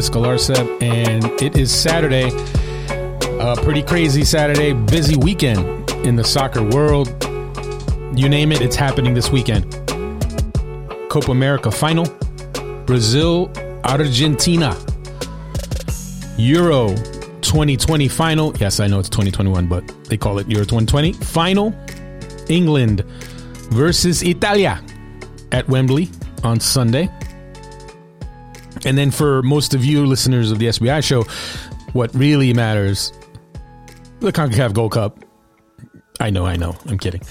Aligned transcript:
I'm 0.00 0.82
and 0.82 1.24
it 1.42 1.58
is 1.58 1.70
Saturday. 1.70 2.30
A 3.38 3.54
pretty 3.62 3.82
crazy 3.82 4.24
Saturday, 4.24 4.72
busy 4.72 5.14
weekend 5.16 5.90
in 6.06 6.16
the 6.16 6.24
soccer 6.24 6.62
world. 6.62 7.08
You 8.16 8.30
name 8.30 8.50
it, 8.50 8.62
it's 8.62 8.76
happening 8.76 9.12
this 9.12 9.30
weekend. 9.30 9.70
Copa 11.10 11.30
America 11.30 11.70
final, 11.70 12.06
Brazil, 12.86 13.52
Argentina, 13.84 14.74
Euro 16.38 16.94
2020 17.42 18.08
final. 18.08 18.56
Yes, 18.56 18.80
I 18.80 18.86
know 18.86 19.00
it's 19.00 19.10
2021, 19.10 19.66
but 19.66 19.86
they 20.04 20.16
call 20.16 20.38
it 20.38 20.48
Euro 20.48 20.64
2020 20.64 21.12
final. 21.12 21.74
England 22.48 23.04
versus 23.70 24.22
Italia 24.22 24.82
at 25.52 25.68
Wembley 25.68 26.08
on 26.42 26.58
Sunday. 26.58 27.10
And 28.84 28.96
then 28.96 29.10
for 29.10 29.42
most 29.42 29.74
of 29.74 29.84
you 29.84 30.06
listeners 30.06 30.50
of 30.50 30.58
the 30.58 30.66
SBI 30.66 31.04
show, 31.04 31.24
what 31.92 32.14
really 32.14 32.54
matters 32.54 33.12
the 34.20 34.32
CONCACAF 34.32 34.74
Gold 34.74 34.92
Cup. 34.92 35.18
I 36.20 36.28
know, 36.28 36.44
I 36.44 36.56
know. 36.56 36.76
I'm 36.86 36.98
kidding. 36.98 37.22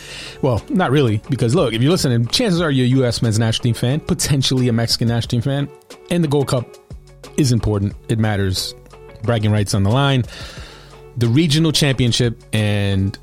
Well, 0.41 0.63
not 0.69 0.89
really, 0.89 1.21
because 1.29 1.53
look, 1.53 1.73
if 1.73 1.81
you're 1.81 1.91
listening, 1.91 2.27
chances 2.27 2.59
are 2.59 2.71
you're 2.71 2.85
a 2.85 3.01
U.S. 3.01 3.21
men's 3.21 3.37
national 3.37 3.63
team 3.63 3.75
fan, 3.75 3.99
potentially 3.99 4.67
a 4.67 4.73
Mexican 4.73 5.07
national 5.07 5.29
team 5.29 5.41
fan, 5.41 5.69
and 6.09 6.23
the 6.23 6.27
Gold 6.27 6.47
Cup 6.47 6.65
is 7.37 7.51
important. 7.51 7.93
It 8.09 8.17
matters. 8.17 8.73
Bragging 9.23 9.51
rights 9.51 9.73
on 9.73 9.83
the 9.83 9.91
line. 9.91 10.23
The 11.17 11.27
regional 11.27 11.71
championship, 11.71 12.41
and 12.51 13.17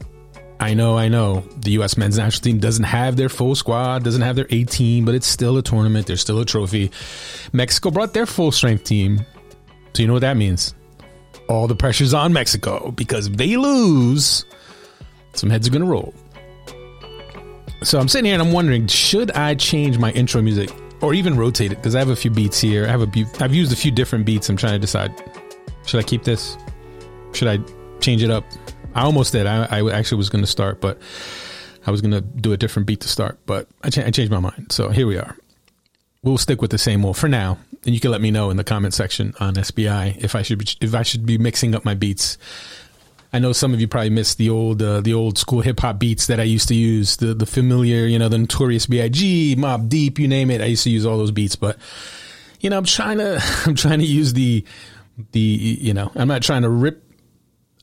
I 0.59 0.75
know, 0.75 0.97
I 0.97 1.09
know, 1.09 1.41
the 1.59 1.73
U.S. 1.73 1.99
men's 1.99 2.17
national 2.17 2.43
team 2.43 2.59
doesn't 2.59 2.85
have 2.85 3.17
their 3.17 3.29
full 3.29 3.55
squad, 3.55 4.05
doesn't 4.05 4.23
have 4.23 4.37
their 4.37 4.47
A 4.51 4.65
team, 4.65 5.05
but 5.05 5.15
it's 5.15 5.27
still 5.27 5.59
a 5.59 5.63
tournament. 5.63 6.07
There's 6.07 6.23
still 6.23 6.41
a 6.41 6.47
trophy. 6.47 6.91
Mexico 7.53 7.91
brought 7.91 8.15
their 8.15 8.27
full 8.27 8.51
strength 8.51 8.85
team. 8.85 9.21
So 9.95 10.03
you 10.03 10.07
know 10.07 10.15
what 10.15 10.21
that 10.21 10.37
means? 10.37 10.75
All 11.49 11.67
the 11.67 11.77
pressure's 11.77 12.15
on 12.15 12.33
Mexico 12.33 12.91
because 12.91 13.27
if 13.27 13.37
they 13.37 13.57
lose, 13.57 14.45
some 15.35 15.51
heads 15.51 15.69
are 15.69 15.71
going 15.71 15.83
to 15.83 15.89
roll. 15.89 16.15
So 17.83 18.01
I'm 18.01 18.09
sitting 18.09 18.25
here 18.25 18.35
and 18.35 18.43
I'm 18.43 18.53
wondering, 18.53 18.87
should 18.87 19.31
I 19.33 19.55
change 19.55 19.99
my 19.99 20.11
intro 20.13 20.41
music 20.41 20.71
or 21.03 21.13
even 21.13 21.37
rotate 21.37 21.73
it? 21.73 21.77
Because 21.77 21.95
I 21.95 21.99
have 21.99 22.09
a 22.09 22.17
few 22.17 22.31
beats 22.31 22.59
here. 22.59 22.87
I 22.87 22.91
have 22.91 23.03
a 23.03 23.07
be- 23.07 23.27
I've 23.41 23.55
used 23.55 23.73
a 23.73 23.77
few 23.77 23.91
different 23.91 24.25
beats. 24.25 24.49
I'm 24.49 24.57
trying 24.57 24.73
to 24.73 24.79
decide, 24.79 25.13
should 25.85 26.01
I 26.01 26.03
keep 26.03 26.25
this? 26.25 26.57
Should 27.33 27.49
I 27.49 27.59
change 28.01 28.23
it 28.23 28.31
up? 28.31 28.45
I 28.97 29.03
almost 29.03 29.33
did. 29.33 29.47
I, 29.47 29.67
I 29.67 29.93
actually 29.93 30.17
was 30.17 30.31
going 30.31 30.43
to 30.43 30.51
start, 30.51 30.81
but 30.81 30.99
I 31.87 31.91
was 31.91 32.01
going 32.01 32.13
to 32.13 32.23
do 32.23 32.55
a 32.55 32.57
different 32.57 32.87
beat 32.87 33.01
to 33.03 33.09
start, 33.09 33.39
but 33.45 33.69
I, 33.85 33.91
cha- 33.91 34.05
I 34.07 34.11
changed 34.11 34.33
my 34.33 34.41
mind. 34.41 34.73
So 34.73 34.89
here 34.89 35.07
we 35.07 35.19
are. 35.19 35.37
We'll 36.23 36.39
stick 36.39 36.63
with 36.63 36.71
the 36.71 36.79
same 36.79 37.05
old 37.05 37.19
for 37.19 37.29
now, 37.29 37.59
and 37.85 37.95
you 37.95 38.01
can 38.01 38.11
let 38.11 38.23
me 38.23 38.31
know 38.31 38.49
in 38.49 38.57
the 38.57 38.65
comment 38.65 38.95
section 38.95 39.35
on 39.39 39.55
SBI 39.55 40.17
if 40.25 40.35
I 40.35 40.41
should 40.41 40.59
be, 40.59 40.67
if 40.81 40.95
I 40.95 41.03
should 41.03 41.27
be 41.27 41.37
mixing 41.37 41.75
up 41.75 41.85
my 41.85 41.95
beats. 41.95 42.39
I 43.35 43.39
know 43.39 43.53
some 43.53 43.75
of 43.75 43.83
you 43.83 43.87
probably 43.87 44.11
missed 44.11 44.39
the 44.39 44.49
old 44.49 44.81
uh, 44.81 45.03
the 45.03 45.13
old 45.13 45.37
school 45.37 45.61
hip 45.61 45.79
hop 45.81 45.99
beats 45.99 46.27
that 46.29 46.41
I 46.41 46.45
used 46.45 46.69
to 46.69 46.75
use, 46.75 47.19
the 47.19 47.35
the 47.35 47.45
familiar, 47.45 48.07
you 48.07 48.19
know, 48.19 48.31
the 48.31 48.39
Notorious 48.39 48.87
B.I.G., 48.87 49.57
Mobb 49.57 49.91
Deep, 49.91 50.19
you 50.19 50.27
name 50.27 50.51
it. 50.51 50.63
I 50.63 50.65
used 50.65 50.85
to 50.85 50.91
use 50.91 51.05
all 51.05 51.19
those 51.19 51.33
beats, 51.33 51.55
but 51.55 51.77
you 52.61 52.71
know, 52.71 52.79
I'm 52.79 52.85
trying 52.85 53.19
to 53.19 53.43
I'm 53.67 53.75
trying 53.75 53.99
to 53.99 54.07
use 54.07 54.33
the 54.33 54.65
the 55.33 55.41
you 55.41 55.93
know, 55.93 56.11
I'm 56.15 56.29
not 56.29 56.43
trying 56.43 56.63
to 56.63 56.71
rip 56.71 57.05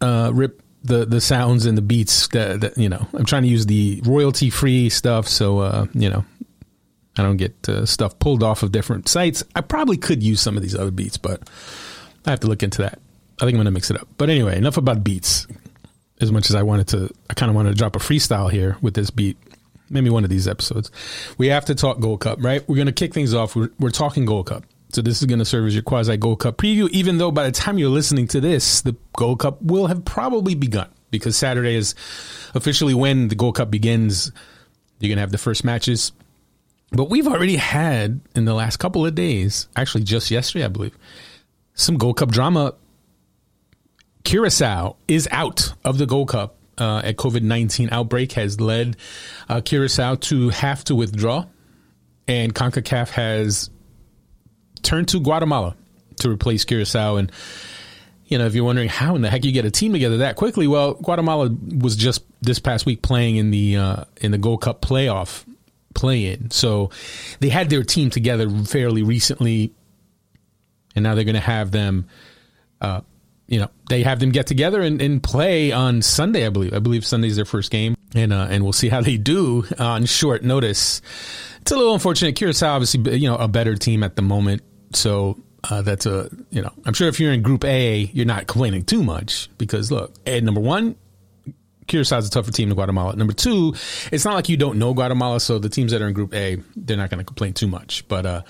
uh, 0.01 0.31
rip 0.33 0.62
the 0.83 1.05
the 1.05 1.21
sounds 1.21 1.65
and 1.65 1.77
the 1.77 1.81
beats 1.81 2.27
that, 2.29 2.61
that 2.61 2.77
you 2.77 2.89
know 2.89 3.07
i'm 3.13 3.25
trying 3.25 3.43
to 3.43 3.47
use 3.47 3.65
the 3.65 4.01
royalty 4.05 4.49
free 4.49 4.89
stuff 4.89 5.27
so 5.27 5.59
uh, 5.59 5.85
you 5.93 6.09
know 6.09 6.25
i 7.17 7.23
don't 7.23 7.37
get 7.37 7.69
uh, 7.69 7.85
stuff 7.85 8.17
pulled 8.19 8.43
off 8.43 8.63
of 8.63 8.71
different 8.71 9.07
sites. 9.07 9.43
I 9.55 9.61
probably 9.61 9.97
could 9.97 10.23
use 10.23 10.41
some 10.41 10.57
of 10.57 10.63
these 10.63 10.75
other 10.75 10.91
beats 10.91 11.17
but 11.17 11.41
i 12.25 12.29
have 12.29 12.41
to 12.41 12.47
look 12.47 12.63
into 12.63 12.81
that. 12.81 12.99
I 13.41 13.45
think 13.45 13.57
i'm 13.57 13.63
to 13.65 13.71
mix 13.71 13.89
it 13.89 13.99
up. 13.99 14.07
But 14.17 14.29
anyway 14.29 14.57
enough 14.57 14.77
about 14.77 15.03
beats. 15.03 15.47
As 16.21 16.31
much 16.31 16.49
as 16.49 16.55
i 16.55 16.63
wanted 16.63 16.87
to 16.89 17.09
i 17.29 17.33
kind 17.33 17.49
of 17.49 17.55
wanted 17.55 17.69
to 17.69 17.75
drop 17.75 17.95
a 17.95 17.99
freestyle 17.99 18.51
here 18.51 18.77
with 18.81 18.93
this 18.93 19.09
beat 19.09 19.37
maybe 19.89 20.09
one 20.09 20.23
of 20.23 20.29
these 20.29 20.47
episodes. 20.47 20.89
We 21.37 21.47
have 21.47 21.65
to 21.65 21.75
talk 21.75 21.99
gold 21.99 22.21
cup 22.21 22.39
right? 22.41 22.67
We're 22.67 22.75
to 22.85 22.91
kick 22.91 23.13
things 23.13 23.33
off. 23.33 23.55
We're, 23.55 23.69
we're 23.79 23.89
talking 23.89 24.25
gold 24.25 24.47
cup 24.47 24.63
so 24.93 25.01
this 25.01 25.21
is 25.21 25.25
going 25.25 25.39
to 25.39 25.45
serve 25.45 25.65
as 25.65 25.73
your 25.73 25.83
quasi 25.83 26.17
Gold 26.17 26.39
Cup 26.39 26.57
preview, 26.57 26.87
even 26.89 27.17
though 27.17 27.31
by 27.31 27.45
the 27.45 27.51
time 27.51 27.77
you're 27.77 27.89
listening 27.89 28.27
to 28.27 28.39
this, 28.39 28.81
the 28.81 28.95
Gold 29.17 29.39
Cup 29.39 29.61
will 29.61 29.87
have 29.87 30.05
probably 30.05 30.53
begun 30.53 30.89
because 31.09 31.35
Saturday 31.35 31.75
is 31.75 31.95
officially 32.53 32.93
when 32.93 33.27
the 33.27 33.35
Gold 33.35 33.55
Cup 33.55 33.71
begins. 33.71 34.31
You're 34.99 35.09
going 35.09 35.17
to 35.17 35.21
have 35.21 35.31
the 35.31 35.37
first 35.37 35.63
matches. 35.63 36.11
But 36.91 37.09
we've 37.09 37.27
already 37.27 37.55
had 37.55 38.21
in 38.35 38.45
the 38.45 38.53
last 38.53 38.77
couple 38.77 39.05
of 39.05 39.15
days, 39.15 39.67
actually 39.75 40.03
just 40.03 40.29
yesterday, 40.29 40.65
I 40.65 40.67
believe, 40.67 40.97
some 41.73 41.97
Gold 41.97 42.17
Cup 42.17 42.29
drama. 42.29 42.75
Curacao 44.23 44.95
is 45.07 45.27
out 45.31 45.73
of 45.83 45.97
the 45.97 46.05
Gold 46.05 46.29
Cup. 46.29 46.55
Uh, 46.77 47.01
a 47.03 47.13
COVID 47.13 47.41
19 47.41 47.89
outbreak 47.91 48.31
has 48.33 48.59
led 48.59 48.97
uh, 49.49 49.61
Curacao 49.61 50.15
to 50.15 50.49
have 50.49 50.83
to 50.85 50.95
withdraw. 50.95 51.45
And 52.27 52.55
CONCACAF 52.55 53.09
has 53.09 53.69
turned 54.83 55.07
to 55.09 55.19
Guatemala 55.19 55.75
to 56.17 56.29
replace 56.29 56.65
Curacao. 56.65 57.15
And, 57.15 57.31
you 58.25 58.37
know, 58.37 58.45
if 58.45 58.55
you're 58.55 58.65
wondering 58.65 58.89
how 58.89 59.15
in 59.15 59.21
the 59.21 59.29
heck 59.29 59.45
you 59.45 59.51
get 59.51 59.65
a 59.65 59.71
team 59.71 59.93
together 59.93 60.17
that 60.17 60.35
quickly, 60.35 60.67
well, 60.67 60.93
Guatemala 60.93 61.49
was 61.79 61.95
just 61.95 62.23
this 62.41 62.59
past 62.59 62.85
week 62.85 63.01
playing 63.01 63.37
in 63.37 63.51
the 63.51 63.77
uh, 63.77 64.03
in 64.21 64.31
the 64.31 64.37
Gold 64.37 64.61
Cup 64.61 64.81
playoff 64.81 65.45
play 65.93 66.27
in. 66.27 66.51
So 66.51 66.89
they 67.39 67.49
had 67.49 67.69
their 67.69 67.83
team 67.83 68.09
together 68.09 68.49
fairly 68.49 69.03
recently, 69.03 69.73
and 70.95 71.03
now 71.03 71.15
they're 71.15 71.23
going 71.23 71.35
to 71.35 71.41
have 71.41 71.71
them. 71.71 72.07
Uh, 72.81 73.01
you 73.47 73.59
know, 73.59 73.69
they 73.89 74.03
have 74.03 74.19
them 74.19 74.31
get 74.31 74.47
together 74.47 74.81
and, 74.81 75.01
and, 75.01 75.21
play 75.21 75.71
on 75.71 76.01
Sunday. 76.01 76.45
I 76.45 76.49
believe. 76.49 76.73
I 76.73 76.79
believe 76.79 77.05
Sunday's 77.05 77.35
their 77.35 77.45
first 77.45 77.71
game, 77.71 77.95
and 78.15 78.33
uh, 78.33 78.47
and 78.49 78.63
we'll 78.63 78.73
see 78.73 78.89
how 78.89 79.01
they 79.01 79.17
do 79.17 79.65
on 79.77 80.05
short 80.05 80.43
notice. 80.43 81.01
It's 81.61 81.71
a 81.71 81.77
little 81.77 81.93
unfortunate. 81.93 82.35
Curacao, 82.35 82.73
obviously, 82.73 83.17
you 83.17 83.29
know, 83.29 83.37
a 83.37 83.47
better 83.47 83.75
team 83.75 84.03
at 84.03 84.15
the 84.15 84.21
moment 84.21 84.63
so 84.95 85.39
uh, 85.69 85.81
that's 85.81 86.05
a 86.05 86.29
you 86.49 86.61
know 86.61 86.71
I'm 86.85 86.93
sure 86.93 87.07
if 87.07 87.19
you're 87.19 87.31
in 87.31 87.41
Group 87.41 87.63
A, 87.65 88.09
you're 88.13 88.25
not 88.25 88.47
complaining 88.47 88.83
too 88.83 89.03
much 89.03 89.49
because 89.57 89.91
look, 89.91 90.15
at 90.25 90.43
number 90.43 90.61
one, 90.61 90.95
Curaçao's 91.85 92.27
a 92.27 92.29
tougher 92.29 92.51
team 92.51 92.69
than 92.69 92.75
Guatemala. 92.75 93.15
Number 93.15 93.33
two, 93.33 93.73
it's 94.11 94.25
not 94.25 94.33
like 94.33 94.49
you 94.49 94.57
don't 94.57 94.77
know 94.77 94.93
Guatemala, 94.93 95.39
so 95.39 95.59
the 95.59 95.69
teams 95.69 95.91
that 95.91 96.01
are 96.01 96.07
in 96.07 96.13
Group 96.13 96.33
A, 96.33 96.57
they're 96.75 96.97
not 96.97 97.09
going 97.09 97.19
to 97.19 97.25
complain 97.25 97.53
too 97.53 97.67
much. 97.67 98.07
But 98.07 98.25
uh, 98.25 98.41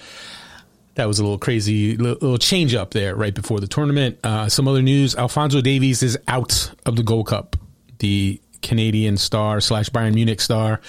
that 0.95 1.05
was 1.05 1.19
a 1.19 1.23
little 1.23 1.39
crazy, 1.39 1.97
little 1.97 2.37
change 2.37 2.73
up 2.75 2.91
there 2.91 3.15
right 3.15 3.33
before 3.33 3.59
the 3.59 3.67
tournament. 3.67 4.19
Uh, 4.23 4.49
some 4.49 4.67
other 4.67 4.81
news: 4.81 5.15
Alfonso 5.15 5.61
Davies 5.61 6.03
is 6.03 6.17
out 6.27 6.71
of 6.85 6.95
the 6.95 7.03
Gold 7.03 7.27
Cup. 7.27 7.55
The 7.99 8.41
Canadian 8.61 9.17
star 9.17 9.61
slash 9.61 9.89
Bayern 9.89 10.13
Munich 10.13 10.41
star 10.41 10.81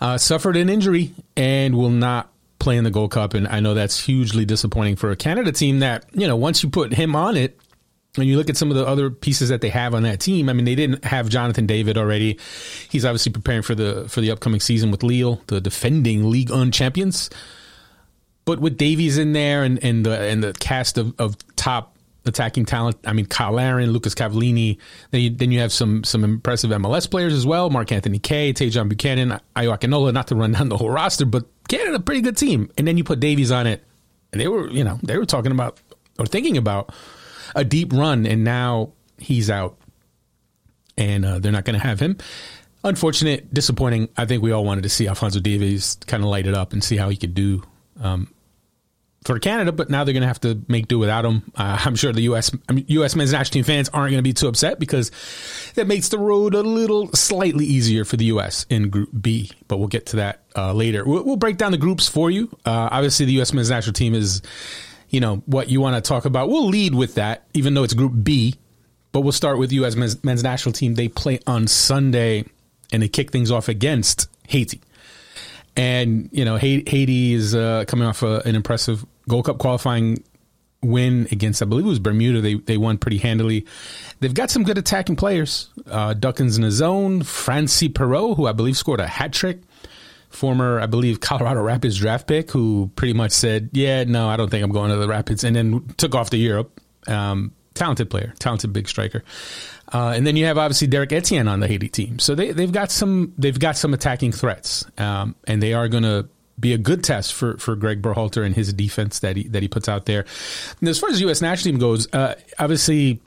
uh, 0.00 0.18
suffered 0.18 0.56
an 0.56 0.68
injury 0.68 1.14
and 1.36 1.76
will 1.76 1.90
not 1.90 2.30
play 2.64 2.76
in 2.76 2.84
the 2.84 2.90
Gold 2.90 3.12
Cup, 3.12 3.34
and 3.34 3.46
I 3.46 3.60
know 3.60 3.74
that's 3.74 4.04
hugely 4.04 4.44
disappointing 4.44 4.96
for 4.96 5.10
a 5.10 5.16
Canada 5.16 5.52
team. 5.52 5.78
That 5.80 6.06
you 6.12 6.26
know, 6.26 6.34
once 6.34 6.62
you 6.62 6.70
put 6.70 6.92
him 6.92 7.14
on 7.14 7.36
it, 7.36 7.60
and 8.16 8.26
you 8.26 8.36
look 8.36 8.50
at 8.50 8.56
some 8.56 8.70
of 8.70 8.76
the 8.76 8.86
other 8.86 9.10
pieces 9.10 9.50
that 9.50 9.60
they 9.60 9.68
have 9.68 9.94
on 9.94 10.02
that 10.04 10.20
team, 10.20 10.48
I 10.48 10.52
mean, 10.52 10.64
they 10.64 10.74
didn't 10.74 11.04
have 11.04 11.28
Jonathan 11.28 11.66
David 11.66 11.98
already. 11.98 12.38
He's 12.88 13.04
obviously 13.04 13.32
preparing 13.32 13.62
for 13.62 13.74
the 13.74 14.08
for 14.08 14.20
the 14.20 14.30
upcoming 14.30 14.60
season 14.60 14.90
with 14.90 15.02
Lille, 15.02 15.42
the 15.46 15.60
defending 15.60 16.30
League 16.30 16.50
One 16.50 16.72
champions. 16.72 17.30
But 18.44 18.60
with 18.60 18.76
Davies 18.76 19.16
in 19.16 19.32
there 19.32 19.62
and, 19.62 19.82
and 19.82 20.04
the 20.04 20.20
and 20.20 20.42
the 20.42 20.52
cast 20.54 20.98
of, 20.98 21.14
of 21.18 21.36
top 21.56 21.93
attacking 22.26 22.64
talent, 22.64 22.96
I 23.04 23.12
mean 23.12 23.28
Cyle 23.30 23.52
Larin, 23.52 23.90
Lucas 23.92 24.14
Cavallini, 24.14 24.78
then 25.10 25.20
you, 25.20 25.30
then 25.30 25.52
you 25.52 25.60
have 25.60 25.72
some 25.72 26.04
some 26.04 26.24
impressive 26.24 26.70
MLS 26.70 27.10
players 27.10 27.32
as 27.32 27.46
well, 27.46 27.70
Mark 27.70 27.92
Anthony 27.92 28.18
Kaye, 28.18 28.52
Tajon 28.52 28.88
Buchanan, 28.88 29.40
Ayo 29.56 29.76
Akinola, 29.76 30.12
not 30.12 30.28
to 30.28 30.34
run 30.34 30.52
down 30.52 30.68
the 30.68 30.76
whole 30.76 30.90
roster, 30.90 31.24
but 31.26 31.44
Canada, 31.68 32.00
pretty 32.00 32.20
good 32.20 32.36
team. 32.36 32.70
And 32.76 32.86
then 32.86 32.96
you 32.96 33.04
put 33.04 33.20
Davies 33.20 33.50
on 33.50 33.66
it, 33.66 33.82
and 34.32 34.40
they 34.40 34.48
were, 34.48 34.68
you 34.70 34.84
know, 34.84 34.98
they 35.02 35.16
were 35.16 35.26
talking 35.26 35.52
about 35.52 35.80
or 36.18 36.26
thinking 36.26 36.56
about 36.56 36.92
a 37.54 37.64
deep 37.64 37.92
run, 37.92 38.26
and 38.26 38.44
now 38.44 38.92
he's 39.18 39.50
out, 39.50 39.76
and 40.96 41.24
uh, 41.24 41.38
they're 41.38 41.52
not 41.52 41.64
going 41.64 41.78
to 41.78 41.86
have 41.86 42.00
him. 42.00 42.16
Unfortunate, 42.82 43.52
disappointing. 43.52 44.08
I 44.16 44.26
think 44.26 44.42
we 44.42 44.52
all 44.52 44.64
wanted 44.64 44.82
to 44.82 44.90
see 44.90 45.08
Alfonso 45.08 45.40
Davies 45.40 45.96
kind 46.06 46.22
of 46.22 46.28
light 46.28 46.46
it 46.46 46.54
up 46.54 46.72
and 46.72 46.84
see 46.84 46.96
how 46.96 47.08
he 47.08 47.16
could 47.16 47.34
do 47.34 47.62
um, 48.00 48.33
for 49.24 49.38
Canada, 49.38 49.72
but 49.72 49.88
now 49.88 50.04
they're 50.04 50.12
going 50.12 50.22
to 50.22 50.28
have 50.28 50.40
to 50.40 50.60
make 50.68 50.86
do 50.86 50.98
without 50.98 51.24
him. 51.24 51.50
Uh, 51.54 51.80
I'm 51.84 51.96
sure 51.96 52.12
the 52.12 52.22
U.S. 52.22 52.54
I 52.68 52.72
mean, 52.72 52.84
U.S. 52.88 53.16
men's 53.16 53.32
national 53.32 53.52
team 53.52 53.64
fans 53.64 53.88
aren't 53.88 54.10
going 54.10 54.18
to 54.18 54.22
be 54.22 54.34
too 54.34 54.48
upset 54.48 54.78
because 54.78 55.10
that 55.74 55.86
makes 55.86 56.08
the 56.08 56.18
road 56.18 56.54
a 56.54 56.62
little 56.62 57.10
slightly 57.12 57.64
easier 57.64 58.04
for 58.04 58.16
the 58.16 58.26
U.S. 58.26 58.66
in 58.68 58.90
Group 58.90 59.10
B. 59.18 59.50
But 59.66 59.78
we'll 59.78 59.88
get 59.88 60.06
to 60.06 60.16
that 60.16 60.42
uh, 60.54 60.72
later. 60.72 61.04
We'll, 61.04 61.24
we'll, 61.24 61.36
break 61.36 61.56
down 61.56 61.72
the 61.72 61.78
groups 61.78 62.06
for 62.06 62.30
you. 62.30 62.48
Uh, 62.64 62.88
obviously, 62.92 63.26
the 63.26 63.32
U.S. 63.34 63.52
men's 63.52 63.70
national 63.70 63.94
team 63.94 64.14
is, 64.14 64.42
you 65.08 65.20
know, 65.20 65.36
what 65.46 65.68
you 65.68 65.80
want 65.80 66.02
to 66.02 66.06
talk 66.06 66.26
about. 66.26 66.48
We'll 66.48 66.68
lead 66.68 66.94
with 66.94 67.14
that, 67.14 67.46
even 67.54 67.74
though 67.74 67.82
it's 67.82 67.94
Group 67.94 68.12
B. 68.22 68.54
But 69.12 69.20
we'll 69.20 69.32
start 69.32 69.58
with 69.58 69.72
U.S. 69.72 69.94
men's, 69.96 70.22
men's 70.22 70.42
national 70.42 70.72
team. 70.74 70.96
They 70.96 71.08
play 71.08 71.38
on 71.46 71.66
Sunday, 71.66 72.44
and 72.92 73.02
they 73.02 73.08
kick 73.08 73.30
things 73.30 73.50
off 73.50 73.68
against 73.68 74.28
Haiti. 74.48 74.82
And 75.76 76.28
you 76.32 76.44
know, 76.44 76.56
Haiti 76.56 77.32
is 77.32 77.54
uh, 77.54 77.84
coming 77.86 78.06
off 78.06 78.22
a, 78.22 78.42
an 78.44 78.54
impressive 78.54 79.04
Gold 79.28 79.46
Cup 79.46 79.58
qualifying 79.58 80.22
win 80.82 81.26
against, 81.32 81.62
I 81.62 81.64
believe 81.64 81.86
it 81.86 81.88
was 81.88 81.98
Bermuda. 81.98 82.40
They 82.40 82.54
they 82.54 82.76
won 82.76 82.98
pretty 82.98 83.18
handily. 83.18 83.66
They've 84.20 84.34
got 84.34 84.50
some 84.50 84.64
good 84.64 84.78
attacking 84.78 85.16
players. 85.16 85.70
Uh, 85.86 86.14
Duckins 86.14 86.56
in 86.56 86.62
the 86.62 86.70
zone. 86.70 87.22
Frantzdy 87.22 87.92
Pierrot, 87.94 88.36
who 88.36 88.46
I 88.46 88.52
believe 88.52 88.76
scored 88.76 89.00
a 89.00 89.06
hat 89.06 89.32
trick. 89.32 89.60
Former, 90.28 90.80
I 90.80 90.86
believe, 90.86 91.20
Colorado 91.20 91.62
Rapids 91.62 91.96
draft 91.96 92.26
pick, 92.26 92.50
who 92.50 92.90
pretty 92.96 93.14
much 93.14 93.32
said, 93.32 93.70
"Yeah, 93.72 94.04
no, 94.04 94.28
I 94.28 94.36
don't 94.36 94.50
think 94.50 94.64
I'm 94.64 94.72
going 94.72 94.90
to 94.90 94.96
the 94.96 95.08
Rapids," 95.08 95.44
and 95.44 95.54
then 95.54 95.84
took 95.96 96.14
off 96.14 96.30
to 96.30 96.36
Europe. 96.36 96.80
Um, 97.06 97.52
talented 97.74 98.10
player, 98.10 98.34
talented 98.38 98.72
big 98.72 98.88
striker. 98.88 99.22
Uh, 99.92 100.12
and 100.16 100.26
then 100.26 100.36
you 100.36 100.46
have 100.46 100.58
obviously 100.58 100.88
Derrick 100.88 101.12
Etienne 101.12 101.46
on 101.46 101.60
the 101.60 101.68
Haiti 101.68 101.88
team. 101.88 102.18
So 102.18 102.34
they, 102.34 102.50
they've 102.50 102.72
got 102.72 102.90
some 102.90 103.32
they've 103.38 103.58
got 103.58 103.76
some 103.76 103.94
attacking 103.94 104.32
threats, 104.32 104.84
um, 104.98 105.36
and 105.46 105.62
they 105.62 105.72
are 105.72 105.88
going 105.88 106.02
to 106.02 106.28
be 106.58 106.72
a 106.72 106.78
good 106.78 107.02
test 107.02 107.34
for, 107.34 107.56
for 107.58 107.74
Greg 107.76 108.00
Berhalter 108.00 108.44
and 108.44 108.54
his 108.54 108.72
defense 108.72 109.20
that 109.20 109.36
he 109.36 109.48
that 109.48 109.62
he 109.62 109.68
puts 109.68 109.88
out 109.88 110.06
there. 110.06 110.24
And 110.80 110.88
as 110.88 110.98
far 110.98 111.10
as 111.10 111.16
the 111.16 111.22
U.S. 111.22 111.42
national 111.42 111.72
team 111.72 111.80
goes, 111.80 112.12
uh, 112.12 112.34
obviously 112.58 113.20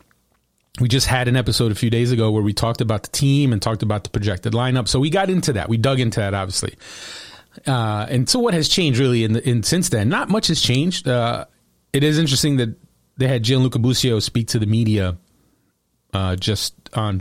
we 0.80 0.88
just 0.88 1.08
had 1.08 1.28
an 1.28 1.36
episode 1.36 1.72
a 1.72 1.76
few 1.76 1.90
days 1.90 2.12
ago 2.12 2.32
where 2.32 2.44
we 2.44 2.54
talked 2.54 2.82
about 2.82 3.04
the 3.04 3.10
team 3.10 3.52
and 3.52 3.62
talked 3.62 3.84
about 3.84 4.04
the 4.04 4.10
projected 4.10 4.54
lineup. 4.54 4.88
So 4.88 5.00
we 5.00 5.10
got 5.10 5.30
into 5.30 5.54
that. 5.54 5.70
We 5.70 5.78
dug 5.78 6.00
into 6.00 6.20
that, 6.20 6.34
obviously. 6.34 6.76
Uh, 7.66 8.06
and 8.10 8.30
so 8.30 8.40
what 8.40 8.54
has 8.54 8.70
changed 8.70 9.00
really 9.00 9.24
in, 9.24 9.34
the, 9.34 9.48
in 9.48 9.64
since 9.64 9.90
then? 9.90 10.10
Not 10.10 10.30
much 10.30 10.48
has 10.48 10.62
changed. 10.62 11.08
Uh, 11.08 11.46
it 11.94 12.04
is 12.04 12.20
interesting 12.20 12.58
that 12.58 12.76
they 13.18 13.28
had 13.28 13.42
Gianluca 13.42 13.80
Busio 13.80 14.20
speak 14.20 14.50
to 14.50 14.60
the 14.60 14.68
media 14.68 15.18
uh, 16.14 16.36
just 16.36 16.76
on 16.94 17.20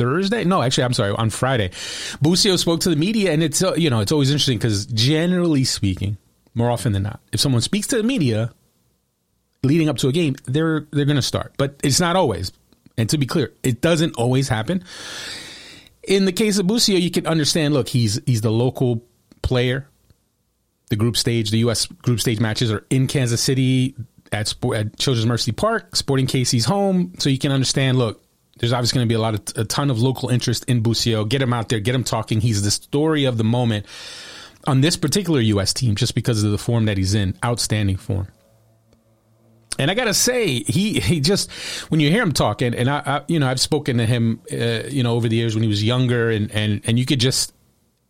Thursday. 0.00 0.44
No, 0.44 0.62
actually, 0.62 0.84
I'm 0.84 0.94
sorry, 0.94 1.12
on 1.12 1.28
Friday. 1.28 1.70
Busio 2.22 2.56
spoke 2.56 2.80
to 2.80 2.88
the 2.88 2.96
media, 2.96 3.32
and 3.32 3.42
it's 3.42 3.62
uh, 3.62 3.74
you 3.74 3.90
know 3.90 4.00
it's 4.00 4.12
always 4.12 4.30
interesting 4.30 4.56
because 4.56 4.86
generally 4.86 5.64
speaking, 5.64 6.16
more 6.54 6.70
often 6.70 6.92
than 6.92 7.02
not, 7.02 7.20
if 7.32 7.40
someone 7.40 7.60
speaks 7.60 7.86
to 7.88 7.96
the 7.96 8.02
media 8.02 8.50
leading 9.62 9.90
up 9.90 9.98
to 9.98 10.08
a 10.08 10.12
game, 10.12 10.36
they're 10.46 10.86
they're 10.90 11.04
going 11.04 11.16
to 11.16 11.22
start, 11.22 11.52
but 11.58 11.76
it's 11.84 12.00
not 12.00 12.16
always. 12.16 12.50
And 12.96 13.08
to 13.10 13.18
be 13.18 13.26
clear, 13.26 13.52
it 13.62 13.82
doesn't 13.82 14.16
always 14.16 14.48
happen. 14.48 14.84
In 16.02 16.24
the 16.24 16.32
case 16.32 16.58
of 16.58 16.66
Busio, 16.66 16.96
you 16.96 17.10
can 17.10 17.26
understand. 17.26 17.74
Look, 17.74 17.88
he's 17.88 18.20
he's 18.24 18.40
the 18.40 18.50
local 18.50 19.04
player. 19.42 19.86
The 20.88 20.96
group 20.96 21.16
stage, 21.16 21.50
the 21.50 21.58
U.S. 21.58 21.86
group 21.86 22.20
stage 22.20 22.40
matches 22.40 22.72
are 22.72 22.84
in 22.88 23.06
Kansas 23.06 23.40
City 23.40 23.94
at, 24.32 24.52
at 24.74 24.96
Children's 24.96 25.26
Mercy 25.26 25.52
Park, 25.52 25.94
Sporting 25.94 26.26
KC's 26.26 26.64
home. 26.64 27.12
So 27.18 27.28
you 27.28 27.38
can 27.38 27.52
understand. 27.52 27.98
Look, 27.98 28.24
there's 28.60 28.72
obviously 28.74 28.98
going 28.98 29.08
to 29.08 29.12
be 29.12 29.16
a 29.16 29.20
lot 29.20 29.34
of 29.34 29.42
a 29.56 29.64
ton 29.64 29.90
of 29.90 30.00
local 30.00 30.28
interest 30.28 30.66
in 30.66 30.82
Busio. 30.82 31.24
Get 31.24 31.40
him 31.40 31.52
out 31.52 31.70
there, 31.70 31.80
get 31.80 31.94
him 31.94 32.04
talking. 32.04 32.40
He's 32.40 32.62
the 32.62 32.70
story 32.70 33.24
of 33.24 33.38
the 33.38 33.44
moment 33.44 33.86
on 34.66 34.82
this 34.82 34.96
particular 34.96 35.40
U.S. 35.40 35.72
team, 35.72 35.96
just 35.96 36.14
because 36.14 36.44
of 36.44 36.52
the 36.52 36.58
form 36.58 36.84
that 36.84 36.98
he's 36.98 37.14
in. 37.14 37.34
Outstanding 37.42 37.96
form. 37.96 38.28
And 39.78 39.90
I 39.90 39.94
gotta 39.94 40.12
say, 40.12 40.62
he 40.62 41.00
he 41.00 41.20
just 41.20 41.50
when 41.90 42.00
you 42.00 42.10
hear 42.10 42.22
him 42.22 42.32
talking, 42.32 42.74
and 42.74 42.90
I, 42.90 42.98
I 42.98 43.22
you 43.28 43.38
know 43.38 43.48
I've 43.48 43.60
spoken 43.60 43.96
to 43.96 44.04
him, 44.04 44.42
uh, 44.52 44.82
you 44.88 45.02
know, 45.02 45.14
over 45.14 45.26
the 45.26 45.36
years 45.36 45.54
when 45.54 45.62
he 45.62 45.68
was 45.68 45.82
younger, 45.82 46.28
and 46.28 46.50
and 46.50 46.82
and 46.84 46.98
you 46.98 47.06
could 47.06 47.20
just 47.20 47.54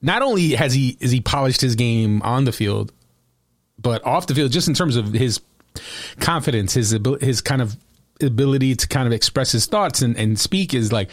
not 0.02 0.20
only 0.20 0.50
has 0.50 0.74
he 0.74 0.96
is 0.98 1.12
he 1.12 1.20
polished 1.20 1.60
his 1.60 1.76
game 1.76 2.22
on 2.22 2.44
the 2.44 2.50
field, 2.50 2.92
but 3.78 4.04
off 4.04 4.26
the 4.26 4.34
field, 4.34 4.50
just 4.50 4.66
in 4.66 4.74
terms 4.74 4.96
of 4.96 5.12
his 5.12 5.40
confidence, 6.18 6.74
his 6.74 6.98
his 7.20 7.40
kind 7.40 7.62
of 7.62 7.76
ability 8.22 8.74
to 8.76 8.88
kind 8.88 9.06
of 9.06 9.12
express 9.12 9.52
his 9.52 9.66
thoughts 9.66 10.02
and, 10.02 10.16
and 10.16 10.38
speak 10.38 10.74
is 10.74 10.92
like 10.92 11.10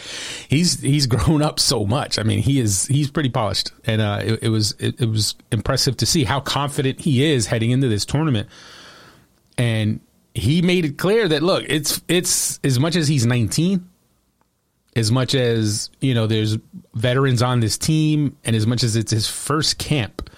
he's 0.49 0.81
he's 0.81 1.07
grown 1.07 1.41
up 1.41 1.59
so 1.59 1.85
much. 1.85 2.19
I 2.19 2.23
mean, 2.23 2.39
he 2.39 2.59
is 2.59 2.85
he's 2.87 3.09
pretty 3.09 3.29
polished, 3.29 3.71
and 3.85 4.01
uh, 4.01 4.21
it, 4.23 4.43
it, 4.43 4.49
was 4.49 4.73
it, 4.79 4.99
it 5.01 5.09
was 5.09 5.35
impressive 5.51 5.97
to 5.97 6.05
see 6.05 6.23
how 6.23 6.39
confident 6.39 7.01
he 7.01 7.23
is 7.23 7.47
heading 7.47 7.71
into 7.71 7.87
this 7.87 8.05
tournament. 8.05 8.49
And 9.57 10.01
he 10.33 10.61
made 10.61 10.85
it 10.85 10.97
clear 10.97 11.27
that 11.27 11.41
look, 11.41 11.65
it's 11.67 12.01
it's 12.07 12.59
as 12.63 12.79
much 12.79 12.95
as 12.95 13.07
he's 13.07 13.25
19, 13.25 13.87
as 14.95 15.11
much 15.11 15.35
as 15.35 15.89
you 15.99 16.13
know, 16.13 16.27
there's 16.27 16.57
veterans 16.93 17.41
on 17.41 17.59
this 17.59 17.77
team, 17.77 18.37
and 18.43 18.55
as 18.55 18.67
much 18.67 18.83
as 18.83 18.95
it's 18.95 19.11
his 19.11 19.27
first 19.27 19.77
camp, 19.77 20.29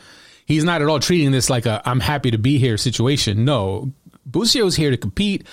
he's 0.45 0.63
not 0.63 0.81
at 0.81 0.87
all 0.87 0.99
treating 0.99 1.31
this 1.31 1.49
like 1.49 1.65
a 1.65 1.81
"I'm 1.85 1.99
happy 1.99 2.31
to 2.31 2.37
be 2.37 2.57
here" 2.57 2.77
situation. 2.77 3.45
No, 3.45 3.91
Busio's 4.29 4.75
here 4.75 4.91
to 4.91 4.97
compete. 4.97 5.45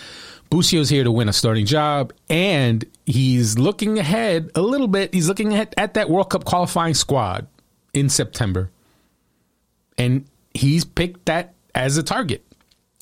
Busio's 0.50 0.88
here 0.88 1.04
to 1.04 1.10
win 1.10 1.28
a 1.28 1.32
starting 1.32 1.66
job, 1.66 2.12
and 2.30 2.84
he's 3.04 3.58
looking 3.58 3.98
ahead 3.98 4.50
a 4.54 4.62
little 4.62 4.88
bit. 4.88 5.12
He's 5.12 5.28
looking 5.28 5.54
at, 5.54 5.74
at 5.76 5.94
that 5.94 6.08
World 6.08 6.30
Cup 6.30 6.44
qualifying 6.44 6.94
squad 6.94 7.46
in 7.92 8.08
September, 8.08 8.70
and 9.98 10.24
he's 10.54 10.84
picked 10.84 11.26
that 11.26 11.54
as 11.74 11.96
a 11.96 12.02
target. 12.02 12.44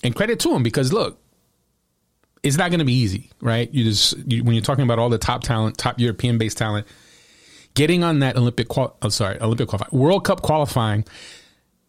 And 0.02 0.14
credit 0.14 0.38
to 0.41 0.55
him 0.55 0.62
because 0.62 0.93
look, 0.93 1.19
it's 2.43 2.58
not 2.58 2.70
going 2.70 2.81
to 2.81 2.85
be 2.85 2.93
easy, 2.93 3.31
right? 3.41 3.73
You 3.73 3.85
just 3.85 4.17
you, 4.31 4.44
when 4.44 4.55
you're 4.55 4.62
talking 4.62 4.85
about 4.85 4.99
all 4.99 5.08
the 5.08 5.19
top 5.19 5.43
talent, 5.43 5.79
top 5.79 5.99
European 5.99 6.37
based 6.37 6.58
talent, 6.58 6.87
getting 7.75 8.05
on 8.05 8.19
that 8.19 8.37
Olympic, 8.37 8.69
qual- 8.69 8.96
oh, 9.00 9.08
sorry, 9.08 9.41
Olympic 9.41 9.69
qualifying, 9.69 9.99
World 9.99 10.25
Cup 10.25 10.43
qualifying, 10.43 11.05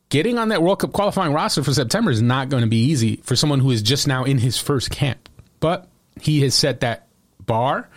getting 0.09 0.37
on 0.37 0.49
that 0.49 0.61
World 0.61 0.79
Cup 0.79 0.93
qualifying 0.93 1.33
roster 1.33 1.61
for 1.61 1.73
September 1.73 2.09
is 2.09 2.21
not 2.21 2.47
going 2.47 2.61
to 2.61 2.69
be 2.69 2.77
easy 2.77 3.17
for 3.17 3.35
someone 3.35 3.59
who 3.59 3.69
is 3.71 3.81
just 3.81 4.07
now 4.07 4.23
in 4.23 4.37
his 4.37 4.57
first 4.57 4.91
camp. 4.91 5.27
But 5.59 5.87
he 6.19 6.41
has 6.41 6.53
set 6.53 6.81
that 6.81 7.07
bar, 7.45 7.89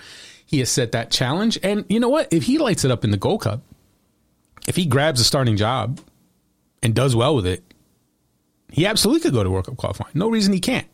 he 0.46 0.60
has 0.60 0.70
set 0.70 0.92
that 0.92 1.10
challenge, 1.10 1.58
and 1.62 1.84
you 1.88 2.00
know 2.00 2.08
what? 2.08 2.32
If 2.32 2.44
he 2.44 2.58
lights 2.58 2.84
it 2.84 2.90
up 2.90 3.04
in 3.04 3.10
the 3.10 3.16
Gold 3.16 3.42
Cup, 3.42 3.62
if 4.66 4.76
he 4.76 4.86
grabs 4.86 5.20
a 5.20 5.24
starting 5.24 5.56
job 5.56 6.00
and 6.82 6.94
does 6.94 7.16
well 7.16 7.34
with 7.34 7.46
it, 7.46 7.62
he 8.70 8.86
absolutely 8.86 9.20
could 9.20 9.32
go 9.32 9.42
to 9.42 9.50
World 9.50 9.66
Cup 9.66 9.76
qualifying. 9.76 10.12
No 10.14 10.28
reason 10.28 10.52
he 10.52 10.60
can't. 10.60 10.86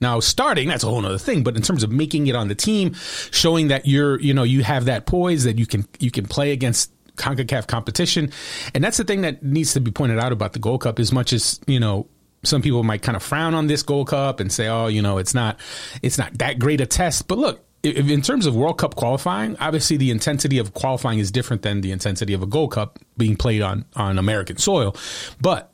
Now, 0.00 0.20
starting, 0.20 0.68
that's 0.68 0.84
a 0.84 0.88
whole 0.88 1.04
other 1.04 1.18
thing, 1.18 1.42
but 1.42 1.56
in 1.56 1.62
terms 1.62 1.82
of 1.82 1.90
making 1.90 2.26
it 2.26 2.34
on 2.34 2.48
the 2.48 2.54
team, 2.54 2.94
showing 3.30 3.68
that 3.68 3.86
you're, 3.86 4.20
you 4.20 4.34
know, 4.34 4.42
you 4.42 4.62
have 4.62 4.86
that 4.86 5.06
poise 5.06 5.44
that 5.44 5.58
you 5.58 5.66
can, 5.66 5.86
you 5.98 6.10
can 6.10 6.26
play 6.26 6.52
against 6.52 6.90
CONCACAF 7.16 7.66
competition. 7.66 8.32
And 8.74 8.82
that's 8.82 8.96
the 8.96 9.04
thing 9.04 9.22
that 9.22 9.42
needs 9.42 9.72
to 9.74 9.80
be 9.80 9.90
pointed 9.90 10.18
out 10.18 10.32
about 10.32 10.52
the 10.52 10.58
Gold 10.58 10.82
Cup 10.82 10.98
as 10.98 11.12
much 11.12 11.32
as, 11.32 11.60
you 11.66 11.78
know, 11.80 12.06
some 12.44 12.62
people 12.62 12.82
might 12.82 13.02
kind 13.02 13.16
of 13.16 13.22
frown 13.22 13.54
on 13.54 13.66
this 13.66 13.82
Gold 13.82 14.08
Cup 14.08 14.40
and 14.40 14.52
say, 14.52 14.68
oh, 14.68 14.86
you 14.86 15.02
know, 15.02 15.18
it's 15.18 15.34
not, 15.34 15.58
it's 16.02 16.18
not 16.18 16.36
that 16.38 16.58
great 16.58 16.80
a 16.80 16.86
test. 16.86 17.28
But 17.28 17.38
look, 17.38 17.64
if, 17.82 18.08
in 18.08 18.22
terms 18.22 18.46
of 18.46 18.56
World 18.56 18.78
Cup 18.78 18.94
qualifying, 18.94 19.56
obviously 19.60 19.96
the 19.96 20.10
intensity 20.10 20.58
of 20.58 20.74
qualifying 20.74 21.18
is 21.18 21.30
different 21.30 21.62
than 21.62 21.80
the 21.80 21.92
intensity 21.92 22.32
of 22.32 22.42
a 22.42 22.46
Gold 22.46 22.72
Cup 22.72 22.98
being 23.16 23.36
played 23.36 23.62
on, 23.62 23.84
on 23.94 24.18
American 24.18 24.56
soil. 24.56 24.96
But 25.40 25.70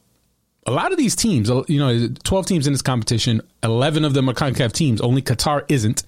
a 0.67 0.73
lot 0.73 0.93
of 0.93 0.99
these 0.99 1.17
teams, 1.17 1.51
uh, 1.51 1.63
you 1.69 1.79
know, 1.79 2.09
12 2.25 2.47
teams 2.47 2.67
in 2.67 2.73
this 2.73 2.83
competition, 2.83 3.41
11 3.63 4.05
of 4.05 4.15
them 4.15 4.29
are 4.29 4.35
CONCACAF 4.35 4.73
teams, 4.73 5.01
only 5.01 5.23
Qatar 5.23 5.65
isn't. 5.69 6.03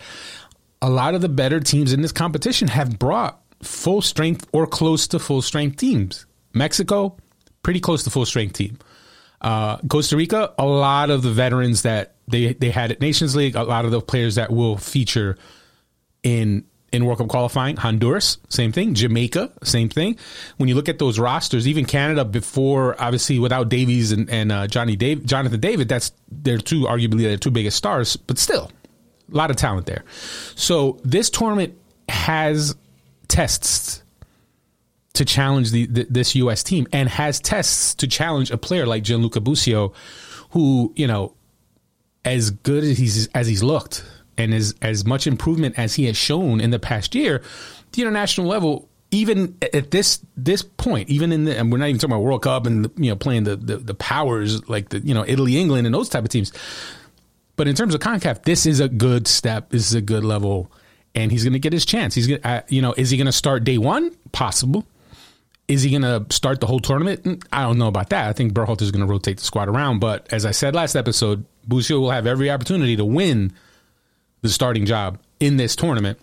A 0.83 0.91
lot 0.91 1.15
of 1.15 1.21
the 1.21 1.29
better 1.29 1.61
teams 1.61 1.93
in 1.93 2.03
this 2.03 2.13
competition 2.13 2.69
have 2.69 2.99
brought 2.99 3.41
full 3.63 4.03
strength 4.03 4.47
or 4.53 4.67
close 4.67 5.07
to 5.09 5.19
full 5.19 5.43
strength 5.43 5.77
teams. 5.77 6.27
Mexico, 6.53 7.17
pretty 7.63 7.81
close 7.81 8.03
to 8.05 8.11
full 8.11 8.27
strength 8.27 8.55
team. 8.55 8.79
Uh, 9.43 9.77
Costa 9.89 10.17
Rica, 10.17 10.55
a 10.57 10.65
lot 10.65 11.11
of 11.11 11.23
the 11.23 11.31
veterans 11.31 11.83
that 11.83 12.15
they, 12.29 12.53
they 12.55 12.71
had 12.71 12.93
at 12.93 13.01
Nations 13.01 13.35
League, 13.35 13.57
a 13.57 13.65
lot 13.65 13.85
of 13.85 13.91
the 13.91 14.01
players 14.01 14.37
that 14.37 14.51
will 14.51 14.77
feature 14.77 15.37
in 16.23 16.65
in 16.93 17.07
World 17.07 17.19
Cup 17.19 17.29
qualifying. 17.29 17.77
Honduras, 17.77 18.37
same 18.51 18.71
thing. 18.71 18.95
Jamaica, 18.95 19.51
same 19.65 19.89
thing. 19.89 20.19
When 20.59 20.69
you 20.69 20.75
look 20.75 20.91
at 20.91 20.99
those 20.99 21.19
rosters, 21.19 21.67
even 21.67 21.87
Canada 21.87 22.25
before, 22.25 23.01
obviously 23.01 23.39
without 23.39 23.71
Davies 23.71 24.13
and, 24.13 24.29
and 24.29 24.53
uh, 24.53 24.67
Johnny 24.67 24.95
Dave, 24.95 25.25
Jonathan 25.25 25.59
David, 25.59 25.89
that's 25.89 26.13
they're 26.31 26.59
two 26.59 26.83
arguably 26.83 27.23
their 27.23 27.39
two 27.39 27.51
biggest 27.51 27.79
stars, 27.79 28.17
but 28.17 28.39
still 28.39 28.71
a 29.33 29.37
lot 29.37 29.51
of 29.51 29.57
talent 29.57 29.87
there. 29.87 30.05
So 30.55 31.01
this 31.03 31.31
tournament 31.31 31.79
has 32.09 32.77
tests 33.29 34.02
to 35.15 35.25
challenge 35.25 35.71
the, 35.71 35.87
the, 35.87 36.07
this 36.09 36.35
U.S. 36.37 36.63
team 36.63 36.87
and 36.93 37.09
has 37.09 37.41
tests 37.41 37.95
to 37.97 38.07
challenge 38.07 38.51
a 38.51 38.57
player 38.57 38.87
like 38.87 39.03
Gianluca 39.03 39.41
Busio, 39.41 39.93
who 40.51 40.93
you 40.97 41.07
know, 41.07 41.35
as 42.25 42.51
good 42.51 42.85
as 42.85 42.99
he's 42.99 43.27
as 43.29 43.47
he's 43.47 43.63
looked 43.63 44.05
and 44.39 44.55
as 44.55 44.75
as 44.81 45.05
much 45.05 45.27
improvement 45.27 45.79
as 45.79 45.95
he 45.95 46.07
has 46.07 46.17
shown 46.17 46.61
in 46.61 46.71
the 46.71 46.79
past 46.79 47.15
year, 47.15 47.43
the 47.93 48.03
international 48.03 48.47
level, 48.47 48.89
even 49.11 49.57
at 49.75 49.91
this 49.91 50.25
this 50.37 50.63
point, 50.63 51.09
even 51.11 51.33
in 51.33 51.45
the 51.45 51.59
and 51.59 51.71
we're 51.71 51.79
not 51.79 51.89
even 51.89 51.99
talking 51.99 52.13
about 52.13 52.23
World 52.23 52.43
Cup 52.43 52.67
and 52.67 52.91
you 52.97 53.11
know 53.11 53.17
playing 53.17 53.45
the, 53.45 53.57
the, 53.57 53.77
the 53.77 53.95
powers 53.95 54.69
like 54.69 54.89
the 54.89 55.01
you 55.01 55.15
know 55.15 55.25
Italy, 55.27 55.59
England, 55.59 55.87
and 55.87 55.95
those 55.95 56.09
type 56.09 56.25
of 56.25 56.31
teams. 56.31 56.53
But 57.57 57.69
in 57.69 57.75
terms 57.75 57.95
of 57.95 58.01
Concacaf, 58.01 58.45
this 58.45 58.65
is 58.65 58.81
a 58.81 58.89
good 58.89 59.29
step. 59.29 59.69
This 59.69 59.87
is 59.87 59.95
a 59.95 60.01
good 60.01 60.25
level, 60.25 60.73
and 61.15 61.31
he's 61.31 61.45
going 61.45 61.53
to 61.53 61.59
get 61.59 61.75
his 61.75 61.85
chance. 61.85 62.15
He's 62.15 62.27
going, 62.27 62.43
uh, 62.43 62.63
you 62.69 62.81
know, 62.81 62.95
is 62.97 63.11
he 63.11 63.19
going 63.19 63.27
to 63.27 63.33
start 63.33 63.63
day 63.65 63.77
one? 63.77 64.17
Possible. 64.33 64.87
Is 65.73 65.83
he 65.83 65.91
going 65.91 66.03
to 66.03 66.27
start 66.35 66.61
the 66.61 66.67
whole 66.67 66.81
tournament? 66.81 67.23
Mm, 67.23 67.43
I 67.51 67.63
don't 67.63 67.79
know 67.79 67.89
about 67.89 68.11
that. 68.11 68.29
I 68.29 68.35
think 68.35 68.53
Berhalter 68.53 68.83
is 68.83 68.91
going 68.91 69.01
to 69.01 69.11
rotate 69.11 69.39
the 69.39 69.45
squad 69.45 69.69
around. 69.71 70.01
But 70.01 70.31
as 70.31 70.45
I 70.45 70.51
said 70.51 70.75
last 70.75 70.95
episode, 70.97 71.47
Busio 71.67 71.99
will 71.99 72.11
have 72.11 72.27
every 72.27 72.51
opportunity 72.51 72.95
to 72.97 73.05
win 73.07 73.53
the 74.43 74.51
starting 74.51 74.85
job 74.85 75.19
in 75.41 75.57
this 75.57 75.75
tournament. 75.75 76.19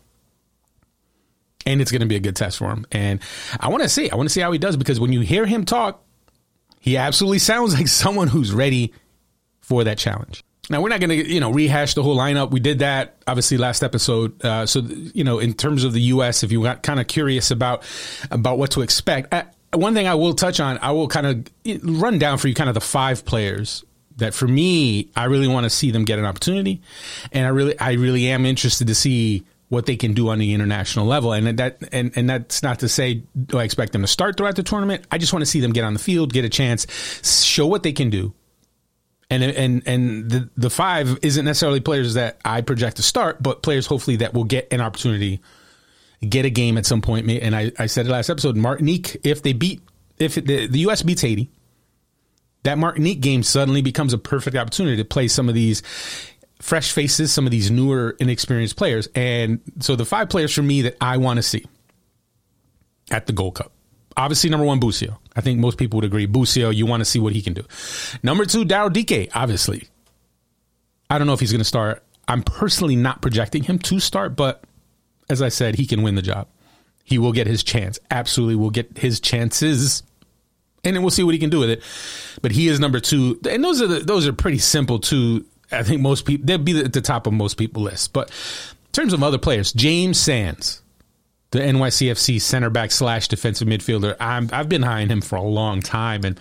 And 1.66 1.82
it's 1.82 1.92
going 1.92 2.02
to 2.02 2.08
be 2.08 2.16
a 2.16 2.20
good 2.20 2.36
test 2.36 2.60
for 2.60 2.70
him. 2.70 2.86
And 2.92 3.20
I 3.60 3.70
want 3.70 3.82
to 3.82 3.90
see. 3.90 4.10
I 4.12 4.16
want 4.16 4.30
to 4.30 4.34
see 4.34 4.42
how 4.42 4.52
he 4.52 4.60
does 4.60 4.78
because 4.78 5.00
when 5.00 5.12
you 5.14 5.22
hear 5.22 5.46
him 5.48 5.66
talk, 5.66 6.04
He 6.80 6.96
absolutely 6.96 7.40
sounds 7.40 7.74
like 7.78 7.88
someone 7.88 8.28
who's 8.28 8.54
ready 8.54 8.94
for 9.62 9.84
that 9.84 9.98
challenge. 9.98 10.44
Now 10.70 10.82
we're 10.82 10.90
not 10.90 11.00
going 11.00 11.10
to, 11.10 11.28
you 11.28 11.40
know, 11.40 11.52
rehash 11.52 11.96
the 11.96 12.04
whole 12.04 12.16
lineup. 12.16 12.52
We 12.52 12.60
did 12.60 12.80
that 12.80 13.16
obviously 13.28 13.58
last 13.58 13.84
episode. 13.84 14.44
Uh, 14.44 14.66
so, 14.66 14.82
you 14.82 15.24
know, 15.24 15.40
in 15.40 15.54
terms 15.54 15.84
of 15.84 15.94
the 15.94 16.02
U.S., 16.02 16.44
if 16.44 16.52
you 16.52 16.62
got 16.64 16.84
kind 16.84 17.00
of 17.00 17.08
curious 17.08 17.52
about 17.52 17.84
about 18.32 18.58
what 18.58 18.72
to 18.72 18.82
expect, 18.82 19.34
one 19.74 19.94
thing 19.94 20.08
I 20.08 20.16
will 20.16 20.34
touch 20.34 20.60
on, 20.60 20.78
I 20.80 20.92
will 20.92 21.08
kind 21.08 21.28
of 21.28 21.82
run 21.84 22.20
down 22.20 22.38
for 22.38 22.48
you 22.48 22.54
kind 22.54 22.70
of 22.70 22.74
the 22.74 22.82
five 22.82 23.26
players 23.26 23.84
that 24.18 24.34
for 24.34 24.48
me, 24.48 25.10
I 25.16 25.26
really 25.26 25.48
want 25.48 25.64
to 25.64 25.70
see 25.70 25.92
them 25.92 26.06
get 26.06 26.20
an 26.20 26.26
opportunity, 26.26 26.82
and 27.32 27.46
I 27.46 27.50
really, 27.50 27.80
I 27.80 27.94
really 27.94 28.28
am 28.28 28.46
interested 28.46 28.88
to 28.88 28.96
see 28.96 29.46
what 29.70 29.86
they 29.86 29.96
can 29.96 30.14
do 30.14 30.30
on 30.30 30.40
the 30.40 30.54
international 30.54 31.06
level. 31.06 31.32
And 31.32 31.60
that 31.60 31.78
and 31.92 32.12
and 32.16 32.30
that's 32.30 32.62
not 32.62 32.80
to 32.80 32.90
say 32.90 33.24
do 33.46 33.60
I 33.60 33.64
expect 33.64 33.94
them 33.94 34.02
to 34.02 34.08
start 34.08 34.36
throughout 34.36 34.56
the 34.56 34.64
tournament. 34.64 35.06
I 35.12 35.18
just 35.18 35.32
want 35.32 35.42
to 35.42 35.46
see 35.46 35.60
them 35.60 35.72
get 35.72 35.84
on 35.84 35.94
the 35.94 36.00
field, 36.00 36.34
get 36.34 36.44
a 36.44 36.50
chance, 36.50 36.88
show 37.44 37.68
what 37.68 37.84
they 37.84 37.94
can 37.94 38.10
do. 38.10 38.34
And 39.32 39.44
and 39.44 39.84
and 39.86 40.30
the 40.30 40.50
the 40.58 40.70
five 40.70 41.20
isn't 41.22 41.46
necessarily 41.46 41.80
players 41.82 42.16
that 42.16 42.40
I 42.44 42.62
project 42.62 42.98
to 42.98 43.04
start, 43.04 43.44
but 43.44 43.62
players 43.62 43.86
hopefully 43.86 44.18
that 44.18 44.34
will 44.34 44.44
get 44.44 44.74
an 44.74 44.82
opportunity, 44.82 45.40
get 46.28 46.46
a 46.46 46.50
game 46.50 46.78
at 46.80 46.86
some 46.88 47.02
point. 47.02 47.30
And 47.30 47.56
I, 47.56 47.72
I 47.78 47.86
said 47.86 48.08
it 48.08 48.10
last 48.10 48.30
episode, 48.30 48.56
Martinique, 48.56 49.18
if 49.24 49.44
they 49.44 49.54
beat 49.54 49.82
if 50.18 50.36
the, 50.36 50.68
the 50.68 50.80
U.S. 50.80 51.04
beats 51.04 51.22
Haiti, 51.22 51.50
that 52.64 52.78
Martinique 52.78 53.22
game 53.22 53.44
suddenly 53.44 53.82
becomes 53.82 54.14
a 54.14 54.18
perfect 54.18 54.58
opportunity 54.58 54.98
to 54.98 55.06
play 55.06 55.28
some 55.28 55.48
of 55.48 55.56
these 55.56 55.82
fresh 56.62 56.92
faces, 56.92 57.32
some 57.32 57.46
of 57.46 57.52
these 57.52 57.72
newer, 57.72 58.16
inexperienced 58.20 58.76
players. 58.76 59.08
And 59.16 59.62
so 59.80 59.96
the 59.96 60.06
five 60.06 60.30
players 60.30 60.54
for 60.54 60.62
me 60.62 60.82
that 60.84 60.98
I 61.00 61.18
want 61.18 61.38
to 61.38 61.44
see 61.44 61.66
at 63.12 63.28
the 63.28 63.34
Gold 63.34 63.56
Cup. 63.56 63.72
Obviously, 64.20 64.50
number 64.50 64.66
one, 64.66 64.80
Busio. 64.80 65.20
I 65.36 65.42
think 65.42 65.60
most 65.60 65.78
people 65.78 65.98
would 65.98 66.06
agree. 66.06 66.26
Busio, 66.26 66.70
you 66.70 66.86
want 66.86 67.02
to 67.02 67.06
see 67.06 67.20
what 67.20 67.34
he 67.34 67.42
can 67.42 67.54
do. 67.54 67.64
Number 68.22 68.46
two, 68.46 68.66
Daryl 68.66 68.92
Dike, 68.92 69.30
obviously. 69.34 69.88
I 71.10 71.18
don't 71.18 71.26
know 71.26 71.34
if 71.34 71.40
he's 71.40 71.52
going 71.52 71.60
to 71.60 71.66
start. 71.66 72.04
I'm 72.28 72.44
personally 72.44 72.96
not 72.96 73.22
projecting 73.22 73.64
him 73.64 73.80
to 73.80 74.00
start, 74.00 74.36
but 74.36 74.64
as 75.30 75.42
I 75.42 75.50
said, 75.50 75.76
he 75.76 75.88
can 75.88 76.04
win 76.04 76.16
the 76.16 76.22
job. 76.22 76.48
He 77.04 77.18
will 77.18 77.32
get 77.32 77.48
his 77.48 77.64
chance. 77.64 77.98
Absolutely 78.12 78.56
will 78.56 78.70
get 78.70 78.98
his 78.98 79.20
chances. 79.20 80.04
And 80.84 80.96
then 80.96 81.02
we'll 81.02 81.10
see 81.10 81.24
what 81.24 81.34
he 81.34 81.40
can 81.40 81.50
do 81.50 81.60
with 81.60 81.70
it. 81.70 81.84
But 82.42 82.52
he 82.52 82.68
is 82.68 82.80
number 82.80 83.00
two. 83.00 83.40
And 83.50 83.64
those 83.64 83.82
are 83.82 83.88
the, 83.88 84.00
those 84.02 84.28
are 84.28 84.34
pretty 84.34 84.60
simple 84.60 85.00
too 85.00 85.46
I 85.72 85.84
think 85.84 86.02
most 86.02 86.26
people 86.26 86.46
they'll 86.46 86.58
be 86.58 86.80
at 86.80 86.94
the 86.94 87.02
top 87.02 87.28
of 87.28 87.34
most 87.34 87.56
people's 87.56 87.86
lists. 87.86 88.08
But 88.08 88.30
in 88.30 88.92
terms 88.92 89.14
of 89.14 89.24
other 89.24 89.38
players, 89.38 89.72
James 89.74 90.20
Sands, 90.20 90.82
the 91.52 91.60
NYCFC 91.60 92.42
center 92.42 92.70
back 92.70 92.92
slash 92.92 93.28
defensive 93.28 93.68
midfielder, 93.68 94.16
I'm, 94.20 94.50
I've 94.54 94.70
been 94.70 94.84
high 94.84 95.02
on 95.02 95.10
him 95.10 95.22
for 95.22 95.36
a 95.36 95.42
long 95.42 95.82
time, 95.82 96.24
and 96.24 96.40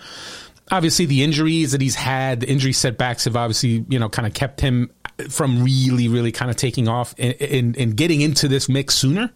obviously 0.71 1.05
the 1.05 1.23
injuries 1.23 1.71
that 1.71 1.81
he's 1.81 1.95
had, 1.95 2.41
the 2.41 2.49
injury 2.49 2.73
setbacks 2.73 3.25
have 3.25 3.35
obviously 3.35 3.85
you 3.89 3.99
know 3.99 4.09
kind 4.09 4.27
of 4.27 4.33
kept 4.33 4.61
him 4.61 4.91
from 5.29 5.63
really, 5.63 6.07
really 6.07 6.31
kind 6.31 6.49
of 6.49 6.57
taking 6.57 6.87
off 6.87 7.13
and, 7.17 7.75
and, 7.77 7.97
getting 7.97 8.21
into 8.21 8.47
this 8.47 8.69
mix 8.69 8.95
sooner. 8.95 9.31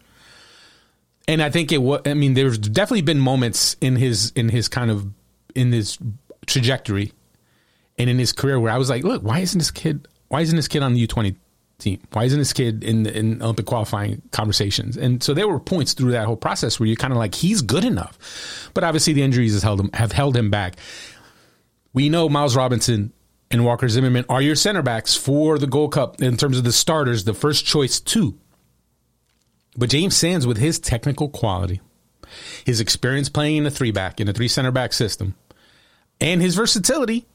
And 1.28 1.42
I 1.42 1.50
think 1.50 1.72
it 1.72 1.78
was. 1.78 2.02
I 2.06 2.14
mean, 2.14 2.34
there's 2.34 2.58
definitely 2.58 3.02
been 3.02 3.20
moments 3.20 3.76
in 3.80 3.96
his 3.96 4.30
in 4.32 4.48
his 4.48 4.68
kind 4.68 4.90
of 4.90 5.06
in 5.54 5.72
his 5.72 5.98
trajectory 6.46 7.12
and 7.98 8.10
in 8.10 8.18
his 8.18 8.32
career 8.32 8.60
where 8.60 8.72
I 8.72 8.76
was 8.76 8.90
like, 8.90 9.04
look, 9.04 9.22
why 9.22 9.40
isn't 9.40 9.58
this 9.58 9.70
kid? 9.70 10.06
Why 10.28 10.42
isn't 10.42 10.54
this 10.54 10.68
kid 10.68 10.82
on 10.82 10.92
the 10.92 11.00
U 11.00 11.06
twenty 11.06 11.36
team? 11.78 12.00
Why 12.12 12.24
isn't 12.24 12.38
this 12.38 12.52
kid 12.52 12.84
in 12.84 13.06
in 13.06 13.42
Olympic 13.42 13.66
qualifying 13.66 14.22
conversations? 14.32 14.96
And 14.96 15.22
so 15.22 15.34
there 15.34 15.48
were 15.48 15.60
points 15.60 15.92
through 15.92 16.12
that 16.12 16.26
whole 16.26 16.36
process 16.36 16.78
where 16.78 16.86
you're 16.86 16.96
kind 16.96 17.12
of 17.12 17.18
like, 17.18 17.34
he's 17.34 17.62
good 17.62 17.84
enough, 17.84 18.70
but 18.74 18.84
obviously 18.84 19.12
the 19.12 19.22
injuries 19.22 19.52
has 19.52 19.62
held 19.62 19.80
him 19.80 19.90
have 19.94 20.12
held 20.12 20.36
him 20.36 20.50
back. 20.50 20.76
We 21.92 22.08
know 22.08 22.28
Miles 22.28 22.56
Robinson 22.56 23.12
and 23.50 23.64
Walker 23.64 23.88
Zimmerman 23.88 24.24
are 24.28 24.42
your 24.42 24.56
center 24.56 24.82
backs 24.82 25.14
for 25.14 25.58
the 25.58 25.66
Gold 25.66 25.92
Cup 25.92 26.20
in 26.20 26.36
terms 26.36 26.58
of 26.58 26.64
the 26.64 26.72
starters, 26.72 27.24
the 27.24 27.34
first 27.34 27.64
choice 27.64 28.00
too. 28.00 28.38
But 29.76 29.90
James 29.90 30.16
Sands, 30.16 30.46
with 30.46 30.56
his 30.56 30.78
technical 30.78 31.28
quality, 31.28 31.80
his 32.64 32.80
experience 32.80 33.28
playing 33.28 33.56
in 33.56 33.66
a 33.66 33.70
three 33.70 33.90
back 33.90 34.20
in 34.20 34.28
a 34.28 34.32
three 34.32 34.48
center 34.48 34.70
back 34.70 34.92
system, 34.92 35.34
and 36.20 36.40
his 36.40 36.54
versatility 36.54 37.26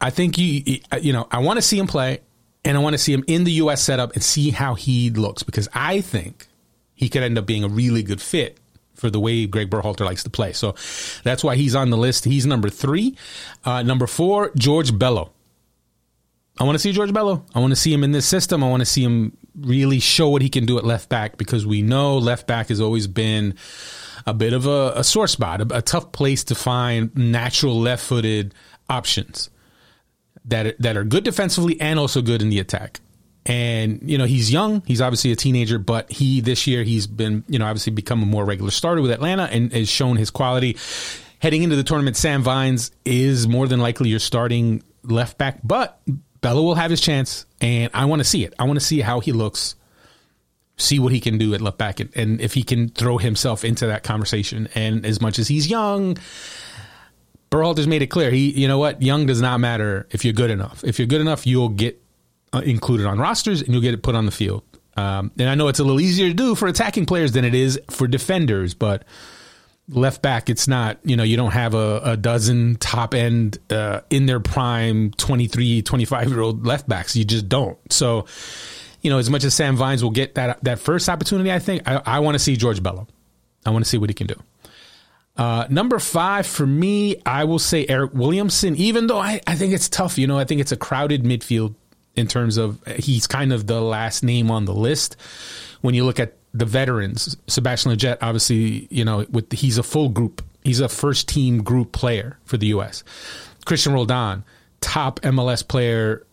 I 0.00 0.10
think 0.10 0.38
you 0.38 0.80
you 1.00 1.12
know 1.12 1.26
I 1.30 1.40
want 1.40 1.56
to 1.58 1.62
see 1.62 1.78
him 1.78 1.86
play, 1.86 2.20
and 2.64 2.76
I 2.76 2.80
want 2.80 2.94
to 2.94 2.98
see 2.98 3.12
him 3.12 3.24
in 3.26 3.44
the 3.44 3.52
U.S. 3.52 3.82
setup 3.82 4.14
and 4.14 4.22
see 4.22 4.50
how 4.50 4.74
he 4.74 5.10
looks 5.10 5.42
because 5.42 5.68
I 5.72 6.00
think 6.00 6.46
he 6.94 7.08
could 7.08 7.22
end 7.22 7.38
up 7.38 7.46
being 7.46 7.64
a 7.64 7.68
really 7.68 8.02
good 8.02 8.20
fit 8.20 8.58
for 8.94 9.08
the 9.10 9.20
way 9.20 9.46
Greg 9.46 9.70
Berhalter 9.70 10.04
likes 10.04 10.24
to 10.24 10.30
play. 10.30 10.52
So 10.52 10.74
that's 11.22 11.44
why 11.44 11.54
he's 11.54 11.74
on 11.74 11.90
the 11.90 11.96
list. 11.96 12.24
He's 12.24 12.46
number 12.46 12.68
three. 12.68 13.16
Uh, 13.64 13.82
number 13.82 14.06
four, 14.06 14.50
George 14.56 14.96
Bello. 14.98 15.30
I 16.58 16.64
want 16.64 16.74
to 16.74 16.80
see 16.80 16.90
George 16.90 17.12
Bello. 17.12 17.44
I 17.54 17.60
want 17.60 17.70
to 17.70 17.76
see 17.76 17.92
him 17.92 18.02
in 18.02 18.10
this 18.10 18.26
system. 18.26 18.64
I 18.64 18.68
want 18.68 18.80
to 18.80 18.86
see 18.86 19.04
him 19.04 19.36
really 19.60 20.00
show 20.00 20.28
what 20.28 20.42
he 20.42 20.48
can 20.48 20.66
do 20.66 20.76
at 20.78 20.84
left 20.84 21.08
back 21.08 21.36
because 21.36 21.64
we 21.64 21.82
know 21.82 22.18
left 22.18 22.48
back 22.48 22.68
has 22.68 22.80
always 22.80 23.06
been 23.06 23.54
a 24.26 24.34
bit 24.34 24.52
of 24.52 24.66
a, 24.66 24.92
a 24.96 25.04
sore 25.04 25.28
spot, 25.28 25.60
a, 25.60 25.78
a 25.78 25.82
tough 25.82 26.10
place 26.10 26.42
to 26.44 26.56
find 26.56 27.16
natural 27.16 27.78
left 27.78 28.04
footed 28.04 28.52
options 28.90 29.50
that 30.48 30.80
that 30.80 30.96
are 30.96 31.04
good 31.04 31.24
defensively 31.24 31.80
and 31.80 31.98
also 31.98 32.20
good 32.22 32.42
in 32.42 32.50
the 32.50 32.58
attack. 32.58 33.00
And 33.46 34.00
you 34.02 34.18
know 34.18 34.24
he's 34.24 34.52
young. 34.52 34.82
He's 34.86 35.00
obviously 35.00 35.32
a 35.32 35.36
teenager, 35.36 35.78
but 35.78 36.10
he 36.10 36.40
this 36.40 36.66
year 36.66 36.82
he's 36.82 37.06
been 37.06 37.44
you 37.48 37.58
know 37.58 37.66
obviously 37.66 37.92
become 37.92 38.22
a 38.22 38.26
more 38.26 38.44
regular 38.44 38.70
starter 38.70 39.00
with 39.00 39.10
Atlanta 39.10 39.44
and 39.44 39.72
has 39.72 39.88
shown 39.88 40.16
his 40.16 40.30
quality. 40.30 40.76
Heading 41.40 41.62
into 41.62 41.76
the 41.76 41.84
tournament, 41.84 42.16
Sam 42.16 42.42
Vines 42.42 42.90
is 43.04 43.46
more 43.46 43.68
than 43.68 43.78
likely 43.80 44.08
your 44.08 44.18
starting 44.18 44.82
left 45.04 45.38
back, 45.38 45.60
but 45.62 46.00
Bello 46.40 46.62
will 46.62 46.74
have 46.74 46.90
his 46.90 47.00
chance, 47.00 47.46
and 47.60 47.90
I 47.94 48.06
want 48.06 48.20
to 48.20 48.24
see 48.24 48.44
it. 48.44 48.54
I 48.58 48.64
want 48.64 48.78
to 48.78 48.84
see 48.84 49.00
how 49.00 49.20
he 49.20 49.32
looks, 49.32 49.76
see 50.76 50.98
what 50.98 51.12
he 51.12 51.20
can 51.20 51.38
do 51.38 51.54
at 51.54 51.60
left 51.60 51.78
back, 51.78 52.00
and, 52.00 52.10
and 52.16 52.40
if 52.40 52.54
he 52.54 52.64
can 52.64 52.88
throw 52.88 53.18
himself 53.18 53.64
into 53.64 53.86
that 53.86 54.02
conversation. 54.02 54.68
And 54.74 55.06
as 55.06 55.20
much 55.20 55.38
as 55.38 55.46
he's 55.46 55.68
young, 55.70 56.18
Berhalter's 57.50 57.86
made 57.86 58.02
it 58.02 58.08
clear. 58.08 58.30
He, 58.30 58.50
you 58.50 58.68
know 58.68 58.78
what, 58.78 59.02
young 59.02 59.26
does 59.26 59.40
not 59.40 59.58
matter 59.58 60.06
if 60.10 60.24
you're 60.24 60.34
good 60.34 60.50
enough. 60.50 60.84
If 60.84 60.98
you're 60.98 61.08
good 61.08 61.20
enough, 61.20 61.46
you'll 61.46 61.70
get 61.70 62.00
uh, 62.52 62.62
included 62.64 63.06
on 63.06 63.18
rosters 63.18 63.62
and 63.62 63.72
you'll 63.72 63.82
get 63.82 63.94
it 63.94 64.02
put 64.02 64.14
on 64.14 64.26
the 64.26 64.32
field. 64.32 64.62
Um, 64.96 65.30
and 65.38 65.48
I 65.48 65.54
know 65.54 65.68
it's 65.68 65.78
a 65.78 65.84
little 65.84 66.00
easier 66.00 66.28
to 66.28 66.34
do 66.34 66.54
for 66.54 66.66
attacking 66.66 67.06
players 67.06 67.32
than 67.32 67.44
it 67.44 67.54
is 67.54 67.80
for 67.88 68.08
defenders, 68.08 68.74
but 68.74 69.04
left 69.88 70.22
back, 70.22 70.50
it's 70.50 70.66
not, 70.68 70.98
you 71.04 71.16
know, 71.16 71.22
you 71.22 71.36
don't 71.36 71.52
have 71.52 71.74
a, 71.74 72.00
a 72.04 72.16
dozen 72.16 72.76
top 72.76 73.14
end 73.14 73.58
uh, 73.70 74.00
in 74.10 74.26
their 74.26 74.40
prime 74.40 75.12
23, 75.12 75.82
25 75.82 76.28
year 76.28 76.40
old 76.40 76.66
left 76.66 76.88
backs. 76.88 77.16
You 77.16 77.24
just 77.24 77.48
don't. 77.48 77.78
So, 77.92 78.26
you 79.00 79.10
know, 79.10 79.18
as 79.18 79.30
much 79.30 79.44
as 79.44 79.54
Sam 79.54 79.76
Vines 79.76 80.02
will 80.02 80.10
get 80.10 80.34
that 80.34 80.62
that 80.64 80.80
first 80.80 81.08
opportunity, 81.08 81.52
I 81.52 81.60
think 81.60 81.86
I, 81.86 82.02
I 82.04 82.18
want 82.18 82.34
to 82.34 82.38
see 82.38 82.56
George 82.56 82.82
Bello. 82.82 83.06
I 83.64 83.70
want 83.70 83.84
to 83.84 83.88
see 83.88 83.98
what 83.98 84.10
he 84.10 84.14
can 84.14 84.26
do. 84.26 84.34
Uh, 85.38 85.66
number 85.70 86.00
five 86.00 86.46
for 86.46 86.66
me, 86.66 87.16
I 87.24 87.44
will 87.44 87.60
say 87.60 87.86
Eric 87.88 88.12
Williamson, 88.12 88.74
even 88.74 89.06
though 89.06 89.20
I, 89.20 89.40
I 89.46 89.54
think 89.54 89.72
it's 89.72 89.88
tough. 89.88 90.18
You 90.18 90.26
know, 90.26 90.36
I 90.36 90.44
think 90.44 90.60
it's 90.60 90.72
a 90.72 90.76
crowded 90.76 91.22
midfield 91.22 91.76
in 92.16 92.26
terms 92.26 92.56
of 92.56 92.84
he's 92.96 93.28
kind 93.28 93.52
of 93.52 93.68
the 93.68 93.80
last 93.80 94.24
name 94.24 94.50
on 94.50 94.64
the 94.64 94.74
list. 94.74 95.16
When 95.80 95.94
you 95.94 96.04
look 96.04 96.18
at 96.18 96.34
the 96.52 96.64
veterans, 96.64 97.36
Sebastian 97.46 97.92
Lletget, 97.92 98.18
obviously, 98.20 98.88
you 98.90 99.04
know, 99.04 99.24
with 99.30 99.52
he's 99.52 99.78
a 99.78 99.84
full 99.84 100.08
group. 100.08 100.42
He's 100.64 100.80
a 100.80 100.88
first 100.88 101.28
team 101.28 101.62
group 101.62 101.92
player 101.92 102.36
for 102.44 102.56
the 102.56 102.66
U.S. 102.68 103.04
Christian 103.64 103.92
Roldan, 103.92 104.44
top 104.80 105.20
MLS 105.20 105.66
player, 105.66 106.26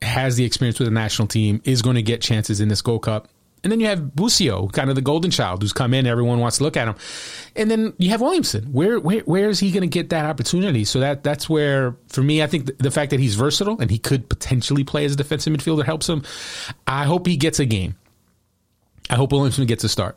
has 0.00 0.36
the 0.36 0.44
experience 0.44 0.78
with 0.78 0.88
the 0.88 0.94
national 0.94 1.28
team, 1.28 1.60
is 1.64 1.82
going 1.82 1.96
to 1.96 2.02
get 2.02 2.22
chances 2.22 2.60
in 2.60 2.68
this 2.68 2.80
Gold 2.80 3.02
Cup. 3.02 3.28
And 3.64 3.72
then 3.72 3.80
you 3.80 3.86
have 3.86 4.14
Busio, 4.14 4.68
kind 4.68 4.90
of 4.90 4.94
the 4.94 5.02
golden 5.02 5.30
child, 5.30 5.62
who's 5.62 5.72
come 5.72 5.94
in. 5.94 6.06
Everyone 6.06 6.38
wants 6.38 6.58
to 6.58 6.64
look 6.64 6.76
at 6.76 6.86
him. 6.86 6.94
And 7.56 7.70
then 7.70 7.94
you 7.98 8.10
have 8.10 8.20
Williamson. 8.20 8.64
Where 8.66 9.00
where 9.00 9.20
where 9.20 9.48
is 9.48 9.58
he 9.58 9.70
going 9.70 9.82
to 9.82 9.88
get 9.88 10.10
that 10.10 10.26
opportunity? 10.26 10.84
So 10.84 11.00
that 11.00 11.24
that's 11.24 11.48
where, 11.48 11.96
for 12.08 12.22
me, 12.22 12.42
I 12.42 12.46
think 12.46 12.66
the, 12.66 12.72
the, 12.74 12.90
fact 12.90 13.10
that 13.10 13.20
he's 13.20 13.34
versatile 13.34 13.80
and 13.80 13.90
he 13.90 13.98
could 13.98 14.28
potentially 14.28 14.84
play 14.84 15.06
as 15.06 15.14
a 15.14 15.16
defensive 15.16 15.52
midfielder 15.52 15.84
helps 15.84 16.08
him. 16.08 16.22
I 16.86 17.04
hope 17.04 17.26
he 17.26 17.36
gets 17.38 17.58
a 17.58 17.64
game. 17.64 17.96
I 19.08 19.16
hope 19.16 19.32
Williamson 19.32 19.66
gets 19.66 19.82
a 19.82 19.88
start. 19.88 20.16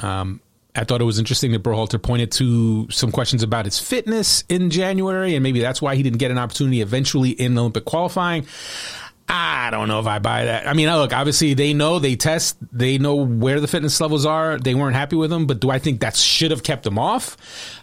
Um, 0.00 0.40
I 0.74 0.84
thought 0.84 1.00
it 1.00 1.04
was 1.04 1.18
interesting 1.18 1.52
that 1.52 1.62
Berhalter 1.62 2.00
pointed 2.00 2.32
to 2.32 2.90
some 2.90 3.10
questions 3.10 3.42
about 3.42 3.64
his 3.64 3.78
fitness 3.78 4.44
in 4.48 4.70
January, 4.70 5.34
and 5.34 5.42
maybe 5.42 5.60
that's 5.60 5.80
why 5.80 5.96
he 5.96 6.02
didn't 6.02 6.18
get 6.18 6.30
an 6.30 6.38
opportunity 6.38 6.82
eventually 6.82 7.30
in 7.30 7.56
Olympic 7.56 7.84
qualifying. 7.84 8.46
I 9.28 9.70
don't 9.70 9.88
know 9.88 9.98
if 9.98 10.06
I 10.06 10.20
buy 10.20 10.44
that. 10.44 10.68
I 10.68 10.72
mean, 10.72 10.88
look, 10.88 11.12
obviously 11.12 11.54
they 11.54 11.74
know 11.74 11.98
they 11.98 12.14
test, 12.14 12.56
they 12.72 12.98
know 12.98 13.16
where 13.16 13.60
the 13.60 13.66
fitness 13.66 14.00
levels 14.00 14.24
are. 14.24 14.56
They 14.58 14.74
weren't 14.74 14.94
happy 14.94 15.16
with 15.16 15.30
them, 15.30 15.46
but 15.46 15.60
do 15.60 15.68
I 15.68 15.80
think 15.80 16.00
that 16.00 16.14
should 16.16 16.52
have 16.52 16.62
kept 16.62 16.84
them 16.84 16.98
off? 16.98 17.36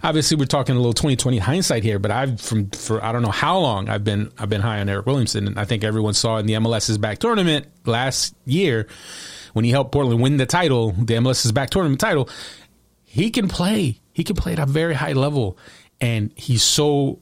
Obviously, 0.03 0.37
we're 0.37 0.45
talking 0.45 0.75
a 0.75 0.79
little 0.79 0.93
2020 0.93 1.39
hindsight 1.39 1.83
here, 1.83 1.99
but 1.99 2.11
I've 2.11 2.39
from 2.39 2.69
for 2.69 3.03
I 3.03 3.11
don't 3.11 3.23
know 3.23 3.31
how 3.31 3.59
long 3.59 3.89
I've 3.89 4.05
been 4.05 4.31
I've 4.37 4.49
been 4.49 4.61
high 4.61 4.79
on 4.79 4.87
Eric 4.87 5.05
Williamson, 5.05 5.47
and 5.47 5.59
I 5.59 5.65
think 5.65 5.83
everyone 5.83 6.13
saw 6.13 6.37
in 6.37 6.45
the 6.45 6.53
MLS 6.53 6.89
is 6.89 6.97
Back 6.97 7.19
tournament 7.19 7.67
last 7.85 8.35
year 8.45 8.87
when 9.53 9.65
he 9.65 9.71
helped 9.71 9.91
Portland 9.91 10.21
win 10.21 10.37
the 10.37 10.45
title, 10.45 10.91
the 10.91 11.15
MLS 11.15 11.45
is 11.45 11.51
Back 11.51 11.69
tournament 11.69 12.01
title. 12.01 12.29
He 13.03 13.29
can 13.29 13.47
play. 13.47 13.99
He 14.11 14.23
can 14.23 14.35
play 14.35 14.53
at 14.53 14.59
a 14.59 14.65
very 14.65 14.93
high 14.93 15.13
level 15.13 15.57
and 16.01 16.31
he's 16.35 16.63
so 16.63 17.19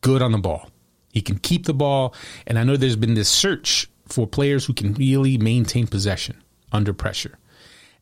good 0.00 0.20
on 0.20 0.32
the 0.32 0.38
ball. 0.38 0.68
He 1.14 1.22
can 1.22 1.38
keep 1.38 1.64
the 1.64 1.72
ball, 1.72 2.12
and 2.44 2.58
I 2.58 2.64
know 2.64 2.76
there's 2.76 2.96
been 2.96 3.14
this 3.14 3.28
search 3.28 3.88
for 4.08 4.26
players 4.26 4.66
who 4.66 4.74
can 4.74 4.94
really 4.94 5.38
maintain 5.38 5.86
possession 5.86 6.42
under 6.72 6.92
pressure. 6.92 7.38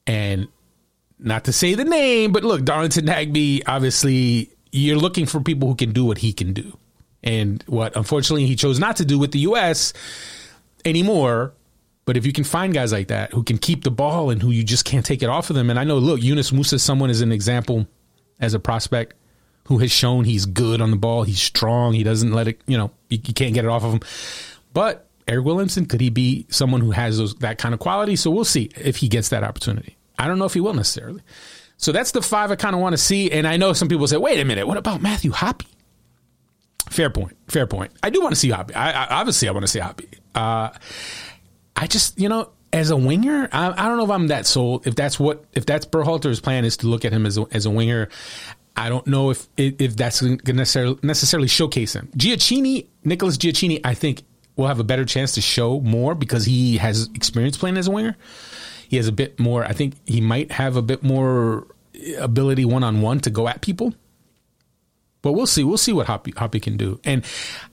And 0.06 0.48
not 1.18 1.44
to 1.44 1.52
say 1.52 1.74
the 1.74 1.84
name, 1.84 2.32
but 2.32 2.42
look, 2.42 2.64
Darlington 2.64 3.04
Nagbe, 3.04 3.62
obviously, 3.66 4.50
you're 4.72 4.96
looking 4.96 5.26
for 5.26 5.42
people 5.42 5.68
who 5.68 5.74
can 5.74 5.92
do 5.92 6.06
what 6.06 6.18
he 6.18 6.32
can 6.32 6.54
do. 6.54 6.78
And 7.22 7.62
what 7.66 7.94
unfortunately 7.94 8.46
he 8.46 8.56
chose 8.56 8.78
not 8.78 8.96
to 8.96 9.04
do 9.04 9.18
with 9.18 9.32
the 9.32 9.40
U.S. 9.40 9.92
anymore. 10.86 11.52
But 12.06 12.16
if 12.16 12.24
you 12.24 12.32
can 12.32 12.44
find 12.44 12.72
guys 12.72 12.92
like 12.92 13.08
that 13.08 13.32
who 13.32 13.44
can 13.44 13.58
keep 13.58 13.84
the 13.84 13.90
ball 13.90 14.30
and 14.30 14.40
who 14.40 14.50
you 14.50 14.64
just 14.64 14.86
can't 14.86 15.04
take 15.04 15.22
it 15.22 15.28
off 15.28 15.50
of 15.50 15.56
them, 15.56 15.68
and 15.68 15.78
I 15.78 15.84
know, 15.84 15.98
look, 15.98 16.22
Yunus 16.22 16.50
Musah, 16.50 16.80
someone 16.80 17.10
is 17.10 17.20
an 17.20 17.30
example 17.30 17.86
as 18.40 18.54
a 18.54 18.58
prospect 18.58 19.14
who 19.72 19.78
has 19.78 19.90
shown 19.90 20.24
he's 20.24 20.44
good 20.44 20.82
on 20.82 20.90
the 20.90 20.98
ball. 20.98 21.22
He's 21.22 21.40
strong. 21.40 21.94
He 21.94 22.02
doesn't 22.02 22.30
let 22.30 22.46
it, 22.46 22.60
you 22.66 22.76
know, 22.76 22.90
you, 23.08 23.18
you 23.24 23.32
can't 23.32 23.54
get 23.54 23.64
it 23.64 23.68
off 23.68 23.84
of 23.84 23.92
him. 23.94 24.00
But 24.74 25.08
Eric 25.26 25.46
Williamson, 25.46 25.86
could 25.86 26.02
he 26.02 26.10
be 26.10 26.46
someone 26.50 26.82
who 26.82 26.90
has 26.90 27.16
those 27.16 27.34
that 27.36 27.56
kind 27.56 27.72
of 27.72 27.80
quality? 27.80 28.16
So 28.16 28.30
we'll 28.30 28.44
see 28.44 28.70
if 28.76 28.96
he 28.96 29.08
gets 29.08 29.30
that 29.30 29.42
opportunity. 29.42 29.96
I 30.18 30.28
don't 30.28 30.38
know 30.38 30.44
if 30.44 30.52
he 30.52 30.60
will 30.60 30.74
necessarily. 30.74 31.22
So 31.78 31.90
that's 31.90 32.10
the 32.10 32.20
five 32.20 32.50
I 32.50 32.56
kind 32.56 32.74
of 32.74 32.82
want 32.82 32.92
to 32.92 32.98
see. 32.98 33.30
And 33.30 33.46
I 33.46 33.56
know 33.56 33.72
some 33.72 33.88
people 33.88 34.06
say, 34.06 34.18
wait 34.18 34.38
a 34.38 34.44
minute, 34.44 34.66
what 34.66 34.76
about 34.76 35.00
Matthew 35.00 35.32
Hoppe? 35.32 35.64
Fair 36.90 37.08
point. 37.08 37.34
Fair 37.48 37.66
point. 37.66 37.92
I 38.02 38.10
do 38.10 38.20
want 38.20 38.34
to 38.34 38.38
see 38.38 38.50
Hoppe. 38.50 38.76
I, 38.76 38.92
I 38.92 39.06
obviously 39.20 39.48
I 39.48 39.52
want 39.52 39.64
to 39.64 39.68
see 39.68 39.80
Hoppe. 39.80 40.06
Uh, 40.34 40.70
I 41.74 41.86
just, 41.86 42.20
you 42.20 42.28
know, 42.28 42.50
as 42.72 42.90
a 42.90 42.96
winger, 42.96 43.48
I, 43.50 43.72
I, 43.72 43.88
don't 43.88 43.96
know 43.96 44.04
if 44.04 44.10
I'm 44.10 44.28
that 44.28 44.46
sold. 44.46 44.86
If 44.86 44.94
that's 44.94 45.18
what, 45.18 45.44
if 45.54 45.64
that's 45.64 45.86
Berhalter's 45.86 46.40
plan 46.40 46.64
is 46.64 46.76
to 46.78 46.86
look 46.86 47.04
at 47.04 47.12
him 47.12 47.26
as 47.26 47.38
a, 47.38 47.46
as 47.50 47.66
a 47.66 47.70
winger, 47.70 48.08
I 48.76 48.88
don't 48.88 49.06
know 49.06 49.30
if 49.30 49.48
if 49.56 49.96
that's 49.96 50.20
going 50.20 50.38
to 50.38 50.52
necessarily, 50.52 50.98
necessarily 51.02 51.48
showcase 51.48 51.94
him. 51.94 52.08
Gioacchini, 52.16 52.86
Nicholas 53.04 53.36
Gioacchini, 53.36 53.80
I 53.84 53.94
think 53.94 54.22
will 54.56 54.66
have 54.66 54.80
a 54.80 54.84
better 54.84 55.04
chance 55.04 55.32
to 55.32 55.40
show 55.40 55.80
more 55.80 56.14
because 56.14 56.44
he 56.44 56.78
has 56.78 57.08
experience 57.14 57.56
playing 57.56 57.76
as 57.76 57.88
a 57.88 57.90
winger. 57.90 58.16
He 58.88 58.96
has 58.96 59.08
a 59.08 59.12
bit 59.12 59.38
more. 59.38 59.64
I 59.64 59.72
think 59.72 59.94
he 60.06 60.20
might 60.20 60.52
have 60.52 60.76
a 60.76 60.82
bit 60.82 61.02
more 61.02 61.66
ability 62.18 62.64
one 62.64 62.84
on 62.84 63.00
one 63.00 63.20
to 63.20 63.30
go 63.30 63.48
at 63.48 63.60
people. 63.62 63.94
But 65.22 65.32
we'll 65.32 65.46
see. 65.46 65.64
We'll 65.64 65.78
see 65.78 65.92
what 65.92 66.08
Hoppe, 66.08 66.34
Hoppe 66.34 66.60
can 66.60 66.76
do. 66.76 67.00
And 67.04 67.24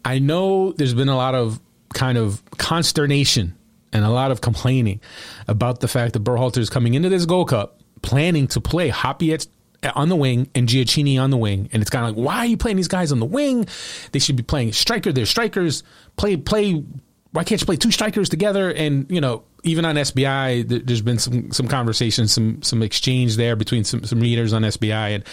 I 0.06 0.20
know 0.20 0.72
there's 0.74 0.94
been 0.94 1.10
a 1.10 1.18
lot 1.18 1.34
of 1.34 1.60
kind 1.94 2.18
of 2.18 2.44
consternation 2.58 3.58
and 3.92 4.06
a 4.06 4.10
lot 4.10 4.32
of 4.32 4.42
complaining 4.42 5.02
about 5.48 5.80
the 5.80 5.88
fact 5.88 6.14
that 6.14 6.24
Berhalter 6.24 6.60
is 6.60 6.70
coming 6.70 6.94
into 6.94 7.10
this 7.10 7.26
Gold 7.26 7.50
Cup 7.50 7.82
planning 8.02 8.48
to 8.50 8.62
play 8.62 8.90
Hoppe 8.90 9.34
at 9.34 9.48
on 9.84 10.10
the 10.10 10.16
wing 10.16 10.50
and 10.56 10.68
Gioacchini 10.68 11.22
on 11.22 11.30
the 11.30 11.38
wing. 11.38 11.70
And 11.72 11.82
it's 11.82 11.90
kind 11.90 12.06
of 12.06 12.16
like, 12.16 12.26
why 12.26 12.38
are 12.40 12.46
you 12.46 12.58
playing 12.58 12.78
these 12.78 12.88
guys 12.88 13.12
on 13.12 13.20
the 13.20 13.26
wing? 13.26 13.68
They 14.12 14.20
should 14.20 14.36
be 14.36 14.44
playing 14.44 14.74
striker. 14.74 15.12
They're 15.12 15.26
strikers. 15.26 15.84
Play, 16.18 16.38
play. 16.38 16.84
Why 17.32 17.44
can't 17.44 17.62
you 17.62 17.66
play 17.66 17.78
two 17.78 17.92
strikers 17.92 18.30
together? 18.30 18.72
And, 18.72 19.10
you 19.10 19.22
know, 19.22 19.44
even 19.64 19.86
on 19.86 19.96
SBI, 19.96 20.86
there's 20.86 21.02
been 21.02 21.20
some, 21.20 21.52
some 21.52 21.68
conversation, 21.68 22.28
some, 22.28 22.62
some 22.64 22.82
exchange 22.82 23.38
there 23.38 23.56
between 23.56 23.84
some, 23.84 24.04
some 24.04 24.20
readers 24.20 24.52
on 24.54 24.64
SBI. 24.64 25.16
And 25.16 25.24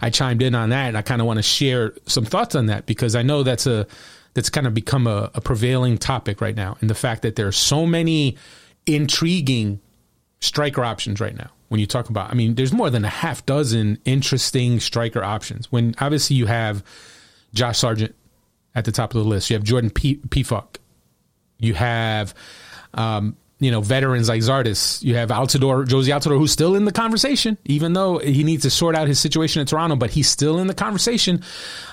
I 0.00 0.10
chimed 0.10 0.42
in 0.42 0.54
on 0.54 0.70
that. 0.70 0.88
And 0.88 0.98
I 0.98 1.02
kind 1.02 1.20
of 1.20 1.26
want 1.26 1.38
to 1.38 1.42
share 1.42 1.94
some 2.06 2.24
thoughts 2.24 2.54
on 2.54 2.66
that 2.66 2.86
because 2.86 3.16
I 3.16 3.22
know 3.22 3.42
that's 3.42 3.66
a, 3.66 3.86
that's 4.34 4.50
kind 4.50 4.66
of 4.66 4.74
become 4.74 5.06
a, 5.06 5.30
a 5.34 5.40
prevailing 5.40 5.98
topic 5.98 6.40
right 6.40 6.54
now. 6.54 6.76
And 6.80 6.90
the 6.90 6.94
fact 6.94 7.22
that 7.22 7.36
there 7.36 7.46
are 7.46 7.52
so 7.52 7.86
many 7.86 8.36
intriguing 8.86 9.80
striker 10.40 10.84
options 10.84 11.20
right 11.20 11.34
now 11.34 11.50
when 11.68 11.80
you 11.80 11.86
talk 11.86 12.08
about, 12.08 12.30
I 12.30 12.34
mean, 12.34 12.54
there's 12.54 12.72
more 12.72 12.90
than 12.90 13.04
a 13.04 13.08
half 13.08 13.44
dozen 13.46 13.98
interesting 14.04 14.80
striker 14.80 15.22
options. 15.22 15.70
When 15.72 15.94
obviously 16.00 16.36
you 16.36 16.46
have 16.46 16.84
Josh 17.54 17.78
Sargent 17.78 18.14
at 18.74 18.84
the 18.84 18.92
top 18.92 19.14
of 19.14 19.22
the 19.22 19.28
list, 19.28 19.50
you 19.50 19.54
have 19.54 19.64
Jordan 19.64 19.90
P- 19.90 20.20
Pefok, 20.28 20.76
you 21.58 21.74
have, 21.74 22.34
um, 22.94 23.36
you 23.58 23.70
know, 23.70 23.80
veterans 23.80 24.28
like 24.28 24.42
Zardes, 24.42 25.02
you 25.02 25.14
have 25.14 25.30
Altidore, 25.30 25.86
Jozy 25.86 26.14
Altidore, 26.14 26.38
who's 26.38 26.52
still 26.52 26.74
in 26.74 26.84
the 26.84 26.92
conversation, 26.92 27.56
even 27.64 27.94
though 27.94 28.18
he 28.18 28.44
needs 28.44 28.62
to 28.62 28.70
sort 28.70 28.94
out 28.94 29.08
his 29.08 29.18
situation 29.18 29.60
in 29.60 29.66
Toronto, 29.66 29.96
but 29.96 30.10
he's 30.10 30.28
still 30.28 30.58
in 30.58 30.66
the 30.66 30.74
conversation. 30.74 31.42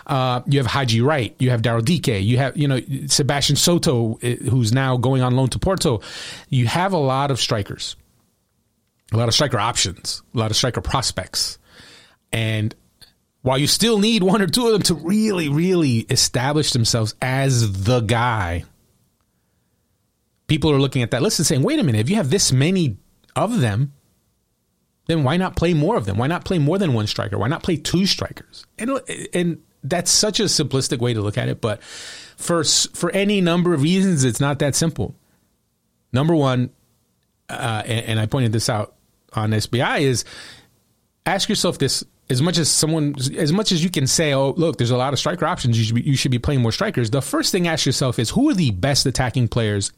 Uh, 0.05 0.41
you 0.45 0.59
have 0.59 0.67
Haji 0.67 0.99
Wright, 0.99 1.33
you 1.39 1.51
have 1.51 1.61
Daryl 1.61 1.83
Dike, 1.83 2.21
you 2.21 2.37
have, 2.37 2.57
you 2.57 2.67
know, 2.67 2.81
Sebastian 3.07 3.55
Soto, 3.55 4.19
eh, 4.21 4.35
who's 4.35 4.73
now 4.73 4.97
going 4.97 5.21
on 5.21 5.37
loan 5.37 5.47
to 5.49 5.59
Porto. 5.59 6.01
You 6.49 6.67
have 6.67 6.91
a 6.91 6.97
lot 6.97 7.31
of 7.31 7.39
strikers 7.39 7.95
a 9.13 9.17
lot 9.17 9.27
of 9.27 9.33
striker 9.33 9.59
options, 9.59 10.21
a 10.33 10.37
lot 10.37 10.51
of 10.51 10.57
striker 10.57 10.81
prospects. 10.81 11.57
And 12.31 12.75
while 13.41 13.57
you 13.57 13.67
still 13.67 13.99
need 13.99 14.23
one 14.23 14.41
or 14.41 14.47
two 14.47 14.65
of 14.65 14.73
them 14.73 14.81
to 14.83 14.95
really, 14.95 15.49
really 15.49 15.99
establish 15.99 16.71
themselves 16.71 17.13
as 17.21 17.83
the 17.83 17.99
guy, 17.99 18.63
people 20.47 20.71
are 20.71 20.79
looking 20.79 21.03
at 21.03 21.11
that 21.11 21.21
list 21.21 21.39
and 21.39 21.45
saying, 21.45 21.61
wait 21.61 21.79
a 21.79 21.83
minute, 21.83 21.99
if 21.99 22.09
you 22.09 22.15
have 22.15 22.29
this 22.29 22.51
many 22.51 22.97
of 23.35 23.59
them, 23.59 23.93
then 25.07 25.23
why 25.23 25.35
not 25.37 25.55
play 25.55 25.73
more 25.73 25.97
of 25.97 26.05
them? 26.05 26.17
Why 26.17 26.27
not 26.27 26.45
play 26.45 26.57
more 26.57 26.77
than 26.77 26.93
one 26.93 27.07
striker? 27.07 27.37
Why 27.37 27.49
not 27.49 27.63
play 27.63 27.75
two 27.75 28.05
strikers? 28.05 28.65
And, 28.79 29.01
and 29.33 29.61
that's 29.83 30.09
such 30.09 30.39
a 30.39 30.43
simplistic 30.43 30.99
way 30.99 31.13
to 31.13 31.21
look 31.21 31.37
at 31.37 31.49
it, 31.49 31.59
but 31.59 31.83
for, 31.83 32.63
for 32.63 33.11
any 33.11 33.41
number 33.41 33.73
of 33.73 33.81
reasons, 33.81 34.23
it's 34.23 34.39
not 34.39 34.59
that 34.59 34.75
simple. 34.75 35.15
Number 36.13 36.35
one, 36.35 36.69
uh, 37.49 37.83
and, 37.85 38.05
and 38.05 38.19
I 38.19 38.25
pointed 38.25 38.53
this 38.53 38.69
out 38.69 38.95
on 39.35 39.51
SBI 39.51 40.01
is 40.01 40.25
ask 41.25 41.49
yourself 41.49 41.77
this 41.77 42.03
as 42.29 42.41
much 42.41 42.57
as 42.57 42.69
someone 42.69 43.15
as 43.37 43.51
much 43.51 43.71
as 43.71 43.83
you 43.83 43.89
can 43.89 44.07
say 44.07 44.33
oh 44.33 44.51
look 44.51 44.77
there's 44.77 44.91
a 44.91 44.97
lot 44.97 45.13
of 45.13 45.19
striker 45.19 45.45
options. 45.45 45.77
You 45.77 45.83
should 45.85 45.95
be, 45.95 46.01
you 46.01 46.15
should 46.15 46.31
be 46.31 46.39
playing 46.39 46.61
more 46.61 46.71
strikers. 46.71 47.09
The 47.09 47.21
first 47.21 47.51
thing 47.51 47.67
ask 47.67 47.85
yourself 47.85 48.19
is 48.19 48.29
who 48.29 48.49
are 48.49 48.53
the 48.53 48.71
best 48.71 49.05
attacking 49.05 49.49
players 49.49 49.91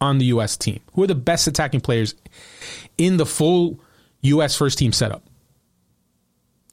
on 0.00 0.18
the 0.18 0.26
US 0.26 0.56
team? 0.56 0.80
Who 0.94 1.02
are 1.02 1.06
the 1.06 1.14
best 1.14 1.46
attacking 1.46 1.80
players 1.80 2.14
in 2.98 3.16
the 3.16 3.26
full 3.26 3.80
US 4.22 4.56
first 4.56 4.78
team 4.78 4.92
setup? 4.92 5.24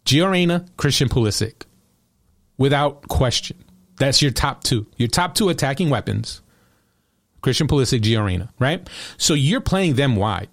Gio 0.05 0.29
Reyna 0.31 0.65
Christian 0.77 1.09
Pulisic 1.09 1.63
without 2.57 3.07
question. 3.07 3.63
That's 3.97 4.21
your 4.21 4.31
top 4.31 4.63
2 4.63 4.85
your 4.97 5.09
top 5.09 5.35
2 5.35 5.49
attacking 5.49 5.89
weapons 5.89 6.41
Christian 7.41 7.67
Pulisic 7.67 8.01
Gio 8.01 8.23
Reyna 8.23 8.53
right? 8.59 8.87
So 9.17 9.33
you're 9.33 9.61
playing 9.61 9.95
them 9.95 10.15
wide 10.15 10.49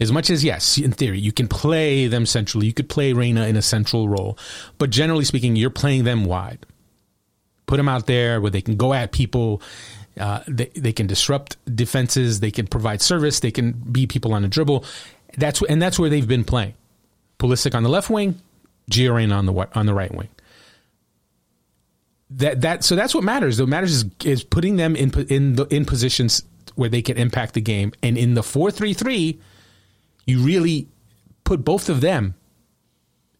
as 0.00 0.10
much 0.10 0.28
as, 0.30 0.42
yes, 0.42 0.76
in 0.78 0.92
theory, 0.92 1.20
you 1.20 1.32
can 1.32 1.46
play 1.46 2.06
them 2.08 2.26
centrally, 2.26 2.66
you 2.66 2.74
could 2.74 2.88
play 2.88 3.12
Reyna 3.12 3.46
in 3.46 3.56
a 3.56 3.62
central 3.62 4.08
role, 4.08 4.36
but 4.78 4.90
generally 4.90 5.24
speaking, 5.24 5.56
you're 5.56 5.70
playing 5.70 6.04
them 6.04 6.24
wide. 6.24 6.66
Put 7.66 7.76
them 7.76 7.88
out 7.88 8.06
there 8.06 8.40
where 8.40 8.50
they 8.50 8.60
can 8.60 8.76
go 8.76 8.92
at 8.92 9.12
people, 9.12 9.62
uh, 10.18 10.40
they, 10.46 10.66
they 10.74 10.92
can 10.92 11.06
disrupt 11.06 11.56
defenses, 11.74 12.40
they 12.40 12.50
can 12.50 12.66
provide 12.66 13.00
service, 13.00 13.40
they 13.40 13.50
can 13.50 13.72
beat 13.72 14.10
people 14.10 14.34
on 14.34 14.44
a 14.44 14.48
dribble. 14.48 14.84
That's 15.36 15.62
and 15.62 15.80
that's 15.80 15.98
where 15.98 16.10
they've 16.10 16.28
been 16.28 16.44
playing. 16.44 16.74
Pulisic 17.38 17.74
on 17.74 17.82
the 17.82 17.88
left 17.88 18.10
wing, 18.10 18.40
Gio 18.90 19.14
Reyna 19.14 19.34
on 19.34 19.46
the 19.46 19.68
on 19.74 19.86
the 19.86 19.94
right 19.94 20.14
wing. 20.14 20.28
That 22.30 22.60
that 22.60 22.84
so 22.84 22.96
that's 22.96 23.14
what 23.14 23.24
matters. 23.24 23.60
What 23.60 23.68
matters 23.68 23.92
is, 23.92 24.04
is 24.24 24.44
putting 24.44 24.76
them 24.76 24.94
in 24.94 25.10
in 25.28 25.54
the 25.56 25.64
in 25.66 25.84
positions 25.84 26.44
where 26.74 26.88
they 26.88 27.02
can 27.02 27.16
impact 27.16 27.54
the 27.54 27.60
game. 27.60 27.92
And 28.02 28.18
in 28.18 28.34
the 28.34 28.42
four 28.42 28.70
three 28.70 28.92
three 28.92 29.40
you 30.26 30.40
really 30.40 30.88
put 31.44 31.64
both 31.64 31.88
of 31.88 32.00
them 32.00 32.34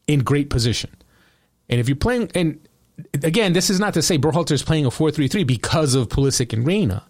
in 0.06 0.20
great 0.20 0.50
position. 0.50 0.90
And 1.68 1.80
if 1.80 1.88
you're 1.88 1.96
playing, 1.96 2.30
and 2.34 2.60
again, 3.22 3.52
this 3.52 3.70
is 3.70 3.80
not 3.80 3.94
to 3.94 4.02
say 4.02 4.18
Berhalter 4.18 4.52
is 4.52 4.62
playing 4.62 4.86
a 4.86 4.90
4 4.90 5.10
3 5.10 5.28
3 5.28 5.44
because 5.44 5.94
of 5.94 6.08
Pulisic 6.08 6.52
and 6.52 6.66
Reyna, 6.66 7.04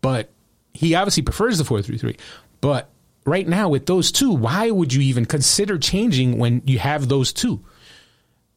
but 0.00 0.30
he 0.72 0.94
obviously 0.94 1.22
prefers 1.22 1.58
the 1.58 1.64
4 1.64 1.82
3 1.82 1.98
3. 1.98 2.16
But 2.60 2.88
right 3.24 3.46
now, 3.46 3.68
with 3.68 3.86
those 3.86 4.10
two, 4.10 4.32
why 4.32 4.70
would 4.70 4.92
you 4.92 5.02
even 5.02 5.26
consider 5.26 5.78
changing 5.78 6.38
when 6.38 6.62
you 6.64 6.78
have 6.78 7.08
those 7.08 7.32
two? 7.32 7.64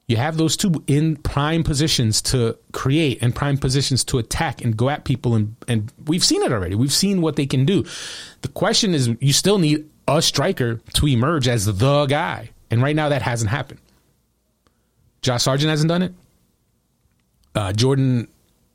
You 0.07 0.17
have 0.17 0.37
those 0.37 0.55
two 0.55 0.83
in 0.85 1.15
prime 1.17 1.63
positions 1.63 2.21
to 2.23 2.57
create 2.73 3.23
and 3.23 3.33
prime 3.33 3.57
positions 3.57 4.03
to 4.05 4.19
attack 4.19 4.63
and 4.63 4.77
go 4.77 4.89
at 4.89 5.03
people. 5.03 5.33
And, 5.33 5.55
and 5.67 5.91
we've 6.05 6.23
seen 6.23 6.43
it 6.43 6.51
already. 6.51 6.75
We've 6.75 6.93
seen 6.93 7.21
what 7.21 7.37
they 7.37 7.47
can 7.47 7.65
do. 7.65 7.83
The 8.41 8.49
question 8.49 8.93
is, 8.93 9.09
you 9.19 9.33
still 9.33 9.57
need 9.57 9.89
a 10.07 10.21
striker 10.21 10.75
to 10.93 11.07
emerge 11.07 11.47
as 11.47 11.65
the 11.65 12.05
guy. 12.05 12.49
And 12.71 12.81
right 12.81 12.95
now, 12.95 13.09
that 13.09 13.21
hasn't 13.21 13.51
happened. 13.51 13.79
Josh 15.21 15.43
Sargent 15.43 15.69
hasn't 15.69 15.89
done 15.89 16.01
it. 16.03 16.13
Uh, 17.53 17.73
Jordan 17.73 18.27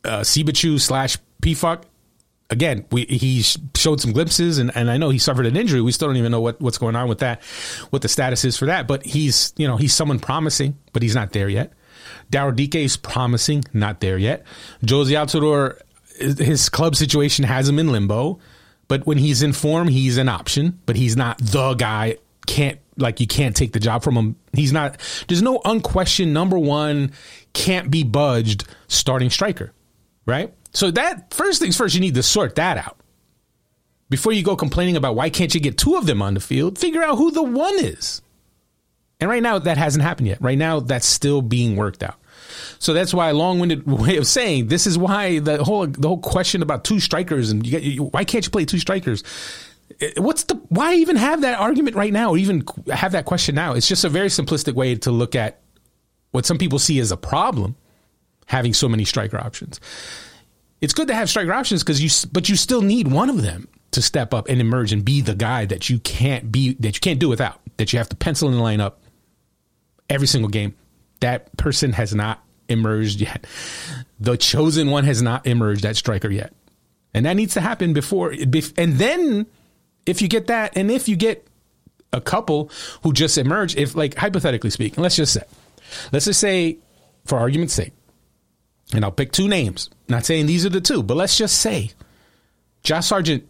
uh, 0.04 0.20
Siebatcheu 0.20 0.80
slash 0.80 1.18
Pefok, 1.42 1.82
again, 2.48 2.84
we, 2.90 3.04
he 3.04 3.42
showed 3.76 4.00
some 4.00 4.12
glimpses, 4.12 4.58
and, 4.58 4.74
and 4.74 4.90
I 4.90 4.96
know 4.96 5.10
he 5.10 5.18
suffered 5.18 5.46
an 5.46 5.56
injury. 5.56 5.80
We 5.80 5.92
still 5.92 6.08
don't 6.08 6.16
even 6.16 6.32
know 6.32 6.40
what, 6.40 6.60
what's 6.60 6.78
going 6.78 6.96
on 6.96 7.08
with 7.08 7.18
that, 7.18 7.42
what 7.90 8.02
the 8.02 8.08
status 8.08 8.44
is 8.44 8.56
for 8.56 8.66
that. 8.66 8.86
But 8.86 9.04
he's, 9.04 9.52
you 9.56 9.66
know, 9.68 9.76
he's 9.76 9.94
someone 9.94 10.18
promising, 10.18 10.76
but 10.92 11.02
he's 11.02 11.14
not 11.14 11.32
there 11.32 11.48
yet. 11.48 11.72
Daryl 12.32 12.56
Dike 12.56 12.76
is 12.76 12.96
promising, 12.96 13.64
not 13.72 14.00
there 14.00 14.18
yet. 14.18 14.44
Jozy 14.84 15.12
Altidore, 15.12 15.80
his 16.38 16.68
club 16.68 16.96
situation 16.96 17.44
has 17.44 17.68
him 17.68 17.78
in 17.78 17.92
limbo. 17.92 18.38
But 18.90 19.06
when 19.06 19.18
he's 19.18 19.40
in 19.40 19.52
form, 19.52 19.86
he's 19.86 20.18
an 20.18 20.28
option, 20.28 20.80
but 20.84 20.96
he's 20.96 21.16
not 21.16 21.38
the 21.38 21.74
guy 21.74 22.16
can't 22.48 22.80
like 22.96 23.20
you 23.20 23.28
can't 23.28 23.54
take 23.54 23.72
the 23.72 23.78
job 23.78 24.02
from 24.02 24.16
him. 24.16 24.36
He's 24.52 24.72
not. 24.72 24.96
There's 25.28 25.42
no 25.42 25.60
unquestioned 25.64 26.34
number 26.34 26.58
one 26.58 27.12
can't 27.52 27.88
be 27.88 28.02
budged 28.02 28.64
starting 28.88 29.30
striker, 29.30 29.72
right? 30.26 30.52
So 30.72 30.90
that 30.90 31.32
first 31.32 31.62
things 31.62 31.76
first, 31.76 31.94
you 31.94 32.00
need 32.00 32.16
to 32.16 32.24
sort 32.24 32.56
that 32.56 32.78
out 32.78 32.98
before 34.08 34.32
you 34.32 34.42
go 34.42 34.56
complaining 34.56 34.96
about 34.96 35.14
why 35.14 35.30
can't 35.30 35.54
you 35.54 35.60
get 35.60 35.78
two 35.78 35.94
of 35.94 36.06
them 36.06 36.20
on 36.20 36.34
the 36.34 36.40
field. 36.40 36.76
Figure 36.76 37.00
out 37.04 37.16
who 37.16 37.30
the 37.30 37.44
one 37.44 37.78
is. 37.78 38.22
And 39.20 39.30
right 39.30 39.42
now 39.42 39.60
that 39.60 39.78
hasn't 39.78 40.02
happened 40.02 40.26
yet. 40.26 40.42
Right 40.42 40.58
now 40.58 40.80
that's 40.80 41.06
still 41.06 41.42
being 41.42 41.76
worked 41.76 42.02
out. 42.02 42.16
So 42.80 42.94
that's 42.94 43.12
why 43.12 43.28
a 43.28 43.34
long-winded 43.34 43.86
way 43.86 44.16
of 44.16 44.26
saying 44.26 44.66
this 44.66 44.86
is 44.86 44.98
why 44.98 45.38
the 45.38 45.62
whole 45.62 45.86
the 45.86 46.08
whole 46.08 46.18
question 46.18 46.62
about 46.62 46.82
two 46.82 46.98
strikers 46.98 47.50
and 47.50 47.64
you 47.64 47.70
get, 47.70 47.82
you, 47.82 48.04
why 48.04 48.24
can't 48.24 48.44
you 48.44 48.50
play 48.50 48.64
two 48.64 48.80
strikers? 48.80 49.22
What's 50.16 50.44
the 50.44 50.54
why 50.68 50.94
even 50.94 51.16
have 51.16 51.42
that 51.42 51.58
argument 51.60 51.94
right 51.94 52.12
now 52.12 52.30
or 52.30 52.38
even 52.38 52.64
have 52.92 53.12
that 53.12 53.26
question 53.26 53.54
now? 53.54 53.74
It's 53.74 53.86
just 53.86 54.04
a 54.04 54.08
very 54.08 54.28
simplistic 54.28 54.74
way 54.74 54.96
to 54.96 55.10
look 55.10 55.36
at 55.36 55.60
what 56.30 56.46
some 56.46 56.58
people 56.58 56.78
see 56.78 56.98
as 57.00 57.12
a 57.12 57.16
problem 57.16 57.76
having 58.46 58.72
so 58.72 58.88
many 58.88 59.04
striker 59.04 59.38
options. 59.38 59.78
It's 60.80 60.94
good 60.94 61.08
to 61.08 61.14
have 61.14 61.28
striker 61.28 61.52
options 61.52 61.82
because 61.82 62.02
you 62.02 62.28
but 62.32 62.48
you 62.48 62.56
still 62.56 62.80
need 62.80 63.08
one 63.08 63.28
of 63.28 63.42
them 63.42 63.68
to 63.90 64.00
step 64.00 64.32
up 64.32 64.48
and 64.48 64.58
emerge 64.60 64.92
and 64.92 65.04
be 65.04 65.20
the 65.20 65.34
guy 65.34 65.66
that 65.66 65.90
you 65.90 65.98
can't 65.98 66.50
be 66.50 66.74
that 66.80 66.94
you 66.94 67.00
can't 67.00 67.20
do 67.20 67.28
without. 67.28 67.60
That 67.76 67.92
you 67.92 67.98
have 67.98 68.08
to 68.08 68.16
pencil 68.16 68.48
in 68.48 68.54
the 68.54 68.60
lineup 68.60 68.94
every 70.08 70.26
single 70.26 70.48
game. 70.48 70.74
That 71.20 71.54
person 71.58 71.92
has 71.92 72.14
not 72.14 72.42
emerged 72.70 73.20
yet. 73.20 73.46
The 74.18 74.36
chosen 74.36 74.90
one 74.90 75.04
has 75.04 75.22
not 75.22 75.46
emerged 75.46 75.84
at 75.84 75.96
striker 75.96 76.30
yet. 76.30 76.52
And 77.12 77.26
that 77.26 77.34
needs 77.34 77.54
to 77.54 77.60
happen 77.60 77.92
before 77.92 78.30
and 78.30 78.94
then 78.94 79.46
if 80.06 80.22
you 80.22 80.28
get 80.28 80.46
that 80.46 80.76
and 80.76 80.90
if 80.90 81.08
you 81.08 81.16
get 81.16 81.46
a 82.12 82.20
couple 82.20 82.70
who 83.02 83.12
just 83.12 83.36
emerge 83.36 83.76
if 83.76 83.94
like 83.94 84.14
hypothetically 84.14 84.70
speaking, 84.70 85.02
let's 85.02 85.16
just 85.16 85.32
say 85.32 85.42
let's 86.12 86.26
just 86.26 86.40
say 86.40 86.78
for 87.24 87.38
argument's 87.38 87.74
sake 87.74 87.92
and 88.92 89.04
I'll 89.04 89.12
pick 89.12 89.32
two 89.32 89.48
names. 89.48 89.90
Not 90.08 90.24
saying 90.24 90.46
these 90.46 90.64
are 90.66 90.70
the 90.70 90.80
two, 90.80 91.02
but 91.02 91.16
let's 91.16 91.36
just 91.36 91.58
say 91.60 91.90
Josh 92.82 93.06
Sargent 93.06 93.46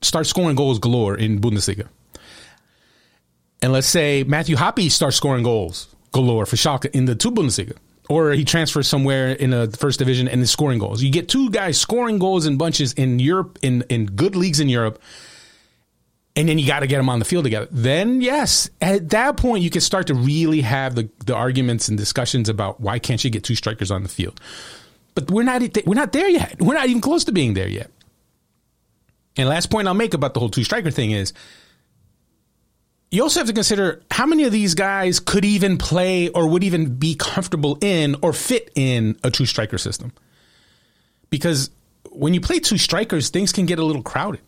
starts 0.00 0.28
scoring 0.28 0.56
goals 0.56 0.78
galore 0.78 1.16
in 1.16 1.40
Bundesliga. 1.40 1.88
And 3.60 3.72
let's 3.72 3.86
say 3.86 4.24
Matthew 4.24 4.56
Hoppe 4.56 4.90
starts 4.90 5.16
scoring 5.16 5.44
goals 5.44 5.88
galore 6.12 6.46
for 6.46 6.56
Schalke 6.56 6.86
in 6.86 7.04
the 7.04 7.14
two 7.14 7.30
Bundesliga. 7.30 7.76
Or 8.12 8.32
he 8.32 8.44
transfers 8.44 8.88
somewhere 8.88 9.30
in 9.30 9.50
the 9.50 9.74
first 9.78 9.98
division 9.98 10.28
and 10.28 10.42
is 10.42 10.50
scoring 10.50 10.78
goals. 10.78 11.02
You 11.02 11.10
get 11.10 11.30
two 11.30 11.48
guys 11.48 11.80
scoring 11.80 12.18
goals 12.18 12.44
in 12.44 12.58
bunches 12.58 12.92
in 12.92 13.18
Europe, 13.18 13.58
in, 13.62 13.84
in 13.88 14.04
good 14.04 14.36
leagues 14.36 14.60
in 14.60 14.68
Europe, 14.68 15.00
and 16.36 16.46
then 16.46 16.58
you 16.58 16.66
got 16.66 16.80
to 16.80 16.86
get 16.86 16.98
them 16.98 17.08
on 17.08 17.20
the 17.20 17.24
field 17.24 17.44
together. 17.44 17.68
Then, 17.70 18.20
yes, 18.20 18.68
at 18.82 19.08
that 19.10 19.38
point, 19.38 19.64
you 19.64 19.70
can 19.70 19.80
start 19.80 20.08
to 20.08 20.14
really 20.14 20.60
have 20.60 20.94
the, 20.94 21.08
the 21.24 21.34
arguments 21.34 21.88
and 21.88 21.96
discussions 21.96 22.50
about 22.50 22.82
why 22.82 22.98
can't 22.98 23.24
you 23.24 23.30
get 23.30 23.44
two 23.44 23.54
strikers 23.54 23.90
on 23.90 24.02
the 24.02 24.10
field. 24.10 24.38
But 25.14 25.30
we're 25.30 25.42
not 25.42 25.62
we're 25.86 25.94
not 25.94 26.12
there 26.12 26.28
yet. 26.28 26.60
We're 26.60 26.74
not 26.74 26.88
even 26.88 27.00
close 27.00 27.24
to 27.24 27.32
being 27.32 27.54
there 27.54 27.68
yet. 27.68 27.90
And 29.38 29.48
last 29.48 29.70
point 29.70 29.88
I'll 29.88 29.94
make 29.94 30.12
about 30.12 30.34
the 30.34 30.40
whole 30.40 30.50
two 30.50 30.64
striker 30.64 30.90
thing 30.90 31.12
is 31.12 31.32
you 33.12 33.22
also 33.22 33.40
have 33.40 33.46
to 33.46 33.52
consider 33.52 34.02
how 34.10 34.24
many 34.24 34.44
of 34.44 34.52
these 34.52 34.74
guys 34.74 35.20
could 35.20 35.44
even 35.44 35.76
play 35.76 36.30
or 36.30 36.48
would 36.48 36.64
even 36.64 36.96
be 36.96 37.14
comfortable 37.14 37.76
in 37.82 38.16
or 38.22 38.32
fit 38.32 38.70
in 38.74 39.18
a 39.22 39.30
two 39.30 39.44
striker 39.44 39.76
system. 39.76 40.12
Because 41.28 41.70
when 42.10 42.32
you 42.32 42.40
play 42.40 42.58
two 42.58 42.78
strikers, 42.78 43.28
things 43.28 43.52
can 43.52 43.66
get 43.66 43.78
a 43.78 43.84
little 43.84 44.02
crowded. 44.02 44.40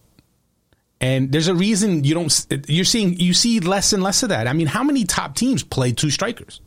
And 0.99 1.31
there's 1.31 1.49
a 1.49 1.55
reason 1.55 2.05
you 2.05 2.15
don't 2.15 2.47
you're 2.67 2.87
seeing 2.87 3.21
you 3.21 3.35
see 3.35 3.61
less 3.61 3.93
and 3.93 4.03
less 4.03 4.23
of 4.23 4.31
that. 4.31 4.49
I 4.49 4.55
mean, 4.55 4.67
how 4.67 4.83
many 4.83 5.05
top 5.05 5.37
teams 5.37 5.63
play 5.63 5.93
two 5.93 6.11
strikers? 6.11 6.63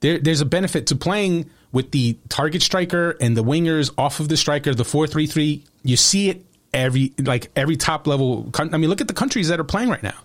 There, 0.00 0.18
there's 0.18 0.40
a 0.40 0.46
benefit 0.46 0.86
to 0.86 0.96
playing 0.96 1.50
with 1.70 1.90
the 1.90 2.18
target 2.30 2.62
striker 2.62 3.10
and 3.20 3.36
the 3.36 3.44
wingers 3.44 3.92
off 3.98 4.20
of 4.20 4.30
the 4.30 4.38
striker, 4.38 4.72
the 4.72 4.86
four 4.86 5.06
three 5.06 5.26
three. 5.26 5.64
You 5.82 5.98
see 5.98 6.30
it 6.30 6.46
every 6.72 7.12
like 7.18 7.50
every 7.56 7.76
top 7.76 8.06
level. 8.06 8.50
I 8.54 8.64
mean, 8.64 8.88
look 8.88 9.00
at 9.00 9.08
the 9.08 9.14
countries 9.14 9.48
that 9.48 9.60
are 9.60 9.64
playing 9.64 9.88
right 9.88 10.02
now. 10.02 10.18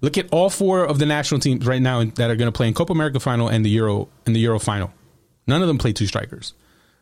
Look 0.00 0.16
at 0.16 0.28
all 0.30 0.48
four 0.48 0.84
of 0.84 0.98
the 0.98 1.06
national 1.06 1.40
teams 1.40 1.66
right 1.66 1.82
now 1.82 2.02
that 2.04 2.30
are 2.30 2.36
going 2.36 2.48
to 2.50 2.56
play 2.56 2.68
in 2.68 2.74
Copa 2.74 2.92
America 2.92 3.20
final 3.20 3.48
and 3.48 3.64
the 3.64 3.70
Euro 3.70 4.08
and 4.24 4.34
the 4.34 4.40
Euro 4.40 4.58
final. 4.58 4.92
None 5.46 5.60
of 5.60 5.68
them 5.68 5.78
play 5.78 5.92
two 5.92 6.06
strikers. 6.06 6.54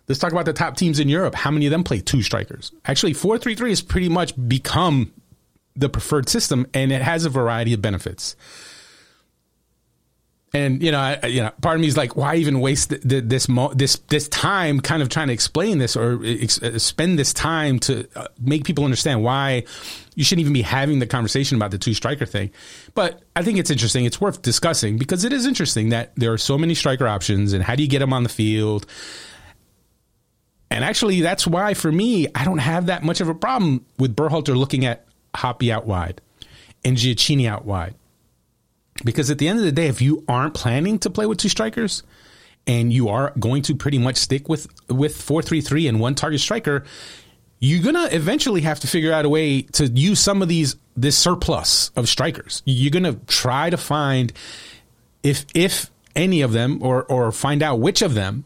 Let's 0.08 0.18
talk 0.18 0.32
about 0.32 0.46
the 0.46 0.52
top 0.52 0.76
teams 0.76 0.98
in 0.98 1.08
Europe. 1.08 1.34
How 1.34 1.50
many 1.50 1.66
of 1.66 1.70
them 1.70 1.84
play 1.84 2.00
two 2.00 2.22
strikers? 2.22 2.72
Actually, 2.86 3.12
four 3.12 3.38
three 3.38 3.54
three 3.54 3.70
has 3.70 3.82
pretty 3.82 4.08
much 4.08 4.32
become 4.48 5.12
the 5.76 5.88
preferred 5.88 6.28
system, 6.28 6.66
and 6.74 6.90
it 6.90 7.02
has 7.02 7.24
a 7.24 7.30
variety 7.30 7.72
of 7.72 7.80
benefits. 7.80 8.34
And 10.54 10.82
you 10.82 10.90
know, 10.90 10.98
I, 10.98 11.26
you 11.26 11.42
know, 11.42 11.50
part 11.60 11.74
of 11.74 11.82
me 11.82 11.88
is 11.88 11.96
like, 11.96 12.16
why 12.16 12.36
even 12.36 12.60
waste 12.60 12.88
the, 12.88 12.98
the, 12.98 13.20
this 13.20 13.48
mo- 13.48 13.72
this 13.74 13.96
this 14.08 14.28
time, 14.28 14.80
kind 14.80 15.02
of 15.02 15.10
trying 15.10 15.26
to 15.26 15.32
explain 15.34 15.76
this 15.76 15.94
or 15.94 16.20
ex- 16.24 16.62
uh, 16.62 16.78
spend 16.78 17.18
this 17.18 17.34
time 17.34 17.78
to 17.80 18.08
uh, 18.16 18.28
make 18.40 18.64
people 18.64 18.84
understand 18.84 19.22
why 19.22 19.64
you 20.14 20.24
shouldn't 20.24 20.40
even 20.40 20.54
be 20.54 20.62
having 20.62 21.00
the 21.00 21.06
conversation 21.06 21.56
about 21.56 21.70
the 21.70 21.76
two 21.76 21.92
striker 21.92 22.24
thing. 22.24 22.50
But 22.94 23.22
I 23.36 23.42
think 23.42 23.58
it's 23.58 23.70
interesting. 23.70 24.06
It's 24.06 24.22
worth 24.22 24.40
discussing 24.40 24.96
because 24.96 25.24
it 25.24 25.34
is 25.34 25.44
interesting 25.44 25.90
that 25.90 26.12
there 26.16 26.32
are 26.32 26.38
so 26.38 26.56
many 26.56 26.74
striker 26.74 27.06
options, 27.06 27.52
and 27.52 27.62
how 27.62 27.74
do 27.74 27.82
you 27.82 27.88
get 27.88 27.98
them 27.98 28.14
on 28.14 28.22
the 28.22 28.30
field? 28.30 28.86
And 30.70 30.82
actually, 30.82 31.20
that's 31.20 31.46
why 31.46 31.74
for 31.74 31.92
me, 31.92 32.26
I 32.34 32.44
don't 32.44 32.58
have 32.58 32.86
that 32.86 33.02
much 33.02 33.20
of 33.20 33.28
a 33.28 33.34
problem 33.34 33.84
with 33.98 34.16
Berhalter 34.16 34.56
looking 34.56 34.86
at 34.86 35.06
Hoppe 35.34 35.70
out 35.70 35.86
wide 35.86 36.22
and 36.84 36.96
Gioacchini 36.96 37.46
out 37.46 37.66
wide 37.66 37.94
because 39.04 39.30
at 39.30 39.38
the 39.38 39.48
end 39.48 39.58
of 39.58 39.64
the 39.64 39.72
day, 39.72 39.86
if 39.86 40.02
you 40.02 40.24
aren't 40.28 40.54
planning 40.54 40.98
to 41.00 41.10
play 41.10 41.26
with 41.26 41.38
two 41.38 41.48
strikers 41.48 42.02
and 42.66 42.92
you 42.92 43.08
are 43.08 43.32
going 43.38 43.62
to 43.62 43.74
pretty 43.74 43.98
much 43.98 44.16
stick 44.16 44.48
with 44.48 44.68
with 44.88 45.20
four 45.20 45.42
three 45.42 45.60
three 45.60 45.86
and 45.86 46.00
one 46.00 46.14
target 46.14 46.40
striker, 46.40 46.84
you're 47.60 47.82
gonna 47.82 48.08
eventually 48.12 48.62
have 48.62 48.80
to 48.80 48.86
figure 48.86 49.12
out 49.12 49.24
a 49.24 49.28
way 49.28 49.62
to 49.62 49.86
use 49.86 50.20
some 50.20 50.42
of 50.42 50.48
these 50.48 50.76
this 50.96 51.16
surplus 51.16 51.90
of 51.96 52.08
strikers. 52.08 52.62
You're 52.64 52.90
gonna 52.90 53.14
try 53.26 53.70
to 53.70 53.76
find 53.76 54.32
if 55.22 55.46
if 55.54 55.90
any 56.14 56.42
of 56.42 56.52
them 56.52 56.82
or 56.82 57.04
or 57.04 57.32
find 57.32 57.62
out 57.62 57.80
which 57.80 58.02
of 58.02 58.14
them 58.14 58.44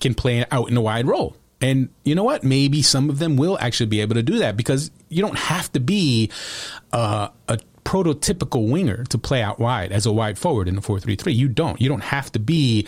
can 0.00 0.14
play 0.14 0.44
out 0.50 0.70
in 0.70 0.76
a 0.76 0.80
wide 0.80 1.06
role. 1.06 1.36
And 1.60 1.88
you 2.04 2.14
know 2.14 2.24
what? 2.24 2.44
Maybe 2.44 2.82
some 2.82 3.08
of 3.08 3.18
them 3.18 3.36
will 3.36 3.56
actually 3.58 3.86
be 3.86 4.00
able 4.02 4.14
to 4.14 4.22
do 4.22 4.38
that 4.38 4.56
because 4.56 4.90
you 5.08 5.22
don't 5.22 5.38
have 5.38 5.72
to 5.72 5.80
be 5.80 6.30
uh, 6.92 7.28
a 7.48 7.58
prototypical 7.86 8.68
winger 8.68 9.04
to 9.04 9.16
play 9.16 9.40
out 9.40 9.60
wide 9.60 9.92
as 9.92 10.04
a 10.06 10.12
wide 10.12 10.38
forward 10.38 10.66
in 10.66 10.74
the 10.74 10.80
4-3-3. 10.82 11.34
You 11.34 11.48
don't. 11.48 11.80
You 11.80 11.88
don't 11.88 12.02
have 12.02 12.30
to 12.32 12.38
be 12.38 12.86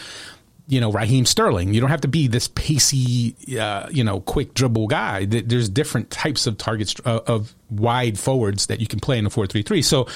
you 0.66 0.80
know 0.80 0.92
Raheem 0.92 1.24
Sterling. 1.24 1.72
You 1.72 1.80
don't 1.80 1.88
have 1.88 2.02
to 2.02 2.08
be 2.08 2.26
this 2.26 2.48
pacey, 2.48 3.34
uh, 3.58 3.88
you 3.90 4.04
know, 4.04 4.20
quick 4.20 4.52
dribble 4.52 4.88
guy. 4.88 5.24
There's 5.24 5.68
different 5.68 6.10
types 6.10 6.46
of 6.46 6.58
targets 6.58 6.94
uh, 7.06 7.20
of 7.26 7.54
wide 7.70 8.18
forwards 8.18 8.66
that 8.66 8.80
you 8.80 8.86
can 8.86 9.00
play 9.00 9.18
in 9.18 9.24
a 9.24 9.30
four-three-three. 9.30 9.82
So 9.82 10.08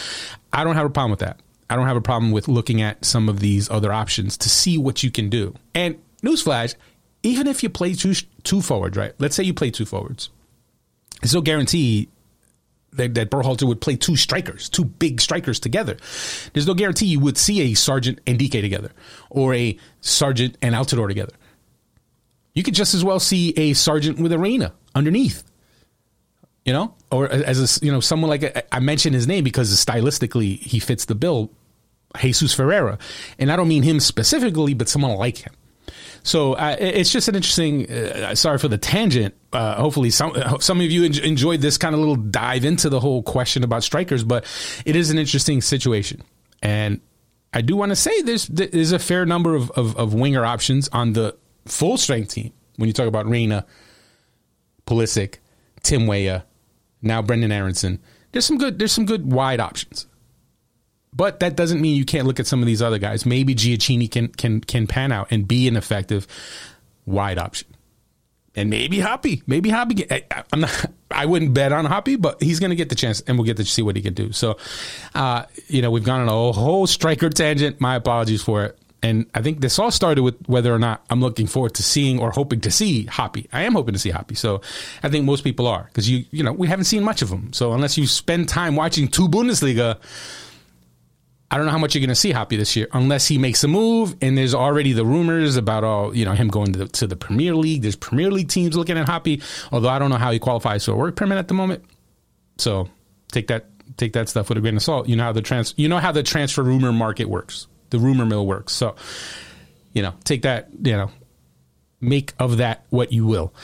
I 0.53 0.65
don't 0.65 0.75
have 0.75 0.85
a 0.85 0.91
problem 0.91 1.11
with 1.11 1.21
that. 1.21 1.41
I 1.71 1.77
don't 1.77 1.87
have 1.87 1.97
a 1.97 2.03
problem 2.03 2.33
with 2.33 2.49
looking 2.49 2.83
at 2.83 3.03
some 3.05 3.31
of 3.31 3.41
these 3.41 3.71
other 3.71 3.93
options 3.93 4.37
to 4.39 4.51
see 4.51 4.77
what 4.77 5.03
you 5.03 5.11
can 5.11 5.31
do. 5.31 5.55
And 5.75 5.97
newsflash, 6.23 6.75
even 7.23 7.47
if 7.47 7.63
you 7.63 7.71
play 7.71 7.95
two 7.95 8.15
two 8.43 8.61
forwards, 8.61 8.97
right? 8.97 9.15
Let's 9.19 9.35
say 9.35 9.45
you 9.45 9.55
play 9.55 9.71
two 9.71 9.87
forwards. 9.87 10.29
It's 11.23 11.33
no 11.33 11.41
guarantee 11.41 12.09
that, 12.95 13.15
that 13.15 13.31
Berhalter 13.31 13.67
would 13.67 13.81
play 13.81 13.97
two 13.97 14.17
strikers, 14.17 14.69
two 14.69 14.85
big 14.85 15.21
strikers 15.21 15.59
together. 15.59 15.97
There's 16.53 16.67
no 16.67 16.75
guarantee 16.75 17.07
you 17.07 17.21
would 17.21 17.39
see 17.39 17.73
a 17.73 17.75
Sargent 17.75 18.21
and 18.27 18.39
Dike 18.39 18.51
together 18.51 18.93
or 19.31 19.55
a 19.55 19.79
Sargent 20.01 20.59
and 20.63 20.75
Altidore 20.75 21.09
together. 21.09 21.35
You 22.55 22.63
could 22.63 22.75
just 22.75 22.95
as 22.95 23.05
well 23.05 23.19
see 23.19 23.51
a 23.57 23.73
Sargent 23.73 24.19
with 24.19 24.33
a 24.33 24.39
Reyna 24.39 24.75
underneath. 24.95 25.45
You 26.65 26.73
know, 26.73 26.95
or 27.11 27.29
as 27.29 27.81
a, 27.83 27.85
you 27.85 27.91
know, 27.91 27.99
someone 27.99 28.31
like 28.31 28.69
I 28.71 28.79
mentioned 28.79 29.17
his 29.17 29.27
name 29.27 29.43
because 29.43 29.69
stylistically 29.85 30.61
he 30.61 30.79
fits 30.79 31.07
the 31.07 31.17
bill, 31.17 31.51
Jesus 32.21 32.55
Ferreira, 32.55 32.99
and 33.37 33.51
I 33.51 33.57
don't 33.57 33.67
mean 33.67 33.83
him 33.83 33.99
specifically, 33.99 34.73
but 34.73 34.89
someone 34.89 35.17
like 35.17 35.39
him. 35.39 35.53
So 36.23 36.55
it's 36.59 37.11
just 37.11 37.29
an 37.29 37.35
interesting. 37.35 37.91
Uh, 37.91 38.35
sorry 38.35 38.59
for 38.59 38.69
the 38.69 38.79
tangent. 38.79 39.35
Uh, 39.53 39.75
hopefully, 39.75 40.11
some 40.11 40.33
some 40.61 40.81
of 40.81 40.91
you 40.91 41.05
en- 41.05 41.19
enjoyed 41.19 41.61
this 41.61 41.77
kind 41.79 41.95
of 41.95 42.01
little 42.01 42.17
dive 42.17 42.65
into 42.65 42.89
the 42.89 43.01
whole 43.01 43.23
question 43.23 43.65
about 43.65 43.83
strikers, 43.83 44.23
but 44.23 44.45
it 44.85 44.95
is 44.95 45.11
an 45.11 45.19
interesting 45.19 45.61
situation, 45.61 46.23
and 46.63 47.01
I 47.53 47.61
do 47.61 47.77
want 47.77 47.91
to 47.91 47.97
say 47.97 48.23
there's 48.23 48.47
there's 48.47 48.93
a 48.93 48.99
fair 48.99 49.27
number 49.27 49.55
of, 49.55 49.71
of, 49.73 49.97
of 49.97 50.15
winger 50.15 50.45
options 50.45 50.89
on 50.89 51.13
the 51.13 51.37
full 51.67 51.97
strength 51.99 52.31
team. 52.31 52.53
When 52.77 52.87
you 52.87 52.93
talk 52.93 53.07
about 53.07 53.27
Reyna, 53.27 53.67
Pulisic, 54.87 55.37
Tim 55.83 56.07
Weah, 56.07 56.45
now 57.03 57.21
Brenden 57.21 57.53
Aaronson, 57.53 58.01
there's 58.33 58.47
some 58.47 58.59
good 58.59 58.79
there's 58.79 58.93
some 58.93 59.07
good 59.07 59.31
wide 59.31 59.61
options. 59.61 60.07
But 61.15 61.41
that 61.41 61.57
doesn't 61.57 61.81
mean 61.81 61.97
you 61.97 62.05
can't 62.05 62.27
look 62.27 62.41
at 62.41 62.47
some 62.47 62.61
of 62.61 62.67
these 62.67 62.81
other 62.81 62.99
guys. 62.99 63.27
Maybe 63.27 63.55
Gioacchini 63.55 64.11
can 64.11 64.29
can 64.29 64.61
can 64.61 64.87
pan 64.87 65.13
out 65.13 65.29
and 65.31 65.47
be 65.47 65.69
an 65.69 65.77
effective 65.77 66.27
wide 67.07 67.39
option. 67.39 67.69
and 68.55 68.71
maybe 68.71 68.99
Hoppe, 68.99 69.43
maybe 69.47 69.71
Hoppe. 69.71 70.11
I, 70.11 70.45
am 70.53 70.61
not. 70.61 70.87
I 71.11 71.27
wouldn't 71.27 71.53
bet 71.53 71.73
on 71.73 71.85
Hoppe, 71.87 72.21
but 72.21 72.43
he's 72.43 72.61
going 72.61 72.71
to 72.71 72.77
get 72.77 72.89
the 72.89 72.95
chance, 72.95 73.21
and 73.23 73.37
we'll 73.37 73.45
get 73.47 73.59
to 73.59 73.65
see 73.65 73.83
what 73.83 73.97
he 73.97 74.03
can 74.03 74.15
do. 74.15 74.33
So, 74.33 74.57
uh, 75.15 75.45
you 75.69 75.83
know, 75.83 75.91
we've 75.91 76.05
gone 76.05 76.21
on 76.21 76.29
a 76.29 76.53
whole 76.53 76.87
striker 76.87 77.29
tangent. 77.29 77.81
My 77.81 77.97
apologies 77.97 78.43
for 78.43 78.65
it. 78.65 78.79
And 79.05 79.27
I 79.35 79.43
think 79.43 79.61
this 79.61 79.81
all 79.81 79.91
started 79.91 80.23
with 80.23 80.37
whether 80.47 80.73
or 80.73 80.79
not 80.79 81.05
I'm 81.11 81.21
looking 81.21 81.49
forward 81.49 81.75
to 81.75 81.83
seeing 81.83 82.21
or 82.21 82.31
hoping 82.31 82.61
to 82.61 82.71
see 82.71 83.07
Hoppe. 83.07 83.49
I 83.53 83.63
am 83.63 83.73
hoping 83.73 83.95
to 83.95 83.99
see 83.99 84.13
Hoppe. 84.13 84.37
So 84.37 84.61
I 85.03 85.09
think 85.09 85.25
most 85.25 85.43
people 85.43 85.67
are 85.67 85.85
because 85.85 86.09
you, 86.09 86.25
you 86.31 86.45
know, 86.45 86.53
we 86.53 86.69
haven't 86.69 86.85
seen 86.85 87.03
much 87.03 87.21
of 87.21 87.29
him. 87.29 87.53
So 87.53 87.73
unless 87.73 87.99
you 87.99 88.07
spend 88.07 88.49
time 88.49 88.77
watching 88.77 89.09
two 89.09 89.29
Bundesliga, 89.29 89.99
I 91.53 91.57
don't 91.57 91.67
know 91.67 91.73
how 91.73 91.79
much 91.79 91.95
you're 91.95 92.01
going 92.01 92.09
to 92.09 92.15
see 92.15 92.33
Hoppe 92.33 92.57
this 92.57 92.75
year 92.75 92.89
unless 92.93 93.29
he 93.29 93.39
makes 93.39 93.63
a 93.63 93.69
move. 93.69 94.17
And 94.23 94.37
there's 94.37 94.55
already 94.55 94.93
the 94.93 95.05
rumors 95.05 95.57
about 95.57 95.85
all, 95.85 96.17
you 96.17 96.25
know, 96.25 96.33
him 96.33 96.49
going 96.49 96.73
to 96.73 96.79
the, 96.81 96.89
to 96.89 97.07
the 97.07 97.17
Premier 97.17 97.55
League. 97.55 97.83
There's 97.83 97.95
Premier 97.95 98.31
League 98.31 98.49
teams 98.49 98.77
looking 98.77 98.97
at 98.97 99.07
Hoppe, 99.07 99.43
although 99.71 99.91
I 99.91 99.99
don't 99.99 100.11
know 100.11 100.17
how 100.17 100.31
he 100.31 100.39
qualifies 100.39 100.87
for 100.87 100.93
a 100.93 100.97
work 100.97 101.15
permit 101.15 101.39
at 101.39 101.49
the 101.49 101.55
moment. 101.55 101.85
So 102.59 102.89
take 103.31 103.49
that 103.49 103.67
take 103.99 104.15
that 104.15 104.29
stuff 104.29 104.49
with 104.49 104.57
a 104.57 104.61
grain 104.63 104.77
of 104.77 104.83
salt. 104.83 105.09
You 105.09 105.17
know 105.17 105.25
how 105.25 105.33
the 105.33 105.43
trans 105.43 105.75
you 105.77 105.89
know 105.89 105.99
how 105.99 106.13
the 106.13 106.23
transfer 106.23 106.63
rumor 106.63 106.93
market 106.93 107.27
works 107.27 107.67
the 107.93 108.01
rumor 108.01 108.27
mill 108.27 108.45
works. 108.45 108.73
So, 108.73 108.97
you 109.93 110.03
know, 110.03 110.15
take 110.25 110.43
that, 110.43 110.69
you 110.83 110.97
know, 110.97 111.11
make 112.01 112.33
of 112.41 112.57
that 112.57 112.85
what 112.91 113.13
you 113.13 113.25
will. 113.25 113.55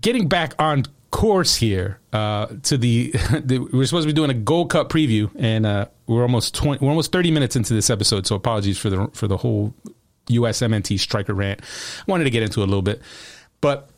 Getting 0.00 0.28
back 0.28 0.54
on 0.58 0.84
course 1.10 1.54
here 1.54 2.00
uh, 2.12 2.46
to 2.64 2.76
the, 2.76 3.10
the, 3.44 3.58
we're 3.58 3.86
supposed 3.86 4.08
to 4.08 4.12
be 4.12 4.16
doing 4.16 4.30
a 4.30 4.34
Gold 4.34 4.70
Cup 4.70 4.90
preview, 4.90 5.30
and 5.38 5.64
uh, 5.64 5.86
we're 6.06 6.22
almost 6.22 6.54
20, 6.54 6.84
we're 6.84 6.90
almost 6.90 7.12
thirty 7.12 7.30
minutes 7.30 7.56
into 7.56 7.74
this 7.74 7.90
episode. 7.90 8.26
So 8.26 8.36
apologies 8.36 8.78
for 8.78 8.90
the 8.90 9.08
for 9.12 9.26
the 9.26 9.36
whole 9.36 9.74
USMNT 10.26 10.98
striker 10.98 11.34
rant. 11.34 11.60
I 11.62 12.10
wanted 12.10 12.24
to 12.24 12.30
get 12.30 12.42
into 12.42 12.60
a 12.60 12.66
little 12.66 12.82
bit, 12.82 13.02
but 13.60 13.88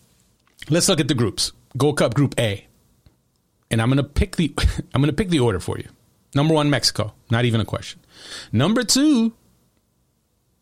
let's 0.70 0.88
look 0.88 1.00
at 1.00 1.08
the 1.08 1.14
groups. 1.14 1.52
Gold 1.76 1.98
Cup 1.98 2.14
Group 2.14 2.34
A, 2.38 2.66
and 3.70 3.82
I'm 3.82 3.88
gonna 3.88 4.04
pick 4.04 4.36
the 4.36 4.52
I'm 4.94 5.00
gonna 5.02 5.12
pick 5.12 5.28
the 5.28 5.40
order 5.40 5.60
for 5.60 5.78
you. 5.78 5.88
Number 6.34 6.54
one, 6.54 6.70
Mexico, 6.70 7.14
not 7.30 7.44
even 7.44 7.60
a 7.60 7.64
question. 7.64 8.00
Number 8.52 8.84
two, 8.84 9.32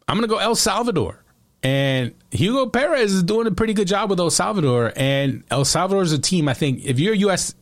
I'm 0.09 0.21
to 0.21 0.27
go 0.27 0.39
El 0.39 0.55
Salvador. 0.55 1.23
And 1.63 2.15
Hugo 2.31 2.67
Perez 2.67 3.13
is 3.13 3.23
doing 3.25 3.47
a 3.47 3.51
pretty 3.51 3.73
good 3.73 3.89
job 3.89 4.11
with 4.11 4.21
El 4.21 4.31
Salvador. 4.31 4.93
And 4.95 5.43
El 5.51 5.65
Salvador 5.65 6.03
is 6.03 6.13
a 6.13 6.19
team, 6.19 6.49
I 6.49 6.55
think, 6.55 6.85
if 6.85 7.01
you're 7.01 7.15
a 7.15 7.19
U.S. 7.19 7.55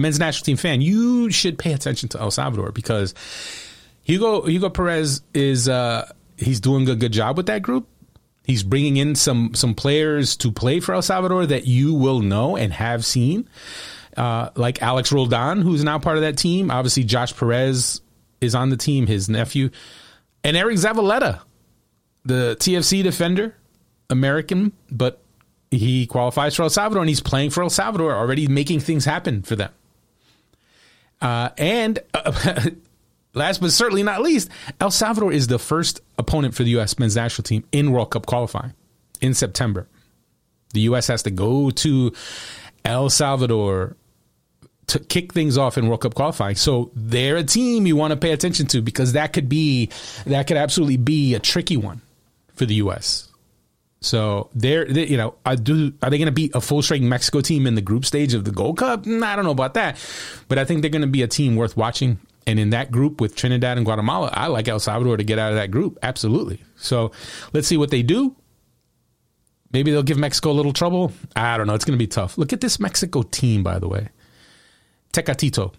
men's 0.00 0.18
national 0.18 0.44
team 0.44 0.56
fan, 0.56 0.80
you 0.80 1.30
should 1.30 1.58
pay 1.58 1.72
attention 1.72 2.08
to 2.10 2.20
El 2.20 2.30
Salvador 2.30 2.72
because 2.72 3.14
Hugo 4.02 4.42
Hugo 4.42 4.70
Perez 4.70 5.22
is 5.34 5.68
uh, 5.68 6.10
he's 6.36 6.60
doing 6.60 6.88
a 6.88 6.94
good 6.94 7.12
job 7.12 7.36
with 7.36 7.46
that 7.46 7.62
group. 7.62 7.86
He's 8.44 8.62
bringing 8.62 8.96
in 8.96 9.14
some 9.14 9.54
some 9.54 9.74
players 9.74 10.36
to 10.38 10.50
play 10.50 10.80
for 10.80 10.94
El 10.94 11.02
Salvador 11.02 11.46
that 11.46 11.66
you 11.66 11.94
will 11.94 12.20
know 12.20 12.56
and 12.56 12.72
have 12.72 13.04
seen, 13.04 13.48
uh, 14.16 14.50
like 14.56 14.82
Alex 14.82 15.12
Roldan, 15.12 15.62
who's 15.62 15.84
now 15.84 15.98
part 15.98 16.16
of 16.16 16.22
that 16.22 16.36
team. 16.36 16.70
Obviously, 16.70 17.04
Josh 17.04 17.36
Perez 17.36 18.00
is 18.40 18.54
on 18.54 18.70
the 18.70 18.76
team, 18.76 19.06
his 19.06 19.28
nephew, 19.28 19.70
and 20.42 20.56
Eric 20.56 20.78
Zavaleta, 20.78 21.40
the 22.24 22.56
TFC 22.58 23.02
defender, 23.02 23.54
American, 24.08 24.72
but 24.90 25.22
he 25.70 26.06
qualifies 26.06 26.56
for 26.56 26.62
El 26.64 26.70
Salvador 26.70 27.02
and 27.02 27.08
he's 27.08 27.20
playing 27.20 27.50
for 27.50 27.62
El 27.62 27.70
Salvador, 27.70 28.14
already 28.14 28.48
making 28.48 28.80
things 28.80 29.04
happen 29.04 29.42
for 29.42 29.56
them. 29.56 29.70
Uh, 31.20 31.50
and 31.58 31.98
uh, 32.14 32.70
last 33.34 33.60
but 33.60 33.70
certainly 33.72 34.02
not 34.02 34.22
least, 34.22 34.50
El 34.80 34.90
Salvador 34.90 35.32
is 35.32 35.46
the 35.46 35.58
first 35.58 36.00
opponent 36.18 36.54
for 36.54 36.62
the 36.62 36.70
U.S. 36.70 36.98
men's 36.98 37.16
national 37.16 37.44
team 37.44 37.64
in 37.72 37.92
World 37.92 38.10
Cup 38.10 38.26
qualifying 38.26 38.74
in 39.20 39.34
September. 39.34 39.88
The 40.72 40.80
U.S. 40.82 41.08
has 41.08 41.24
to 41.24 41.30
go 41.30 41.70
to 41.70 42.12
El 42.84 43.10
Salvador 43.10 43.96
to 44.88 44.98
kick 44.98 45.32
things 45.32 45.56
off 45.56 45.78
in 45.78 45.86
World 45.86 46.00
Cup 46.00 46.14
qualifying. 46.14 46.56
So 46.56 46.90
they're 46.94 47.36
a 47.36 47.44
team 47.44 47.86
you 47.86 47.96
want 47.96 48.12
to 48.12 48.16
pay 48.16 48.32
attention 48.32 48.66
to 48.68 48.82
because 48.82 49.12
that 49.12 49.32
could 49.32 49.48
be 49.48 49.90
that 50.26 50.46
could 50.46 50.56
absolutely 50.56 50.96
be 50.96 51.34
a 51.34 51.38
tricky 51.38 51.76
one 51.76 52.00
for 52.54 52.66
the 52.66 52.74
U.S. 52.76 53.29
So 54.00 54.48
they're, 54.54 54.86
they, 54.86 55.06
you 55.06 55.16
know, 55.16 55.34
I 55.44 55.56
do. 55.56 55.92
Are 56.02 56.08
they 56.08 56.16
going 56.16 56.26
to 56.26 56.32
beat 56.32 56.54
a 56.54 56.60
full 56.60 56.80
strength 56.82 57.04
Mexico 57.04 57.40
team 57.40 57.66
in 57.66 57.74
the 57.74 57.82
group 57.82 58.04
stage 58.06 58.32
of 58.32 58.44
the 58.44 58.50
Gold 58.50 58.78
Cup? 58.78 59.06
I 59.06 59.36
don't 59.36 59.44
know 59.44 59.50
about 59.50 59.74
that, 59.74 59.98
but 60.48 60.58
I 60.58 60.64
think 60.64 60.80
they're 60.80 60.90
going 60.90 61.02
to 61.02 61.08
be 61.08 61.22
a 61.22 61.28
team 61.28 61.56
worth 61.56 61.76
watching. 61.76 62.18
And 62.46 62.58
in 62.58 62.70
that 62.70 62.90
group 62.90 63.20
with 63.20 63.36
Trinidad 63.36 63.76
and 63.76 63.84
Guatemala, 63.84 64.30
I 64.32 64.46
like 64.46 64.66
El 64.66 64.80
Salvador 64.80 65.18
to 65.18 65.24
get 65.24 65.38
out 65.38 65.50
of 65.50 65.56
that 65.56 65.70
group. 65.70 65.98
Absolutely. 66.02 66.62
So 66.76 67.12
let's 67.52 67.68
see 67.68 67.76
what 67.76 67.90
they 67.90 68.02
do. 68.02 68.34
Maybe 69.72 69.92
they'll 69.92 70.02
give 70.02 70.18
Mexico 70.18 70.50
a 70.50 70.52
little 70.52 70.72
trouble. 70.72 71.12
I 71.36 71.56
don't 71.56 71.66
know. 71.66 71.74
It's 71.74 71.84
going 71.84 71.96
to 71.96 72.02
be 72.02 72.08
tough. 72.08 72.38
Look 72.38 72.52
at 72.52 72.60
this 72.60 72.80
Mexico 72.80 73.22
team, 73.22 73.62
by 73.62 73.78
the 73.78 73.86
way. 73.86 74.08
Tecatito, 75.12 75.74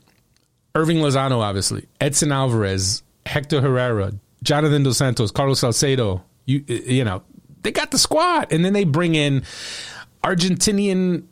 Hirving 0.75 0.97
Lozano, 0.97 1.39
obviously, 1.39 1.87
Edson 1.99 2.31
Alvarez, 2.31 3.03
Hector 3.25 3.61
Herrera, 3.61 4.13
Jonathan 4.43 4.83
Dos 4.83 4.97
Santos, 4.97 5.31
Carlos 5.31 5.59
Salcedo. 5.59 6.23
You 6.45 6.63
you 6.67 7.03
know 7.03 7.23
they 7.61 7.71
got 7.71 7.91
the 7.91 7.97
squad, 7.97 8.51
and 8.51 8.63
then 8.63 8.73
they 8.73 8.83
bring 8.83 9.15
in 9.15 9.43
Argentinian 10.23 11.23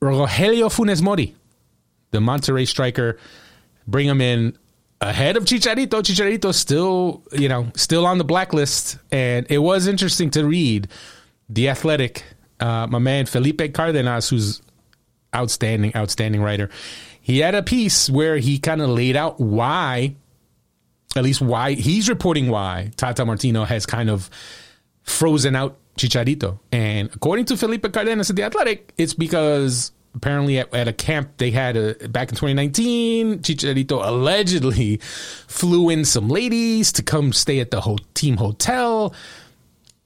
Rogelio 0.00 0.68
Funes 0.70 1.02
Mori, 1.02 1.34
the 2.10 2.18
Monterrey 2.18 2.66
striker. 2.66 3.18
Bring 3.86 4.06
him 4.06 4.20
in 4.20 4.56
ahead 5.00 5.36
of 5.36 5.44
Chicharito. 5.44 6.02
Chicharito 6.02 6.54
still 6.54 7.22
you 7.32 7.48
know 7.48 7.70
still 7.74 8.06
on 8.06 8.18
the 8.18 8.24
blacklist, 8.24 8.98
and 9.10 9.46
it 9.50 9.58
was 9.58 9.86
interesting 9.86 10.30
to 10.30 10.44
read 10.44 10.88
the 11.48 11.68
Athletic. 11.68 12.24
Uh, 12.58 12.86
my 12.86 12.98
man 12.98 13.26
Felipe 13.26 13.72
Cardenas, 13.72 14.28
who's 14.28 14.60
outstanding, 15.34 15.94
outstanding 15.96 16.42
writer. 16.42 16.70
He 17.20 17.38
had 17.38 17.54
a 17.54 17.62
piece 17.62 18.10
where 18.10 18.36
he 18.38 18.58
kind 18.58 18.82
of 18.82 18.90
laid 18.90 19.16
out 19.16 19.40
why, 19.40 20.16
at 21.16 21.22
least 21.22 21.40
why 21.40 21.72
he's 21.72 22.08
reporting 22.08 22.48
why 22.48 22.90
Tata 22.96 23.24
Martino 23.24 23.64
has 23.64 23.86
kind 23.86 24.10
of 24.10 24.30
frozen 25.10 25.56
out 25.56 25.76
Chicharito. 25.96 26.58
And 26.72 27.10
according 27.14 27.44
to 27.46 27.56
Felipe 27.56 27.92
Cardenas 27.92 28.30
at 28.30 28.36
The 28.36 28.44
Athletic, 28.44 28.92
it's 28.96 29.14
because 29.14 29.92
apparently 30.14 30.58
at, 30.58 30.72
at, 30.74 30.88
a 30.88 30.92
camp 30.92 31.36
they 31.36 31.50
had 31.50 31.76
a, 31.76 32.08
back 32.08 32.30
in 32.30 32.34
2019 32.34 33.38
chicharito 33.40 34.04
allegedly 34.04 34.96
flew 35.46 35.88
in 35.88 36.04
some 36.04 36.28
ladies 36.28 36.90
to 36.90 37.00
come 37.00 37.32
stay 37.32 37.60
at 37.60 37.70
the 37.70 37.80
whole 37.80 37.98
team 38.14 38.36
hotel. 38.36 39.14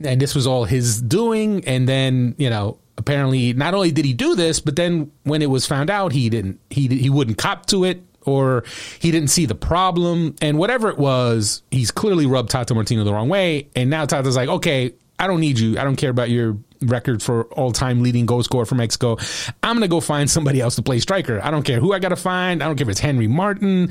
And 0.00 0.20
this 0.20 0.34
was 0.34 0.46
all 0.46 0.64
his 0.64 1.00
doing. 1.00 1.64
And 1.66 1.88
then 1.88 2.34
you 2.38 2.50
know 2.50 2.78
apparently 2.98 3.52
not 3.52 3.74
only 3.74 3.92
did 3.92 4.04
he 4.04 4.12
do 4.12 4.34
this, 4.34 4.60
but 4.60 4.76
then 4.76 5.10
when 5.22 5.42
it 5.42 5.50
was 5.50 5.66
found 5.66 5.90
out, 5.90 6.12
he 6.12 6.28
didn't 6.28 6.60
he 6.70 6.88
he 6.88 7.10
wouldn't 7.10 7.38
cop 7.38 7.66
to 7.66 7.84
it 7.84 8.02
or 8.24 8.64
he 8.98 9.10
didn't 9.10 9.28
see 9.28 9.46
the 9.46 9.54
problem 9.54 10.34
and 10.40 10.58
whatever 10.58 10.88
it 10.88 10.98
was, 10.98 11.62
he's 11.70 11.90
clearly 11.90 12.26
rubbed 12.26 12.50
Tata 12.50 12.74
Martino 12.74 13.04
the 13.04 13.12
wrong 13.12 13.28
way. 13.28 13.68
And 13.74 13.90
now 13.90 14.06
Tata's 14.06 14.36
like, 14.36 14.48
okay, 14.48 14.94
I 15.18 15.26
don't 15.26 15.40
need 15.40 15.58
you. 15.58 15.78
I 15.78 15.84
don't 15.84 15.96
care 15.96 16.10
about 16.10 16.30
your 16.30 16.58
record 16.82 17.22
for 17.22 17.44
all 17.44 17.72
time 17.72 18.02
leading 18.02 18.26
goal 18.26 18.42
scorer 18.42 18.66
for 18.66 18.74
Mexico. 18.74 19.16
I'm 19.62 19.76
going 19.76 19.82
to 19.82 19.88
go 19.88 20.00
find 20.00 20.30
somebody 20.30 20.60
else 20.60 20.76
to 20.76 20.82
play 20.82 20.98
striker. 20.98 21.40
I 21.42 21.50
don't 21.50 21.62
care 21.62 21.80
who 21.80 21.92
I 21.92 21.98
got 21.98 22.10
to 22.10 22.16
find. 22.16 22.62
I 22.62 22.66
don't 22.66 22.76
care 22.76 22.84
if 22.84 22.90
it's 22.90 23.00
Henry 23.00 23.28
Martin, 23.28 23.90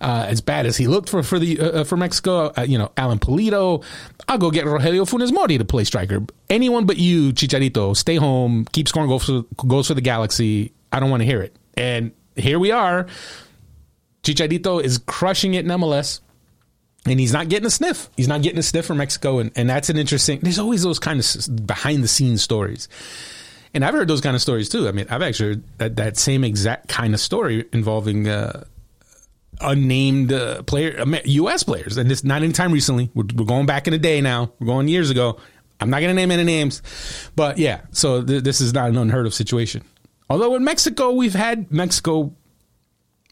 uh, 0.00 0.26
as 0.28 0.40
bad 0.40 0.66
as 0.66 0.76
he 0.76 0.86
looked 0.86 1.08
for 1.08 1.22
for 1.22 1.38
the 1.38 1.60
uh, 1.60 1.80
uh 1.80 1.84
for 1.84 1.96
Mexico. 1.96 2.52
Uh, 2.56 2.62
you 2.62 2.78
know, 2.78 2.92
Alan 2.96 3.18
Pulido. 3.18 3.84
I'll 4.28 4.38
go 4.38 4.50
get 4.50 4.64
Rogelio 4.64 5.08
Funes 5.08 5.32
Mori 5.32 5.58
to 5.58 5.64
play 5.64 5.84
striker. 5.84 6.24
Anyone 6.48 6.86
but 6.86 6.96
you, 6.96 7.32
Chicharito. 7.32 7.96
Stay 7.96 8.16
home. 8.16 8.64
Keep 8.72 8.88
scoring 8.88 9.08
goals 9.08 9.26
for, 9.26 9.42
goals 9.66 9.88
for 9.88 9.94
the 9.94 10.00
Galaxy. 10.00 10.72
I 10.92 11.00
don't 11.00 11.10
want 11.10 11.20
to 11.20 11.26
hear 11.26 11.42
it. 11.42 11.56
And 11.74 12.12
here 12.36 12.58
we 12.58 12.70
are. 12.70 13.06
Chicharito 14.22 14.82
is 14.82 14.98
crushing 14.98 15.54
it 15.54 15.64
in 15.64 15.70
MLS 15.70 16.20
and 17.06 17.18
he's 17.18 17.32
not 17.32 17.48
getting 17.48 17.66
a 17.66 17.70
sniff. 17.70 18.10
He's 18.16 18.28
not 18.28 18.42
getting 18.42 18.58
a 18.58 18.62
sniff 18.62 18.86
from 18.86 18.98
Mexico, 18.98 19.38
and, 19.38 19.50
and 19.56 19.68
that's 19.68 19.88
an 19.88 19.96
interesting. 19.96 20.40
There's 20.40 20.58
always 20.58 20.82
those 20.82 20.98
kind 20.98 21.18
of 21.18 21.66
behind 21.66 22.04
the 22.04 22.08
scenes 22.08 22.42
stories, 22.42 22.88
and 23.72 23.84
I've 23.84 23.94
heard 23.94 24.08
those 24.08 24.20
kind 24.20 24.36
of 24.36 24.42
stories 24.42 24.68
too. 24.68 24.88
I 24.88 24.92
mean, 24.92 25.06
I've 25.08 25.22
actually 25.22 25.48
heard 25.48 25.78
that, 25.78 25.96
that 25.96 26.16
same 26.16 26.44
exact 26.44 26.88
kind 26.88 27.14
of 27.14 27.20
story 27.20 27.64
involving 27.72 28.28
uh, 28.28 28.64
unnamed 29.60 30.32
uh, 30.32 30.62
player, 30.62 31.02
U.S. 31.24 31.62
players, 31.62 31.96
and 31.96 32.10
it's 32.12 32.24
not 32.24 32.42
anytime 32.42 32.72
recently. 32.72 33.10
We're, 33.14 33.24
we're, 33.34 33.46
going 33.46 33.66
back 33.66 33.86
in 33.86 33.92
the 33.92 33.98
day 33.98 34.20
now. 34.20 34.52
We're 34.58 34.66
going 34.66 34.88
years 34.88 35.10
ago. 35.10 35.38
I'm 35.80 35.88
not 35.88 36.00
going 36.00 36.10
to 36.10 36.14
name 36.14 36.30
any 36.30 36.44
names, 36.44 36.82
but 37.34 37.56
yeah. 37.56 37.80
So 37.92 38.22
th- 38.22 38.42
this 38.42 38.60
is 38.60 38.74
not 38.74 38.90
an 38.90 38.98
unheard 38.98 39.24
of 39.24 39.32
situation. 39.32 39.82
Although 40.28 40.54
in 40.54 40.62
Mexico, 40.62 41.12
we've 41.12 41.34
had 41.34 41.72
Mexico 41.72 42.34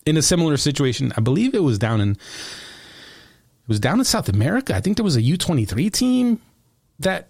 in 0.09 0.17
a 0.17 0.23
similar 0.23 0.57
situation. 0.57 1.13
I 1.17 1.21
believe 1.21 1.55
it 1.55 1.63
was 1.63 1.79
down 1.79 2.01
in 2.01 2.13
it 2.13 3.69
was 3.69 3.79
down 3.79 3.99
in 3.99 4.05
South 4.05 4.31
America. 4.31 4.75
I 4.75 4.81
think 4.81 4.97
there 4.97 5.05
was 5.05 5.17
a 5.17 5.23
U23 5.23 5.93
team 5.93 6.41
that 7.01 7.29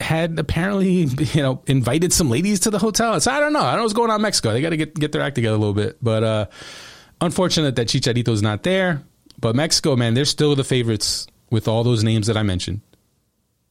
had 0.00 0.36
apparently, 0.38 0.88
you 1.34 1.42
know, 1.42 1.62
invited 1.66 2.12
some 2.12 2.28
ladies 2.28 2.60
to 2.60 2.70
the 2.70 2.78
hotel. 2.80 3.20
So 3.20 3.30
I 3.30 3.38
don't 3.38 3.52
know. 3.52 3.60
I 3.60 3.70
don't 3.70 3.78
know 3.78 3.82
what's 3.84 3.94
going 3.94 4.10
on 4.10 4.16
in 4.16 4.22
Mexico. 4.22 4.52
They 4.52 4.60
got 4.60 4.70
to 4.70 4.76
get 4.76 4.94
get 4.94 5.12
their 5.12 5.22
act 5.22 5.36
together 5.36 5.54
a 5.54 5.58
little 5.58 5.74
bit. 5.74 5.98
But 6.02 6.24
uh, 6.24 6.46
unfortunate 7.20 7.76
that 7.76 7.86
Chicharito's 7.86 8.42
not 8.42 8.64
there. 8.64 9.02
But 9.38 9.54
Mexico, 9.54 9.96
man, 9.96 10.14
they're 10.14 10.24
still 10.24 10.56
the 10.56 10.64
favorites 10.64 11.26
with 11.50 11.68
all 11.68 11.84
those 11.84 12.02
names 12.02 12.26
that 12.26 12.36
I 12.36 12.42
mentioned. 12.42 12.80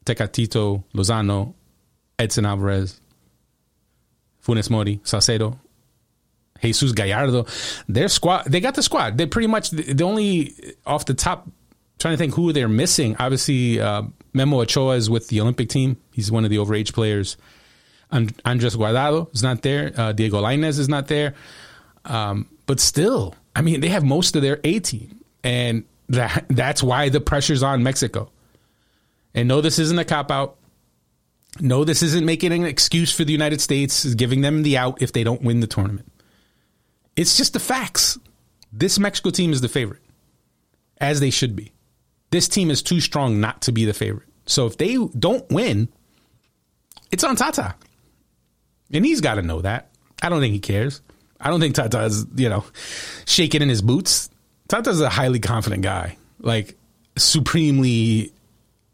Tecatito, 0.06 0.84
Lozano, 0.96 1.54
Edson 2.18 2.46
Alvarez, 2.46 3.00
Funes 4.44 4.70
Mori, 4.70 5.00
Salcedo, 5.04 5.60
Jesus 6.62 6.92
Gallardo. 6.92 7.46
Their 7.88 8.08
squad, 8.08 8.46
they 8.46 8.60
got 8.60 8.76
the 8.76 8.84
squad. 8.84 9.18
They 9.18 9.26
pretty 9.26 9.48
much 9.48 9.72
the 9.72 10.04
only 10.04 10.56
off 10.86 11.06
the 11.06 11.14
top. 11.14 11.48
Trying 12.00 12.14
to 12.14 12.18
think 12.18 12.34
who 12.34 12.54
they're 12.54 12.70
missing. 12.70 13.18
Obviously, 13.20 13.82
uh, 13.82 14.04
Memo 14.32 14.62
Ochoa 14.62 14.96
is 14.96 15.10
with 15.10 15.28
the 15.28 15.42
Olympic 15.42 15.68
team. 15.68 15.98
He's 16.14 16.32
one 16.32 16.46
of 16.46 16.50
the 16.50 16.56
overage 16.56 16.94
players. 16.94 17.36
And 18.10 18.34
Andres 18.46 18.76
Guardado 18.76 19.34
is 19.36 19.44
not 19.44 19.64
there. 19.64 19.92
Uh, 19.96 20.14
Diego 20.14 20.42
Lainez 20.42 20.80
is 20.80 20.88
not 20.88 21.08
there. 21.08 21.36
Um, 22.06 22.48
but 22.66 22.80
still, 22.80 23.36
I 23.56 23.62
mean, 23.62 23.82
they 23.82 23.90
have 23.90 24.04
most 24.04 24.36
of 24.36 24.42
their 24.42 24.60
A 24.64 24.80
team, 24.80 25.20
and 25.44 25.84
that 26.08 26.46
that's 26.50 26.82
why 26.82 27.10
the 27.10 27.20
pressure's 27.20 27.64
on 27.64 27.84
Mexico. 27.84 28.32
And 29.34 29.48
no, 29.48 29.62
this 29.62 29.78
isn't 29.80 30.00
a 30.00 30.06
cop 30.06 30.32
out. 30.32 30.56
No, 31.60 31.84
this 31.84 32.02
isn't 32.02 32.26
making 32.26 32.52
an 32.52 32.64
excuse 32.64 33.12
for 33.12 33.24
the 33.24 33.32
United 33.32 33.60
States, 33.60 34.14
giving 34.14 34.42
them 34.42 34.64
the 34.64 34.78
out 34.78 35.02
if 35.02 35.14
they 35.14 35.24
don't 35.24 35.42
win 35.42 35.60
the 35.60 35.68
tournament. 35.68 36.12
It's 37.20 37.36
just 37.36 37.52
the 37.52 37.60
facts. 37.60 38.18
This 38.72 38.98
Mexico 38.98 39.30
team 39.30 39.52
is 39.52 39.60
the 39.60 39.68
favorite, 39.68 40.02
as 41.00 41.20
they 41.20 41.32
should 41.32 41.54
be. 41.54 41.74
This 42.32 42.48
team 42.48 42.72
is 42.72 42.82
too 42.82 43.02
strong 43.02 43.42
not 43.42 43.64
to 43.64 43.74
be 43.74 43.84
the 43.84 43.94
favorite. 43.94 44.30
So 44.46 44.68
if 44.68 44.78
they 44.78 44.96
don't 44.96 45.46
win, 45.52 45.90
it's 47.12 47.26
on 47.26 47.36
Tata. 47.36 47.76
And 48.94 49.06
he's 49.06 49.20
got 49.20 49.36
to 49.36 49.42
know 49.42 49.60
that. 49.64 49.90
I 50.22 50.30
don't 50.30 50.40
think 50.40 50.54
he 50.54 50.62
cares. 50.62 51.02
I 51.42 51.50
don't 51.50 51.60
think 51.60 51.76
Tata 51.76 52.04
is, 52.04 52.26
you 52.36 52.48
know, 52.48 52.64
shaking 53.26 53.62
in 53.62 53.68
his 53.68 53.82
boots. 53.82 54.30
Tata's 54.70 55.02
a 55.02 55.10
highly 55.10 55.42
confident 55.42 55.84
guy, 55.84 56.16
like 56.40 56.78
supremely, 57.18 58.32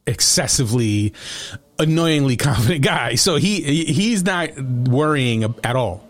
excessively, 0.08 1.14
annoyingly 1.78 2.38
confident 2.38 2.84
guy. 2.84 3.16
So 3.16 3.36
he 3.36 3.62
he's 3.86 4.24
not 4.24 4.60
worrying 4.60 5.44
at 5.64 5.76
all. 5.76 6.05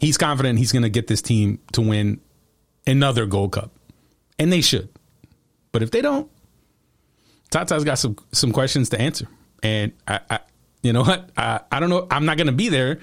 He's 0.00 0.16
confident 0.16 0.58
he's 0.58 0.72
going 0.72 0.82
to 0.82 0.88
get 0.88 1.06
this 1.06 1.22
team 1.22 1.58
to 1.72 1.82
win 1.82 2.20
another 2.86 3.26
Gold 3.26 3.52
Cup, 3.52 3.70
and 4.38 4.52
they 4.52 4.62
should. 4.62 4.88
But 5.72 5.82
if 5.82 5.90
they 5.90 6.00
don't, 6.00 6.30
Tata's 7.50 7.84
got 7.84 7.98
some 7.98 8.16
some 8.32 8.52
questions 8.52 8.88
to 8.90 9.00
answer, 9.00 9.28
and 9.62 9.92
I, 10.08 10.20
I 10.30 10.40
you 10.82 10.92
know 10.92 11.02
what? 11.02 11.30
I, 11.36 11.60
I 11.70 11.80
don't 11.80 11.90
know. 11.90 12.06
I'm 12.10 12.24
not 12.24 12.36
going 12.36 12.46
to 12.46 12.52
be 12.52 12.68
there 12.68 13.00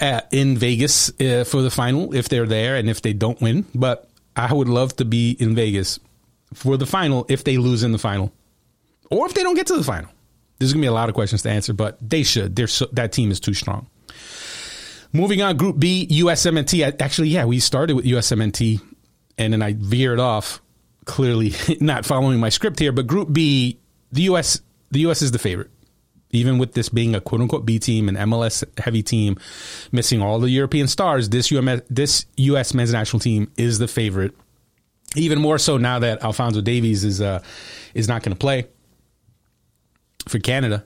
at, 0.00 0.24
uh, 0.24 0.26
in 0.30 0.56
Vegas 0.58 1.10
uh, 1.20 1.44
for 1.44 1.62
the 1.62 1.70
final 1.70 2.14
if 2.14 2.28
they're 2.28 2.46
there 2.46 2.76
and 2.76 2.90
if 2.90 3.02
they 3.02 3.12
don't 3.12 3.40
win. 3.40 3.64
But 3.74 4.08
I 4.36 4.52
would 4.52 4.68
love 4.68 4.94
to 4.96 5.04
be 5.04 5.32
in 5.32 5.54
Vegas 5.54 5.98
for 6.54 6.76
the 6.76 6.86
final 6.86 7.26
if 7.28 7.44
they 7.44 7.56
lose 7.56 7.82
in 7.82 7.92
the 7.92 7.98
final, 7.98 8.32
or 9.10 9.26
if 9.26 9.34
they 9.34 9.42
don't 9.42 9.54
get 9.54 9.66
to 9.68 9.76
the 9.76 9.84
final. 9.84 10.10
There's 10.58 10.72
going 10.72 10.82
to 10.82 10.84
be 10.84 10.88
a 10.88 10.92
lot 10.92 11.08
of 11.08 11.14
questions 11.14 11.42
to 11.42 11.50
answer, 11.50 11.72
but 11.72 11.98
they 12.00 12.24
should. 12.24 12.56
They're 12.56 12.66
so, 12.66 12.86
that 12.92 13.12
team 13.12 13.30
is 13.30 13.38
too 13.38 13.54
strong. 13.54 13.86
Moving 15.12 15.42
on, 15.42 15.56
Group 15.56 15.78
B, 15.78 16.06
USMNT. 16.10 17.00
Actually, 17.00 17.28
yeah, 17.28 17.44
we 17.44 17.60
started 17.60 17.96
with 17.96 18.04
USMNT, 18.04 18.80
and 19.38 19.52
then 19.52 19.62
I 19.62 19.74
veered 19.78 20.20
off. 20.20 20.60
Clearly, 21.04 21.54
not 21.80 22.04
following 22.04 22.38
my 22.38 22.50
script 22.50 22.78
here. 22.78 22.92
But 22.92 23.06
Group 23.06 23.32
B, 23.32 23.78
the 24.12 24.22
US, 24.22 24.60
the 24.90 25.00
US 25.06 25.22
is 25.22 25.32
the 25.32 25.38
favorite 25.38 25.70
even 26.30 26.58
with 26.58 26.72
this 26.72 26.88
being 26.88 27.14
a 27.14 27.20
quote 27.20 27.40
unquote 27.40 27.64
B 27.64 27.78
team, 27.78 28.08
an 28.08 28.16
MLS 28.16 28.64
heavy 28.78 29.02
team, 29.02 29.38
missing 29.92 30.20
all 30.20 30.38
the 30.38 30.50
European 30.50 30.88
stars, 30.88 31.28
this 31.28 31.52
this 31.88 32.26
U.S. 32.36 32.74
men's 32.74 32.92
national 32.92 33.20
team 33.20 33.50
is 33.56 33.78
the 33.78 33.88
favorite. 33.88 34.34
Even 35.16 35.40
more 35.40 35.58
so 35.58 35.78
now 35.78 35.98
that 36.00 36.22
Alfonso 36.22 36.60
Davies 36.60 37.04
is 37.04 37.20
uh, 37.20 37.42
is 37.94 38.08
not 38.08 38.22
going 38.22 38.34
to 38.34 38.38
play 38.38 38.66
for 40.28 40.38
Canada. 40.38 40.84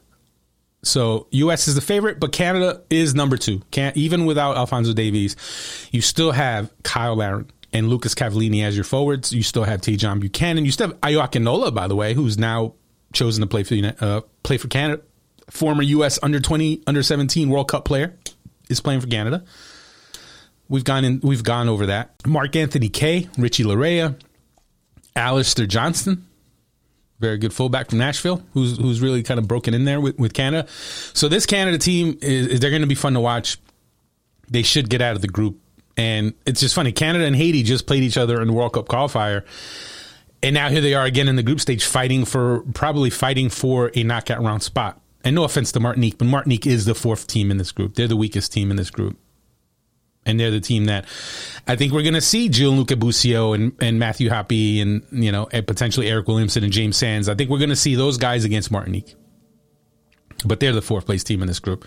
So 0.85 1.29
U.S. 1.31 1.69
is 1.69 1.75
the 1.75 1.81
favorite, 1.81 2.19
but 2.19 2.33
Canada 2.33 2.83
is 2.91 3.15
number 3.15 3.37
two. 3.37 3.63
Can't 3.71 3.97
even 3.97 4.27
without 4.27 4.57
Alfonso 4.57 4.93
Davies, 4.93 5.37
you 5.93 6.01
still 6.01 6.33
have 6.33 6.73
Cyle 6.85 7.17
Larin 7.17 7.51
and 7.73 7.89
Lucas 7.89 8.15
Cavallini 8.15 8.65
as 8.65 8.77
your 8.77 8.85
forwards. 8.85 9.33
You 9.33 9.43
still 9.43 9.65
have 9.65 9.81
Tajon 9.81 10.21
Buchanan. 10.21 10.65
You 10.65 10.73
still 10.73 10.89
have 10.89 11.01
Ayo 11.01 11.27
Akinola, 11.27 11.73
by 11.73 11.87
the 11.87 11.95
way, 11.95 12.15
who's 12.15 12.37
now 12.37 12.75
chosen 13.13 13.43
to 13.43 13.47
play 13.47 13.63
for 13.63 13.77
uh, 14.05 14.23
play 14.43 14.57
for 14.59 14.69
Canada 14.69 15.03
former 15.53 15.83
U.S. 15.83 16.19
under 16.23 16.41
20, 16.41 16.83
under 16.87 17.03
17 17.03 17.49
World 17.51 17.69
Cup 17.69 17.85
player, 17.85 18.17
is 18.69 18.81
playing 18.81 19.01
for 19.01 19.07
Canada. 19.07 19.45
We've 20.69 20.85
gone 20.85 21.05
in, 21.05 21.21
we've 21.23 21.45
gone 21.45 21.69
over 21.69 21.87
that. 21.87 22.15
Mark 22.27 22.57
Anthony 22.57 22.89
Kaye, 22.89 23.29
Richie 23.37 23.65
Laryea, 23.65 24.19
Alistair 25.15 25.67
Johnston, 25.67 26.27
very 27.23 27.39
good 27.39 27.55
fullback 27.55 27.89
from 27.89 27.99
Nashville, 27.99 28.43
who's 28.53 28.77
who's 28.77 29.01
really 29.01 29.23
kind 29.23 29.41
of 29.41 29.49
broken 29.49 29.73
in 29.73 29.87
there 29.87 30.01
with, 30.01 30.19
with 30.19 30.35
Canada. 30.35 30.69
So 31.15 31.29
this 31.29 31.47
Canada 31.47 31.79
team 31.79 32.19
is, 32.21 32.49
is 32.49 32.61
they're 32.61 32.71
going 32.71 32.83
to 32.83 32.89
be 32.89 32.95
fun 32.95 33.15
to 33.15 33.21
watch. 33.21 33.59
They 34.51 34.63
should 34.63 34.91
get 34.91 35.01
out 35.01 35.17
of 35.17 35.23
the 35.23 35.29
group, 35.29 35.59
and 35.97 36.35
it's 36.45 36.61
just 36.61 36.75
funny. 36.75 36.93
Canada 36.93 37.25
and 37.25 37.35
Haiti 37.35 37.63
just 37.63 37.87
played 37.87 38.03
each 38.03 38.19
other 38.19 38.43
in 38.43 38.49
the 38.49 38.53
World 38.53 38.75
Cup 38.75 38.89
qualifier, 38.89 39.45
and 40.43 40.53
now 40.53 40.69
here 40.69 40.83
they 40.83 40.93
are 40.93 41.07
again 41.07 41.29
in 41.29 41.37
the 41.37 41.43
group 41.43 41.61
stage, 41.61 41.85
fighting 41.85 42.27
for 42.27 42.61
probably 42.75 43.09
fighting 43.09 43.49
for 43.49 43.91
a 43.95 44.03
knockout 44.03 44.43
round 44.43 44.63
spot 44.63 45.01
and 45.25 45.35
no 45.35 45.45
offense 45.45 45.73
to 45.73 45.81
Martinique, 45.81 46.19
but 46.19 46.27
Martinique 46.27 46.67
is 46.67 46.85
the 46.85 46.95
fourth 46.95 47.27
team 47.27 47.51
in 47.51 47.57
this 47.57 47.73
group. 47.73 47.95
They're 47.95 48.09
the 48.09 48.17
weakest 48.17 48.53
team 48.53 48.71
in 48.71 48.77
this 48.77 48.91
group. 48.91 49.17
And 50.25 50.39
they're 50.39 50.53
the 50.53 50.61
team 50.61 50.85
that 50.85 51.07
I 51.67 51.75
think 51.75 51.93
we're 51.93 52.03
going 52.03 52.15
to 52.15 52.21
see 52.21 52.49
Gianluca 52.49 52.97
Busio 52.97 53.55
and, 53.55 53.73
and 53.81 53.99
Matthew 53.99 54.31
Hoppe 54.31 54.81
and, 54.81 55.05
you 55.11 55.33
know, 55.33 55.49
and 55.53 55.67
potentially 55.67 56.09
Eric 56.09 56.29
Williamson 56.29 56.63
and 56.63 56.73
James 56.73 56.97
Sands. 56.97 57.29
I 57.29 57.35
think 57.35 57.51
we're 57.51 57.59
going 57.59 57.71
to 57.71 57.77
see 57.77 57.97
those 57.97 58.19
guys 58.19 58.45
against 58.45 58.71
Martinique. 58.71 59.15
But 60.45 60.61
they're 60.61 60.73
the 60.73 60.83
fourth 60.83 61.07
place 61.07 61.25
team 61.25 61.43
in 61.43 61.49
this 61.49 61.61
group. 61.61 61.87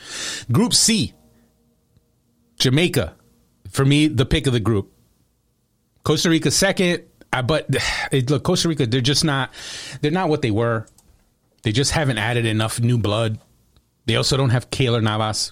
Group 0.52 0.74
C, 0.74 1.14
Jamaica. 2.60 3.16
For 3.70 3.86
me, 3.86 4.08
the 4.08 4.26
pick 4.26 4.48
of 4.48 4.54
the 4.54 4.60
group. 4.60 4.92
Costa 6.04 6.30
Rica 6.30 6.52
second. 6.52 7.04
Uh, 7.34 7.42
but 7.42 7.70
look, 8.30 8.44
Costa 8.44 8.70
Rica, 8.70 8.86
they're 8.86 9.02
just 9.02 9.26
not, 9.26 9.52
they're 10.02 10.12
not 10.12 10.30
what 10.30 10.42
they 10.42 10.52
were. 10.52 10.88
They 11.64 11.72
just 11.72 11.92
haven't 11.92 12.18
added 12.18 12.46
enough 12.46 12.80
new 12.80 12.98
blood. 12.98 13.40
They 14.06 14.16
also 14.16 14.38
don't 14.38 14.52
have 14.52 14.70
Keylor 14.70 15.02
Navas, 15.02 15.52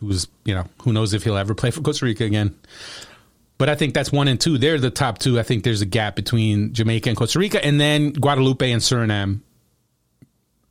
who's, 0.00 0.26
you 0.44 0.54
know, 0.54 0.64
who 0.82 0.92
knows 0.92 1.14
if 1.14 1.24
he'll 1.24 1.36
ever 1.36 1.54
play 1.54 1.70
for 1.70 1.80
Costa 1.80 2.04
Rica 2.04 2.24
again. 2.24 2.54
But 3.58 3.68
I 3.68 3.74
think 3.74 3.92
that's 3.94 4.10
one 4.10 4.26
and 4.26 4.40
two. 4.40 4.58
They're 4.58 4.78
the 4.78 4.90
top 4.90 5.18
two. 5.18 5.38
I 5.38 5.42
think 5.42 5.64
there's 5.64 5.82
a 5.82 5.86
gap 5.86 6.16
between 6.16 6.72
Jamaica 6.72 7.10
and 7.10 7.18
Costa 7.18 7.38
Rica, 7.38 7.64
and 7.64 7.80
then 7.80 8.12
Guadeloupe 8.12 8.62
and 8.62 8.80
Suriname. 8.80 9.40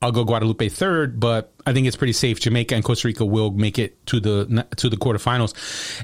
I'll 0.01 0.11
go 0.11 0.23
Guadeloupe 0.23 0.71
third, 0.71 1.19
but 1.19 1.53
I 1.67 1.73
think 1.73 1.85
it's 1.85 1.97
pretty 1.97 2.13
safe. 2.13 2.39
Jamaica 2.39 2.73
and 2.73 2.83
Costa 2.83 3.07
Rica 3.07 3.25
will 3.25 3.51
make 3.51 3.77
it 3.77 4.03
to 4.07 4.19
the 4.19 4.65
to 4.77 4.89
the 4.89 4.97
quarterfinals, 4.97 5.53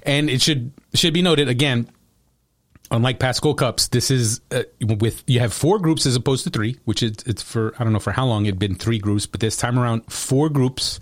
and 0.03 0.29
it 0.29 0.41
should 0.41 0.71
should 0.93 1.13
be 1.13 1.21
noted 1.21 1.49
again 1.49 1.89
unlike 2.91 3.19
past 3.19 3.41
Gold 3.41 3.57
Cups, 3.57 3.87
this 3.89 4.11
is 4.11 4.41
uh, 4.51 4.63
with 4.81 5.23
you 5.27 5.39
have 5.39 5.53
four 5.53 5.79
groups 5.79 6.05
as 6.05 6.15
opposed 6.15 6.43
to 6.45 6.49
three, 6.49 6.77
which 6.85 7.03
is 7.03 7.15
it's 7.25 7.41
for 7.41 7.73
I 7.79 7.83
don't 7.83 7.93
know 7.93 7.99
for 7.99 8.11
how 8.11 8.25
long 8.25 8.45
it'd 8.45 8.59
been 8.59 8.75
three 8.75 8.99
groups, 8.99 9.25
but 9.25 9.39
this 9.39 9.57
time 9.57 9.79
around 9.79 10.11
four 10.11 10.49
groups. 10.49 10.99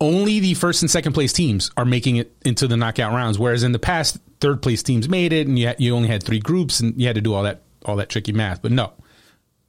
Only 0.00 0.40
the 0.40 0.54
first 0.54 0.82
and 0.82 0.90
second 0.90 1.12
place 1.12 1.32
teams 1.32 1.70
are 1.76 1.84
making 1.84 2.16
it 2.16 2.34
into 2.44 2.66
the 2.66 2.76
knockout 2.76 3.12
rounds, 3.12 3.38
whereas 3.38 3.62
in 3.62 3.72
the 3.72 3.78
past, 3.78 4.18
third 4.40 4.62
place 4.62 4.82
teams 4.82 5.08
made 5.08 5.32
it, 5.32 5.46
and 5.46 5.58
you 5.58 5.72
you 5.78 5.94
only 5.94 6.08
had 6.08 6.22
three 6.22 6.38
groups, 6.38 6.80
and 6.80 6.98
you 6.98 7.06
had 7.06 7.16
to 7.16 7.20
do 7.20 7.34
all 7.34 7.42
that 7.42 7.62
all 7.84 7.96
that 7.96 8.08
tricky 8.08 8.32
math. 8.32 8.62
But 8.62 8.72
no, 8.72 8.92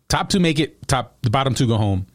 top 0.08 0.30
two 0.30 0.40
make 0.40 0.60
it, 0.60 0.88
top 0.88 1.18
the 1.22 1.30
bottom 1.30 1.54
two 1.54 1.68
go 1.68 1.78
home. 1.78 2.08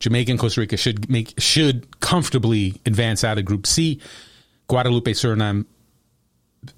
Jamaica 0.00 0.32
and 0.32 0.40
Costa 0.40 0.60
Rica 0.60 0.76
should 0.76 1.08
make 1.08 1.34
should 1.38 2.00
comfortably 2.00 2.80
advance 2.84 3.22
out 3.22 3.38
of 3.38 3.44
Group 3.44 3.68
C. 3.68 4.00
Guadeloupe, 4.68 5.04
Suriname, 5.04 5.66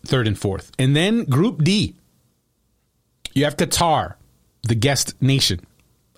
third 0.06 0.26
and 0.26 0.38
fourth. 0.38 0.70
And 0.78 0.94
then 0.94 1.24
Group 1.24 1.64
D, 1.64 1.96
you 3.32 3.44
have 3.44 3.56
Qatar, 3.56 4.16
the 4.64 4.74
guest 4.74 5.14
nation. 5.22 5.60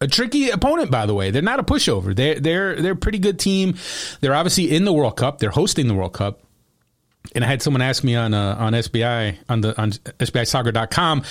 A 0.01 0.07
tricky 0.07 0.51
opponent, 0.51 0.91
by 0.91 1.07
the 1.07 1.15
way. 1.15 1.31
They're 1.31 1.41
not 1.43 1.59
a 1.59 1.63
pushover. 1.63 2.15
They're 2.15 2.39
they're 2.39 2.81
they're 2.81 2.93
a 2.93 2.97
pretty 2.97 3.19
good 3.19 3.39
team. 3.39 3.77
They're 4.21 4.35
obviously 4.35 4.75
in 4.75 4.85
the 4.85 4.93
World 4.93 5.17
Cup. 5.17 5.39
They're 5.39 5.51
hosting 5.51 5.89
the 5.89 5.95
World 5.95 6.13
Cup. 6.13 6.43
And 7.35 7.43
I 7.43 7.47
had 7.47 7.63
someone 7.63 7.83
ask 7.83 8.05
me 8.05 8.15
on 8.15 8.35
uh, 8.35 8.57
on 8.59 8.75
SBI 8.75 9.39
on 9.49 9.63
the 9.63 9.81
on 9.81 9.93
SBIsoccer.com, 9.93 11.25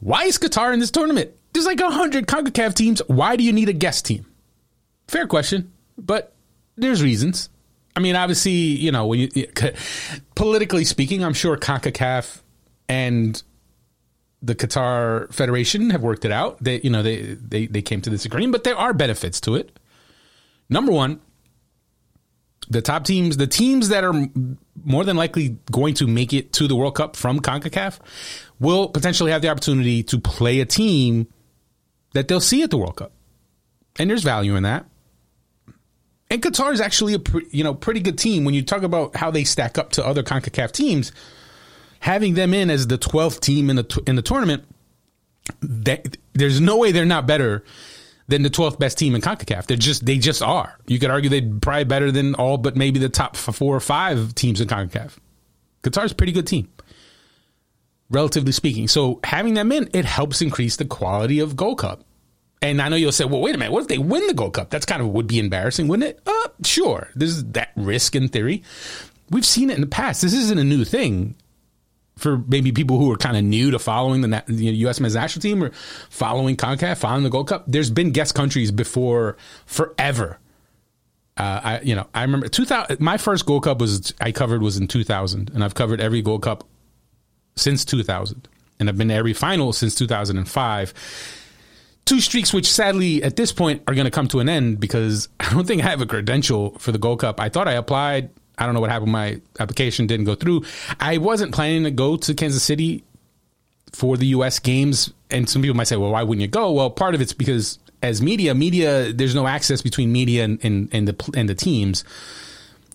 why 0.00 0.24
is 0.24 0.38
Qatar 0.38 0.74
in 0.74 0.80
this 0.80 0.90
tournament? 0.90 1.30
There's 1.52 1.66
like 1.66 1.80
hundred 1.80 2.26
CONCACAF 2.26 2.74
teams. 2.74 3.02
Why 3.06 3.36
do 3.36 3.44
you 3.44 3.52
need 3.52 3.68
a 3.68 3.72
guest 3.72 4.04
team? 4.04 4.26
Fair 5.08 5.26
question, 5.26 5.72
but 5.96 6.34
there's 6.76 7.02
reasons. 7.02 7.48
I 7.94 8.00
mean, 8.00 8.16
obviously, 8.16 8.52
you 8.52 8.92
know, 8.92 9.06
when 9.06 9.20
you 9.20 9.46
politically 10.34 10.84
speaking, 10.84 11.24
I'm 11.24 11.34
sure 11.34 11.56
CONCACAF 11.56 12.40
and 12.88 13.42
the 14.42 14.54
Qatar 14.54 15.32
Federation 15.32 15.90
have 15.90 16.02
worked 16.02 16.24
it 16.24 16.32
out. 16.32 16.62
They, 16.62 16.80
you 16.80 16.90
know, 16.90 17.02
they 17.02 17.22
they 17.22 17.66
they 17.66 17.82
came 17.82 18.00
to 18.02 18.10
this 18.10 18.24
agreement, 18.24 18.52
but 18.52 18.64
there 18.64 18.76
are 18.76 18.92
benefits 18.92 19.40
to 19.42 19.54
it. 19.54 19.78
Number 20.68 20.90
one, 20.90 21.20
the 22.68 22.82
top 22.82 23.04
teams, 23.04 23.36
the 23.36 23.46
teams 23.46 23.88
that 23.90 24.04
are 24.04 24.28
more 24.84 25.04
than 25.04 25.16
likely 25.16 25.56
going 25.70 25.94
to 25.94 26.06
make 26.06 26.32
it 26.32 26.52
to 26.54 26.66
the 26.66 26.74
World 26.74 26.96
Cup 26.96 27.14
from 27.14 27.40
CONCACAF, 27.40 27.98
will 28.58 28.88
potentially 28.88 29.30
have 29.30 29.42
the 29.42 29.48
opportunity 29.48 30.02
to 30.04 30.18
play 30.18 30.60
a 30.60 30.66
team 30.66 31.28
that 32.14 32.28
they'll 32.28 32.40
see 32.40 32.62
at 32.62 32.70
the 32.70 32.78
World 32.78 32.96
Cup, 32.96 33.12
and 33.98 34.10
there's 34.10 34.24
value 34.24 34.56
in 34.56 34.64
that. 34.64 34.86
And 36.30 36.42
Qatar 36.42 36.72
is 36.72 36.80
actually 36.80 37.14
a 37.14 37.18
pre, 37.18 37.46
you 37.50 37.62
know 37.62 37.74
pretty 37.74 38.00
good 38.00 38.18
team 38.18 38.44
when 38.44 38.54
you 38.54 38.62
talk 38.62 38.82
about 38.82 39.14
how 39.14 39.30
they 39.30 39.44
stack 39.44 39.78
up 39.78 39.92
to 39.92 40.06
other 40.06 40.22
CONCACAF 40.22 40.72
teams. 40.72 41.12
Having 42.02 42.34
them 42.34 42.52
in 42.52 42.68
as 42.68 42.88
the 42.88 42.98
12th 42.98 43.38
team 43.38 43.70
in 43.70 43.76
the 43.76 44.02
in 44.08 44.16
the 44.16 44.22
tournament, 44.22 44.64
that, 45.60 46.16
there's 46.32 46.60
no 46.60 46.76
way 46.76 46.90
they're 46.90 47.04
not 47.04 47.28
better 47.28 47.64
than 48.26 48.42
the 48.42 48.50
12th 48.50 48.76
best 48.80 48.98
team 48.98 49.14
in 49.14 49.20
CONCACAF. 49.20 49.66
They're 49.66 49.76
just 49.76 50.04
they 50.04 50.18
just 50.18 50.42
are. 50.42 50.76
You 50.88 50.98
could 50.98 51.10
argue 51.10 51.30
they're 51.30 51.58
probably 51.60 51.84
better 51.84 52.10
than 52.10 52.34
all 52.34 52.58
but 52.58 52.74
maybe 52.74 52.98
the 52.98 53.08
top 53.08 53.36
four 53.36 53.76
or 53.76 53.80
five 53.80 54.34
teams 54.34 54.60
in 54.60 54.66
CONCACAF. 54.66 55.16
Qatar's 55.84 56.10
a 56.10 56.14
pretty 56.16 56.32
good 56.32 56.48
team, 56.48 56.68
relatively 58.10 58.50
speaking. 58.50 58.88
So 58.88 59.20
having 59.22 59.54
them 59.54 59.70
in, 59.70 59.88
it 59.92 60.04
helps 60.04 60.42
increase 60.42 60.74
the 60.74 60.84
quality 60.84 61.38
of 61.38 61.54
Gold 61.54 61.78
Cup. 61.78 62.04
And 62.60 62.82
I 62.82 62.88
know 62.88 62.96
you'll 62.96 63.12
say, 63.12 63.26
well, 63.26 63.40
wait 63.40 63.54
a 63.54 63.58
minute. 63.58 63.72
What 63.72 63.82
if 63.82 63.88
they 63.88 63.98
win 63.98 64.26
the 64.26 64.34
Gold 64.34 64.54
Cup? 64.54 64.70
That's 64.70 64.86
kind 64.86 65.02
of 65.02 65.08
would 65.08 65.28
be 65.28 65.38
embarrassing, 65.38 65.86
wouldn't 65.86 66.10
it? 66.10 66.20
Uh, 66.26 66.48
sure. 66.64 67.10
There's 67.14 67.44
that 67.44 67.70
risk 67.76 68.16
in 68.16 68.28
theory. 68.28 68.64
We've 69.30 69.46
seen 69.46 69.70
it 69.70 69.74
in 69.74 69.80
the 69.80 69.86
past. 69.86 70.22
This 70.22 70.34
isn't 70.34 70.58
a 70.58 70.64
new 70.64 70.84
thing 70.84 71.34
for 72.22 72.38
maybe 72.46 72.72
people 72.72 72.98
who 72.98 73.10
are 73.10 73.16
kind 73.16 73.36
of 73.36 73.44
new 73.44 73.70
to 73.70 73.78
following 73.78 74.20
the, 74.22 74.44
the 74.46 74.64
U.S. 74.64 75.00
men's 75.00 75.14
national 75.14 75.42
team 75.42 75.62
or 75.62 75.70
following 76.08 76.56
CONCACAF, 76.56 76.98
following 76.98 77.24
the 77.24 77.30
Gold 77.30 77.48
Cup. 77.48 77.64
There's 77.66 77.90
been 77.90 78.12
guest 78.12 78.34
countries 78.34 78.70
before 78.70 79.36
forever. 79.66 80.38
Uh, 81.36 81.60
I 81.62 81.80
you 81.80 81.94
know 81.94 82.06
I 82.14 82.22
remember 82.22 82.48
2000. 82.48 83.00
My 83.00 83.16
first 83.16 83.46
Gold 83.46 83.64
Cup 83.64 83.80
was 83.80 84.14
I 84.20 84.32
covered 84.32 84.62
was 84.62 84.76
in 84.76 84.86
2000, 84.86 85.50
and 85.50 85.64
I've 85.64 85.74
covered 85.74 86.00
every 86.00 86.22
Gold 86.22 86.42
Cup 86.42 86.64
since 87.56 87.84
2000, 87.84 88.48
and 88.78 88.88
I've 88.88 88.96
been 88.96 89.08
to 89.08 89.14
every 89.14 89.32
final 89.32 89.72
since 89.72 89.94
2005 89.94 90.94
two 92.04 92.20
streaks 92.20 92.52
which 92.52 92.70
sadly 92.70 93.22
at 93.22 93.36
this 93.36 93.52
point 93.52 93.82
are 93.86 93.94
going 93.94 94.04
to 94.04 94.10
come 94.10 94.26
to 94.28 94.40
an 94.40 94.48
end 94.48 94.80
because 94.80 95.28
I 95.40 95.50
don't 95.50 95.66
think 95.66 95.84
I 95.84 95.90
have 95.90 96.00
a 96.00 96.06
credential 96.06 96.76
for 96.78 96.92
the 96.92 96.98
Gold 96.98 97.20
Cup. 97.20 97.40
I 97.40 97.48
thought 97.48 97.68
I 97.68 97.74
applied. 97.74 98.30
I 98.62 98.66
don't 98.66 98.74
know 98.74 98.80
what 98.80 98.90
happened. 98.90 99.10
My 99.10 99.40
application 99.58 100.06
didn't 100.06 100.26
go 100.26 100.36
through. 100.36 100.64
I 101.00 101.18
wasn't 101.18 101.52
planning 101.52 101.82
to 101.84 101.90
go 101.90 102.16
to 102.16 102.34
Kansas 102.34 102.62
City 102.62 103.02
for 103.92 104.16
the 104.16 104.26
U.S. 104.26 104.60
games. 104.60 105.12
And 105.30 105.48
some 105.48 105.62
people 105.62 105.76
might 105.76 105.88
say, 105.88 105.96
well, 105.96 106.12
why 106.12 106.22
wouldn't 106.22 106.42
you 106.42 106.48
go? 106.48 106.70
Well, 106.70 106.88
part 106.88 107.16
of 107.16 107.20
it's 107.20 107.32
because 107.32 107.80
as 108.02 108.22
media, 108.22 108.54
media, 108.54 109.12
there's 109.12 109.34
no 109.34 109.48
access 109.48 109.82
between 109.82 110.12
media 110.12 110.44
and, 110.44 110.64
and, 110.64 110.88
and 110.92 111.08
the, 111.08 111.30
and 111.34 111.48
the 111.48 111.56
teams. 111.56 112.04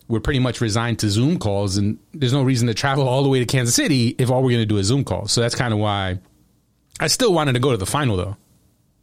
We're 0.07 0.22
pretty 0.22 0.39
much 0.39 0.61
resigned 0.61 0.99
to 0.99 1.09
Zoom 1.09 1.38
calls, 1.38 1.76
and 1.76 1.99
there's 2.13 2.32
no 2.32 2.41
reason 2.41 2.68
to 2.68 2.74
travel 2.74 3.09
all 3.09 3.24
the 3.24 3.30
way 3.30 3.39
to 3.39 3.45
Kansas 3.45 3.76
City 3.76 4.15
if 4.18 4.32
all 4.32 4.41
we're 4.41 4.51
going 4.51 4.61
to 4.61 4.65
do 4.65 4.78
is 4.78 4.88
Zoom 4.88 5.03
calls. 5.03 5.34
So 5.34 5.41
that's 5.41 5.55
kind 5.55 5.74
of 5.74 5.80
why 5.80 6.20
I 7.01 7.07
still 7.07 7.34
wanted 7.34 7.53
to 7.53 7.59
go 7.59 7.72
to 7.72 7.78
the 7.78 7.86
final, 7.86 8.15
though 8.15 8.38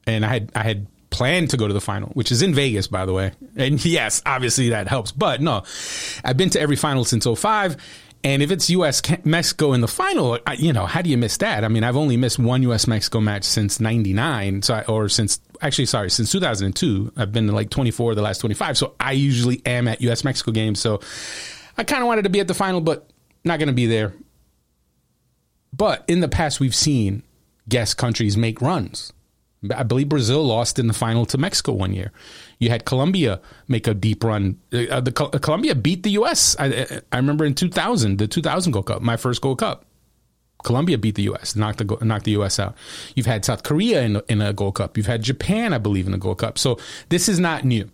and 0.07 0.25
I 0.25 0.29
had 0.29 0.53
I 0.55 0.63
had 0.63 0.87
planned 1.15 1.51
to 1.51 1.57
go 1.57 1.69
to 1.69 1.73
the 1.73 1.81
final, 1.81 2.09
which 2.11 2.33
is 2.33 2.43
in 2.43 2.55
Vegas, 2.55 2.89
by 2.89 3.07
the 3.07 3.13
way. 3.13 3.31
And 3.57 3.83
yes, 3.85 4.21
obviously 4.27 4.71
that 4.71 4.89
helps. 4.89 5.13
But 5.13 5.41
no, 5.41 5.63
I've 6.25 6.37
been 6.37 6.51
to 6.51 6.61
every 6.61 6.77
final 6.77 7.05
since 7.05 7.25
05. 7.27 7.77
And 8.25 8.43
if 8.43 8.51
it's 8.51 8.71
U.S. 8.71 9.03
Mexico 9.25 9.75
in 9.75 9.81
the 9.83 9.89
final, 9.89 10.39
I, 10.47 10.55
you 10.55 10.73
know, 10.73 10.87
how 10.87 11.03
do 11.03 11.11
you 11.11 11.19
miss 11.19 11.37
that? 11.37 11.63
I 11.63 11.69
mean, 11.69 11.85
I've 11.85 11.97
only 11.97 12.17
missed 12.17 12.39
one 12.39 12.63
U.S. 12.63 12.87
Mexico 12.87 13.21
match 13.21 13.45
since 13.45 13.81
'99, 13.81 14.63
so 14.63 14.75
I, 14.75 14.83
or 14.85 15.11
since 15.11 15.41
actually, 15.61 15.85
sorry, 15.85 16.11
since 16.11 16.33
2002. 16.33 17.13
I've 17.19 17.33
been 17.33 17.49
like 17.49 17.69
24 17.69 18.13
of 18.13 18.17
the 18.17 18.23
last 18.23 18.39
25. 18.39 18.79
So 18.79 18.95
I 18.99 19.13
usually 19.13 19.61
am 19.67 19.87
at 19.89 20.01
U.S. 20.01 20.25
Mexico 20.25 20.53
games. 20.53 20.81
So 20.81 21.01
I 21.77 21.85
kind 21.85 22.03
of 22.03 22.07
wanted 22.07 22.23
to 22.23 22.31
be 22.31 22.41
at 22.41 22.49
the 22.49 22.55
final, 22.55 22.81
but 22.81 23.11
not 23.45 23.59
going 23.59 23.69
to 23.69 23.75
be 23.75 23.87
there. 23.87 24.15
But 25.75 26.03
in 26.09 26.21
the 26.21 26.29
past, 26.29 26.61
we've 26.61 26.75
seen 26.75 27.25
guest 27.69 27.99
countries 27.99 28.39
make 28.39 28.63
runs. 28.63 29.13
I 29.75 29.83
believe 29.83 30.09
Brazil 30.09 30.45
lost 30.45 30.79
in 30.79 30.87
the 30.87 30.93
final 30.93 31.27
to 31.27 31.39
Mexico 31.39 31.73
one 31.73 31.93
year. 31.93 32.13
You 32.59 32.71
had 32.71 32.85
Colombia 32.85 33.41
make 33.69 33.87
a 33.87 33.95
deep 33.95 34.25
run. 34.25 34.59
Uh, 34.73 35.01
the 35.01 35.13
Colombia 35.13 35.75
beat 35.75 36.03
the 36.03 36.11
U.S. 36.13 36.57
I, 36.59 37.01
I, 37.13 37.17
remember 37.17 37.45
in 37.45 37.55
2000, 37.55 38.19
the 38.19 38.27
2000 38.27 38.73
Gold 38.73 38.87
Cup, 38.87 39.03
my 39.03 39.17
first 39.17 39.41
Gold 39.41 39.59
Cup. 39.59 39.87
Colombia 40.63 40.97
beat 40.97 41.15
the 41.15 41.25
U.S. 41.25 41.55
knocked 41.57 41.79
the 41.79 41.99
knocked 42.05 42.25
the 42.25 42.33
U.S. 42.33 42.59
out. 42.59 42.75
You've 43.15 43.27
had 43.27 43.45
South 43.45 43.63
Korea 43.63 44.03
in 44.03 44.21
in 44.29 44.41
a 44.41 44.53
Gold 44.53 44.77
Cup. 44.77 44.97
You've 44.97 45.07
had 45.07 45.23
Japan, 45.23 45.75
I 45.75 45.79
believe, 45.79 46.07
in 46.07 46.15
a 46.15 46.19
Gold 46.19 46.39
Cup. 46.39 46.59
So 46.59 46.79
this 47.11 47.29
is 47.29 47.39
not 47.39 47.65
new, 47.65 47.91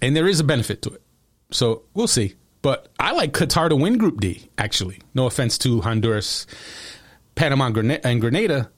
and 0.00 0.14
there 0.14 0.28
is 0.28 0.38
a 0.38 0.44
benefit 0.44 0.80
to 0.82 0.90
it. 0.90 1.02
So 1.50 1.82
we'll 1.94 2.06
see. 2.06 2.34
But 2.62 2.88
I 2.98 3.12
like 3.12 3.32
Qatar 3.32 3.68
to 3.68 3.76
win 3.76 3.98
Group 3.98 4.20
D. 4.20 4.48
Actually, 4.58 5.00
no 5.12 5.26
offense 5.26 5.58
to 5.58 5.80
Honduras, 5.80 6.46
Panama, 7.34 7.66
and 7.66 8.20
Grenada 8.20 8.70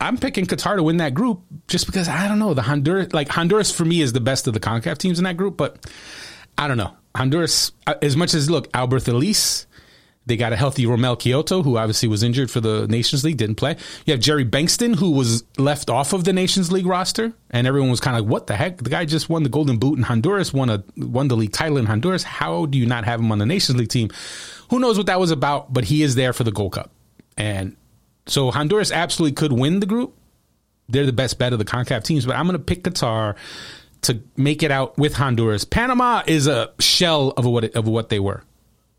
I'm 0.00 0.16
picking 0.16 0.46
Qatar 0.46 0.76
to 0.76 0.82
win 0.82 0.96
that 0.96 1.12
group 1.14 1.42
just 1.68 1.86
because 1.86 2.08
I 2.08 2.26
don't 2.26 2.38
know 2.38 2.54
the 2.54 2.62
Honduras 2.62 3.12
like 3.12 3.28
Honduras 3.28 3.70
for 3.70 3.84
me 3.84 4.00
is 4.00 4.12
the 4.12 4.20
best 4.20 4.46
of 4.46 4.54
the 4.54 4.60
Concacaf 4.60 4.98
teams 4.98 5.18
in 5.18 5.24
that 5.24 5.36
group, 5.36 5.56
but 5.56 5.86
I 6.56 6.68
don't 6.68 6.78
know 6.78 6.96
Honduras 7.14 7.72
uh, 7.86 7.94
as 8.00 8.16
much 8.16 8.34
as 8.34 8.48
look 8.48 8.70
Alberth 8.72 9.08
Elis. 9.08 9.66
they 10.26 10.36
got 10.36 10.52
a 10.52 10.56
healthy 10.56 10.86
Romell 10.86 11.18
Quioto, 11.18 11.62
who 11.62 11.76
obviously 11.76 12.08
was 12.08 12.22
injured 12.22 12.50
for 12.50 12.60
the 12.60 12.86
Nations 12.86 13.24
League, 13.24 13.36
didn't 13.36 13.56
play. 13.56 13.76
You 14.06 14.12
have 14.12 14.20
Jerry 14.20 14.44
Bengtson, 14.44 14.94
who 14.94 15.10
was 15.10 15.44
left 15.58 15.90
off 15.90 16.12
of 16.12 16.24
the 16.24 16.32
Nations 16.32 16.70
League 16.70 16.86
roster, 16.86 17.32
and 17.50 17.66
everyone 17.66 17.90
was 17.90 18.00
kind 18.00 18.16
of 18.16 18.24
like, 18.24 18.30
"What 18.30 18.46
the 18.46 18.56
heck? 18.56 18.78
The 18.78 18.90
guy 18.90 19.04
just 19.04 19.28
won 19.28 19.42
the 19.42 19.48
Golden 19.48 19.78
Boot 19.78 19.98
in 19.98 20.04
Honduras, 20.04 20.52
won 20.52 20.70
a 20.70 20.82
won 20.96 21.28
the 21.28 21.36
league 21.36 21.52
title 21.52 21.78
in 21.78 21.86
Honduras. 21.86 22.22
How 22.22 22.66
do 22.66 22.78
you 22.78 22.86
not 22.86 23.04
have 23.04 23.20
him 23.20 23.30
on 23.32 23.38
the 23.38 23.46
Nations 23.46 23.76
League 23.78 23.88
team?" 23.88 24.08
Who 24.70 24.78
knows 24.78 24.96
what 24.96 25.06
that 25.06 25.18
was 25.18 25.30
about? 25.30 25.72
But 25.72 25.84
he 25.84 26.02
is 26.02 26.14
there 26.14 26.32
for 26.32 26.44
the 26.44 26.52
Gold 26.52 26.72
Cup, 26.72 26.90
and 27.36 27.76
so 28.26 28.50
Honduras 28.50 28.92
absolutely 28.92 29.34
could 29.34 29.52
win 29.52 29.80
the 29.80 29.86
group. 29.86 30.16
They're 30.88 31.06
the 31.06 31.12
best 31.12 31.38
bet 31.38 31.52
of 31.52 31.58
the 31.58 31.64
CONCACAF 31.64 32.02
teams, 32.04 32.26
but 32.26 32.36
I'm 32.36 32.46
going 32.46 32.58
to 32.58 32.64
pick 32.64 32.82
Qatar 32.82 33.36
to 34.02 34.20
make 34.36 34.62
it 34.62 34.70
out 34.70 34.98
with 34.98 35.14
Honduras. 35.14 35.64
Panama 35.64 36.22
is 36.26 36.46
a 36.46 36.72
shell 36.78 37.30
of 37.36 37.44
what 37.44 37.64
of 37.76 37.86
what 37.86 38.08
they 38.08 38.18
were. 38.18 38.42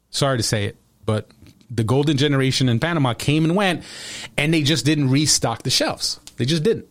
Sorry 0.10 0.38
to 0.38 0.44
say 0.44 0.66
it, 0.66 0.78
but 1.06 1.30
the 1.70 1.84
golden 1.84 2.18
generation 2.18 2.70
in 2.70 2.80
Panama 2.80 3.14
came 3.14 3.46
and 3.46 3.56
went, 3.56 3.84
and 4.38 4.54
they 4.54 4.62
just 4.62 4.86
didn't 4.86 5.10
restock 5.10 5.64
the 5.64 5.70
shelves. 5.70 6.20
They 6.38 6.46
just 6.46 6.64
didn't. 6.64 6.88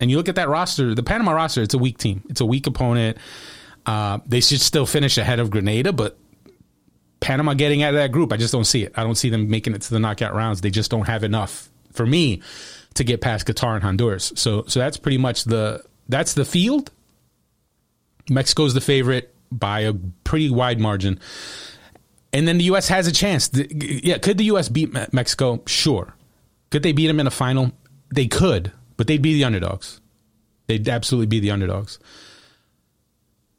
And 0.00 0.10
you 0.10 0.16
look 0.16 0.28
at 0.28 0.36
that 0.36 0.48
roster, 0.48 0.94
the 0.94 1.02
Panama 1.02 1.32
roster, 1.32 1.62
it's 1.62 1.74
a 1.74 1.78
weak 1.78 1.98
team. 1.98 2.22
It's 2.28 2.40
a 2.40 2.46
weak 2.46 2.66
opponent. 2.66 3.18
Uh, 3.86 4.18
they 4.26 4.40
should 4.40 4.60
still 4.60 4.86
finish 4.86 5.18
ahead 5.18 5.40
of 5.40 5.50
Grenada, 5.50 5.92
but 5.92 6.16
Panama 7.20 7.54
getting 7.54 7.82
out 7.82 7.94
of 7.94 8.00
that 8.00 8.12
group, 8.12 8.32
I 8.32 8.36
just 8.36 8.52
don't 8.52 8.64
see 8.64 8.84
it. 8.84 8.92
I 8.96 9.02
don't 9.02 9.14
see 9.14 9.30
them 9.30 9.48
making 9.48 9.74
it 9.74 9.82
to 9.82 9.90
the 9.90 9.98
knockout 9.98 10.34
rounds. 10.34 10.60
They 10.60 10.70
just 10.70 10.90
don't 10.90 11.06
have 11.06 11.24
enough 11.24 11.68
for 11.92 12.06
me 12.06 12.42
to 12.94 13.04
get 13.04 13.20
past 13.20 13.46
Qatar 13.46 13.74
and 13.74 13.82
Honduras. 13.82 14.32
So 14.36 14.64
so 14.66 14.80
that's 14.80 14.96
pretty 14.96 15.18
much 15.18 15.44
the 15.44 15.82
that's 16.08 16.34
the 16.34 16.44
field. 16.44 16.90
Mexico's 18.28 18.74
the 18.74 18.80
favorite 18.80 19.34
by 19.50 19.80
a 19.80 19.94
pretty 20.24 20.50
wide 20.50 20.80
margin. 20.80 21.20
And 22.32 22.48
then 22.48 22.58
the 22.58 22.64
U.S. 22.64 22.88
has 22.88 23.06
a 23.06 23.12
chance. 23.12 23.48
Yeah, 23.54 24.18
could 24.18 24.38
the 24.38 24.44
U.S. 24.44 24.68
beat 24.68 24.92
Mexico? 25.12 25.62
Sure. 25.66 26.14
Could 26.70 26.82
they 26.82 26.92
beat 26.92 27.06
them 27.06 27.20
in 27.20 27.28
a 27.28 27.30
final? 27.30 27.70
They 28.12 28.26
could, 28.26 28.72
but 28.96 29.06
they'd 29.06 29.22
be 29.22 29.34
the 29.34 29.44
underdogs. 29.44 30.00
They'd 30.66 30.88
absolutely 30.88 31.26
be 31.26 31.38
the 31.38 31.52
underdogs. 31.52 31.98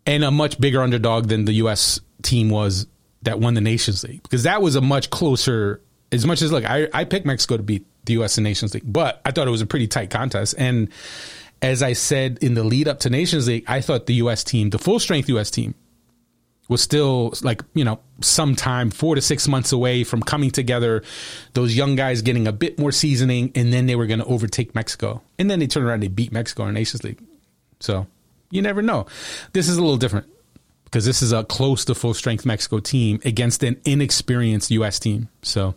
And 0.06 0.24
a 0.24 0.32
much 0.32 0.60
bigger 0.60 0.82
underdog 0.82 1.28
than 1.28 1.46
the 1.46 1.54
U.S. 1.54 2.02
team 2.22 2.50
was 2.50 2.88
that 3.26 3.40
won 3.40 3.54
the 3.54 3.62
Nations 3.62 4.04
League 4.04 4.24
because 4.24 4.44
that 4.44 4.62
was 4.62 4.76
a 4.76 4.82
much 4.82 5.10
closer. 5.10 5.82
As 6.12 6.26
much 6.26 6.42
as 6.42 6.52
look, 6.52 6.66
I 6.66 6.88
I 6.94 7.04
picked 7.04 7.26
Mexico 7.26 7.58
to 7.58 7.64
beat 7.64 7.86
the 8.06 8.14
U.S. 8.14 8.38
in 8.38 8.44
Nations 8.44 8.74
League, 8.74 8.84
but 8.86 9.22
I 9.26 9.32
thought 9.32 9.48
it 9.48 9.52
was 9.52 9.62
a 9.62 9.66
pretty 9.66 9.88
tight 9.88 10.10
contest. 10.10 10.56
And 10.58 10.90
as 11.62 11.84
I 11.84 11.94
said 11.94 12.40
in 12.42 12.54
the 12.54 12.64
lead 12.64 12.88
up 12.88 13.00
to 13.02 13.10
Nations 13.10 13.48
League, 13.48 13.66
I 13.68 13.82
thought 13.82 14.06
the 14.06 14.16
U.S. 14.16 14.44
team, 14.44 14.70
the 14.70 14.80
full 14.80 15.00
strength 15.00 15.28
U.S. 15.30 15.52
team, 15.52 15.76
was 16.68 16.82
still 16.82 17.34
like 17.42 17.62
you 17.74 17.84
know 17.84 18.00
sometime 18.22 18.90
four 18.92 19.16
to 19.16 19.22
six 19.22 19.48
months 19.48 19.72
away 19.72 20.04
from 20.04 20.22
coming 20.22 20.52
together. 20.52 21.04
Those 21.54 21.76
young 21.76 21.96
guys 21.96 22.22
getting 22.22 22.48
a 22.48 22.54
bit 22.54 22.80
more 22.80 22.92
seasoning, 22.92 23.52
and 23.56 23.74
then 23.74 23.88
they 23.88 23.96
were 23.96 24.08
going 24.08 24.20
to 24.20 24.26
overtake 24.26 24.76
Mexico. 24.76 25.22
And 25.38 25.50
then 25.50 25.60
they 25.60 25.68
turned 25.68 25.86
around 25.86 25.96
and 25.96 26.04
they 26.04 26.08
beat 26.08 26.32
Mexico 26.32 26.66
in 26.68 26.74
Nations 26.74 27.04
League. 27.04 27.20
So 27.80 28.08
you 28.52 28.62
never 28.62 28.82
know. 28.82 29.08
This 29.54 29.68
is 29.68 29.78
a 29.78 29.82
little 29.82 29.98
different 29.98 30.28
because 30.96 31.04
this 31.04 31.22
is 31.22 31.34
a 31.34 31.44
close 31.44 31.84
to 31.84 31.94
full 31.94 32.14
strength 32.14 32.46
Mexico 32.46 32.80
team 32.80 33.20
against 33.26 33.64
an 33.64 33.76
inexperienced 33.84 34.72
U.S. 34.72 34.98
team. 34.98 35.28
So, 35.42 35.76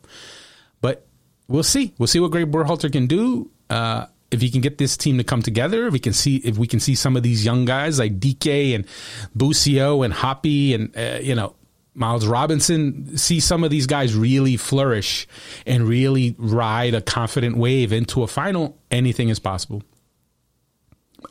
but 0.81 1.09
we'll 1.49 1.65
see. 1.65 1.93
We'll 1.99 2.07
see 2.07 2.21
what 2.21 2.31
Greg 2.31 2.53
Berhalter 2.53 2.93
can 2.93 3.09
do. 3.09 3.51
Uh, 3.69 4.07
if 4.31 4.41
he 4.41 4.49
can 4.49 4.61
get 4.61 4.79
this 4.79 4.97
team 4.97 5.19
to 5.19 5.25
come 5.25 5.43
together, 5.43 5.89
if 5.89 5.93
we 5.93 5.99
can 5.99 6.13
see 6.13 6.37
if 6.37 6.57
we 6.57 6.69
can 6.69 6.79
see 6.79 6.95
some 6.95 7.17
of 7.17 7.25
these 7.25 7.45
young 7.45 7.65
guys 7.65 7.99
like 7.99 8.21
DK 8.21 8.77
and 8.77 8.87
Busio 9.35 10.03
and 10.03 10.15
Hoppe 10.15 10.73
and 10.77 10.97
uh, 10.97 11.19
you 11.21 11.35
know 11.35 11.57
Miles 11.95 12.25
Robinson, 12.25 13.17
see 13.19 13.41
some 13.41 13.65
of 13.65 13.71
these 13.71 13.89
guys 13.89 14.15
really 14.15 14.57
flourish 14.57 15.27
and 15.67 15.89
really 15.89 16.37
ride 16.39 16.95
a 16.95 17.01
confident 17.01 17.57
wave 17.57 17.93
into 17.93 18.23
a 18.23 18.29
final. 18.29 18.79
Anything 18.93 19.31
is 19.31 19.41
possible. 19.41 19.83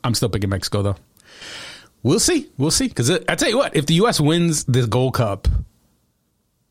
I'm 0.03 0.13
still 0.13 0.27
picking 0.27 0.49
Mexico 0.49 0.81
though. 0.81 0.97
We'll 2.07 2.21
see. 2.21 2.49
We'll 2.57 2.71
see. 2.71 2.87
Because 2.87 3.11
I 3.11 3.35
tell 3.35 3.49
you 3.49 3.57
what, 3.57 3.75
if 3.75 3.85
the 3.85 3.95
U.S. 3.95 4.21
wins 4.21 4.63
this 4.63 4.85
Gold 4.85 5.15
Cup, 5.15 5.49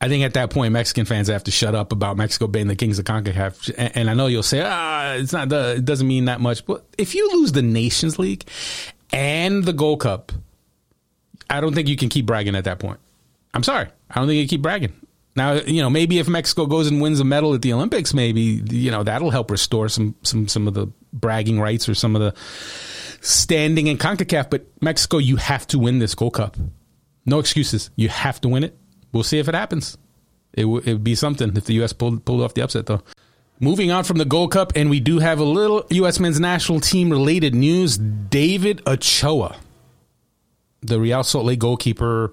I 0.01 0.09
think 0.09 0.25
at 0.25 0.33
that 0.33 0.49
point 0.49 0.73
Mexican 0.73 1.05
fans 1.05 1.29
have 1.29 1.45
to 1.45 1.51
shut 1.51 1.75
up 1.75 1.93
about 1.93 2.17
Mexico 2.17 2.47
being 2.47 2.69
the 2.69 2.75
kings 2.75 2.99
of 2.99 3.05
Concacaf. 3.05 3.71
And, 3.77 3.97
and 3.97 4.11
I 4.11 4.15
know 4.15 4.29
you'll 4.29 4.43
say, 4.43 4.63
ah, 4.65 5.13
it's 5.13 5.35
not 5.35 5.51
the, 5.51 5.75
it 5.77 5.85
doesn't 5.85 6.09
mean 6.09 6.25
that 6.25 6.41
much. 6.41 6.65
But 6.65 6.87
if 6.97 7.15
you 7.15 7.31
lose 7.35 7.53
the 7.53 7.61
Nations 7.61 8.19
League 8.19 8.45
and 9.13 9.63
the 9.63 9.75
Gold 9.75 10.01
Cup, 10.01 10.33
I 11.51 11.61
don't 11.61 11.75
think 11.75 11.89
you 11.89 11.97
can 11.97 12.09
keep 12.09 12.25
bragging 12.25 12.57
at 12.57 12.65
that 12.65 12.79
point. 12.79 12.99
I'm 13.53 13.63
sorry. 13.63 13.89
I 14.11 14.15
don't 14.15 14.29
think 14.29 14.41
you 14.41 14.49
keep 14.49 14.63
bragging. 14.63 14.95
Now, 15.37 15.53
you 15.53 15.83
know, 15.83 15.91
maybe 15.91 16.19
if 16.19 16.31
Mexico 16.31 16.65
goes 16.65 16.87
and 16.87 17.03
wins 17.03 17.21
a 17.21 17.25
medal 17.25 17.53
at 17.53 17.61
the 17.61 17.75
Olympics, 17.75 18.15
maybe 18.15 18.63
you 18.71 18.91
know 18.91 19.03
that'll 19.03 19.31
help 19.31 19.51
restore 19.51 19.91
some 19.91 20.15
some 20.23 20.49
some 20.49 20.67
of 20.67 20.73
the 20.73 20.87
bragging 21.13 21.61
rights 21.61 21.91
or 21.91 21.95
some 21.95 22.17
of 22.17 22.23
the 22.23 22.35
standing 23.27 23.87
in 23.87 23.99
CONCACAF. 23.99 24.51
But 24.51 24.67
Mexico, 24.81 25.19
you 25.19 25.37
have 25.37 25.67
to 25.69 25.79
win 25.79 25.99
this 25.99 26.15
Gold 26.15 26.35
Cup. 26.35 26.57
No 27.25 27.39
excuses. 27.39 27.91
You 27.97 28.09
have 28.09 28.41
to 28.43 28.49
win 28.49 28.65
it. 28.65 28.77
We'll 29.13 29.25
see 29.25 29.39
if 29.39 29.49
it 29.49 29.55
happens. 29.55 29.99
It, 30.53 30.65
would 30.65 31.05
be 31.05 31.15
something 31.15 31.55
if 31.57 31.65
the 31.65 31.75
U.S. 31.75 31.93
pulled 31.93 32.25
pulled 32.25 32.41
off 32.41 32.55
the 32.55 32.63
upset, 32.63 32.87
though. 32.87 33.03
Moving 33.61 33.91
on 33.91 34.05
from 34.05 34.19
the 34.19 34.25
Gold 34.25 34.53
Cup, 34.53 34.73
and 34.77 34.91
we 34.91 35.01
do 35.01 35.19
have 35.19 35.39
a 35.39 35.45
little 35.45 35.87
U.S. 35.91 36.21
men's 36.21 36.41
national 36.41 36.81
team 36.81 37.11
related 37.11 37.55
news. 37.55 37.99
David 37.99 38.83
Ochoa, 38.87 39.57
the 40.83 41.01
Real 41.01 41.23
Salt 41.23 41.45
Lake 41.47 41.59
goalkeeper 41.59 42.33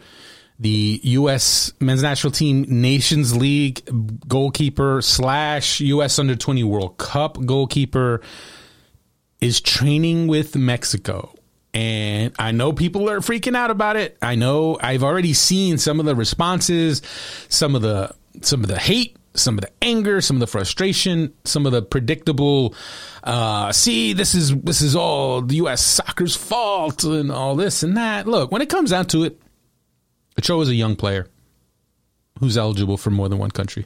the 0.60 1.02
U.S. 1.04 1.74
men's 1.80 2.04
national 2.04 2.32
team 2.32 2.66
Nations 2.68 3.36
League 3.36 3.82
goalkeeper 4.28 5.02
slash 5.02 5.80
U.S. 5.82 6.20
under 6.20 6.36
20 6.36 6.64
World 6.64 6.98
Cup 6.98 7.44
goalkeeper 7.46 8.22
is 9.44 9.60
training 9.60 10.28
with 10.28 10.56
Mexico. 10.56 11.36
And 11.74 12.34
I 12.40 12.52
know 12.52 12.72
people 12.72 13.10
are 13.10 13.20
freaking 13.20 13.58
out 13.58 13.72
about 13.72 13.98
it. 13.98 14.18
I 14.22 14.36
know 14.36 14.78
I've 14.82 15.04
already 15.04 15.34
seen 15.34 15.78
some 15.78 16.00
of 16.00 16.06
the 16.06 16.16
responses, 16.16 17.02
some 17.50 17.76
of 17.76 17.82
the 17.82 18.16
some 18.42 18.62
of 18.62 18.68
the 18.68 18.80
hate, 18.80 19.18
some 19.34 19.58
of 19.58 19.62
the 19.62 19.72
anger, 19.82 20.22
some 20.22 20.38
of 20.38 20.40
the 20.40 20.48
frustration, 20.48 21.34
some 21.44 21.66
of 21.66 21.74
the 21.74 21.82
predictable 21.82 22.74
uh, 23.24 23.72
see 23.74 24.14
this 24.14 24.34
is 24.34 24.56
this 24.56 24.82
is 24.82 24.96
all 24.96 25.42
the 25.42 25.56
US 25.56 25.82
soccer's 25.82 26.38
fault 26.38 27.04
and 27.04 27.30
all 27.30 27.58
this 27.58 27.84
and 27.84 27.98
that. 27.98 28.26
Look, 28.28 28.50
when 28.50 28.62
it 28.62 28.70
comes 28.70 28.92
down 28.92 29.08
to 29.08 29.24
it, 29.26 29.42
Ochoa 30.40 30.62
is 30.62 30.70
a 30.70 30.76
young 30.76 30.96
player 30.96 31.28
who's 32.40 32.58
eligible 32.58 32.96
for 32.96 33.10
more 33.10 33.28
than 33.28 33.40
one 33.40 33.52
country, 33.52 33.84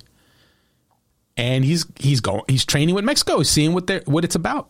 and 1.36 1.66
he's 1.66 1.88
he's 1.98 2.20
going 2.20 2.44
he's 2.48 2.66
training 2.66 2.94
with 2.94 3.06
Mexico, 3.06 3.40
he's 3.40 3.50
seeing 3.50 3.74
what 3.74 3.88
they 3.88 4.02
what 4.06 4.24
it's 4.24 4.36
about. 4.36 4.70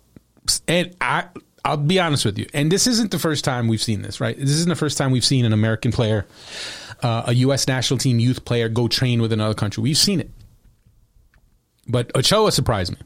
And 0.67 0.95
I 1.01 1.25
I'll 1.65 1.77
be 1.77 1.99
honest 1.99 2.25
with 2.25 2.37
you, 2.37 2.47
and 2.53 2.71
this 2.71 2.87
isn't 2.87 3.11
the 3.11 3.19
first 3.19 3.43
time 3.43 3.67
we've 3.67 3.81
seen 3.81 4.01
this, 4.01 4.21
right? 4.21 4.37
This 4.37 4.51
isn't 4.51 4.69
the 4.69 4.75
first 4.75 4.97
time 4.97 5.11
we've 5.11 5.25
seen 5.25 5.45
an 5.45 5.53
American 5.53 5.91
player, 5.91 6.25
uh, 7.03 7.23
a 7.27 7.33
U.S. 7.33 7.67
national 7.67 7.97
team 7.97 8.19
youth 8.19 8.45
player, 8.45 8.69
go 8.69 8.87
train 8.87 9.21
with 9.21 9.31
another 9.31 9.53
country. 9.53 9.81
We've 9.81 9.97
seen 9.97 10.19
it, 10.19 10.31
but 11.87 12.15
Ochoa 12.15 12.51
surprised 12.51 12.93
me, 12.93 12.99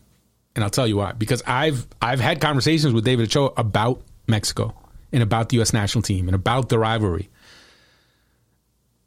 and 0.55 0.63
I'll 0.63 0.69
tell 0.69 0.87
you 0.87 0.97
why. 0.97 1.13
Because 1.13 1.41
I've 1.47 1.87
I've 2.01 2.19
had 2.19 2.39
conversations 2.39 2.93
with 2.93 3.03
David 3.03 3.25
Ochoa 3.25 3.53
about 3.57 4.01
Mexico 4.27 4.75
and 5.11 5.23
about 5.23 5.49
the 5.49 5.57
U.S. 5.57 5.73
national 5.73 6.03
team 6.03 6.27
and 6.27 6.35
about 6.35 6.69
the 6.69 6.77
rivalry 6.77 7.29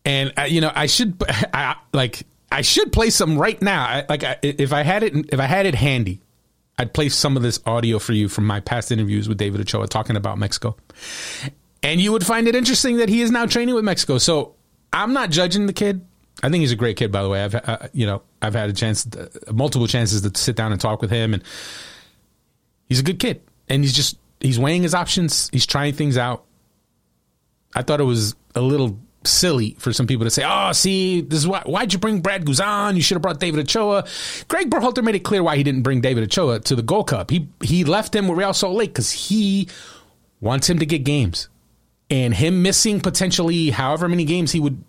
and 0.04 0.32
uh, 0.38 0.42
you 0.42 0.60
know 0.60 0.72
I 0.74 0.86
should 0.86 1.22
I, 1.28 1.76
like 1.92 2.26
I 2.50 2.62
should 2.62 2.92
play 2.92 3.10
some 3.10 3.38
right 3.38 3.60
now. 3.60 3.82
I, 3.84 4.04
like 4.08 4.22
if 4.42 4.72
I 4.72 4.82
had 4.82 5.02
it 5.02 5.14
if 5.32 5.40
I 5.40 5.46
had 5.46 5.66
it 5.66 5.74
handy, 5.74 6.20
I'd 6.78 6.92
play 6.92 7.08
some 7.08 7.36
of 7.36 7.42
this 7.42 7.60
audio 7.66 7.98
for 7.98 8.12
you 8.12 8.28
from 8.28 8.46
my 8.46 8.60
past 8.60 8.90
interviews 8.90 9.28
with 9.28 9.38
David 9.38 9.60
Ochoa 9.60 9.86
talking 9.86 10.16
about 10.16 10.38
Mexico, 10.38 10.76
and 11.82 12.00
you 12.00 12.12
would 12.12 12.26
find 12.26 12.48
it 12.48 12.54
interesting 12.54 12.96
that 12.96 13.08
he 13.08 13.20
is 13.20 13.30
now 13.30 13.46
training 13.46 13.74
with 13.74 13.84
Mexico. 13.84 14.18
So 14.18 14.54
I'm 14.92 15.12
not 15.12 15.30
judging 15.30 15.66
the 15.66 15.72
kid. 15.72 16.04
I 16.42 16.48
think 16.48 16.62
he's 16.62 16.72
a 16.72 16.76
great 16.76 16.96
kid, 16.96 17.12
by 17.12 17.22
the 17.22 17.28
way. 17.28 17.44
I've 17.44 17.54
uh, 17.54 17.78
you 17.92 18.06
know 18.06 18.22
I've 18.42 18.54
had 18.54 18.70
a 18.70 18.72
chance, 18.72 19.04
to, 19.04 19.30
multiple 19.52 19.86
chances 19.86 20.22
to 20.22 20.38
sit 20.38 20.56
down 20.56 20.72
and 20.72 20.80
talk 20.80 21.00
with 21.00 21.10
him, 21.10 21.34
and 21.34 21.42
he's 22.88 23.00
a 23.00 23.04
good 23.04 23.18
kid. 23.18 23.42
And 23.68 23.82
he's 23.82 23.94
just 23.94 24.18
he's 24.40 24.58
weighing 24.58 24.82
his 24.82 24.94
options. 24.94 25.48
He's 25.50 25.66
trying 25.66 25.94
things 25.94 26.18
out. 26.18 26.44
I 27.74 27.82
thought 27.82 28.00
it 28.00 28.04
was 28.04 28.34
a 28.54 28.60
little 28.60 28.98
silly 29.26 29.76
for 29.78 29.92
some 29.92 30.06
people 30.06 30.24
to 30.24 30.30
say, 30.30 30.44
"Oh, 30.46 30.72
see, 30.72 31.20
this 31.20 31.38
is 31.38 31.46
why. 31.46 31.62
Why'd 31.66 31.92
you 31.92 31.98
bring 31.98 32.20
Brad 32.20 32.44
Guzan? 32.44 32.96
You 32.96 33.02
should 33.02 33.16
have 33.16 33.22
brought 33.22 33.40
David 33.40 33.60
Ochoa." 33.60 34.04
Greg 34.48 34.70
Berhalter 34.70 35.02
made 35.02 35.14
it 35.14 35.20
clear 35.24 35.42
why 35.42 35.56
he 35.56 35.62
didn't 35.62 35.82
bring 35.82 36.00
David 36.00 36.24
Ochoa 36.24 36.60
to 36.60 36.76
the 36.76 36.82
Gold 36.82 37.08
Cup. 37.08 37.30
He 37.30 37.48
he 37.62 37.84
left 37.84 38.14
him 38.14 38.28
with 38.28 38.38
Real 38.38 38.52
Salt 38.52 38.76
Lake 38.76 38.90
because 38.90 39.10
he 39.10 39.68
wants 40.40 40.68
him 40.68 40.78
to 40.78 40.86
get 40.86 41.04
games, 41.04 41.48
and 42.10 42.34
him 42.34 42.62
missing 42.62 43.00
potentially 43.00 43.70
however 43.70 44.08
many 44.08 44.24
games 44.24 44.52
he 44.52 44.60
would 44.60 44.82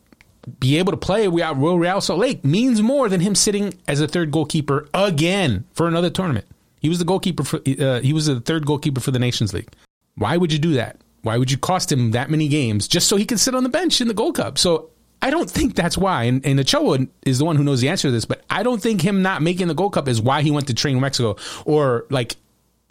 be 0.59 0.77
able 0.77 0.91
to 0.91 0.97
play 0.97 1.27
without 1.27 1.53
Real 1.59 2.01
Salt 2.01 2.19
Lake 2.19 2.45
means 2.45 2.81
more 2.81 3.09
than 3.09 3.21
him 3.21 3.35
sitting 3.35 3.73
as 3.87 4.01
a 4.01 4.07
third 4.07 4.31
goalkeeper 4.31 4.87
again 4.93 5.65
for 5.73 5.87
another 5.87 6.09
tournament. 6.09 6.45
He 6.79 6.89
was 6.89 6.99
the 6.99 7.05
goalkeeper 7.05 7.43
for 7.43 7.57
uh, 7.79 7.99
he 8.01 8.13
was 8.13 8.27
the 8.27 8.39
third 8.39 8.65
goalkeeper 8.65 9.01
for 9.01 9.11
the 9.11 9.19
Nations 9.19 9.53
League. 9.53 9.69
Why 10.15 10.37
would 10.37 10.53
you 10.53 10.59
do 10.59 10.73
that? 10.73 10.97
Why 11.25 11.39
would 11.39 11.49
you 11.49 11.57
cost 11.57 11.91
him 11.91 12.11
that 12.11 12.29
many 12.29 12.47
games 12.47 12.87
just 12.87 13.07
so 13.07 13.17
he 13.17 13.25
can 13.25 13.39
sit 13.39 13.55
on 13.55 13.63
the 13.63 13.69
bench 13.69 13.99
in 13.99 14.07
the 14.07 14.13
Gold 14.13 14.35
Cup? 14.35 14.59
So 14.59 14.91
I 15.23 15.31
don't 15.31 15.49
think 15.49 15.73
that's 15.73 15.97
why. 15.97 16.25
And, 16.25 16.45
and 16.45 16.59
Ochoa 16.59 16.99
is 17.25 17.39
the 17.39 17.45
one 17.45 17.55
who 17.55 17.63
knows 17.63 17.81
the 17.81 17.89
answer 17.89 18.09
to 18.09 18.11
this, 18.11 18.25
but 18.25 18.43
I 18.47 18.61
don't 18.61 18.79
think 18.79 19.01
him 19.01 19.23
not 19.23 19.41
making 19.41 19.67
the 19.67 19.73
Gold 19.73 19.93
Cup 19.93 20.07
is 20.07 20.21
why 20.21 20.43
he 20.43 20.51
went 20.51 20.67
to 20.67 20.75
train 20.75 20.99
Mexico 20.99 21.35
or 21.65 22.05
like, 22.11 22.35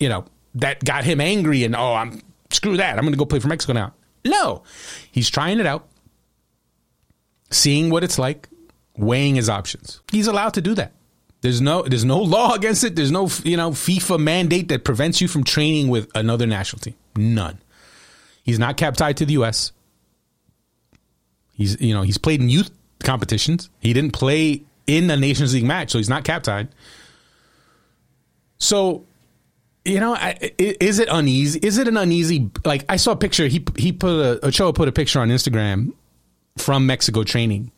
you 0.00 0.08
know, 0.08 0.24
that 0.56 0.84
got 0.84 1.04
him 1.04 1.20
angry 1.20 1.62
and, 1.62 1.76
oh, 1.76 1.94
I'm 1.94 2.22
screw 2.50 2.76
that. 2.76 2.98
I'm 2.98 3.04
going 3.04 3.12
to 3.12 3.18
go 3.18 3.24
play 3.24 3.38
for 3.38 3.46
Mexico 3.46 3.72
now. 3.72 3.94
No, 4.24 4.64
he's 5.12 5.30
trying 5.30 5.60
it 5.60 5.66
out, 5.66 5.86
seeing 7.52 7.88
what 7.88 8.02
it's 8.02 8.18
like, 8.18 8.48
weighing 8.96 9.36
his 9.36 9.48
options. 9.48 10.00
He's 10.10 10.26
allowed 10.26 10.54
to 10.54 10.60
do 10.60 10.74
that. 10.74 10.92
There's 11.42 11.60
no 11.60 11.82
there's 11.82 12.06
no 12.06 12.20
law 12.20 12.54
against 12.54 12.82
it. 12.82 12.96
There's 12.96 13.12
no 13.12 13.28
you 13.44 13.56
know 13.58 13.70
FIFA 13.70 14.18
mandate 14.18 14.68
that 14.68 14.82
prevents 14.82 15.20
you 15.20 15.28
from 15.28 15.44
training 15.44 15.88
with 15.88 16.10
another 16.16 16.46
national 16.46 16.80
team. 16.80 16.94
None. 17.16 17.58
He's 18.44 18.58
not 18.58 18.76
cap 18.76 18.94
tied 18.96 19.16
to 19.16 19.26
the 19.26 19.32
U.S. 19.34 19.72
He's 21.52 21.80
you 21.80 21.94
know 21.94 22.02
he's 22.02 22.18
played 22.18 22.40
in 22.40 22.48
youth 22.48 22.70
competitions. 23.02 23.70
He 23.80 23.92
didn't 23.92 24.12
play 24.12 24.64
in 24.86 25.10
a 25.10 25.16
Nations 25.16 25.54
League 25.54 25.64
match, 25.64 25.90
so 25.90 25.98
he's 25.98 26.08
not 26.08 26.24
cap 26.24 26.42
tied. 26.42 26.68
So, 28.58 29.06
you 29.84 29.98
know, 29.98 30.16
is 30.58 30.98
it 30.98 31.08
uneasy? 31.10 31.58
Is 31.62 31.78
it 31.78 31.88
an 31.88 31.96
uneasy? 31.96 32.50
Like 32.64 32.84
I 32.88 32.96
saw 32.96 33.12
a 33.12 33.16
picture. 33.16 33.46
He 33.46 33.64
he 33.76 33.92
put 33.92 34.10
a 34.10 34.46
Ochoa 34.46 34.72
put 34.72 34.88
a 34.88 34.92
picture 34.92 35.20
on 35.20 35.30
Instagram 35.30 35.92
from 36.58 36.86
Mexico 36.86 37.24
training, 37.24 37.72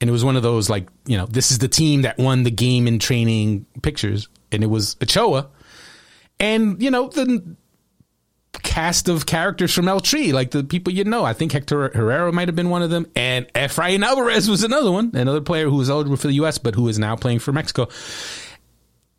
and 0.00 0.08
it 0.08 0.12
was 0.12 0.24
one 0.24 0.36
of 0.36 0.42
those 0.42 0.70
like 0.70 0.88
you 1.06 1.18
know 1.18 1.26
this 1.26 1.50
is 1.50 1.58
the 1.58 1.68
team 1.68 2.02
that 2.02 2.18
won 2.18 2.44
the 2.44 2.50
game 2.50 2.86
in 2.86 2.98
training 2.98 3.66
pictures, 3.82 4.28
and 4.52 4.62
it 4.62 4.68
was 4.68 4.96
Ochoa, 5.02 5.48
and 6.40 6.82
you 6.82 6.90
know 6.90 7.08
the 7.08 7.56
cast 8.62 9.08
of 9.08 9.26
characters 9.26 9.74
from 9.74 9.88
El 9.88 10.00
Tri, 10.00 10.30
like 10.32 10.50
the 10.50 10.64
people 10.64 10.92
you 10.92 11.04
know. 11.04 11.24
I 11.24 11.32
think 11.32 11.52
Hector 11.52 11.90
Herrera 11.90 12.32
might 12.32 12.48
have 12.48 12.56
been 12.56 12.70
one 12.70 12.82
of 12.82 12.90
them, 12.90 13.06
and 13.16 13.46
Efrain 13.54 14.04
Alvarez 14.04 14.48
was 14.48 14.62
another 14.62 14.92
one, 14.92 15.10
another 15.14 15.40
player 15.40 15.68
who 15.68 15.76
was 15.76 15.90
eligible 15.90 16.16
for 16.16 16.28
the 16.28 16.34
U.S. 16.34 16.58
but 16.58 16.74
who 16.74 16.88
is 16.88 16.98
now 16.98 17.16
playing 17.16 17.38
for 17.38 17.52
Mexico. 17.52 17.88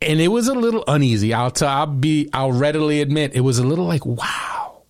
And 0.02 0.20
it 0.20 0.28
was 0.28 0.48
a 0.48 0.54
little 0.54 0.82
uneasy. 0.88 1.34
I'll, 1.34 1.50
t- 1.50 1.66
I'll 1.66 1.86
be. 1.86 2.30
I'll 2.32 2.52
readily 2.52 3.00
admit 3.00 3.34
it 3.34 3.40
was 3.40 3.58
a 3.58 3.64
little 3.66 3.84
like 3.86 4.06
wow. 4.06 4.82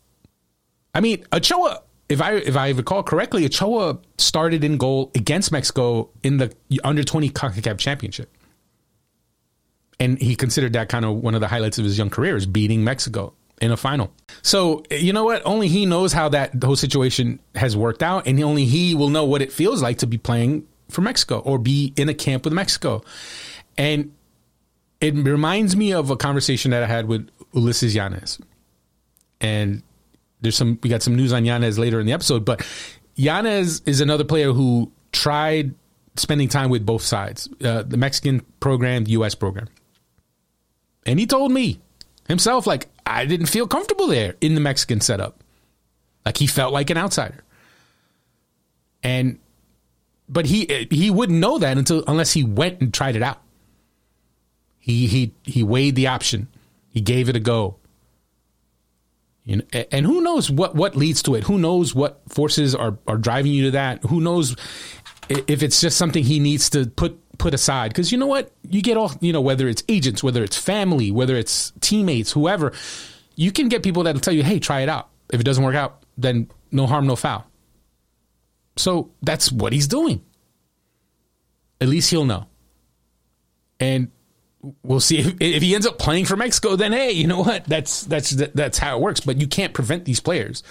I 0.94 1.01
mean, 1.01 1.24
Ochoa. 1.32 1.82
If 2.09 2.20
I 2.20 2.34
if 2.34 2.57
I 2.57 2.70
recall 2.70 3.05
correctly, 3.05 3.44
Ochoa 3.44 3.98
started 4.18 4.64
in 4.64 4.76
goal 4.76 5.12
against 5.14 5.53
Mexico 5.53 6.11
in 6.22 6.38
the 6.38 6.53
under 6.82 7.05
twenty 7.05 7.30
Concacaf 7.30 7.78
Championship 7.78 8.36
and 10.01 10.18
he 10.18 10.34
considered 10.34 10.72
that 10.72 10.88
kind 10.88 11.05
of 11.05 11.16
one 11.16 11.34
of 11.34 11.40
the 11.40 11.46
highlights 11.46 11.78
of 11.78 11.84
his 11.84 11.98
young 11.98 12.11
career 12.11 12.34
is 12.34 12.46
beating 12.46 12.82
Mexico 12.82 13.34
in 13.61 13.70
a 13.70 13.76
final. 13.76 14.12
So 14.42 14.82
you 14.90 15.12
know 15.12 15.24
what? 15.24 15.42
Only 15.44 15.68
he 15.68 15.86
knows 15.86 16.12
how 16.12 16.28
that 16.30 16.62
whole 16.62 16.76
situation 16.76 17.40
has 17.54 17.76
worked 17.76 18.02
out, 18.02 18.26
and 18.26 18.42
only 18.42 18.64
he 18.64 18.94
will 18.94 19.11
know 19.11 19.24
what 19.24 19.42
it 19.42 19.52
feels 19.52 19.82
like 19.82 19.98
to 19.98 20.06
be 20.06 20.18
playing 20.18 20.66
for 20.88 21.02
Mexico 21.02 21.38
or 21.40 21.58
be 21.58 21.92
in 21.96 22.08
a 22.08 22.14
camp 22.14 22.44
with 22.44 22.52
Mexico. 22.52 23.02
And 23.76 24.12
it 25.00 25.14
reminds 25.14 25.76
me 25.76 25.92
of 25.92 26.11
a 26.11 26.16
conversation 26.16 26.72
that 26.72 26.82
I 26.82 26.86
had 26.86 27.06
with 27.06 27.28
Ulises 27.54 27.94
Llanes. 27.94 28.40
And 29.40 29.82
there's 30.40 30.56
some 30.56 30.78
we 30.82 30.90
got 30.90 31.02
some 31.02 31.16
news 31.16 31.32
on 31.32 31.44
Llanes 31.44 31.78
later 31.78 32.00
in 32.00 32.06
the 32.06 32.12
episode, 32.12 32.44
but 32.44 32.61
Llanes 33.16 33.82
is 33.86 34.00
another 34.00 34.24
player 34.24 34.52
who 34.52 34.90
tried 35.12 35.74
spending 36.16 36.48
time 36.48 36.70
with 36.70 36.84
both 36.84 37.02
sides, 37.02 37.48
uh, 37.64 37.82
the 37.82 37.96
Mexican 37.96 38.40
program, 38.61 39.04
the 39.04 39.12
U.S. 39.12 39.34
program. 39.34 39.68
And 41.06 41.18
he 41.18 41.26
told 41.26 41.50
me 41.52 41.80
himself, 42.28 42.66
like, 42.66 42.88
I 43.11 43.26
didn't 43.26 43.46
feel 43.46 43.66
comfortable 43.66 44.06
there 44.06 44.36
in 44.40 44.54
the 44.54 44.61
Mexican 44.61 45.00
setup. 45.00 45.42
Like 46.24 46.36
he 46.36 46.46
felt 46.46 46.72
like 46.72 46.90
an 46.90 46.96
outsider. 46.96 47.42
And 49.02 49.38
but 50.28 50.46
he 50.46 50.86
he 50.90 51.11
wouldn't 51.11 51.38
know 51.38 51.58
that 51.58 51.76
until 51.76 52.04
unless 52.06 52.32
he 52.32 52.44
went 52.44 52.80
and 52.80 52.94
tried 52.94 53.16
it 53.16 53.22
out. 53.22 53.40
He 54.78 55.06
he 55.06 55.34
he 55.42 55.62
weighed 55.62 55.96
the 55.96 56.06
option. 56.06 56.48
He 56.90 57.00
gave 57.00 57.28
it 57.28 57.36
a 57.36 57.40
go. 57.40 57.76
You 59.44 59.56
know, 59.56 59.84
and 59.90 60.06
who 60.06 60.20
knows 60.20 60.50
what 60.50 60.74
what 60.76 60.94
leads 60.94 61.22
to 61.24 61.34
it? 61.34 61.44
Who 61.44 61.58
knows 61.58 61.94
what 61.94 62.20
forces 62.28 62.74
are 62.74 62.98
are 63.08 63.18
driving 63.18 63.52
you 63.52 63.64
to 63.64 63.70
that? 63.72 64.04
Who 64.04 64.20
knows 64.20 64.54
if 65.28 65.62
it's 65.62 65.80
just 65.80 65.96
something 65.96 66.22
he 66.22 66.38
needs 66.38 66.70
to 66.70 66.86
put 66.86 67.18
put 67.41 67.55
aside 67.55 67.88
because 67.88 68.12
you 68.12 68.18
know 68.18 68.26
what 68.26 68.53
you 68.68 68.82
get 68.82 68.97
all 68.97 69.11
you 69.20 69.32
know 69.32 69.41
whether 69.41 69.66
it's 69.66 69.82
agents 69.88 70.22
whether 70.22 70.45
it's 70.45 70.57
family 70.57 71.11
whether 71.11 71.34
it's 71.36 71.72
teammates 71.80 72.30
whoever 72.30 72.72
you 73.34 73.51
can 73.51 73.68
get 73.68 73.82
people 73.82 74.05
that'll 74.05 74.20
tell 74.20 74.34
you 74.34 74.45
hey 74.45 74.61
try 74.61 74.82
it 74.82 74.88
out 74.88 75.09
if 75.32 75.41
it 75.41 75.45
doesn't 75.45 75.64
work 75.64 75.74
out 75.74 76.05
then 76.18 76.49
no 76.70 76.86
harm 76.86 77.07
no 77.07 77.16
foul 77.16 77.45
So 78.76 79.11
that's 79.22 79.53
what 79.53 79.72
he's 79.72 79.88
doing. 79.88 80.24
At 81.80 81.88
least 81.88 82.11
he'll 82.11 82.24
know. 82.24 82.47
And 83.78 84.11
we'll 84.82 85.01
see 85.01 85.18
if, 85.20 85.34
if, 85.41 85.62
he 85.62 85.74
ends 85.74 85.86
up 85.86 85.99
playing 85.99 86.26
for 86.26 86.36
Mexico. 86.36 86.76
Then 86.76 86.93
hey, 86.93 87.12
you 87.12 87.26
know 87.26 87.43
what? 87.43 87.64
That's 87.64 88.03
that's 88.03 88.30
that's 88.30 88.78
how 88.78 88.97
it 88.97 89.03
works. 89.03 89.20
But 89.20 89.41
you 89.41 89.47
can't 89.47 89.74
prevent 89.74 90.05
these 90.05 90.20
players. 90.20 90.62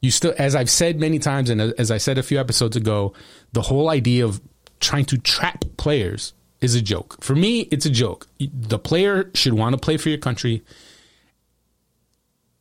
You 0.00 0.10
still, 0.10 0.34
as 0.36 0.56
I've 0.56 0.70
said 0.70 0.98
many 0.98 1.20
times, 1.20 1.48
and 1.48 1.60
as 1.60 1.90
I 1.92 1.98
said 1.98 2.18
a 2.18 2.24
few 2.24 2.40
episodes 2.40 2.76
ago, 2.76 3.14
the 3.52 3.62
whole 3.62 3.88
idea 3.88 4.24
of 4.24 4.40
trying 4.82 5.06
to 5.06 5.18
trap 5.18 5.64
players 5.76 6.34
is 6.60 6.74
a 6.74 6.82
joke. 6.82 7.22
For 7.22 7.34
me, 7.34 7.60
it's 7.72 7.86
a 7.86 7.90
joke. 7.90 8.28
The 8.38 8.78
player 8.78 9.30
should 9.34 9.54
want 9.54 9.74
to 9.74 9.78
play 9.78 9.96
for 9.96 10.08
your 10.08 10.18
country 10.18 10.62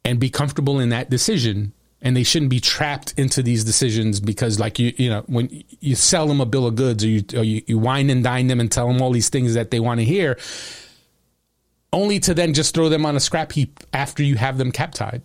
and 0.06 0.20
be 0.20 0.30
comfortable 0.30 0.80
in 0.80 0.90
that 0.90 1.10
decision 1.10 1.74
and 2.02 2.18
they 2.18 2.24
shouldn't 2.24 2.50
be 2.50 2.60
trapped 2.60 3.14
into 3.18 3.44
these 3.44 3.64
decisions 3.64 4.20
because 4.20 4.60
like 4.60 4.80
you 4.80 4.94
you 4.98 5.10
know 5.10 5.24
when 5.28 5.64
you 5.80 5.96
sell 5.96 6.28
them 6.28 6.42
a 6.42 6.46
bill 6.46 6.66
of 6.66 6.76
goods 6.76 7.04
or 7.04 7.08
you 7.08 7.24
or 7.36 7.44
you, 7.44 7.62
you 7.68 7.78
wine 7.78 8.10
and 8.10 8.24
dine 8.24 8.48
them 8.48 8.60
and 8.60 8.72
tell 8.72 8.88
them 8.88 9.02
all 9.02 9.12
these 9.12 9.30
things 9.30 9.54
that 9.54 9.72
they 9.72 9.80
want 9.80 10.00
to 10.00 10.06
hear 10.06 10.38
only 11.94 12.20
to 12.20 12.34
then 12.34 12.54
just 12.54 12.74
throw 12.74 12.90
them 12.90 13.06
on 13.06 13.16
a 13.16 13.20
scrap 13.20 13.52
heap 13.52 13.80
after 13.94 14.24
you 14.24 14.36
have 14.36 14.58
them 14.58 14.72
cap 14.72 14.94
tied 14.94 15.22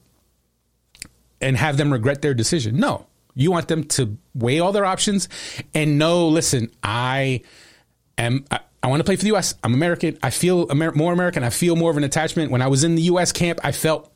and 1.40 1.57
have 1.57 1.76
them 1.76 1.92
regret 1.92 2.22
their 2.22 2.34
decision 2.34 2.76
no 2.76 3.07
you 3.37 3.53
want 3.53 3.68
them 3.68 3.84
to 3.84 4.18
weigh 4.34 4.59
all 4.59 4.72
their 4.72 4.84
options 4.84 5.28
and 5.74 5.99
know 5.99 6.26
listen 6.28 6.70
i 6.82 7.41
am 8.18 8.45
I, 8.51 8.59
I 8.82 8.89
want 8.89 9.01
to 9.01 9.05
play 9.05 9.16
for 9.16 9.24
the 9.24 9.34
US. 9.34 9.57
I'm 9.64 9.74
American. 9.74 10.16
I 10.22 10.30
feel 10.30 10.68
Amer- 10.70 10.93
more 10.93 11.12
American. 11.12 11.43
I 11.43 11.51
feel 11.51 11.74
more 11.74 11.91
of 11.91 11.97
an 11.97 12.05
attachment. 12.05 12.53
When 12.53 12.62
I 12.62 12.68
was 12.68 12.84
in 12.84 12.95
the 12.95 13.03
US 13.03 13.32
camp, 13.32 13.59
I 13.64 13.72
felt 13.72 14.12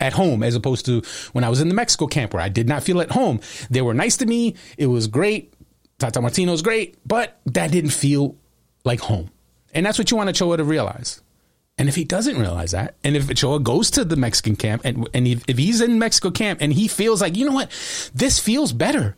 at 0.00 0.12
home 0.12 0.42
as 0.42 0.56
opposed 0.56 0.86
to 0.86 1.02
when 1.32 1.44
I 1.44 1.48
was 1.48 1.60
in 1.60 1.68
the 1.68 1.74
Mexico 1.74 2.08
camp 2.08 2.34
where 2.34 2.42
I 2.42 2.48
did 2.48 2.68
not 2.68 2.82
feel 2.82 3.00
at 3.00 3.12
home. 3.12 3.38
They 3.70 3.80
were 3.80 3.94
nice 3.94 4.16
to 4.16 4.26
me. 4.26 4.56
It 4.76 4.88
was 4.88 5.06
great. 5.06 5.54
Tata 5.98 6.20
Martino's 6.20 6.62
great, 6.62 6.96
but 7.06 7.40
that 7.46 7.70
didn't 7.70 7.90
feel 7.90 8.36
like 8.84 8.98
home. 8.98 9.30
And 9.72 9.86
that's 9.86 9.98
what 9.98 10.10
you 10.10 10.16
want 10.16 10.28
Ochoa 10.30 10.56
to 10.56 10.64
realize. 10.64 11.22
And 11.78 11.88
if 11.88 11.94
he 11.94 12.04
doesn't 12.04 12.38
realize 12.38 12.72
that, 12.72 12.96
and 13.02 13.16
if 13.16 13.30
Ochoa 13.30 13.58
goes 13.58 13.90
to 13.92 14.04
the 14.04 14.16
Mexican 14.16 14.56
camp 14.56 14.82
and, 14.84 15.08
and 15.14 15.26
if, 15.26 15.42
if 15.48 15.56
he's 15.58 15.80
in 15.80 15.98
Mexico 15.98 16.30
camp 16.30 16.60
and 16.60 16.72
he 16.72 16.86
feels 16.86 17.20
like, 17.20 17.36
you 17.36 17.46
know 17.46 17.52
what, 17.52 17.70
this 18.14 18.38
feels 18.38 18.72
better. 18.72 19.16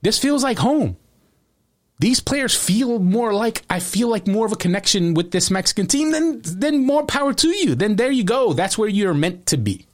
This 0.00 0.18
feels 0.18 0.42
like 0.42 0.58
home. 0.58 0.96
These 2.00 2.20
players 2.20 2.54
feel 2.54 3.00
more 3.00 3.34
like 3.34 3.64
I 3.68 3.80
feel 3.80 4.08
like 4.08 4.28
more 4.28 4.46
of 4.46 4.52
a 4.52 4.56
connection 4.56 5.14
with 5.14 5.32
this 5.32 5.50
Mexican 5.50 5.88
team, 5.88 6.12
then 6.12 6.40
then 6.44 6.86
more 6.86 7.04
power 7.04 7.34
to 7.34 7.48
you. 7.48 7.74
Then 7.74 7.96
there 7.96 8.10
you 8.10 8.22
go. 8.22 8.52
That's 8.52 8.78
where 8.78 8.88
you're 8.88 9.14
meant 9.14 9.46
to 9.46 9.56
be 9.56 9.87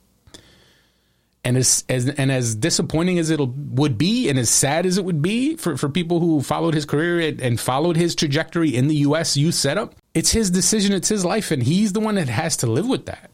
and 1.44 1.58
as, 1.58 1.84
as 1.88 2.08
and 2.08 2.32
as 2.32 2.54
disappointing 2.54 3.18
as 3.18 3.28
it 3.28 3.38
would 3.38 3.98
be, 3.98 4.30
and 4.30 4.38
as 4.38 4.48
sad 4.48 4.86
as 4.86 4.96
it 4.96 5.04
would 5.04 5.20
be 5.20 5.56
for, 5.56 5.76
for 5.76 5.88
people 5.88 6.18
who 6.18 6.40
followed 6.40 6.74
his 6.74 6.86
career 6.86 7.20
and, 7.20 7.40
and 7.40 7.60
followed 7.60 7.96
his 7.96 8.14
trajectory 8.14 8.74
in 8.74 8.88
the 8.88 8.96
U.S. 8.96 9.36
youth 9.36 9.54
setup, 9.54 9.94
it's 10.14 10.30
his 10.30 10.50
decision, 10.50 10.94
it's 10.94 11.08
his 11.08 11.24
life, 11.24 11.50
and 11.50 11.62
he's 11.62 11.92
the 11.92 12.00
one 12.00 12.14
that 12.14 12.28
has 12.28 12.56
to 12.58 12.66
live 12.66 12.88
with 12.88 13.06
that. 13.06 13.30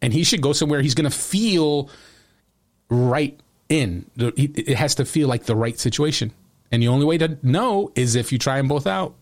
And 0.00 0.12
he 0.14 0.24
should 0.24 0.40
go 0.40 0.54
somewhere 0.54 0.80
he's 0.80 0.94
going 0.94 1.10
to 1.10 1.16
feel 1.16 1.90
right 2.88 3.38
in. 3.68 4.06
It 4.16 4.76
has 4.76 4.94
to 4.94 5.04
feel 5.04 5.28
like 5.28 5.44
the 5.44 5.54
right 5.54 5.78
situation. 5.78 6.32
And 6.72 6.82
the 6.82 6.88
only 6.88 7.04
way 7.04 7.18
to 7.18 7.38
know 7.42 7.92
is 7.94 8.14
if 8.14 8.32
you 8.32 8.38
try 8.38 8.56
them 8.56 8.68
both 8.68 8.86
out. 8.86 9.14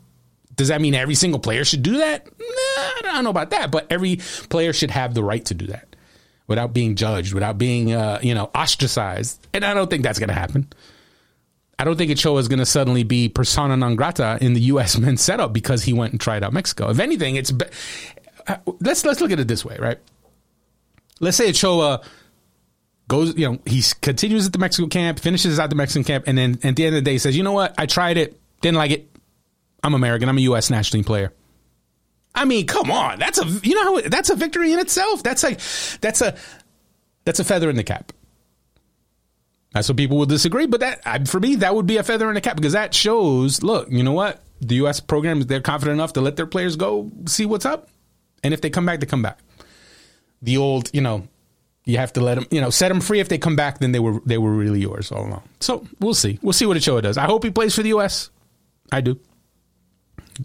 Does 0.55 0.69
that 0.69 0.81
mean 0.81 0.95
every 0.95 1.15
single 1.15 1.41
player 1.41 1.65
should 1.65 1.83
do 1.83 1.99
that? 1.99 2.27
Nah, 2.27 2.45
I 2.47 3.01
don't 3.03 3.25
know 3.25 3.31
about 3.31 3.51
that, 3.51 3.71
but 3.71 3.87
every 3.91 4.17
player 4.49 4.73
should 4.73 4.91
have 4.91 5.15
the 5.15 5.23
right 5.23 5.45
to 5.47 5.55
do 5.55 5.67
that 5.67 5.88
without 6.49 6.75
being 6.75 6.97
judged, 6.97 7.33
without 7.33 7.59
being, 7.59 7.93
uh, 7.93 8.19
you 8.21 8.35
know, 8.35 8.51
ostracized. 8.55 9.47
And 9.55 9.65
I 9.65 9.75
don't 9.75 9.89
think 9.89 10.03
that's 10.03 10.19
going 10.19 10.29
to 10.29 10.35
happen. 10.35 10.67
I 11.79 11.85
don't 11.85 11.97
think 11.97 12.11
Ochoa 12.11 12.39
is 12.41 12.49
going 12.49 12.59
to 12.59 12.67
suddenly 12.67 13.05
be 13.05 13.29
persona 13.29 13.77
non 13.77 13.95
grata 13.95 14.39
in 14.41 14.55
the 14.55 14.61
U.S. 14.63 14.99
men's 14.99 15.21
setup 15.21 15.53
because 15.53 15.85
he 15.85 15.93
went 15.93 16.13
and 16.13 16.21
tried 16.21 16.43
out 16.43 16.53
Mexico. 16.53 16.91
If 16.91 16.99
anything, 16.99 17.37
it's 17.37 17.53
be- 17.53 17.67
uh, 18.49 18.57
let's 18.81 19.05
let's 19.05 19.21
look 19.21 19.31
at 19.31 19.39
it 19.39 19.47
this 19.47 19.65
way, 19.65 19.77
right? 19.79 19.99
Let's 21.21 21.37
say 21.37 21.51
Ochoa 21.51 22.01
goes, 23.07 23.37
you 23.37 23.49
know, 23.49 23.59
he 23.67 23.83
continues 24.01 24.47
at 24.47 24.53
the 24.53 24.59
Mexico 24.59 24.89
camp, 24.89 25.19
finishes 25.19 25.59
at 25.59 25.71
the 25.71 25.77
Mexican 25.77 26.05
camp, 26.05 26.25
and 26.27 26.37
then 26.37 26.59
at 26.63 26.77
the 26.77 26.85
end 26.85 26.97
of 26.97 27.05
the 27.05 27.11
day 27.11 27.19
says, 27.19 27.37
you 27.37 27.43
know 27.43 27.53
what, 27.53 27.75
I 27.79 27.87
tried 27.87 28.17
it, 28.17 28.41
didn't 28.61 28.77
like 28.77 28.91
it. 28.91 29.11
I'm 29.83 29.95
American. 29.95 30.29
I'm 30.29 30.39
a 30.39 30.43
U.S. 30.43 30.71
national 30.71 30.99
team 30.99 31.05
player. 31.05 31.33
I 32.39 32.45
mean, 32.45 32.67
come 32.67 32.91
on. 32.91 33.19
That's 33.19 33.39
a 33.39 33.47
you 33.63 33.75
know 33.75 34.01
that's 34.01 34.31
a 34.31 34.37
victory 34.37 34.73
in 34.73 34.79
itself. 34.79 35.23
That's 35.23 35.43
like 35.43 35.61
that's 36.01 36.21
a 36.21 36.37
that's 37.25 37.41
a 37.41 37.45
feather 37.45 37.69
in 37.69 37.77
the 37.77 37.85
cap. 37.85 38.13
That's 39.73 39.89
what 39.89 39.97
people 39.97 40.17
will 40.17 40.27
disagree, 40.27 40.67
but 40.67 40.81
that 40.81 41.29
for 41.29 41.41
me 41.41 41.57
that 41.57 41.75
would 41.75 41.87
be 41.87 41.97
a 41.97 42.03
feather 42.03 42.29
in 42.29 42.35
the 42.35 42.41
cap 42.41 42.57
because 42.57 42.73
that 42.73 42.95
shows. 42.95 43.63
Look, 43.63 43.91
you 43.91 44.03
know 44.03 44.13
what? 44.13 44.43
The 44.61 44.77
U.S. 44.77 45.01
programs 45.01 45.47
they're 45.47 45.61
confident 45.61 45.95
enough 45.95 46.15
to 46.15 46.21
let 46.21 46.37
their 46.37 46.47
players 46.47 46.77
go 46.77 47.11
see 47.27 47.45
what's 47.45 47.67
up, 47.67 47.89
and 48.43 48.55
if 48.55 48.61
they 48.61 48.71
come 48.71 48.87
back, 48.87 49.01
they 49.01 49.07
come 49.07 49.23
back. 49.23 49.41
The 50.41 50.57
old, 50.57 50.91
you 50.95 51.01
know, 51.01 51.27
you 51.85 51.99
have 51.99 52.13
to 52.13 52.21
let 52.21 52.37
them, 52.37 52.47
you 52.51 52.61
know, 52.61 52.71
set 52.71 52.89
them 52.89 53.01
free. 53.01 53.19
If 53.19 53.29
they 53.29 53.39
come 53.39 53.57
back, 53.57 53.81
then 53.81 53.91
they 53.93 53.99
were 53.99 54.21
they 54.25 54.39
were 54.39 54.53
really 54.53 54.81
yours 54.81 55.11
all 55.11 55.27
along. 55.27 55.43
So 55.61 55.87
we'll 56.01 56.15
see. 56.15 56.39
We'll 56.41 56.53
see 56.53 56.67
what 56.67 56.77
Ochoa 56.77 57.03
does. 57.03 57.19
I 57.19 57.25
hope 57.25 57.43
he 57.43 57.51
plays 57.51 57.75
for 57.75 57.83
the 57.83 57.89
U.S. 57.91 58.31
I 58.93 59.01
do. 59.01 59.19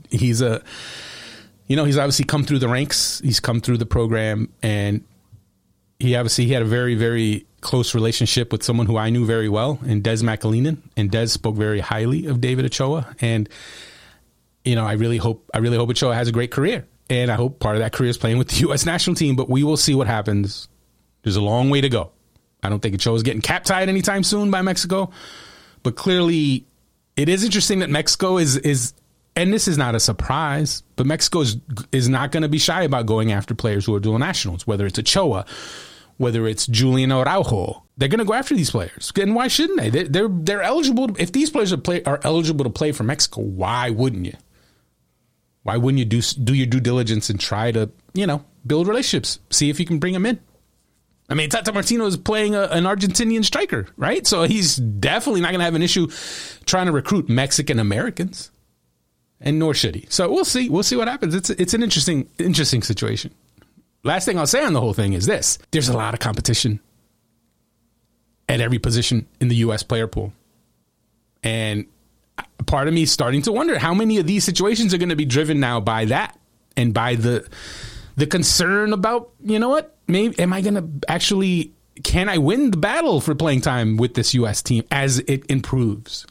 He's 0.09 0.41
a 0.41 0.63
you 1.73 1.77
know, 1.77 1.85
he's 1.85 1.97
obviously 1.97 2.25
come 2.25 2.43
through 2.43 2.59
the 2.59 2.67
ranks. 2.67 3.19
He's 3.23 3.39
come 3.39 3.59
through 3.59 3.77
the 3.77 3.87
program, 3.87 4.53
and 4.61 5.03
he 5.97 6.15
obviously 6.15 6.45
he 6.45 6.53
had 6.53 6.61
a 6.61 6.65
very, 6.65 6.93
very 6.93 7.47
close 7.61 7.95
relationship 7.95 8.51
with 8.51 8.61
someone 8.61 8.85
who 8.85 8.95
I 8.95 9.09
knew 9.09 9.25
very 9.25 9.49
well, 9.49 9.79
and 9.83 10.03
Des 10.03 10.17
McAleenan. 10.17 10.77
And 10.95 11.09
Des 11.09 11.29
spoke 11.29 11.55
very 11.55 11.79
highly 11.79 12.27
of 12.27 12.39
David 12.39 12.65
Ochoa, 12.65 13.15
and 13.21 13.49
you 14.63 14.75
know, 14.75 14.85
I 14.85 14.93
really 14.93 15.17
hope 15.17 15.49
I 15.51 15.57
really 15.57 15.77
hope 15.77 15.89
Ochoa 15.89 16.13
has 16.13 16.27
a 16.27 16.31
great 16.31 16.51
career, 16.51 16.85
and 17.09 17.31
I 17.31 17.33
hope 17.33 17.57
part 17.57 17.75
of 17.75 17.81
that 17.81 17.91
career 17.91 18.11
is 18.11 18.19
playing 18.19 18.37
with 18.37 18.49
the 18.49 18.55
U.S. 18.67 18.85
national 18.85 19.15
team. 19.15 19.35
But 19.35 19.49
we 19.49 19.63
will 19.63 19.75
see 19.75 19.95
what 19.95 20.05
happens. 20.05 20.67
There's 21.23 21.37
a 21.37 21.41
long 21.41 21.71
way 21.71 21.81
to 21.81 21.89
go. 21.89 22.11
I 22.61 22.69
don't 22.69 22.83
think 22.83 22.93
Ochoa 22.93 23.15
is 23.15 23.23
getting 23.23 23.41
cap 23.41 23.63
tied 23.63 23.89
anytime 23.89 24.21
soon 24.21 24.51
by 24.51 24.61
Mexico, 24.61 25.09
but 25.81 25.95
clearly, 25.95 26.67
it 27.17 27.29
is 27.29 27.43
interesting 27.43 27.79
that 27.79 27.89
Mexico 27.89 28.37
is 28.37 28.57
is 28.57 28.93
and 29.35 29.51
this 29.51 29.67
is 29.67 29.77
not 29.77 29.95
a 29.95 29.99
surprise, 29.99 30.83
but 30.95 31.05
Mexico 31.05 31.41
is, 31.41 31.57
is 31.91 32.07
not 32.07 32.31
going 32.31 32.43
to 32.43 32.49
be 32.49 32.59
shy 32.59 32.83
about 32.83 33.05
going 33.05 33.31
after 33.31 33.55
players 33.55 33.85
who 33.85 33.95
are 33.95 33.99
dual 33.99 34.19
nationals, 34.19 34.67
whether 34.67 34.85
it's 34.85 34.99
Ochoa, 34.99 35.45
whether 36.17 36.47
it's 36.47 36.67
Julian 36.67 37.11
Araujo. 37.11 37.83
They're 37.97 38.09
going 38.09 38.19
to 38.19 38.25
go 38.25 38.33
after 38.33 38.55
these 38.55 38.69
players. 38.69 39.11
And 39.19 39.35
why 39.35 39.47
shouldn't 39.47 39.79
they? 39.79 39.89
They're, 39.89 40.07
they're, 40.07 40.27
they're 40.29 40.61
eligible. 40.61 41.07
To, 41.07 41.21
if 41.21 41.31
these 41.31 41.49
players 41.49 41.73
are, 41.73 41.77
play, 41.77 42.03
are 42.03 42.19
eligible 42.23 42.63
to 42.63 42.69
play 42.69 42.91
for 42.91 43.03
Mexico, 43.03 43.41
why 43.41 43.89
wouldn't 43.89 44.25
you? 44.25 44.37
Why 45.63 45.77
wouldn't 45.77 45.99
you 45.99 46.05
do, 46.05 46.21
do 46.21 46.53
your 46.53 46.67
due 46.67 46.79
diligence 46.79 47.29
and 47.29 47.39
try 47.39 47.71
to, 47.71 47.89
you 48.13 48.27
know, 48.27 48.43
build 48.67 48.87
relationships, 48.87 49.39
see 49.49 49.69
if 49.69 49.79
you 49.79 49.85
can 49.85 49.97
bring 49.97 50.13
them 50.13 50.25
in? 50.25 50.39
I 51.29 51.35
mean, 51.35 51.49
Tata 51.49 51.71
Martino 51.71 52.05
is 52.05 52.17
playing 52.17 52.53
a, 52.53 52.63
an 52.63 52.83
Argentinian 52.83 53.45
striker, 53.45 53.87
right? 53.95 54.27
So 54.27 54.43
he's 54.43 54.75
definitely 54.75 55.41
not 55.41 55.51
going 55.51 55.59
to 55.59 55.65
have 55.65 55.73
an 55.73 55.81
issue 55.81 56.07
trying 56.65 56.87
to 56.87 56.91
recruit 56.91 57.29
Mexican 57.29 57.79
Americans 57.79 58.51
and 59.39 59.59
nor 59.59 59.73
should 59.73 59.95
he. 59.95 60.05
So 60.09 60.31
we'll 60.31 60.45
see. 60.45 60.69
We'll 60.69 60.83
see 60.83 60.95
what 60.95 61.07
happens. 61.07 61.35
It's 61.35 61.49
it's 61.49 61.73
an 61.73 61.83
interesting 61.83 62.29
interesting 62.39 62.81
situation. 62.81 63.33
Last 64.03 64.25
thing 64.25 64.37
I'll 64.37 64.47
say 64.47 64.63
on 64.63 64.73
the 64.73 64.81
whole 64.81 64.93
thing 64.93 65.13
is 65.13 65.25
this: 65.25 65.57
there's 65.71 65.89
a 65.89 65.97
lot 65.97 66.13
of 66.13 66.19
competition 66.19 66.79
at 68.49 68.59
every 68.59 68.79
position 68.79 69.27
in 69.39 69.47
the 69.47 69.55
U.S. 69.57 69.83
player 69.83 70.07
pool, 70.07 70.33
and 71.43 71.85
part 72.65 72.87
of 72.87 72.93
me 72.93 73.03
is 73.03 73.11
starting 73.11 73.41
to 73.43 73.51
wonder 73.51 73.77
how 73.77 73.93
many 73.93 74.17
of 74.17 74.27
these 74.27 74.43
situations 74.43 74.93
are 74.93 74.97
going 74.97 75.09
to 75.09 75.15
be 75.15 75.25
driven 75.25 75.59
now 75.59 75.79
by 75.79 76.05
that 76.05 76.37
and 76.75 76.93
by 76.93 77.15
the 77.15 77.47
the 78.15 78.27
concern 78.27 78.93
about 78.93 79.31
you 79.43 79.59
know 79.59 79.69
what 79.69 79.95
maybe 80.07 80.37
am 80.39 80.53
I 80.53 80.61
going 80.61 80.75
to 80.75 80.89
actually 81.09 81.71
can 82.03 82.29
I 82.29 82.37
win 82.37 82.71
the 82.71 82.77
battle 82.77 83.21
for 83.21 83.35
playing 83.35 83.61
time 83.61 83.97
with 83.97 84.15
this 84.15 84.33
U.S. 84.33 84.61
team 84.61 84.83
as 84.91 85.19
it 85.19 85.43
improves? 85.49 86.25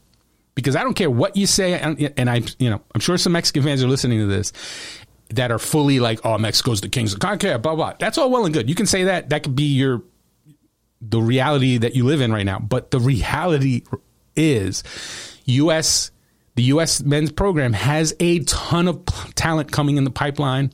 Because 0.54 0.76
I 0.76 0.82
don't 0.82 0.94
care 0.94 1.10
what 1.10 1.36
you 1.36 1.46
say, 1.46 1.74
and 1.74 2.30
I, 2.30 2.42
you 2.58 2.70
know, 2.70 2.80
I'm 2.94 3.00
sure 3.00 3.16
some 3.18 3.32
Mexican 3.32 3.62
fans 3.62 3.82
are 3.82 3.88
listening 3.88 4.18
to 4.18 4.26
this 4.26 4.52
that 5.30 5.50
are 5.50 5.58
fully 5.58 5.98
like, 6.00 6.20
"Oh, 6.24 6.36
Mexico's 6.38 6.80
the 6.80 6.88
kings 6.88 7.14
of 7.14 7.20
CONCACAF," 7.20 7.62
blah 7.62 7.74
blah. 7.74 7.94
That's 7.98 8.18
all 8.18 8.30
well 8.30 8.44
and 8.44 8.54
good. 8.54 8.68
You 8.68 8.74
can 8.74 8.86
say 8.86 9.04
that. 9.04 9.30
That 9.30 9.42
could 9.42 9.56
be 9.56 9.64
your 9.64 10.02
the 11.00 11.20
reality 11.20 11.78
that 11.78 11.96
you 11.96 12.04
live 12.04 12.20
in 12.20 12.32
right 12.32 12.46
now. 12.46 12.58
But 12.58 12.90
the 12.90 13.00
reality 13.00 13.82
is, 14.36 14.84
U.S. 15.46 16.10
the 16.54 16.62
U.S. 16.64 17.02
men's 17.02 17.32
program 17.32 17.72
has 17.72 18.14
a 18.20 18.40
ton 18.40 18.88
of 18.88 19.04
talent 19.34 19.72
coming 19.72 19.96
in 19.96 20.04
the 20.04 20.10
pipeline, 20.10 20.72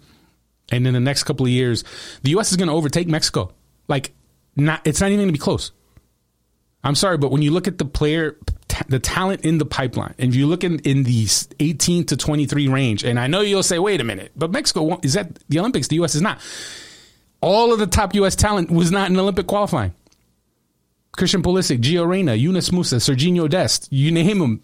and 0.71 0.87
in 0.87 0.93
the 0.93 1.01
next 1.01 1.25
couple 1.25 1.47
of 1.47 1.53
years, 1.53 1.85
the 2.23 2.31
U.S. 2.31 2.51
is 2.51 2.57
going 2.57 2.69
to 2.69 2.75
overtake 2.75 3.09
Mexico. 3.09 3.53
Like, 3.87 4.13
not 4.57 4.87
it's 4.87 5.01
not 5.01 5.07
even 5.07 5.19
going 5.21 5.29
to 5.29 5.33
be 5.33 5.39
close. 5.39 5.73
I'm 6.85 6.95
sorry, 6.95 7.19
but 7.19 7.31
when 7.31 7.43
you 7.43 7.51
look 7.51 7.69
at 7.69 7.79
the 7.79 7.85
player 7.85 8.37
the 8.89 8.99
talent 8.99 9.45
in 9.45 9.59
the 9.59 9.67
pipeline, 9.67 10.15
and 10.19 10.31
if 10.31 10.35
you 10.35 10.47
look 10.47 10.65
in, 10.65 10.79
in 10.81 11.03
the 11.05 11.27
18 11.61 12.05
to 12.07 12.17
23 12.17 12.69
range, 12.69 13.05
and 13.05 13.19
I 13.19 13.27
know 13.27 13.41
you'll 13.41 13.63
say, 13.63 13.79
wait 13.79 14.01
a 14.01 14.05
minute, 14.05 14.33
but 14.37 14.51
Mexico 14.51 14.99
is 15.03 15.15
that 15.15 15.39
the 15.49 15.59
Olympics? 15.59 15.89
The 15.89 15.97
U.S. 15.97 16.15
is 16.15 16.23
not. 16.23 16.41
All 17.41 17.73
of 17.73 17.79
the 17.79 17.87
top 17.87 18.15
U.S. 18.15 18.35
talent 18.35 18.71
was 18.71 18.91
not 18.91 19.11
in 19.11 19.19
Olympic 19.19 19.47
qualifying. 19.47 19.95
Christian 21.13 21.43
Pulisic, 21.43 21.81
Gio 21.81 22.07
Reyna, 22.07 22.35
Yunus 22.35 22.71
Musah, 22.71 23.01
Serginho 23.01 23.49
Dest, 23.49 23.89
you 23.91 24.13
name 24.13 24.39
them, 24.39 24.63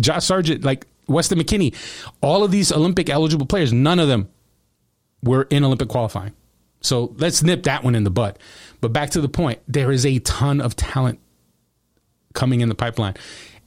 Josh 0.00 0.26
Sargent, 0.26 0.62
like 0.62 0.86
Weston 1.08 1.38
McKennie, 1.38 1.74
all 2.20 2.44
of 2.44 2.50
these 2.50 2.70
Olympic 2.70 3.10
eligible 3.10 3.46
players, 3.46 3.72
none 3.72 3.98
of 3.98 4.08
them 4.08 4.28
were 5.22 5.42
in 5.50 5.64
Olympic 5.64 5.88
qualifying. 5.88 6.32
So 6.80 7.14
let's 7.16 7.42
nip 7.42 7.64
that 7.64 7.82
one 7.82 7.94
in 7.94 8.04
the 8.04 8.10
butt. 8.10 8.38
But 8.80 8.92
back 8.92 9.10
to 9.10 9.20
the 9.20 9.28
point, 9.28 9.60
there 9.66 9.90
is 9.90 10.06
a 10.06 10.20
ton 10.20 10.60
of 10.60 10.76
talent 10.76 11.18
coming 12.38 12.62
in 12.62 12.68
the 12.68 12.74
pipeline. 12.74 13.14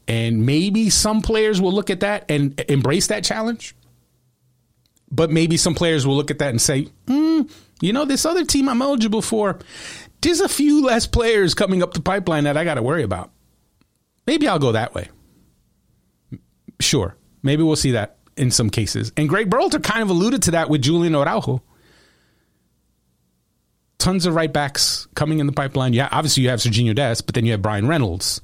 And 0.08 0.46
maybe 0.46 0.90
some 0.90 1.22
players 1.22 1.62
will 1.62 1.74
look 1.74 1.90
at 1.90 2.00
that 2.00 2.26
and 2.30 2.60
embrace 2.68 3.08
that 3.08 3.24
challenge. 3.24 3.76
But 5.12 5.30
maybe 5.30 5.58
some 5.58 5.76
players 5.76 6.08
will 6.08 6.16
look 6.16 6.32
at 6.32 6.40
that 6.40 6.50
and 6.50 6.62
say, 6.62 6.88
mm, 7.06 7.52
you 7.82 7.94
know, 7.94 8.06
this 8.06 8.26
other 8.26 8.46
team 8.46 8.70
I'm 8.70 8.82
eligible 8.82 9.22
for, 9.22 9.60
there's 10.22 10.40
a 10.40 10.50
few 10.50 10.86
less 10.86 11.06
players 11.06 11.54
coming 11.54 11.84
up 11.84 11.94
the 11.94 12.02
pipeline 12.02 12.46
that 12.46 12.56
I 12.56 12.64
got 12.64 12.76
to 12.76 12.82
worry 12.82 13.04
about. 13.04 13.32
Maybe 14.26 14.48
I'll 14.48 14.60
go 14.60 14.72
that 14.72 14.96
way. 14.96 15.10
Sure. 16.80 17.16
Maybe 17.44 17.62
we'll 17.64 17.76
see 17.76 17.92
that 17.92 18.18
in 18.38 18.52
some 18.52 18.70
cases. 18.70 19.12
And 19.18 19.28
Greg 19.28 19.50
Berhalter 19.50 19.84
kind 19.84 20.02
of 20.02 20.10
alluded 20.10 20.44
to 20.44 20.52
that 20.52 20.70
with 20.70 20.82
Julian 20.82 21.16
Araujo. 21.16 21.62
Tons 23.98 24.26
of 24.26 24.34
right 24.34 24.52
backs 24.52 25.08
coming 25.14 25.40
in 25.40 25.46
the 25.46 25.52
pipeline. 25.52 25.94
Yeah, 25.94 26.08
obviously 26.12 26.44
you 26.44 26.50
have 26.50 26.60
Serginho 26.60 26.96
Dest, 26.96 27.26
but 27.26 27.36
then 27.36 27.46
you 27.46 27.52
have 27.52 27.62
Brian 27.62 27.88
Reynolds. 27.88 28.42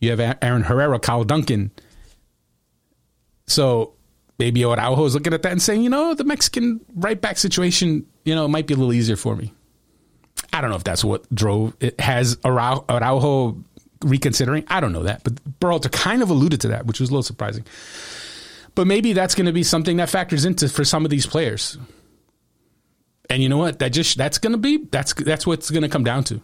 You 0.00 0.10
have 0.14 0.38
Aaron 0.42 0.62
Herrera, 0.62 0.98
Kyle 0.98 1.24
Duncan. 1.24 1.70
So 3.46 3.94
maybe 4.38 4.64
Araujo 4.64 5.04
is 5.04 5.14
looking 5.14 5.34
at 5.34 5.42
that 5.42 5.52
and 5.52 5.62
saying, 5.62 5.82
you 5.82 5.90
know, 5.90 6.14
the 6.14 6.24
Mexican 6.24 6.80
right 6.94 7.20
back 7.20 7.38
situation, 7.38 8.06
you 8.24 8.34
know, 8.34 8.46
might 8.46 8.66
be 8.66 8.74
a 8.74 8.76
little 8.76 8.92
easier 8.92 9.16
for 9.16 9.34
me. 9.34 9.52
I 10.52 10.60
don't 10.60 10.70
know 10.70 10.76
if 10.76 10.84
that's 10.84 11.04
what 11.04 11.32
drove 11.34 11.74
it. 11.80 11.98
Has 12.00 12.38
Araujo 12.44 13.62
reconsidering? 14.02 14.64
I 14.68 14.80
don't 14.80 14.92
know 14.92 15.02
that, 15.04 15.24
but 15.24 15.34
Berhalter 15.60 15.90
kind 15.90 16.22
of 16.22 16.30
alluded 16.30 16.60
to 16.62 16.68
that, 16.68 16.86
which 16.86 17.00
was 17.00 17.10
a 17.10 17.12
little 17.12 17.22
surprising. 17.22 17.64
But 18.74 18.86
maybe 18.86 19.12
that's 19.12 19.34
going 19.34 19.46
to 19.46 19.52
be 19.52 19.64
something 19.64 19.96
that 19.96 20.08
factors 20.08 20.44
into 20.44 20.68
for 20.68 20.84
some 20.84 21.04
of 21.04 21.10
these 21.10 21.26
players. 21.26 21.76
And 23.28 23.42
you 23.42 23.48
know 23.48 23.58
what? 23.58 23.80
That 23.80 23.88
just 23.88 24.16
that's 24.16 24.38
going 24.38 24.52
to 24.52 24.58
be 24.58 24.86
that's 24.90 25.12
that's 25.14 25.46
what's 25.46 25.70
going 25.70 25.82
to 25.82 25.88
come 25.88 26.04
down 26.04 26.24
to. 26.24 26.40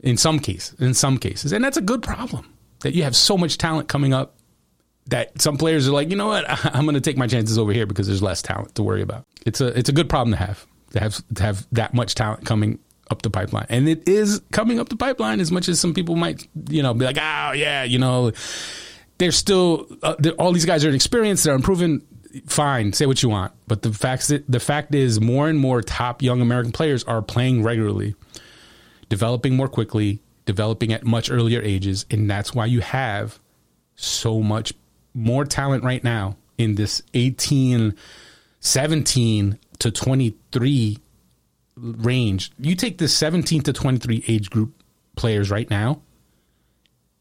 In 0.00 0.16
some 0.16 0.38
cases, 0.38 0.78
in 0.80 0.94
some 0.94 1.18
cases, 1.18 1.52
and 1.52 1.64
that's 1.64 1.76
a 1.76 1.82
good 1.82 2.02
problem 2.02 2.52
that 2.80 2.94
you 2.94 3.02
have 3.02 3.16
so 3.16 3.36
much 3.36 3.58
talent 3.58 3.88
coming 3.88 4.12
up 4.12 4.36
that 5.08 5.40
some 5.40 5.56
players 5.56 5.88
are 5.88 5.92
like, 5.92 6.10
you 6.10 6.16
know 6.16 6.28
what, 6.28 6.44
I'm 6.74 6.84
going 6.84 6.94
to 6.94 7.00
take 7.00 7.16
my 7.16 7.26
chances 7.26 7.58
over 7.58 7.72
here 7.72 7.86
because 7.86 8.06
there's 8.06 8.22
less 8.22 8.42
talent 8.42 8.74
to 8.76 8.82
worry 8.82 9.02
about. 9.02 9.24
It's 9.44 9.60
a 9.60 9.66
it's 9.78 9.88
a 9.88 9.92
good 9.92 10.08
problem 10.08 10.32
to 10.32 10.44
have 10.44 10.66
to 10.92 11.00
have 11.00 11.22
to 11.34 11.42
have 11.42 11.66
that 11.72 11.94
much 11.94 12.14
talent 12.14 12.44
coming 12.44 12.78
up 13.10 13.22
the 13.22 13.30
pipeline, 13.30 13.66
and 13.68 13.88
it 13.88 14.08
is 14.08 14.42
coming 14.52 14.78
up 14.78 14.88
the 14.88 14.96
pipeline 14.96 15.40
as 15.40 15.50
much 15.50 15.68
as 15.68 15.80
some 15.80 15.94
people 15.94 16.14
might, 16.16 16.46
you 16.68 16.82
know, 16.82 16.94
be 16.94 17.04
like, 17.04 17.18
oh 17.18 17.52
yeah, 17.52 17.84
you 17.84 17.98
know, 17.98 18.32
they're 19.18 19.32
still 19.32 19.86
uh, 20.02 20.14
they're, 20.18 20.32
all 20.32 20.52
these 20.52 20.66
guys 20.66 20.84
are 20.84 20.90
inexperienced. 20.90 21.44
They're 21.44 21.54
improving. 21.54 22.02
Fine, 22.46 22.92
say 22.92 23.06
what 23.06 23.22
you 23.22 23.30
want, 23.30 23.52
but 23.66 23.80
the 23.80 23.90
fact 23.90 24.30
the 24.48 24.60
fact 24.60 24.94
is 24.94 25.18
more 25.18 25.48
and 25.48 25.58
more 25.58 25.80
top 25.80 26.20
young 26.20 26.42
American 26.42 26.72
players 26.72 27.02
are 27.04 27.22
playing 27.22 27.62
regularly, 27.62 28.14
developing 29.08 29.56
more 29.56 29.68
quickly, 29.68 30.20
developing 30.46 30.92
at 30.92 31.04
much 31.04 31.30
earlier 31.30 31.60
ages, 31.62 32.06
and 32.10 32.30
that's 32.30 32.54
why 32.54 32.66
you 32.66 32.80
have 32.80 33.38
so 33.96 34.40
much 34.40 34.72
more 35.14 35.44
talent 35.44 35.84
right 35.84 36.04
now 36.04 36.36
in 36.56 36.74
this 36.74 37.02
18, 37.14 37.94
17 38.60 39.58
to 39.78 39.90
23 39.90 40.98
range. 41.76 42.52
You 42.58 42.74
take 42.74 42.98
the 42.98 43.08
17 43.08 43.62
to 43.62 43.72
23 43.72 44.24
age 44.28 44.50
group 44.50 44.82
players 45.16 45.50
right 45.50 45.68
now, 45.68 46.00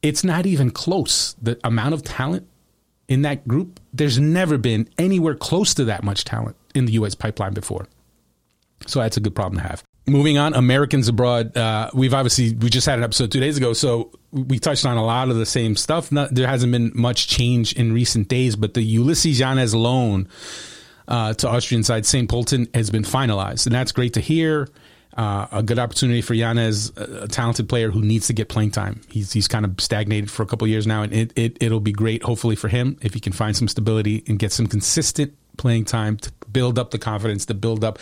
it's 0.02 0.24
not 0.24 0.46
even 0.46 0.72
close. 0.72 1.36
The 1.42 1.60
amount 1.64 1.94
of 1.94 2.04
talent 2.04 2.48
in 3.08 3.24
that 3.24 3.48
group, 3.48 3.80
there's 3.94 4.20
never 4.20 4.58
been 4.58 4.90
anywhere 4.98 5.36
close 5.36 5.74
to 5.76 5.86
that 5.86 6.04
much 6.04 6.24
talent 6.24 6.56
in 6.76 6.86
the 6.86 6.94
U.S. 6.94 7.16
pipeline 7.16 7.54
before. 7.54 7.88
So 8.86 9.00
that's 9.00 9.18
a 9.18 9.20
good 9.20 9.36
problem 9.36 9.62
to 9.62 9.68
have. 9.68 9.84
Moving 10.10 10.38
on, 10.38 10.54
Americans 10.54 11.10
abroad. 11.10 11.58
Uh, 11.58 11.90
we've 11.94 12.14
obviously 12.14 12.56
we 12.56 12.70
just 12.70 12.88
had 12.88 12.98
an 12.98 13.04
episode 13.04 13.30
two 13.30 13.42
days 13.42 13.58
ago, 13.58 13.74
so 13.74 14.12
we 14.32 14.58
touched 14.58 14.86
on 14.86 14.96
a 14.96 15.04
lot 15.04 15.30
of 15.30 15.36
the 15.36 15.46
same 15.46 15.76
stuff. 15.76 16.14
Not, 16.14 16.34
there 16.34 16.48
hasn't 16.48 16.72
been 16.72 16.94
much 16.96 17.28
change 17.28 17.74
in 17.74 17.92
recent 17.92 18.30
days, 18.30 18.56
but 18.56 18.74
the 18.74 18.98
Ulises 18.98 19.42
Llanes 19.42 19.76
loan 19.76 20.30
uh, 21.10 21.34
to 21.34 21.50
Austrian 21.50 21.84
side 21.84 22.06
St. 22.06 22.30
Pölten 22.30 22.74
has 22.74 22.90
been 22.90 23.04
finalized, 23.04 23.66
and 23.66 23.76
that's 23.76 23.92
great 23.92 24.14
to 24.14 24.22
hear. 24.22 24.70
Uh, 25.18 25.48
a 25.52 25.64
good 25.64 25.80
opportunity 25.80 26.22
for 26.22 26.36
Llanes, 26.36 26.96
a 26.96 27.28
talented 27.28 27.68
player 27.68 27.92
who 27.92 28.02
needs 28.02 28.28
to 28.28 28.34
get 28.34 28.48
playing 28.48 28.72
time. 28.72 29.02
He's 29.10 29.34
he's 29.34 29.50
kind 29.50 29.66
of 29.66 29.76
stagnated 29.82 30.32
for 30.32 30.42
a 30.42 30.46
couple 30.46 30.66
years 30.70 30.88
now, 30.88 31.02
and 31.02 31.12
it, 31.12 31.34
it 31.36 31.58
it'll 31.60 31.82
be 31.82 31.92
great, 31.92 32.24
hopefully 32.24 32.56
for 32.56 32.70
him, 32.70 32.98
if 33.02 33.14
he 33.14 33.20
can 33.20 33.34
find 33.34 33.58
some 33.58 33.68
stability 33.68 34.24
and 34.28 34.40
get 34.40 34.54
some 34.54 34.68
consistent 34.68 35.34
playing 35.58 35.84
time 35.84 36.16
to 36.16 36.32
build 36.50 36.80
up 36.80 36.92
the 36.92 37.00
confidence, 37.00 37.46
to 37.48 37.54
build 37.54 37.84
up 37.84 38.00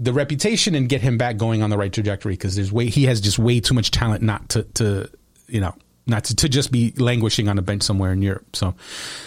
the 0.00 0.12
reputation, 0.12 0.74
and 0.74 0.88
get 0.88 1.00
him 1.00 1.18
back 1.18 1.36
going 1.36 1.62
on 1.62 1.70
the 1.70 1.78
right 1.78 1.92
trajectory. 1.92 2.34
Because 2.34 2.56
there's 2.56 2.72
way 2.72 2.86
he 2.86 3.04
has 3.04 3.20
just 3.20 3.38
way 3.38 3.60
too 3.60 3.74
much 3.74 3.90
talent 3.90 4.22
not 4.22 4.48
to 4.50 4.62
to 4.74 5.10
you 5.48 5.60
know 5.60 5.74
not 6.06 6.24
to, 6.24 6.36
to 6.36 6.48
just 6.48 6.72
be 6.72 6.92
languishing 6.96 7.48
on 7.48 7.58
a 7.58 7.62
bench 7.62 7.82
somewhere 7.82 8.12
in 8.12 8.22
Europe. 8.22 8.56
So 8.56 8.74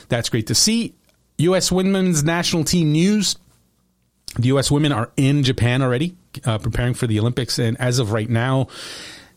that's 0.09 0.29
great 0.29 0.47
to 0.47 0.55
see. 0.55 0.95
U.S. 1.37 1.71
women's 1.71 2.23
national 2.23 2.63
team 2.63 2.91
news. 2.91 3.37
The 4.37 4.47
U.S. 4.47 4.71
women 4.71 4.91
are 4.91 5.11
in 5.17 5.43
Japan 5.43 5.81
already, 5.81 6.15
uh, 6.45 6.57
preparing 6.57 6.93
for 6.93 7.05
the 7.05 7.19
Olympics. 7.19 7.59
And 7.59 7.79
as 7.79 7.99
of 7.99 8.11
right 8.11 8.29
now, 8.29 8.67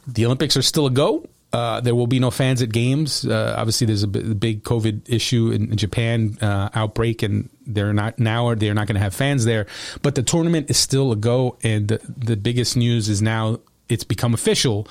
the 0.06 0.24
Olympics 0.26 0.56
are 0.56 0.62
still 0.62 0.86
a 0.86 0.90
go. 0.90 1.26
Uh, 1.52 1.80
there 1.80 1.94
will 1.94 2.06
be 2.06 2.18
no 2.18 2.30
fans 2.30 2.62
at 2.62 2.70
games. 2.70 3.24
Uh, 3.24 3.54
obviously, 3.56 3.86
there's 3.86 4.02
a 4.02 4.08
big 4.08 4.64
COVID 4.64 5.08
issue 5.08 5.50
in, 5.50 5.70
in 5.70 5.76
Japan 5.76 6.36
uh, 6.40 6.68
outbreak, 6.74 7.22
and 7.22 7.48
they're 7.66 7.92
not 7.92 8.18
now. 8.18 8.54
They're 8.54 8.74
not 8.74 8.86
going 8.86 8.96
to 8.96 9.02
have 9.02 9.14
fans 9.14 9.44
there. 9.44 9.66
But 10.02 10.14
the 10.14 10.22
tournament 10.22 10.70
is 10.70 10.76
still 10.76 11.12
a 11.12 11.16
go, 11.16 11.58
and 11.62 11.88
the, 11.88 12.00
the 12.04 12.36
biggest 12.36 12.76
news 12.76 13.08
is 13.08 13.22
now 13.22 13.60
it's 13.88 14.04
become 14.04 14.34
official 14.34 14.88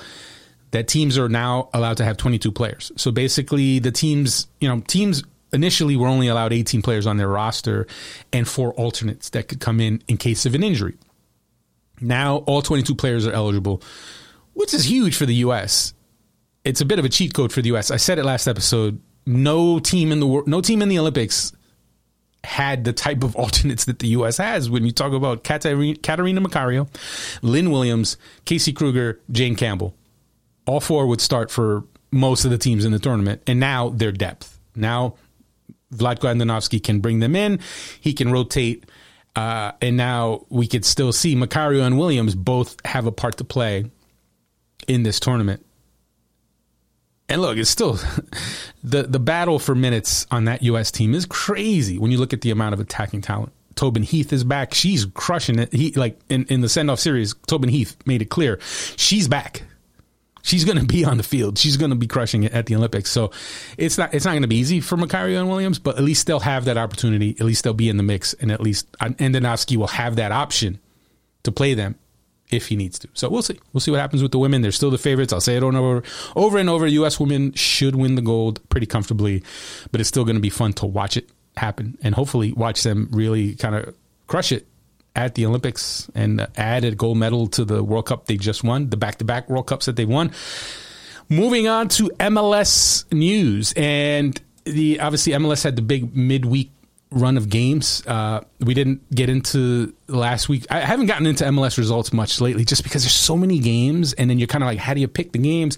that 0.71 0.87
teams 0.87 1.17
are 1.17 1.29
now 1.29 1.69
allowed 1.73 1.97
to 1.97 2.03
have 2.03 2.17
22 2.17 2.51
players. 2.51 2.91
So 2.95 3.11
basically, 3.11 3.79
the 3.79 3.91
teams, 3.91 4.47
you 4.59 4.67
know, 4.67 4.81
teams 4.81 5.23
initially 5.51 5.95
were 5.95 6.07
only 6.07 6.27
allowed 6.27 6.51
18 6.51 6.81
players 6.81 7.05
on 7.05 7.17
their 7.17 7.27
roster 7.27 7.85
and 8.31 8.47
four 8.47 8.73
alternates 8.73 9.29
that 9.29 9.47
could 9.47 9.59
come 9.59 9.79
in 9.79 10.01
in 10.07 10.17
case 10.17 10.45
of 10.45 10.55
an 10.55 10.63
injury. 10.63 10.97
Now 12.01 12.37
all 12.37 12.63
22 12.63 12.95
players 12.95 13.27
are 13.27 13.31
eligible, 13.31 13.83
which 14.53 14.73
is 14.73 14.89
huge 14.89 15.15
for 15.15 15.27
the 15.27 15.35
U.S. 15.35 15.93
It's 16.63 16.81
a 16.81 16.85
bit 16.85 16.97
of 16.97 17.05
a 17.05 17.09
cheat 17.09 17.35
code 17.35 17.53
for 17.53 17.61
the 17.61 17.67
U.S. 17.67 17.91
I 17.91 17.97
said 17.97 18.17
it 18.17 18.25
last 18.25 18.47
episode. 18.47 18.99
No 19.27 19.79
team 19.79 20.11
in 20.11 20.19
the 20.19 20.27
world, 20.27 20.47
no 20.47 20.59
team 20.59 20.81
in 20.81 20.89
the 20.89 20.97
Olympics 20.97 21.53
had 22.43 22.83
the 22.83 22.93
type 22.93 23.23
of 23.23 23.35
alternates 23.37 23.85
that 23.85 23.99
the 23.99 24.07
U.S. 24.09 24.37
has 24.37 24.69
when 24.69 24.85
you 24.85 24.91
talk 24.91 25.13
about 25.13 25.43
Katarina, 25.43 25.97
Catarina 25.97 26.41
Macario, 26.41 26.87
Lynn 27.41 27.71
Williams, 27.71 28.17
Casey 28.45 28.73
Krueger, 28.73 29.19
Jane 29.31 29.55
Campbell. 29.55 29.95
All 30.65 30.79
four 30.79 31.07
would 31.07 31.21
start 31.21 31.51
for 31.51 31.83
most 32.11 32.45
of 32.45 32.51
the 32.51 32.57
teams 32.57 32.85
in 32.85 32.91
the 32.91 32.99
tournament, 32.99 33.41
and 33.47 33.59
now 33.59 33.89
their 33.89 34.11
depth. 34.11 34.59
Now 34.75 35.15
Vlatko 35.93 36.33
Andonovski 36.33 36.83
can 36.83 36.99
bring 36.99 37.19
them 37.19 37.35
in. 37.35 37.59
He 37.99 38.13
can 38.13 38.31
rotate. 38.31 38.85
Uh, 39.35 39.71
and 39.81 39.97
now 39.97 40.45
we 40.49 40.67
could 40.67 40.85
still 40.85 41.11
see 41.11 41.35
Macario 41.35 41.85
and 41.85 41.97
Williams 41.97 42.35
both 42.35 42.75
have 42.85 43.07
a 43.07 43.11
part 43.11 43.37
to 43.37 43.43
play 43.43 43.85
in 44.87 45.03
this 45.03 45.19
tournament. 45.19 45.65
And 47.29 47.41
look, 47.41 47.57
it's 47.57 47.69
still 47.69 47.93
the 48.83 49.03
the 49.03 49.19
battle 49.19 49.59
for 49.59 49.75
minutes 49.75 50.27
on 50.31 50.45
that 50.45 50.63
U.S. 50.63 50.91
team 50.91 51.13
is 51.13 51.25
crazy 51.25 51.97
when 51.97 52.11
you 52.11 52.17
look 52.17 52.33
at 52.33 52.41
the 52.41 52.51
amount 52.51 52.73
of 52.73 52.79
attacking 52.79 53.21
talent. 53.21 53.51
Tobin 53.75 54.03
Heath 54.03 54.31
is 54.31 54.43
back. 54.43 54.73
She's 54.73 55.05
crushing 55.05 55.57
it. 55.57 55.73
He 55.73 55.91
like 55.93 56.19
in, 56.29 56.45
in 56.45 56.61
the 56.61 56.69
send 56.69 56.91
off 56.91 56.99
series, 56.99 57.33
Tobin 57.47 57.69
Heath 57.69 57.97
made 58.05 58.21
it 58.21 58.29
clear 58.29 58.59
she's 58.97 59.27
back 59.27 59.63
she's 60.43 60.65
going 60.65 60.77
to 60.77 60.85
be 60.85 61.03
on 61.03 61.17
the 61.17 61.23
field. 61.23 61.57
She's 61.57 61.77
going 61.77 61.89
to 61.89 61.95
be 61.95 62.05
crushing 62.05 62.43
it 62.43 62.51
at 62.51 62.67
the 62.67 62.75
Olympics. 62.75 63.09
So 63.09 63.31
it's 63.77 63.97
not 63.97 64.13
it's 64.13 64.25
not 64.25 64.31
going 64.31 64.43
to 64.43 64.47
be 64.47 64.57
easy 64.57 64.79
for 64.79 64.95
Macario 64.95 65.39
and 65.39 65.49
Williams, 65.49 65.79
but 65.79 65.97
at 65.97 66.03
least 66.03 66.27
they'll 66.27 66.39
have 66.41 66.65
that 66.65 66.77
opportunity. 66.77 67.31
At 67.39 67.45
least 67.45 67.63
they'll 67.63 67.73
be 67.73 67.89
in 67.89 67.97
the 67.97 68.03
mix, 68.03 68.33
and 68.35 68.51
at 68.51 68.61
least 68.61 68.91
Andonovski 68.99 69.77
will 69.77 69.87
have 69.87 70.17
that 70.17 70.31
option 70.31 70.79
to 71.43 71.51
play 71.51 71.73
them 71.73 71.95
if 72.55 72.67
he 72.67 72.75
needs 72.75 72.99
to. 72.99 73.09
So 73.13 73.29
we'll 73.29 73.41
see. 73.41 73.59
We'll 73.71 73.81
see 73.81 73.91
what 73.91 73.99
happens 73.99 74.21
with 74.21 74.31
the 74.31 74.39
women. 74.39 74.61
They're 74.61 74.71
still 74.71 74.91
the 74.91 74.97
favorites. 74.97 75.33
I'll 75.33 75.41
say 75.41 75.57
it 75.57 75.63
over 75.63 76.03
over 76.35 76.57
and 76.57 76.69
over. 76.69 76.87
U.S. 76.87 77.19
women 77.19 77.53
should 77.53 77.95
win 77.95 78.15
the 78.15 78.21
gold 78.21 78.67
pretty 78.69 78.85
comfortably, 78.85 79.43
but 79.91 79.99
it's 79.99 80.09
still 80.09 80.25
going 80.25 80.35
to 80.35 80.41
be 80.41 80.49
fun 80.49 80.73
to 80.73 80.85
watch 80.85 81.17
it 81.17 81.29
happen 81.57 81.97
and 82.01 82.15
hopefully 82.15 82.51
watch 82.53 82.83
them 82.83 83.07
really 83.11 83.55
kind 83.55 83.75
of 83.75 83.95
crush 84.27 84.51
it 84.51 84.67
at 85.15 85.35
the 85.35 85.45
Olympics 85.45 86.09
and 86.15 86.47
add 86.57 86.83
a 86.83 86.91
gold 86.95 87.17
medal 87.17 87.47
to 87.47 87.63
the 87.63 87.83
World 87.83 88.07
Cup 88.07 88.25
they 88.25 88.37
just 88.37 88.63
won, 88.63 88.89
the 88.89 88.97
back 88.97 89.17
to 89.17 89.25
back 89.25 89.49
World 89.49 89.67
Cups 89.67 89.85
that 89.85 89.95
they 89.95 90.05
won. 90.05 90.31
Moving 91.29 91.67
on 91.67 91.87
to 91.89 92.09
MLS 92.19 93.11
news. 93.11 93.73
And 93.77 94.39
the 94.65 94.99
obviously 94.99 95.33
MLS 95.33 95.63
had 95.63 95.75
the 95.75 95.81
big 95.81 96.15
midweek 96.15 96.71
run 97.13 97.37
of 97.37 97.49
games. 97.49 98.05
Uh, 98.07 98.41
we 98.59 98.73
didn't 98.73 99.09
get 99.13 99.29
into 99.29 99.93
last 100.07 100.49
week. 100.49 100.65
I 100.69 100.79
haven't 100.79 101.05
gotten 101.05 101.27
into 101.27 101.43
MLS 101.45 101.77
results 101.77 102.11
much 102.11 102.41
lately 102.41 102.65
just 102.65 102.83
because 102.83 103.03
there's 103.03 103.13
so 103.13 103.37
many 103.37 103.59
games 103.59 104.13
and 104.13 104.29
then 104.29 104.39
you're 104.39 104.47
kind 104.47 104.63
of 104.63 104.67
like, 104.67 104.79
how 104.79 104.93
do 104.93 105.01
you 105.01 105.07
pick 105.07 105.31
the 105.31 105.39
games? 105.39 105.77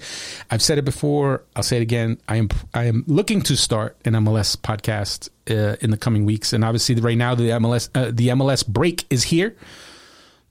I've 0.49 0.61
said 0.61 0.77
it 0.77 0.85
before. 0.85 1.43
I'll 1.55 1.63
say 1.63 1.77
it 1.77 1.81
again. 1.81 2.19
I 2.27 2.37
am, 2.37 2.49
I 2.73 2.85
am 2.85 3.03
looking 3.07 3.41
to 3.43 3.57
start 3.57 3.97
an 4.05 4.13
MLS 4.13 4.55
podcast 4.55 5.29
uh, 5.49 5.75
in 5.81 5.91
the 5.91 5.97
coming 5.97 6.25
weeks. 6.25 6.53
And 6.53 6.63
obviously 6.63 6.95
right 6.95 7.17
now 7.17 7.35
the 7.35 7.49
MLS, 7.49 7.89
uh, 7.93 8.11
the 8.13 8.29
MLS 8.29 8.65
break 8.65 9.05
is 9.09 9.23
here. 9.23 9.55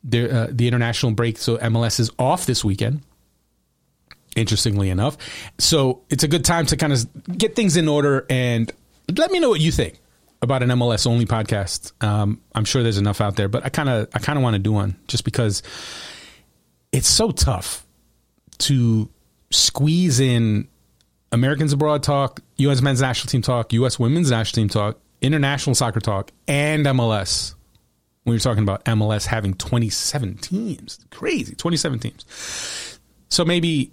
The, 0.04 0.30
uh, 0.30 0.46
the 0.50 0.68
international 0.68 1.12
break. 1.12 1.38
So 1.38 1.56
MLS 1.56 1.98
is 1.98 2.10
off 2.18 2.46
this 2.46 2.64
weekend 2.64 3.00
interestingly 4.36 4.90
enough. 4.90 5.16
So 5.58 6.02
it's 6.10 6.24
a 6.24 6.28
good 6.28 6.44
time 6.44 6.66
to 6.66 6.76
kind 6.76 6.92
of 6.92 7.38
get 7.38 7.54
things 7.54 7.76
in 7.76 7.86
order 7.88 8.26
and 8.28 8.70
let 9.16 9.30
me 9.30 9.38
know 9.38 9.48
what 9.48 9.60
you 9.60 9.70
think 9.70 10.00
about 10.44 10.62
an 10.62 10.68
MLS 10.70 11.06
only 11.06 11.26
podcast. 11.26 11.92
Um, 12.02 12.40
I'm 12.54 12.64
sure 12.64 12.82
there's 12.82 12.98
enough 12.98 13.20
out 13.20 13.36
there, 13.36 13.48
but 13.48 13.64
I 13.64 13.68
kind 13.68 13.88
of 13.88 14.08
I 14.14 14.18
kind 14.20 14.38
of 14.38 14.42
want 14.42 14.54
to 14.54 14.60
do 14.60 14.72
one 14.72 14.96
just 15.08 15.24
because 15.24 15.62
it's 16.92 17.08
so 17.08 17.30
tough 17.32 17.84
to 18.58 19.10
squeeze 19.50 20.20
in 20.20 20.68
Americans 21.32 21.72
abroad 21.72 22.02
talk, 22.02 22.40
U.S. 22.56 22.80
men's 22.80 23.00
national 23.00 23.30
team 23.30 23.42
talk, 23.42 23.72
U.S. 23.72 23.98
women's 23.98 24.30
national 24.30 24.62
team 24.62 24.68
talk, 24.68 25.00
international 25.20 25.74
soccer 25.74 26.00
talk, 26.00 26.30
and 26.46 26.86
MLS. 26.86 27.54
When 28.22 28.32
you're 28.32 28.40
talking 28.40 28.62
about 28.62 28.84
MLS 28.86 29.26
having 29.26 29.52
27 29.52 30.38
teams, 30.38 31.04
crazy, 31.10 31.54
27 31.54 31.98
teams. 31.98 32.98
So 33.28 33.44
maybe 33.44 33.92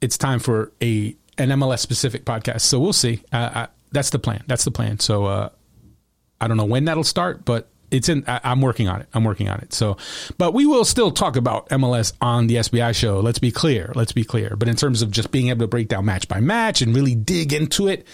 it's 0.00 0.16
time 0.16 0.38
for 0.38 0.72
a 0.82 1.16
an 1.38 1.48
MLS 1.50 1.80
specific 1.80 2.24
podcast. 2.24 2.60
So 2.60 2.78
we'll 2.78 2.92
see. 2.92 3.22
Uh, 3.32 3.50
I, 3.54 3.68
that's 3.90 4.10
the 4.10 4.18
plan. 4.18 4.44
That's 4.46 4.64
the 4.64 4.70
plan. 4.70 4.98
So 5.00 5.24
uh, 5.24 5.48
I 6.40 6.48
don't 6.48 6.56
know 6.56 6.64
when 6.64 6.84
that'll 6.86 7.04
start, 7.04 7.44
but 7.44 7.68
it's 7.90 8.08
in. 8.08 8.24
I, 8.26 8.52
am 8.52 8.60
working 8.60 8.88
on 8.88 9.00
it. 9.00 9.08
I'm 9.14 9.24
working 9.24 9.48
on 9.48 9.60
it. 9.60 9.72
So, 9.72 9.96
but 10.38 10.54
we 10.54 10.66
will 10.66 10.84
still 10.84 11.10
talk 11.10 11.36
about 11.36 11.68
MLS 11.70 12.12
on 12.20 12.46
the 12.46 12.56
SBI 12.56 12.94
show. 12.94 13.20
Let's 13.20 13.38
be 13.38 13.50
clear. 13.50 13.92
Let's 13.94 14.12
be 14.12 14.24
clear. 14.24 14.56
But 14.56 14.68
in 14.68 14.76
terms 14.76 15.02
of 15.02 15.10
just 15.10 15.30
being 15.30 15.48
able 15.48 15.60
to 15.60 15.68
break 15.68 15.88
down 15.88 16.04
match 16.04 16.28
by 16.28 16.40
match 16.40 16.82
and 16.82 16.94
really 16.94 17.14
dig 17.14 17.52
into 17.52 17.88
it, 17.88 18.06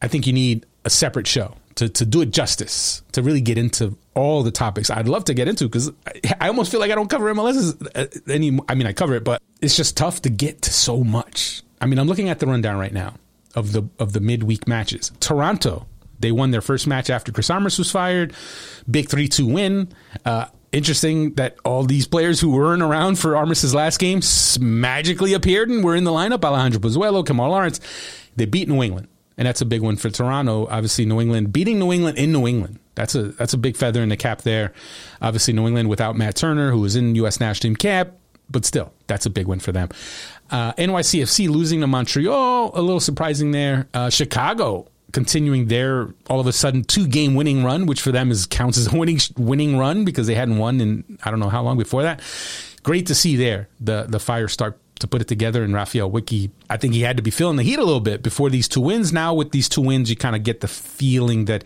I 0.00 0.08
think 0.08 0.26
you 0.26 0.32
need 0.32 0.66
a 0.84 0.90
separate 0.90 1.26
show 1.26 1.56
to 1.76 1.88
to 1.88 2.06
do 2.06 2.20
it 2.20 2.30
justice. 2.30 3.02
To 3.12 3.22
really 3.22 3.40
get 3.40 3.58
into 3.58 3.96
all 4.14 4.42
the 4.42 4.50
topics 4.50 4.90
I'd 4.90 5.08
love 5.08 5.24
to 5.24 5.34
get 5.34 5.48
into 5.48 5.64
because 5.64 5.90
I, 6.06 6.34
I, 6.40 6.48
almost 6.48 6.70
feel 6.70 6.80
like 6.80 6.90
I 6.90 6.94
don't 6.94 7.08
cover 7.08 7.32
MLS 7.34 7.90
uh, 7.94 8.06
any. 8.32 8.58
I 8.68 8.74
mean, 8.74 8.86
I 8.86 8.92
cover 8.92 9.14
it, 9.14 9.24
but 9.24 9.42
it's 9.60 9.76
just 9.76 9.96
tough 9.96 10.22
to 10.22 10.30
get 10.30 10.62
to 10.62 10.72
so 10.72 11.02
much. 11.02 11.62
I 11.80 11.86
mean, 11.86 11.98
I'm 11.98 12.06
looking 12.06 12.28
at 12.28 12.38
the 12.38 12.46
rundown 12.46 12.78
right 12.78 12.92
now 12.92 13.14
of 13.54 13.72
the 13.72 13.88
of 13.98 14.12
the 14.12 14.20
midweek 14.20 14.68
matches. 14.68 15.12
Toronto, 15.20 15.86
they 16.20 16.32
won 16.32 16.50
their 16.50 16.60
first 16.60 16.86
match 16.86 17.10
after 17.10 17.32
Chris 17.32 17.50
Armas 17.50 17.78
was 17.78 17.90
fired. 17.90 18.32
Big 18.90 19.08
three 19.08 19.28
two 19.28 19.46
win. 19.46 19.88
Uh, 20.24 20.46
interesting 20.72 21.34
that 21.34 21.56
all 21.64 21.84
these 21.84 22.06
players 22.06 22.40
who 22.40 22.50
weren't 22.50 22.82
around 22.82 23.18
for 23.18 23.36
Armas's 23.36 23.74
last 23.74 23.98
game 23.98 24.20
magically 24.60 25.34
appeared 25.34 25.68
and 25.68 25.82
were 25.82 25.96
in 25.96 26.04
the 26.04 26.10
lineup. 26.10 26.44
Alejandro 26.44 26.80
Pozuelo, 26.80 27.24
Kemar 27.24 27.50
Lawrence. 27.50 27.80
They 28.36 28.46
beat 28.46 28.68
New 28.68 28.82
England, 28.82 29.08
and 29.36 29.46
that's 29.46 29.60
a 29.60 29.66
big 29.66 29.82
one 29.82 29.96
for 29.96 30.10
Toronto. 30.10 30.66
Obviously, 30.70 31.06
New 31.06 31.20
England 31.20 31.52
beating 31.52 31.78
New 31.78 31.92
England 31.92 32.18
in 32.18 32.32
New 32.32 32.46
England. 32.46 32.78
That's 32.94 33.14
a 33.14 33.24
that's 33.24 33.54
a 33.54 33.58
big 33.58 33.76
feather 33.76 34.02
in 34.02 34.08
the 34.08 34.16
cap 34.16 34.42
there. 34.42 34.72
Obviously, 35.20 35.54
New 35.54 35.66
England 35.66 35.88
without 35.88 36.16
Matt 36.16 36.36
Turner, 36.36 36.70
who 36.70 36.80
was 36.80 36.96
in 36.96 37.14
U.S. 37.16 37.40
national 37.40 37.70
team 37.70 37.76
camp, 37.76 38.12
but 38.48 38.64
still, 38.64 38.92
that's 39.06 39.26
a 39.26 39.30
big 39.30 39.46
win 39.46 39.60
for 39.60 39.72
them. 39.72 39.88
Uh, 40.50 40.72
NYCFC 40.74 41.48
losing 41.48 41.80
to 41.80 41.86
Montreal, 41.86 42.72
a 42.74 42.82
little 42.82 43.00
surprising 43.00 43.52
there. 43.52 43.88
Uh, 43.94 44.10
Chicago 44.10 44.89
continuing 45.12 45.66
their 45.66 46.14
all 46.28 46.40
of 46.40 46.46
a 46.46 46.52
sudden 46.52 46.84
two 46.84 47.06
game 47.06 47.34
winning 47.34 47.64
run, 47.64 47.86
which 47.86 48.00
for 48.00 48.12
them 48.12 48.30
is 48.30 48.46
counts 48.46 48.78
as 48.78 48.92
a 48.92 48.96
winning 48.96 49.20
winning 49.36 49.76
run 49.76 50.04
because 50.04 50.26
they 50.26 50.34
hadn't 50.34 50.58
won 50.58 50.80
in 50.80 51.18
I 51.24 51.30
don't 51.30 51.40
know 51.40 51.48
how 51.48 51.62
long 51.62 51.78
before 51.78 52.02
that. 52.02 52.20
Great 52.82 53.06
to 53.06 53.14
see 53.14 53.36
there 53.36 53.68
the 53.80 54.06
the 54.08 54.20
fire 54.20 54.48
start 54.48 54.78
to 55.00 55.06
put 55.06 55.22
it 55.22 55.28
together. 55.28 55.62
And 55.64 55.74
Raphael 55.74 56.10
Wicky 56.10 56.50
I 56.68 56.76
think 56.76 56.94
he 56.94 57.02
had 57.02 57.16
to 57.16 57.22
be 57.22 57.30
feeling 57.30 57.56
the 57.56 57.62
heat 57.62 57.78
a 57.78 57.84
little 57.84 58.00
bit 58.00 58.22
before 58.22 58.50
these 58.50 58.68
two 58.68 58.80
wins. 58.80 59.12
Now 59.12 59.34
with 59.34 59.52
these 59.52 59.68
two 59.68 59.82
wins, 59.82 60.10
you 60.10 60.16
kind 60.16 60.36
of 60.36 60.42
get 60.42 60.60
the 60.60 60.68
feeling 60.68 61.46
that 61.46 61.64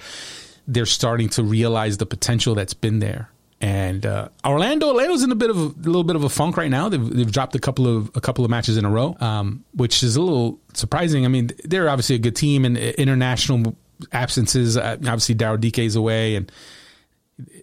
they're 0.67 0.87
starting 0.87 1.29
to 1.31 1.43
realize 1.43 1.99
the 1.99 2.07
potential 2.07 2.55
that's 2.55 2.75
been 2.75 2.99
there. 2.99 3.31
And 3.65 4.05
uh, 4.05 4.29
Orlando, 4.45 4.89
Orlando's 4.89 5.23
in 5.23 5.33
a 5.33 5.35
bit 5.35 5.49
of 5.49 5.57
a, 5.57 5.63
a, 5.63 5.89
little 5.89 6.05
bit 6.05 6.17
of 6.17 6.23
a 6.23 6.29
funk 6.29 6.59
right 6.59 6.71
now. 6.71 6.91
They've, 6.91 7.09
they've 7.09 7.33
dropped 7.33 7.55
a 7.55 7.59
couple 7.59 7.87
of 7.87 8.11
a 8.15 8.21
couple 8.21 8.45
of 8.45 8.51
matches 8.51 8.77
in 8.77 8.85
a 8.85 8.91
row, 8.91 9.17
um, 9.21 9.65
which 9.73 10.03
is 10.03 10.17
a 10.17 10.21
little 10.21 10.61
surprising. 10.75 11.25
I 11.25 11.29
mean, 11.29 11.49
they're 11.65 11.89
obviously 11.89 12.17
a 12.17 12.19
good 12.19 12.37
team, 12.37 12.67
and 12.67 12.77
international 12.77 13.75
absences. 14.13 14.77
Uh, 14.77 14.99
obviously, 14.99 15.35
Daryl 15.35 15.59
Dike 15.59 15.79
is 15.79 15.97
away, 15.97 16.37
and 16.37 16.53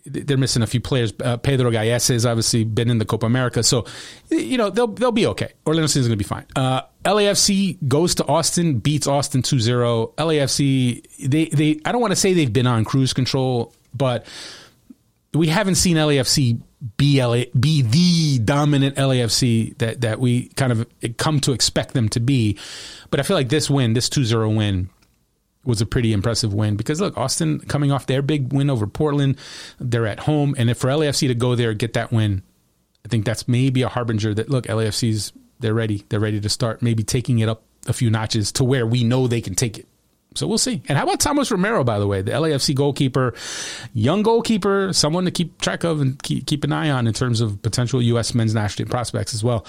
they're 0.07 0.37
missing 0.37 0.63
a 0.63 0.67
few 0.67 0.81
players. 0.81 1.13
Uh, 1.23 1.37
Pedro 1.37 1.69
Gallese 1.69 2.13
has 2.13 2.25
obviously 2.25 2.63
been 2.63 2.89
in 2.89 2.97
the 2.97 3.05
Copa 3.05 3.27
America, 3.27 3.61
so 3.61 3.85
you 4.31 4.57
know 4.57 4.71
they'll 4.71 4.87
they'll 4.87 5.11
be 5.11 5.27
okay. 5.27 5.53
Orlando 5.67 5.85
City 5.85 5.99
is 5.99 6.07
going 6.07 6.17
to 6.17 6.23
be 6.23 6.27
fine. 6.27 6.47
Uh, 6.55 6.81
LAFC 7.05 7.77
goes 7.87 8.15
to 8.15 8.25
Austin, 8.25 8.79
beats 8.79 9.05
Austin 9.05 9.43
2-0. 9.43 10.15
LAFC 10.15 11.29
they 11.29 11.45
they 11.45 11.79
I 11.85 11.91
don't 11.91 12.01
want 12.01 12.11
to 12.11 12.15
say 12.15 12.33
they've 12.33 12.51
been 12.51 12.65
on 12.65 12.85
cruise 12.85 13.13
control, 13.13 13.71
but 13.93 14.25
we 15.33 15.47
haven't 15.47 15.75
seen 15.75 15.97
LAFC 15.97 16.61
be 16.97 17.23
LA, 17.23 17.43
be 17.57 17.81
the 17.83 18.39
dominant 18.43 18.95
LAFC 18.95 19.77
that 19.77 20.01
that 20.01 20.19
we 20.19 20.47
kind 20.49 20.71
of 20.71 20.87
come 21.17 21.39
to 21.41 21.51
expect 21.51 21.93
them 21.93 22.09
to 22.09 22.19
be. 22.19 22.57
But 23.11 23.19
I 23.19 23.23
feel 23.23 23.37
like 23.37 23.49
this 23.49 23.69
win, 23.69 23.93
this 23.93 24.09
2-0 24.09 24.55
win 24.55 24.89
was 25.63 25.79
a 25.79 25.85
pretty 25.85 26.11
impressive 26.11 26.53
win 26.53 26.75
because 26.75 26.99
look, 26.99 27.17
Austin 27.17 27.59
coming 27.59 27.91
off 27.91 28.07
their 28.07 28.23
big 28.23 28.51
win 28.51 28.69
over 28.69 28.87
Portland, 28.87 29.37
they're 29.79 30.07
at 30.07 30.21
home 30.21 30.55
and 30.57 30.69
if 30.69 30.79
for 30.79 30.89
LAFC 30.89 31.27
to 31.27 31.35
go 31.35 31.55
there 31.55 31.73
get 31.75 31.93
that 31.93 32.11
win, 32.11 32.41
I 33.05 33.09
think 33.09 33.25
that's 33.25 33.47
maybe 33.47 33.83
a 33.83 33.89
harbinger 33.89 34.33
that 34.33 34.49
look, 34.49 34.65
LAFC's 34.65 35.33
they're 35.61 35.73
ready. 35.73 36.03
They're 36.09 36.19
ready 36.19 36.41
to 36.41 36.49
start 36.49 36.81
maybe 36.81 37.03
taking 37.03 37.39
it 37.39 37.47
up 37.47 37.63
a 37.87 37.93
few 37.93 38.09
notches 38.09 38.51
to 38.53 38.63
where 38.63 38.85
we 38.85 39.03
know 39.03 39.27
they 39.27 39.41
can 39.41 39.55
take 39.55 39.77
it. 39.77 39.87
So 40.33 40.47
we'll 40.47 40.57
see. 40.57 40.81
And 40.87 40.97
how 40.97 41.03
about 41.03 41.19
Thomas 41.19 41.51
Romero, 41.51 41.83
by 41.83 41.99
the 41.99 42.07
way, 42.07 42.21
the 42.21 42.31
LAFC 42.31 42.73
goalkeeper, 42.73 43.33
young 43.93 44.23
goalkeeper, 44.23 44.93
someone 44.93 45.25
to 45.25 45.31
keep 45.31 45.59
track 45.59 45.83
of 45.83 45.99
and 45.99 46.21
keep, 46.23 46.47
keep 46.47 46.63
an 46.63 46.71
eye 46.71 46.89
on 46.89 47.05
in 47.05 47.13
terms 47.13 47.41
of 47.41 47.61
potential 47.61 48.01
U.S. 48.01 48.33
men's 48.33 48.53
national 48.53 48.85
team 48.85 48.91
prospects 48.91 49.33
as 49.33 49.43
well. 49.43 49.65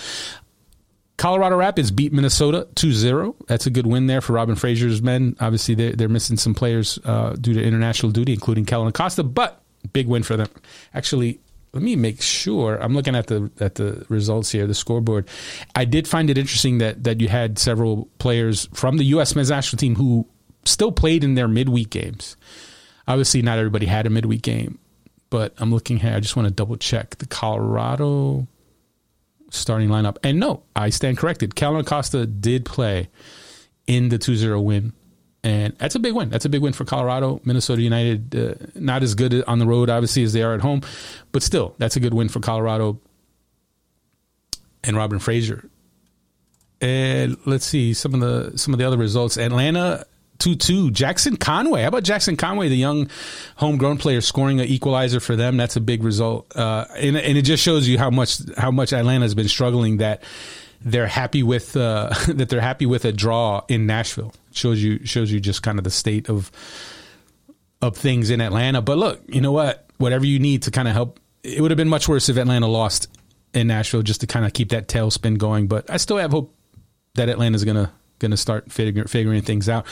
Colorado 1.16 1.56
Rapids 1.56 1.90
beat 1.90 2.12
Minnesota 2.12 2.68
2-0. 2.74 3.34
That's 3.46 3.66
a 3.66 3.70
good 3.70 3.86
win 3.86 4.06
there 4.06 4.20
for 4.20 4.32
Robin 4.32 4.54
Fraser's 4.54 5.02
men. 5.02 5.36
Obviously, 5.40 5.74
they're, 5.74 5.92
they're 5.92 6.08
missing 6.08 6.36
some 6.36 6.54
players 6.54 6.98
uh, 7.04 7.34
due 7.40 7.54
to 7.54 7.62
international 7.62 8.12
duty, 8.12 8.32
including 8.32 8.64
Kellyn 8.64 8.88
Acosta, 8.88 9.22
but 9.22 9.62
big 9.92 10.06
win 10.06 10.22
for 10.22 10.36
them. 10.36 10.48
Actually, 10.94 11.40
let 11.72 11.82
me 11.82 11.96
make 11.96 12.20
sure 12.20 12.76
I'm 12.82 12.94
looking 12.94 13.16
at 13.16 13.28
the 13.28 13.50
at 13.58 13.76
the 13.76 14.04
results 14.08 14.50
here, 14.50 14.66
the 14.66 14.74
scoreboard. 14.74 15.28
I 15.74 15.84
did 15.86 16.06
find 16.06 16.28
it 16.28 16.36
interesting 16.36 16.78
that 16.78 17.04
that 17.04 17.20
you 17.20 17.28
had 17.28 17.58
several 17.58 18.08
players 18.18 18.68
from 18.74 18.98
the 18.98 19.04
U.S. 19.04 19.34
men's 19.34 19.50
national 19.50 19.78
team 19.78 19.94
who 19.94 20.26
still 20.64 20.92
played 20.92 21.24
in 21.24 21.34
their 21.34 21.48
midweek 21.48 21.90
games. 21.90 22.36
Obviously, 23.06 23.42
not 23.42 23.58
everybody 23.58 23.86
had 23.86 24.06
a 24.06 24.10
midweek 24.10 24.42
game, 24.42 24.78
but 25.30 25.54
I'm 25.58 25.72
looking 25.72 25.98
here. 25.98 26.14
I 26.14 26.20
just 26.20 26.36
want 26.36 26.48
to 26.48 26.54
double 26.54 26.76
check 26.76 27.16
the 27.16 27.26
Colorado 27.26 28.46
starting 29.50 29.88
lineup. 29.88 30.16
And 30.22 30.38
no, 30.38 30.62
I 30.74 30.90
stand 30.90 31.18
corrected. 31.18 31.54
Kellyn 31.54 31.80
Acosta 31.80 32.26
did 32.26 32.64
play 32.64 33.08
in 33.86 34.08
the 34.08 34.18
2 34.18 34.36
0 34.36 34.60
win. 34.60 34.92
And 35.44 35.76
that's 35.78 35.96
a 35.96 35.98
big 35.98 36.14
win. 36.14 36.30
That's 36.30 36.44
a 36.44 36.48
big 36.48 36.62
win 36.62 36.72
for 36.72 36.84
Colorado. 36.84 37.40
Minnesota 37.44 37.82
United, 37.82 38.36
uh, 38.36 38.54
not 38.76 39.02
as 39.02 39.14
good 39.16 39.42
on 39.44 39.58
the 39.58 39.66
road, 39.66 39.90
obviously, 39.90 40.22
as 40.22 40.32
they 40.32 40.42
are 40.42 40.54
at 40.54 40.60
home, 40.60 40.82
but 41.32 41.42
still, 41.42 41.74
that's 41.78 41.96
a 41.96 42.00
good 42.00 42.14
win 42.14 42.28
for 42.28 42.38
Colorado 42.38 43.00
and 44.84 44.96
Robin 44.96 45.18
Fraser. 45.18 45.68
And 46.80 47.36
let's 47.44 47.64
see 47.64 47.92
some 47.92 48.14
of 48.14 48.20
the 48.20 48.56
some 48.56 48.72
of 48.72 48.78
the 48.78 48.86
other 48.86 48.96
results. 48.96 49.36
Atlanta 49.36 50.06
2 50.42 50.56
2. 50.56 50.90
Jackson 50.90 51.36
Conway. 51.36 51.82
How 51.82 51.88
about 51.88 52.02
Jackson 52.02 52.36
Conway, 52.36 52.68
the 52.68 52.76
young 52.76 53.08
homegrown 53.56 53.98
player, 53.98 54.20
scoring 54.20 54.60
an 54.60 54.66
equalizer 54.66 55.20
for 55.20 55.36
them? 55.36 55.56
That's 55.56 55.76
a 55.76 55.80
big 55.80 56.02
result. 56.02 56.54
Uh, 56.56 56.84
and, 56.96 57.16
and, 57.16 57.38
it 57.38 57.42
just 57.42 57.62
shows 57.62 57.86
you 57.86 57.96
how 57.96 58.10
much 58.10 58.40
how 58.56 58.72
much 58.72 58.92
Atlanta 58.92 59.24
has 59.24 59.36
been 59.36 59.48
struggling 59.48 59.98
that 59.98 60.24
they're 60.80 61.06
happy 61.06 61.44
with 61.44 61.76
uh, 61.76 62.12
that 62.28 62.48
they're 62.48 62.60
happy 62.60 62.86
with 62.86 63.04
a 63.04 63.12
draw 63.12 63.62
in 63.68 63.86
Nashville. 63.86 64.34
Shows 64.50 64.82
you 64.82 65.06
shows 65.06 65.30
you 65.30 65.38
just 65.38 65.62
kind 65.62 65.78
of 65.78 65.84
the 65.84 65.90
state 65.90 66.28
of 66.28 66.50
of 67.80 67.96
things 67.96 68.30
in 68.30 68.40
Atlanta. 68.40 68.82
But 68.82 68.98
look, 68.98 69.22
you 69.28 69.40
know 69.40 69.52
what? 69.52 69.86
Whatever 69.98 70.26
you 70.26 70.40
need 70.40 70.64
to 70.64 70.72
kind 70.72 70.88
of 70.88 70.94
help. 70.94 71.20
It 71.44 71.60
would 71.60 71.70
have 71.70 71.78
been 71.78 71.88
much 71.88 72.08
worse 72.08 72.28
if 72.28 72.36
Atlanta 72.36 72.66
lost 72.66 73.08
in 73.54 73.68
Nashville 73.68 74.02
just 74.02 74.22
to 74.22 74.26
kind 74.26 74.44
of 74.44 74.52
keep 74.52 74.70
that 74.70 74.88
tailspin 74.88 75.38
going. 75.38 75.68
But 75.68 75.88
I 75.88 75.98
still 75.98 76.16
have 76.16 76.32
hope 76.32 76.52
that 77.14 77.28
Atlanta's 77.28 77.64
going 77.64 77.76
to 77.76 77.90
going 78.22 78.30
to 78.30 78.38
start 78.38 78.72
figuring, 78.72 79.06
figuring 79.06 79.42
things 79.42 79.68
out. 79.68 79.84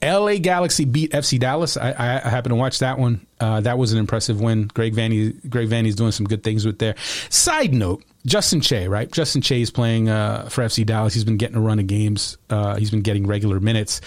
LA 0.00 0.36
Galaxy 0.36 0.84
beat 0.84 1.10
FC 1.10 1.40
Dallas. 1.40 1.76
I, 1.76 1.90
I, 1.90 2.28
happened 2.28 2.52
to 2.52 2.56
watch 2.56 2.78
that 2.78 3.00
one. 3.00 3.26
Uh, 3.40 3.60
that 3.62 3.78
was 3.78 3.92
an 3.92 3.98
impressive 3.98 4.40
win. 4.40 4.68
Greg 4.68 4.94
Vanney, 4.94 5.36
Greg 5.50 5.68
Vanney's 5.68 5.96
doing 5.96 6.12
some 6.12 6.26
good 6.26 6.44
things 6.44 6.64
with 6.64 6.78
there. 6.78 6.94
Side 7.30 7.74
note: 7.74 8.04
Justin 8.24 8.60
Che, 8.60 8.86
right? 8.86 9.10
Justin 9.10 9.42
Che 9.42 9.60
is 9.60 9.72
playing 9.72 10.08
uh, 10.08 10.48
for 10.48 10.62
FC 10.62 10.86
Dallas. 10.86 11.14
He's 11.14 11.24
been 11.24 11.38
getting 11.38 11.56
a 11.56 11.60
run 11.60 11.80
of 11.80 11.88
games. 11.88 12.38
Uh, 12.48 12.76
he's 12.76 12.92
been 12.92 13.02
getting 13.02 13.26
regular 13.26 13.58
minutes. 13.58 14.00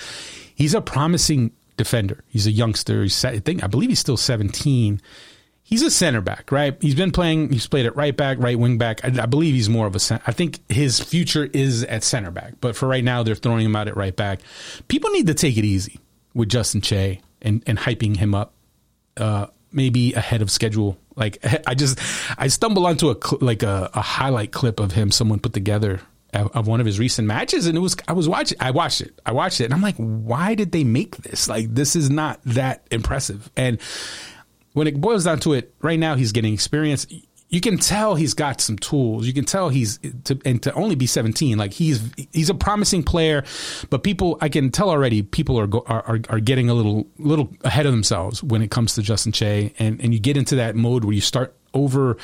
He's 0.55 0.73
a 0.73 0.81
promising 0.81 1.51
defender. 1.75 2.23
He's 2.29 2.47
a 2.47 2.51
youngster. 2.51 3.01
He's, 3.01 3.25
I 3.25 3.39
think 3.39 3.63
I 3.63 3.67
believe 3.67 3.89
he's 3.89 3.99
still 3.99 4.17
17. 4.17 5.01
He's 5.71 5.83
a 5.83 5.89
center 5.89 6.19
back, 6.19 6.51
right? 6.51 6.75
He's 6.81 6.95
been 6.95 7.13
playing. 7.13 7.49
He's 7.49 7.65
played 7.65 7.85
at 7.85 7.95
right 7.95 8.15
back, 8.15 8.39
right 8.39 8.59
wing 8.59 8.77
back. 8.77 9.05
I, 9.05 9.23
I 9.23 9.25
believe 9.25 9.55
he's 9.55 9.69
more 9.69 9.87
of 9.87 9.95
a. 9.95 9.99
Center. 9.99 10.21
I 10.27 10.33
think 10.33 10.59
his 10.69 10.99
future 10.99 11.45
is 11.45 11.85
at 11.85 12.03
center 12.03 12.29
back, 12.29 12.55
but 12.59 12.75
for 12.75 12.89
right 12.89 13.03
now, 13.03 13.23
they're 13.23 13.35
throwing 13.35 13.65
him 13.65 13.73
out 13.73 13.87
at 13.87 13.95
right 13.95 14.13
back. 14.13 14.41
People 14.89 15.11
need 15.11 15.27
to 15.27 15.33
take 15.33 15.57
it 15.57 15.63
easy 15.63 16.01
with 16.33 16.49
Justin 16.49 16.81
Che 16.81 17.21
and 17.41 17.63
and 17.65 17.79
hyping 17.79 18.17
him 18.17 18.35
up. 18.35 18.53
Uh, 19.15 19.47
maybe 19.71 20.11
ahead 20.13 20.41
of 20.41 20.51
schedule. 20.51 20.97
Like 21.15 21.37
I 21.67 21.73
just 21.73 21.99
I 22.37 22.47
stumbled 22.49 22.85
onto 22.85 23.09
a 23.09 23.15
cl- 23.15 23.39
like 23.39 23.63
a, 23.63 23.89
a 23.93 24.01
highlight 24.01 24.51
clip 24.51 24.81
of 24.81 24.91
him 24.91 25.09
someone 25.09 25.39
put 25.39 25.53
together 25.53 26.01
of 26.33 26.65
one 26.65 26.79
of 26.79 26.85
his 26.85 26.97
recent 26.97 27.27
matches 27.27 27.65
and 27.67 27.75
it 27.75 27.81
was 27.81 27.97
I 28.07 28.13
was 28.13 28.29
watching 28.29 28.57
I 28.61 28.71
watched 28.71 29.01
it 29.01 29.19
I 29.25 29.33
watched 29.33 29.59
it 29.59 29.65
and 29.65 29.73
I'm 29.73 29.81
like 29.81 29.97
why 29.97 30.55
did 30.55 30.71
they 30.71 30.85
make 30.85 31.17
this 31.17 31.49
like 31.49 31.73
this 31.75 31.93
is 31.93 32.09
not 32.09 32.39
that 32.45 32.87
impressive 32.89 33.51
and 33.57 33.79
when 34.73 34.87
it 34.87 34.99
boils 34.99 35.25
down 35.25 35.39
to 35.39 35.53
it 35.53 35.73
right 35.81 35.99
now 35.99 36.15
he's 36.15 36.31
getting 36.31 36.53
experience 36.53 37.07
you 37.49 37.59
can 37.59 37.77
tell 37.77 38.15
he's 38.15 38.33
got 38.33 38.61
some 38.61 38.77
tools 38.77 39.27
you 39.27 39.33
can 39.33 39.45
tell 39.45 39.69
he's 39.69 39.99
to, 40.23 40.39
and 40.45 40.63
to 40.63 40.73
only 40.73 40.95
be 40.95 41.05
17 41.05 41.57
like 41.57 41.73
he's 41.73 42.01
he's 42.31 42.49
a 42.49 42.53
promising 42.53 43.03
player 43.03 43.43
but 43.89 44.03
people 44.03 44.37
I 44.41 44.49
can 44.49 44.71
tell 44.71 44.89
already 44.89 45.21
people 45.21 45.59
are 45.59 45.69
are 45.87 46.19
are 46.29 46.39
getting 46.39 46.69
a 46.69 46.73
little 46.73 47.07
little 47.17 47.51
ahead 47.63 47.85
of 47.85 47.91
themselves 47.91 48.41
when 48.41 48.61
it 48.61 48.71
comes 48.71 48.95
to 48.95 49.01
Justin 49.01 49.31
Che 49.31 49.73
and 49.79 50.01
and 50.01 50.13
you 50.13 50.19
get 50.19 50.37
into 50.37 50.55
that 50.55 50.75
mode 50.75 51.03
where 51.03 51.13
you 51.13 51.21
start 51.21 51.55
over 51.73 52.17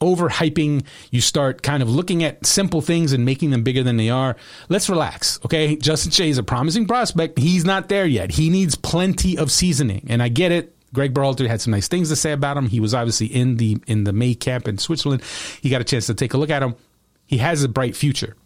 overhyping, 0.00 0.84
you 1.10 1.20
start 1.20 1.62
kind 1.62 1.82
of 1.82 1.90
looking 1.90 2.24
at 2.24 2.44
simple 2.44 2.80
things 2.80 3.12
and 3.12 3.24
making 3.24 3.50
them 3.50 3.62
bigger 3.62 3.82
than 3.82 3.96
they 3.96 4.08
are. 4.08 4.36
Let's 4.68 4.88
relax, 4.88 5.38
okay? 5.44 5.76
Justin 5.76 6.10
Che 6.10 6.28
is 6.28 6.38
a 6.38 6.42
promising 6.42 6.86
prospect. 6.86 7.38
He's 7.38 7.64
not 7.64 7.88
there 7.88 8.06
yet. 8.06 8.30
He 8.32 8.48
needs 8.50 8.74
plenty 8.74 9.36
of 9.36 9.52
seasoning, 9.52 10.06
and 10.08 10.22
I 10.22 10.28
get 10.28 10.52
it. 10.52 10.74
Greg 10.92 11.14
Berhalter 11.14 11.46
had 11.46 11.60
some 11.60 11.70
nice 11.70 11.88
things 11.88 12.08
to 12.08 12.16
say 12.16 12.32
about 12.32 12.56
him. 12.56 12.68
He 12.68 12.80
was 12.80 12.94
obviously 12.94 13.26
in 13.26 13.56
the 13.56 13.78
in 13.86 14.04
the 14.04 14.12
May 14.12 14.34
camp 14.34 14.66
in 14.66 14.78
Switzerland. 14.78 15.22
He 15.60 15.70
got 15.70 15.80
a 15.80 15.84
chance 15.84 16.06
to 16.06 16.14
take 16.14 16.34
a 16.34 16.38
look 16.38 16.50
at 16.50 16.62
him. 16.62 16.74
He 17.26 17.38
has 17.38 17.62
a 17.62 17.68
bright 17.68 17.96
future. 17.96 18.36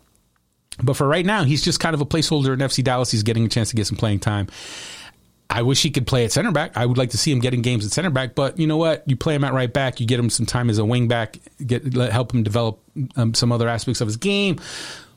But 0.83 0.95
for 0.97 1.07
right 1.07 1.25
now, 1.25 1.45
he's 1.45 1.63
just 1.63 1.81
kind 1.81 1.95
of 1.95 2.01
a 2.01 2.07
placeholder 2.07 2.53
in 2.53 2.59
FC 2.59 2.83
Dallas. 2.83 3.11
He's 3.11 3.23
getting 3.23 3.45
a 3.45 3.49
chance 3.49 3.71
to 3.71 3.77
get 3.77 3.87
some 3.87 3.97
playing 3.97 4.21
time. 4.21 4.49
I 5.49 5.63
wish 5.63 5.83
he 5.83 5.91
could 5.91 6.07
play 6.07 6.25
at 6.25 6.33
center 6.33 6.51
back. 6.51 6.77
I 6.77 6.85
would 6.85 6.99
like 6.99 7.11
to 7.11 7.19
see 7.19 7.31
him 7.31 7.39
getting 7.39 7.63
games 7.63 7.87
at 7.87 7.93
center 7.93 8.11
back, 8.11 8.35
but 8.35 8.59
you 8.59 8.67
know 8.67 8.77
what? 8.77 9.05
You 9.07 9.17
play 9.17 9.35
him 9.35 9.45
at 9.45 9.53
right 9.53 9.73
back, 9.73 10.01
you 10.01 10.07
get 10.07 10.19
him 10.19 10.31
some 10.31 10.47
time 10.47 10.69
as 10.69 10.79
a 10.79 10.85
wing 10.85 11.07
back, 11.07 11.39
get 11.65 11.95
let, 11.95 12.13
help 12.13 12.35
him 12.35 12.43
develop 12.43 12.81
um, 13.17 13.35
some 13.35 13.53
other 13.53 13.69
aspects 13.69 14.01
of 14.01 14.09
his 14.09 14.17
game. 14.17 14.59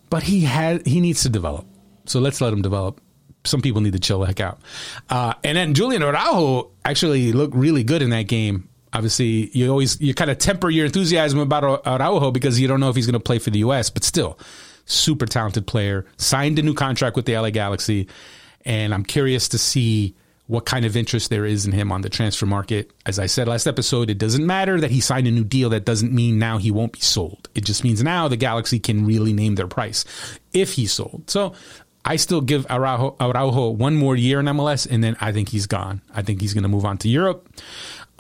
But 0.10 0.24
he 0.24 0.42
had 0.42 0.86
he 0.86 1.02
needs 1.02 1.24
to 1.24 1.30
develop, 1.30 1.66
so 2.06 2.20
let's 2.20 2.40
let 2.40 2.54
him 2.54 2.62
develop. 2.62 3.02
Some 3.48 3.62
people 3.62 3.82
need 3.82 3.94
to 3.94 4.00
chill 4.00 4.20
the 4.20 4.28
heck 4.28 4.40
out. 4.40 4.60
Uh, 5.10 5.34
and 5.44 5.58
then 5.58 5.74
Julian 5.74 6.04
Araujo 6.04 6.72
actually 6.86 7.32
looked 7.32 7.56
really 7.56 7.84
good 7.84 8.02
in 8.02 8.10
that 8.12 8.28
game. 8.28 8.70
Obviously, 8.94 9.50
you 9.58 9.70
always 9.70 10.00
you 10.00 10.14
kind 10.14 10.32
of 10.32 10.38
temper 10.38 10.70
your 10.70 10.86
enthusiasm 10.86 11.40
about 11.40 11.86
Araujo 11.86 12.32
because 12.32 12.60
you 12.60 12.68
don't 12.68 12.80
know 12.80 12.90
if 12.90 12.96
he's 12.96 13.06
going 13.06 13.14
to 13.14 13.20
play 13.20 13.40
for 13.40 13.50
the 13.50 13.60
U.S. 13.60 13.90
But 13.90 14.04
still, 14.04 14.40
super 14.86 15.26
talented 15.26 15.68
player. 15.68 16.06
Signed 16.18 16.58
a 16.58 16.62
new 16.62 16.74
contract 16.74 17.16
with 17.16 17.26
the 17.26 17.38
LA 17.38 17.50
Galaxy 17.50 18.08
and 18.68 18.94
I'm 18.94 19.06
curious 19.06 19.48
to 19.50 19.58
see 19.58 20.14
what 20.48 20.66
kind 20.66 20.86
of 20.86 20.96
interest 20.96 21.30
there 21.30 21.46
is 21.46 21.66
in 21.66 21.72
him 21.72 21.92
on 21.92 22.02
the 22.02 22.10
transfer 22.10 22.46
market. 22.46 22.92
As 23.06 23.18
I 23.20 23.26
said 23.26 23.48
last 23.48 23.66
episode, 23.66 24.10
it 24.10 24.18
doesn't 24.18 24.46
matter 24.46 24.80
that 24.80 24.92
he 24.92 25.02
signed 25.02 25.28
a 25.28 25.32
new 25.32 25.44
deal. 25.44 25.70
That 25.70 25.86
doesn't 25.86 26.14
mean 26.14 26.38
now 26.38 26.58
he 26.58 26.72
won't 26.72 26.94
be 26.94 27.00
sold. 27.00 27.50
It 27.56 27.66
just 27.66 27.84
means 27.84 28.04
now 28.04 28.28
the 28.28 28.38
Galaxy 28.38 28.80
can 28.80 29.06
really 29.06 29.34
name 29.34 29.56
their 29.56 29.68
price 29.68 30.06
if 30.54 30.74
he's 30.74 30.94
sold. 30.94 31.24
So 31.28 31.54
I 32.08 32.16
still 32.16 32.40
give 32.40 32.66
Araujo, 32.70 33.18
Araujo 33.20 33.70
one 33.72 33.96
more 33.96 34.16
year 34.16 34.40
in 34.40 34.46
MLS, 34.46 34.88
and 34.90 35.04
then 35.04 35.18
I 35.20 35.34
think 35.34 35.50
he's 35.50 35.68
gone. 35.68 36.02
I 36.16 36.22
think 36.22 36.40
he's 36.40 36.54
going 36.54 36.64
to 36.64 36.70
move 36.70 36.86
on 36.86 36.98
to 37.00 37.10
Europe, 37.10 37.50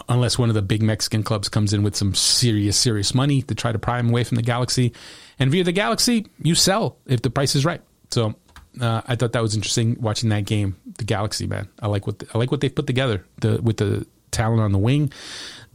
unless 0.09 0.37
one 0.37 0.49
of 0.49 0.55
the 0.55 0.61
big 0.61 0.83
Mexican 0.83 1.23
clubs 1.23 1.47
comes 1.47 1.71
in 1.71 1.83
with 1.83 1.95
some 1.95 2.13
serious, 2.13 2.75
serious 2.75 3.15
money 3.15 3.43
to 3.43 3.55
try 3.55 3.71
to 3.71 3.79
pry 3.79 3.99
him 3.99 4.09
away 4.09 4.25
from 4.25 4.35
the 4.35 4.41
Galaxy. 4.41 4.91
And 5.39 5.49
via 5.51 5.63
the 5.63 5.71
Galaxy, 5.71 6.27
you 6.43 6.53
sell 6.53 6.97
if 7.05 7.21
the 7.21 7.29
price 7.29 7.55
is 7.55 7.63
right. 7.63 7.79
So 8.11 8.35
uh, 8.81 9.03
I 9.07 9.15
thought 9.15 9.31
that 9.31 9.41
was 9.41 9.55
interesting 9.55 9.95
watching 10.01 10.29
that 10.29 10.43
game. 10.43 10.75
The 10.97 11.05
Galaxy, 11.05 11.47
man, 11.47 11.69
I 11.79 11.87
like 11.87 12.05
what 12.07 12.19
the, 12.19 12.27
I 12.35 12.39
like 12.39 12.51
what 12.51 12.59
they've 12.59 12.75
put 12.75 12.87
together. 12.87 13.23
The 13.39 13.61
with 13.61 13.77
the 13.77 14.05
talent 14.31 14.59
on 14.59 14.73
the 14.73 14.77
wing, 14.77 15.13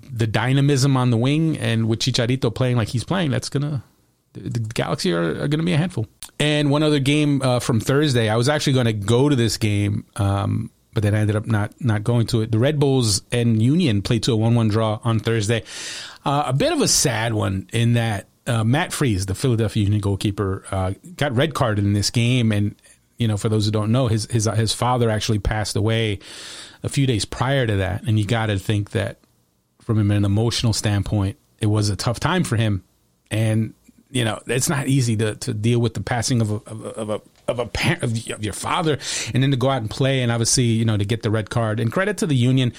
the 0.03 0.27
dynamism 0.27 0.99
on 0.99 1.09
the 1.09 1.17
wing, 1.17 1.57
and 1.57 1.89
with 1.89 2.01
Chicharito 2.01 2.55
playing 2.55 2.77
like 2.77 2.89
he's 2.89 3.05
playing, 3.05 3.31
that's 3.31 3.49
gonna 3.49 3.83
the, 4.35 4.61
Galaxy 4.61 5.13
are, 5.13 5.43
are 5.43 5.49
gonna 5.49 5.63
be 5.63 5.73
a 5.73 5.79
handful. 5.79 6.07
And 6.43 6.73
one 6.73 6.83
other 6.83 6.99
game 6.99 7.41
uh, 7.41 7.61
from 7.61 7.79
Thursday, 7.79 8.29
I 8.29 8.35
was 8.35 8.49
actually 8.49 8.73
going 8.73 8.87
to 8.87 8.93
go 8.93 9.29
to 9.29 9.37
this 9.37 9.59
game, 9.59 10.05
um, 10.17 10.73
but 10.93 11.05
then 11.05 11.15
I 11.15 11.21
ended 11.21 11.37
up 11.37 11.47
not 11.47 11.81
not 11.81 12.03
going 12.03 12.27
to 12.27 12.41
it. 12.41 12.51
The 12.51 12.59
Red 12.59 12.81
Bulls 12.81 13.23
and 13.31 13.63
Union 13.63 14.03
played 14.03 14.25
to 14.25 14.33
a 14.33 14.37
one 14.37 14.57
one 14.57 14.67
draw 14.67 14.99
on 15.05 15.21
Thursday. 15.21 15.63
Uh, 16.25 16.43
a 16.47 16.53
bit 16.53 16.73
of 16.73 16.81
a 16.81 16.89
sad 16.89 17.33
one 17.33 17.69
in 17.73 17.93
that 17.93 18.27
uh, 18.49 18.65
Matt 18.65 18.93
Freese, 18.93 19.27
the 19.27 19.37
Philadelphia 19.37 19.85
Union 19.85 20.01
goalkeeper, 20.01 20.65
uh, 20.73 20.95
got 21.15 21.33
red 21.37 21.55
carded 21.55 21.85
in 21.85 21.93
this 21.93 22.11
game, 22.11 22.51
and 22.51 22.75
you 23.19 23.29
know, 23.29 23.37
for 23.37 23.49
those 23.49 23.67
who 23.67 23.71
don't 23.71 23.93
know, 23.93 24.09
his 24.09 24.27
his 24.29 24.47
his 24.47 24.73
father 24.73 25.11
actually 25.11 25.39
passed 25.39 25.77
away 25.77 26.19
a 26.83 26.89
few 26.89 27.07
days 27.07 27.25
prior 27.25 27.69
to 27.69 27.77
that, 27.77 28.03
and 28.03 28.19
you 28.19 28.27
got 28.27 28.47
to 28.47 28.59
think 28.59 28.91
that 28.91 29.19
from 29.81 30.11
an 30.11 30.25
emotional 30.25 30.73
standpoint, 30.73 31.39
it 31.61 31.67
was 31.67 31.89
a 31.89 31.95
tough 31.95 32.19
time 32.19 32.43
for 32.43 32.57
him, 32.57 32.83
and 33.31 33.75
you 34.13 34.25
know, 34.25 34.41
it's 34.47 34.69
not 34.69 34.89
easy 34.89 35.17
to, 35.17 35.35
to 35.37 35.55
deal 35.55 35.81
with 35.81 35.95
the 35.95 36.03
passing 36.03 36.41
of 36.43 36.51
a 36.51 36.55
of 36.71 36.85
a, 36.85 36.89
of 36.91 37.11
a 37.11 37.21
of 37.49 37.59
a 37.59 37.67
parent 37.67 38.03
of, 38.03 38.11
of 38.31 38.45
your 38.45 38.53
father, 38.53 38.99
and 39.35 39.43
then 39.43 39.51
to 39.51 39.57
go 39.57 39.71
out 39.71 39.81
and 39.81 39.91
play, 39.91 40.23
and 40.23 40.31
obviously, 40.31 40.65
you 40.65 40.85
know, 40.85 40.97
to 40.97 41.05
get 41.05 41.23
the 41.23 41.31
red 41.31 41.51
card. 41.51 41.81
And 41.81 41.91
credit 41.91 42.19
to 42.19 42.27
the 42.27 42.37
union, 42.37 42.75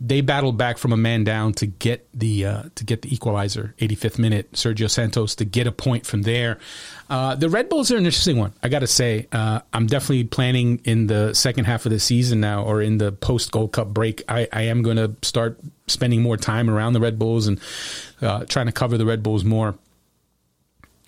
they 0.00 0.20
battled 0.20 0.56
back 0.56 0.78
from 0.78 0.92
a 0.92 0.96
man 0.96 1.24
down 1.24 1.52
to 1.54 1.66
get 1.66 2.08
the 2.14 2.46
uh, 2.46 2.62
to 2.76 2.84
get 2.84 3.02
the 3.02 3.12
equalizer, 3.12 3.74
85th 3.78 4.18
minute. 4.20 4.52
Sergio 4.52 4.88
Santos 4.88 5.34
to 5.36 5.44
get 5.44 5.66
a 5.66 5.72
point 5.72 6.06
from 6.06 6.22
there. 6.22 6.58
Uh, 7.10 7.34
the 7.34 7.48
Red 7.48 7.68
Bulls 7.68 7.90
are 7.90 7.96
an 7.96 8.06
interesting 8.06 8.38
one. 8.38 8.52
I 8.62 8.68
got 8.68 8.80
to 8.80 8.86
say, 8.86 9.26
uh, 9.32 9.60
I'm 9.72 9.86
definitely 9.88 10.24
planning 10.24 10.80
in 10.84 11.08
the 11.08 11.34
second 11.34 11.64
half 11.64 11.86
of 11.86 11.90
the 11.90 11.98
season 11.98 12.38
now, 12.38 12.62
or 12.62 12.80
in 12.80 12.98
the 12.98 13.10
post 13.10 13.50
Gold 13.50 13.72
Cup 13.72 13.88
break. 13.88 14.22
I, 14.28 14.46
I 14.52 14.62
am 14.62 14.82
going 14.82 14.98
to 14.98 15.16
start 15.22 15.58
spending 15.88 16.22
more 16.22 16.36
time 16.36 16.70
around 16.70 16.92
the 16.92 17.00
Red 17.00 17.18
Bulls 17.18 17.48
and 17.48 17.60
uh, 18.22 18.44
trying 18.44 18.66
to 18.66 18.72
cover 18.72 18.96
the 18.96 19.06
Red 19.06 19.24
Bulls 19.24 19.42
more. 19.42 19.74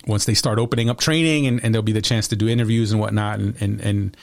Once 0.07 0.25
they 0.25 0.33
start 0.33 0.59
opening 0.59 0.89
up 0.89 0.99
training, 0.99 1.47
and, 1.47 1.63
and 1.63 1.73
there'll 1.73 1.83
be 1.83 1.91
the 1.91 2.01
chance 2.01 2.27
to 2.29 2.35
do 2.35 2.47
interviews 2.47 2.91
and 2.91 2.99
whatnot, 2.99 3.39
and 3.39 3.61
and, 3.61 3.81
and 3.81 4.17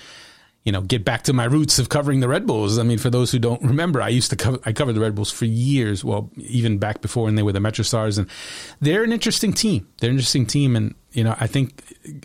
you 0.65 0.73
know, 0.73 0.83
get 0.83 1.03
back 1.03 1.23
to 1.23 1.33
my 1.33 1.45
roots 1.45 1.79
of 1.79 1.89
covering 1.89 2.21
the 2.21 2.29
Red 2.29 2.47
Bulls. 2.47 2.79
I 2.79 2.83
mean, 2.83 2.99
for 2.99 3.09
those 3.09 3.33
who 3.33 3.39
don't 3.39 3.63
remember, 3.63 4.03
I 4.03 4.11
used 4.11 4.29
to 4.31 4.37
cover, 4.37 4.59
I 4.67 4.73
covered 4.73 4.95
the 4.95 5.01
Red 5.01 5.15
Bulls 5.15 5.31
for 5.31 5.47
years. 5.47 6.05
Well, 6.05 6.31
even 6.37 6.77
back 6.77 7.01
before 7.01 7.25
when 7.25 7.37
they 7.37 7.43
were 7.43 7.53
the 7.53 7.61
Metro 7.61 7.83
Stars, 7.83 8.19
and 8.19 8.29
they're 8.81 9.03
an 9.03 9.13
interesting 9.13 9.55
team. 9.55 9.89
They're 9.99 10.11
an 10.11 10.17
interesting 10.17 10.45
team, 10.45 10.77
and 10.77 10.95
you 11.13 11.25
know, 11.25 11.35
I 11.41 11.47
think 11.47 11.83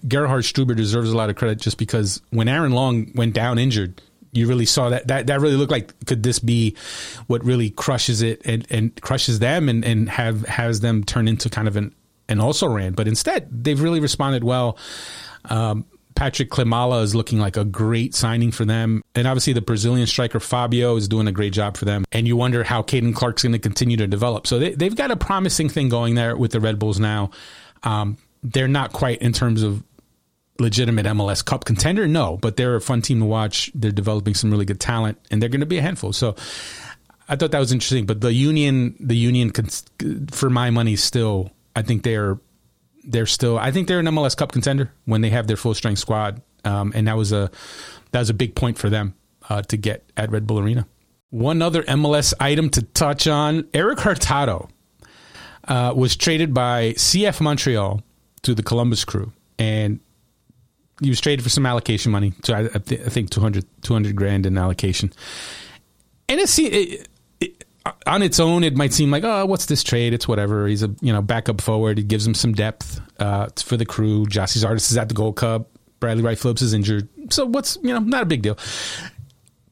Gerhard 0.08 0.44
Struber 0.44 0.76
deserves 0.76 1.12
a 1.12 1.16
lot 1.16 1.30
of 1.30 1.38
credit 1.38 1.60
just 1.60 1.78
because 1.78 2.22
when 2.32 2.50
Aaron 2.50 2.74
Long 2.74 3.12
went 3.16 3.34
down 3.34 3.60
injured, 3.60 4.02
you 4.34 4.48
really 4.48 4.66
saw 4.66 4.90
that 4.90 5.08
that 5.08 5.28
that 5.28 5.40
really 5.40 5.56
looked 5.56 5.72
like 5.72 5.94
could 6.06 6.24
this 6.24 6.40
be 6.40 6.76
what 7.28 7.46
really 7.46 7.70
crushes 7.70 8.22
it 8.22 8.42
and, 8.46 8.68
and 8.70 9.00
crushes 9.02 9.40
them 9.40 9.70
and, 9.70 9.86
and 9.86 10.10
have 10.10 10.46
has 10.48 10.82
them 10.82 11.04
turn 11.04 11.28
into 11.28 11.50
kind 11.50 11.68
of 11.68 11.78
an 11.78 11.96
an 12.30 12.40
also 12.40 12.68
ran, 12.68 12.94
but 12.94 13.08
instead 13.08 13.48
they've 13.52 13.82
really 13.82 14.00
responded 14.00 14.44
well. 14.44 14.78
Um, 15.46 15.86
Patrick 16.16 16.50
Klimala 16.50 17.02
is 17.04 17.16
looking 17.16 17.40
like 17.40 17.58
a 17.58 17.66
great 17.66 18.14
signing 18.14 18.52
for 18.52 18.66
them. 18.66 19.02
And 19.16 19.28
obviously, 19.28 19.54
the 19.54 19.62
Brazilian 19.62 20.08
striker 20.08 20.40
Fabio 20.40 20.96
is 20.96 21.08
doing 21.08 21.28
a 21.28 21.32
great 21.32 21.54
job 21.54 21.76
for 21.76 21.86
them. 21.86 22.06
And 22.12 22.28
you 22.28 22.38
wonder 22.38 22.64
how 22.64 22.84
Caden 22.84 23.16
Clark's 23.16 23.44
going 23.44 23.54
to 23.54 23.60
continue 23.60 23.98
to 23.98 24.08
develop. 24.08 24.48
So 24.48 24.60
they, 24.60 24.86
have 24.86 24.96
got 24.96 25.12
a 25.12 25.18
promising 25.18 25.70
thing 25.70 25.90
going 25.90 26.16
there 26.16 26.36
with 26.38 26.52
the 26.52 26.60
Red 26.60 26.80
Bulls 26.80 27.00
now. 27.00 27.32
Um, 27.84 28.18
they're 28.44 28.68
not 28.68 28.94
quite 28.94 29.22
in 29.22 29.34
terms 29.34 29.64
of 29.64 29.84
legitimate 30.60 31.06
MLS 31.08 31.44
Cup 31.44 31.66
contender, 31.66 32.08
no, 32.08 32.38
but 32.38 32.58
they're 32.58 32.76
a 32.76 32.82
fun 32.82 33.02
team 33.02 33.20
to 33.20 33.26
watch. 33.26 33.72
They're 33.74 33.92
developing 33.92 34.34
some 34.34 34.52
really 34.52 34.66
good 34.66 34.80
talent, 34.80 35.20
and 35.32 35.42
they're 35.42 35.50
going 35.50 35.62
to 35.62 35.66
be 35.66 35.78
a 35.78 35.82
handful. 35.82 36.14
So 36.14 36.36
I 37.28 37.36
thought 37.36 37.52
that 37.52 37.60
was 37.60 37.72
interesting. 37.72 38.06
But 38.06 38.22
the 38.22 38.34
Union, 38.34 38.96
the 39.00 39.18
Union, 39.18 39.52
for 40.32 40.50
my 40.50 40.70
money, 40.70 40.96
still, 40.96 41.52
I 41.76 41.82
think 41.82 42.04
they're 42.04 42.40
they're 43.04 43.26
still. 43.26 43.58
I 43.58 43.72
think 43.72 43.88
they're 43.88 44.00
an 44.00 44.06
MLS 44.08 44.36
Cup 44.36 44.52
contender 44.52 44.92
when 45.06 45.22
they 45.22 45.30
have 45.30 45.48
their 45.48 45.58
full 45.58 45.74
strength 45.74 46.00
squad, 46.00 46.42
um, 46.64 46.92
and 46.96 47.08
that 47.08 47.18
was 47.18 47.32
a 47.32 47.52
that 48.12 48.20
was 48.20 48.30
a 48.30 48.34
big 48.34 48.56
point 48.56 48.78
for 48.78 48.90
them 48.90 49.16
uh, 49.50 49.62
to 49.64 49.78
get 49.78 50.10
at 50.16 50.32
Red 50.32 50.48
Bull 50.48 50.60
Arena. 50.60 50.88
One 51.30 51.62
other 51.62 51.84
MLS 51.84 52.34
item 52.40 52.70
to 52.72 52.82
touch 52.82 53.28
on: 53.28 53.68
Erik 53.74 54.00
Hurtado 54.00 54.70
uh, 55.68 55.94
was 55.96 56.16
traded 56.16 56.54
by 56.54 56.94
CF 56.94 57.42
Montreal 57.42 58.02
to 58.44 58.54
the 58.54 58.64
Columbus 58.64 59.04
Crew, 59.04 59.34
and 59.58 60.00
he 61.02 61.10
was 61.10 61.20
traded 61.20 61.44
for 61.44 61.50
some 61.50 61.66
allocation 61.66 62.12
money. 62.12 62.34
So 62.44 62.54
I, 62.54 62.60
I, 62.66 62.78
th- 62.78 63.02
I 63.02 63.10
think 63.10 63.32
200, 63.32 63.66
200 63.82 64.16
grand 64.16 64.46
in 64.46 64.58
allocation, 64.58 65.12
and 66.30 66.40
it's. 66.40 66.58
It, 66.60 67.10
on 68.06 68.22
its 68.22 68.40
own, 68.40 68.64
it 68.64 68.76
might 68.76 68.94
seem 68.94 69.12
like, 69.12 69.24
oh, 69.24 69.46
what's 69.46 69.66
this 69.66 69.84
trade? 69.84 70.14
It's 70.14 70.28
whatever. 70.28 70.68
He's 70.68 70.84
a 70.84 70.96
you 71.02 71.12
know 71.12 71.22
backup 71.22 71.62
forward. 71.62 72.00
It 72.00 72.08
gives 72.08 72.26
him 72.26 72.34
some 72.34 72.54
depth 72.54 73.02
uh, 73.20 73.50
for 73.58 73.78
the 73.78 73.86
crew. 73.86 74.26
Gyasi 74.26 74.64
Zardes 74.64 74.92
is 74.92 74.98
at 74.98 75.10
the 75.10 75.16
Gold 75.16 75.36
Cup. 75.36 75.70
Bradley 76.00 76.24
Wright 76.24 76.38
Phillips 76.38 76.62
is 76.62 76.74
injured, 76.74 77.08
so 77.30 77.46
what's 77.46 77.78
you 77.82 77.94
know 77.94 78.00
not 78.00 78.24
a 78.24 78.26
big 78.26 78.42
deal. 78.42 78.58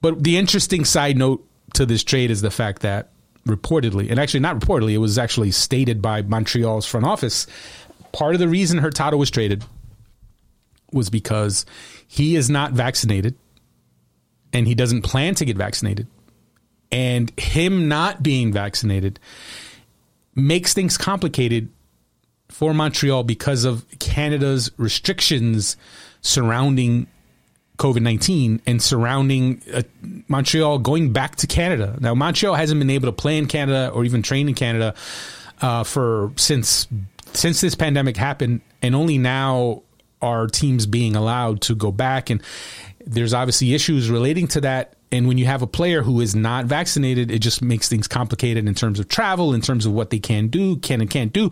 But 0.02 0.24
the 0.24 0.38
interesting 0.38 0.86
side 0.86 1.18
note 1.18 1.46
to 1.74 1.86
this 1.86 2.04
trade 2.04 2.32
is 2.32 2.42
the 2.42 2.52
fact 2.52 2.82
that 2.82 3.12
reportedly, 3.46 4.10
and 4.10 4.20
actually 4.20 4.40
not 4.40 4.60
reportedly, 4.60 4.94
it 4.94 5.00
was 5.00 5.18
actually 5.18 5.52
stated 5.52 6.02
by 6.02 6.22
Montreal's 6.22 6.86
front 6.86 7.06
office. 7.06 7.48
Part 8.12 8.34
of 8.34 8.40
the 8.40 8.48
reason 8.48 8.78
Hurtado 8.78 9.18
was 9.18 9.32
traded 9.32 9.64
was 10.92 11.10
because 11.10 11.66
he 12.08 12.36
is 12.36 12.50
not 12.50 12.74
vaccinated 12.74 13.36
and 14.52 14.68
he 14.68 14.76
doesn't 14.76 15.04
plan 15.04 15.36
to 15.36 15.46
get 15.46 15.56
vaccinated. 15.56 16.08
And 16.92 17.32
him 17.40 17.88
not 17.88 18.22
being 18.22 18.52
vaccinated 18.52 19.20
makes 20.36 20.74
things 20.74 20.98
complicated 20.98 21.70
for 22.50 22.74
Montreal 22.74 23.24
because 23.24 23.64
of 23.64 23.86
Canada's 24.00 24.72
restrictions 24.78 25.78
surrounding 26.22 27.08
COVID 27.78 28.02
19 28.02 28.62
and 28.68 28.82
surrounding 28.82 29.62
uh, 29.74 29.82
Montreal 30.28 30.80
going 30.80 31.14
back 31.14 31.38
to 31.38 31.48
Canada. 31.48 31.98
Now, 32.00 32.14
Montreal 32.14 32.54
hasn't 32.54 32.80
been 32.80 32.90
able 32.90 33.08
to 33.08 33.12
play 33.12 33.38
in 33.38 33.48
Canada 33.48 33.90
or 33.94 34.06
even 34.06 34.22
train 34.22 34.48
in 34.50 34.54
Canada 34.54 34.94
uh, 35.62 35.84
for 35.84 36.32
since 36.36 36.88
since 37.34 37.62
this 37.62 37.76
pandemic 37.76 38.18
happened, 38.18 38.62
and 38.82 38.94
only 38.94 39.18
now 39.18 39.84
are 40.22 40.48
teams 40.48 40.86
being 40.86 41.16
allowed 41.16 41.62
to 41.62 41.76
go 41.76 41.92
back. 41.92 42.30
And 42.30 42.44
there's 43.06 43.34
obviously 43.34 43.74
issues 43.74 44.10
relating 44.10 44.48
to 44.50 44.62
that. 44.62 44.94
And 45.12 45.28
when 45.28 45.38
you 45.38 45.46
have 45.46 45.62
a 45.62 45.68
player 45.68 46.02
who 46.02 46.22
is 46.22 46.36
not 46.36 46.66
vaccinated, 46.66 47.32
it 47.32 47.40
just 47.40 47.62
makes 47.62 47.90
things 47.90 48.08
complicated 48.08 48.68
in 48.68 48.76
terms 48.76 49.00
of 49.00 49.08
travel, 49.08 49.54
in 49.54 49.62
terms 49.62 49.86
of 49.86 49.92
what 49.92 50.10
they 50.10 50.20
can 50.20 50.48
do, 50.48 50.78
can 50.78 51.02
and 51.02 51.10
can't 51.10 51.34
do. 51.34 51.50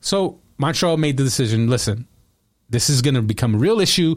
So 0.00 0.40
Montreal 0.58 0.96
made 0.96 1.16
the 1.16 1.24
decision 1.24 1.68
listen, 1.68 2.06
this 2.70 2.88
is 2.88 3.02
going 3.02 3.14
to 3.14 3.22
become 3.22 3.54
a 3.54 3.58
real 3.58 3.80
issue 3.80 4.16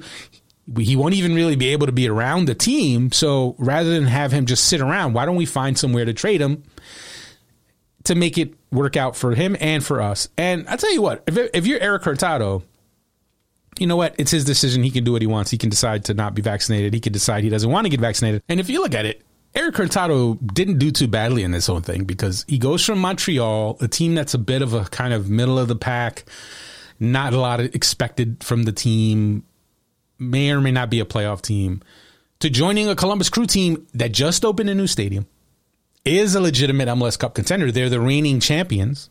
he 0.77 0.95
won't 0.95 1.15
even 1.15 1.33
really 1.33 1.55
be 1.55 1.69
able 1.69 1.87
to 1.87 1.91
be 1.91 2.07
around 2.07 2.45
the 2.45 2.55
team. 2.55 3.11
So 3.11 3.55
rather 3.57 3.89
than 3.89 4.03
have 4.03 4.31
him 4.31 4.45
just 4.45 4.65
sit 4.65 4.81
around, 4.81 5.13
why 5.13 5.25
don't 5.25 5.35
we 5.35 5.45
find 5.45 5.77
somewhere 5.77 6.05
to 6.05 6.13
trade 6.13 6.41
him 6.41 6.63
to 8.03 8.15
make 8.15 8.37
it 8.37 8.53
work 8.71 8.95
out 8.95 9.15
for 9.15 9.33
him 9.33 9.55
and 9.59 9.83
for 9.83 10.01
us? 10.01 10.29
And 10.37 10.67
I 10.67 10.75
tell 10.75 10.93
you 10.93 11.01
what, 11.01 11.23
if, 11.27 11.37
if 11.53 11.67
you're 11.67 11.79
Erik 11.79 12.03
Hurtado, 12.03 12.63
you 13.77 13.87
know 13.87 13.95
what? 13.95 14.15
It's 14.17 14.31
his 14.31 14.45
decision. 14.45 14.83
He 14.83 14.91
can 14.91 15.03
do 15.03 15.11
what 15.11 15.21
he 15.21 15.27
wants. 15.27 15.51
He 15.51 15.57
can 15.57 15.69
decide 15.69 16.05
to 16.05 16.13
not 16.13 16.33
be 16.33 16.41
vaccinated. 16.41 16.93
He 16.93 16.99
can 16.99 17.13
decide 17.13 17.43
he 17.43 17.49
doesn't 17.49 17.69
want 17.69 17.85
to 17.85 17.89
get 17.89 17.99
vaccinated. 17.99 18.43
And 18.49 18.59
if 18.59 18.69
you 18.69 18.81
look 18.81 18.95
at 18.95 19.05
it, 19.05 19.21
Erik 19.55 19.75
Hurtado 19.75 20.35
didn't 20.35 20.77
do 20.77 20.91
too 20.91 21.07
badly 21.07 21.43
in 21.43 21.51
this 21.51 21.67
whole 21.67 21.79
thing 21.79 22.03
because 22.03 22.45
he 22.47 22.57
goes 22.57 22.85
from 22.85 22.99
Montreal, 22.99 23.77
a 23.81 23.87
team 23.87 24.15
that's 24.15 24.33
a 24.33 24.37
bit 24.37 24.61
of 24.61 24.73
a 24.73 24.85
kind 24.85 25.13
of 25.13 25.29
middle 25.29 25.57
of 25.57 25.67
the 25.67 25.75
pack, 25.75 26.25
not 26.99 27.33
a 27.33 27.39
lot 27.39 27.59
expected 27.59 28.43
from 28.43 28.63
the 28.63 28.71
team 28.71 29.43
may 30.19 30.51
or 30.51 30.61
may 30.61 30.71
not 30.71 30.89
be 30.89 30.99
a 30.99 31.05
playoff 31.05 31.41
team, 31.41 31.81
to 32.39 32.49
joining 32.49 32.89
a 32.89 32.95
Columbus 32.95 33.29
Crew 33.29 33.45
team 33.45 33.87
that 33.93 34.11
just 34.11 34.45
opened 34.45 34.69
a 34.69 34.75
new 34.75 34.87
stadium, 34.87 35.25
is 36.05 36.35
a 36.35 36.41
legitimate 36.41 36.87
MLS 36.89 37.17
Cup 37.17 37.33
contender. 37.35 37.71
They're 37.71 37.89
the 37.89 37.99
reigning 37.99 38.39
champions. 38.39 39.09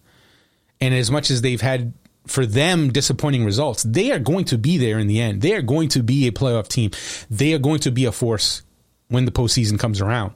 And 0.81 0.95
as 0.95 1.11
much 1.11 1.31
as 1.31 1.43
they've 1.43 1.61
had 1.61 1.93
for 2.29 2.47
them 2.47 2.93
disappointing 2.93 3.45
results, 3.45 3.83
they 3.83 4.13
are 4.13 4.19
going 4.19 4.45
to 4.47 4.59
be 4.59 4.79
there 4.79 4.99
in 4.99 5.07
the 5.07 5.21
end. 5.21 5.43
They 5.43 5.55
are 5.55 5.63
going 5.63 5.89
to 5.91 6.03
be 6.03 6.27
a 6.29 6.33
playoff 6.33 6.69
team. 6.69 6.91
They 7.31 7.53
are 7.55 7.59
going 7.59 7.81
to 7.81 7.91
be 7.91 8.05
a 8.05 8.13
force 8.13 8.63
when 9.09 9.25
the 9.25 9.33
postseason 9.33 9.79
comes 9.79 10.01
around. 10.01 10.35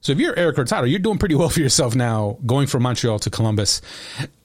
So 0.00 0.12
if 0.12 0.18
you're 0.18 0.38
Erik 0.38 0.56
Hurtado, 0.56 0.86
you're 0.86 1.00
doing 1.00 1.18
pretty 1.18 1.34
well 1.34 1.48
for 1.48 1.60
yourself 1.60 1.94
now 1.94 2.38
going 2.46 2.68
from 2.68 2.84
Montreal 2.84 3.18
to 3.20 3.30
Columbus. 3.30 3.82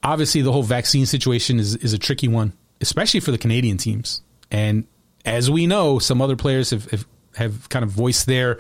Obviously, 0.02 0.42
the 0.42 0.52
whole 0.52 0.64
vaccine 0.64 1.06
situation 1.06 1.60
is, 1.60 1.76
is 1.76 1.94
a 1.94 2.00
tricky 2.00 2.28
one, 2.28 2.54
especially 2.82 3.20
for 3.20 3.32
the 3.32 3.38
Canadian 3.38 3.78
teams. 3.78 4.22
And 4.50 4.88
as 5.26 5.52
we 5.52 5.68
know, 5.68 6.00
some 6.00 6.22
other 6.22 6.36
players 6.36 6.72
have 6.72 6.90
have, 6.90 7.06
have 7.36 7.70
kind 7.70 7.84
of 7.84 7.92
voiced 7.92 8.26
their 8.26 8.60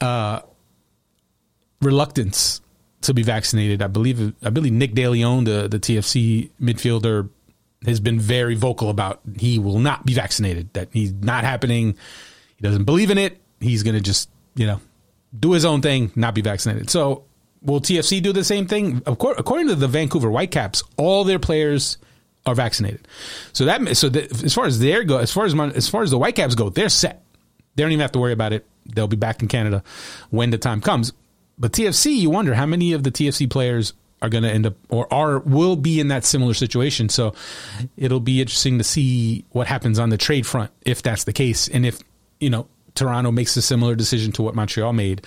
uh, 0.00 0.40
reluctance 1.82 2.60
to 3.02 3.14
be 3.14 3.22
vaccinated. 3.22 3.82
I 3.82 3.86
believe 3.86 4.34
I 4.42 4.50
believe 4.50 4.72
Nick 4.72 4.94
DeLeon, 4.94 5.44
the 5.44 5.68
the 5.68 5.78
TFC 5.78 6.50
midfielder, 6.60 7.28
has 7.84 8.00
been 8.00 8.18
very 8.18 8.54
vocal 8.54 8.90
about 8.90 9.20
he 9.38 9.58
will 9.58 9.78
not 9.78 10.04
be 10.06 10.14
vaccinated. 10.14 10.72
That 10.74 10.88
he's 10.92 11.12
not 11.12 11.44
happening. 11.44 11.96
He 12.56 12.62
doesn't 12.62 12.84
believe 12.84 13.10
in 13.10 13.18
it. 13.18 13.40
He's 13.60 13.82
going 13.82 13.94
to 13.94 14.02
just 14.02 14.28
you 14.54 14.66
know 14.66 14.80
do 15.38 15.52
his 15.52 15.64
own 15.64 15.82
thing, 15.82 16.12
not 16.16 16.34
be 16.34 16.40
vaccinated. 16.40 16.90
So 16.90 17.24
will 17.62 17.80
TFC 17.80 18.22
do 18.22 18.32
the 18.32 18.44
same 18.44 18.66
thing? 18.66 19.02
According 19.06 19.68
to 19.68 19.74
the 19.74 19.88
Vancouver 19.88 20.30
Whitecaps, 20.30 20.82
all 20.96 21.24
their 21.24 21.38
players 21.38 21.98
are 22.46 22.54
vaccinated. 22.54 23.06
So 23.52 23.64
that 23.66 23.96
so 23.96 24.08
that, 24.08 24.44
as 24.44 24.54
far 24.54 24.66
as 24.66 24.78
their 24.78 25.04
go, 25.04 25.18
as 25.18 25.32
far 25.32 25.44
as 25.44 25.54
my, 25.54 25.68
as 25.70 25.88
far 25.88 26.02
as 26.02 26.10
the 26.10 26.18
Whitecaps 26.18 26.54
go, 26.54 26.70
they're 26.70 26.88
set. 26.88 27.22
They 27.74 27.82
don't 27.82 27.92
even 27.92 28.00
have 28.00 28.12
to 28.12 28.18
worry 28.18 28.32
about 28.32 28.52
it. 28.52 28.64
They'll 28.86 29.08
be 29.08 29.16
back 29.16 29.42
in 29.42 29.48
Canada 29.48 29.82
when 30.30 30.50
the 30.50 30.58
time 30.58 30.80
comes. 30.80 31.12
But 31.58 31.72
TFC, 31.72 32.16
you 32.16 32.30
wonder 32.30 32.54
how 32.54 32.66
many 32.66 32.92
of 32.92 33.02
the 33.02 33.10
TFC 33.10 33.48
players 33.48 33.94
are 34.22 34.28
going 34.28 34.44
to 34.44 34.50
end 34.50 34.66
up 34.66 34.74
or 34.88 35.12
are 35.12 35.40
will 35.40 35.76
be 35.76 36.00
in 36.00 36.08
that 36.08 36.24
similar 36.24 36.54
situation. 36.54 37.08
So 37.08 37.34
it'll 37.96 38.20
be 38.20 38.40
interesting 38.40 38.78
to 38.78 38.84
see 38.84 39.44
what 39.50 39.66
happens 39.66 39.98
on 39.98 40.10
the 40.10 40.18
trade 40.18 40.46
front 40.46 40.70
if 40.82 41.02
that's 41.02 41.24
the 41.24 41.32
case, 41.32 41.68
and 41.68 41.84
if 41.86 42.00
you 42.40 42.50
know 42.50 42.68
Toronto 42.94 43.30
makes 43.30 43.56
a 43.56 43.62
similar 43.62 43.94
decision 43.94 44.32
to 44.32 44.42
what 44.42 44.54
Montreal 44.54 44.92
made 44.92 45.26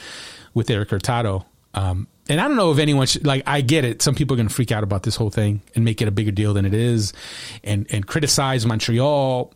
with 0.53 0.69
Erik 0.69 0.89
Hurtado. 0.89 1.45
Um, 1.73 2.07
and 2.27 2.41
I 2.41 2.47
don't 2.47 2.57
know 2.57 2.71
if 2.71 2.79
anyone 2.79 3.07
should, 3.07 3.25
like 3.25 3.43
I 3.47 3.61
get 3.61 3.85
it. 3.85 4.01
Some 4.01 4.15
people 4.15 4.35
are 4.35 4.37
going 4.37 4.47
to 4.47 4.53
freak 4.53 4.71
out 4.71 4.83
about 4.83 5.03
this 5.03 5.15
whole 5.15 5.29
thing 5.29 5.61
and 5.75 5.85
make 5.85 6.01
it 6.01 6.07
a 6.07 6.11
bigger 6.11 6.31
deal 6.31 6.53
than 6.53 6.65
it 6.65 6.73
is, 6.73 7.13
and 7.63 7.87
and 7.91 8.05
criticize 8.05 8.65
Montreal 8.65 9.53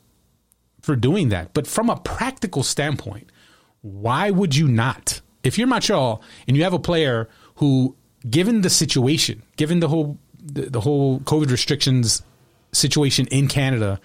for 0.82 0.96
doing 0.96 1.30
that. 1.30 1.54
But 1.54 1.68
from 1.68 1.90
a 1.90 1.98
practical 1.98 2.64
standpoint, 2.64 3.32
why 3.82 4.32
would 4.32 4.56
you 4.56 4.68
not? 4.68 5.22
If 5.44 5.58
you're 5.58 5.68
Montreal 5.68 6.22
and 6.48 6.58
you 6.58 6.64
have 6.64 6.74
a 6.74 6.80
player 6.80 7.30
who, 7.56 7.96
given 8.30 8.62
the 8.62 8.70
situation, 8.70 9.44
given 9.58 9.80
the 9.80 9.88
whole 9.88 10.18
the, 10.41 10.70
the 10.70 10.82
whole 10.82 11.20
COVID 11.22 11.52
restrictions 11.52 12.22
situation 12.72 13.28
in 13.28 13.48
Canada, 13.48 14.00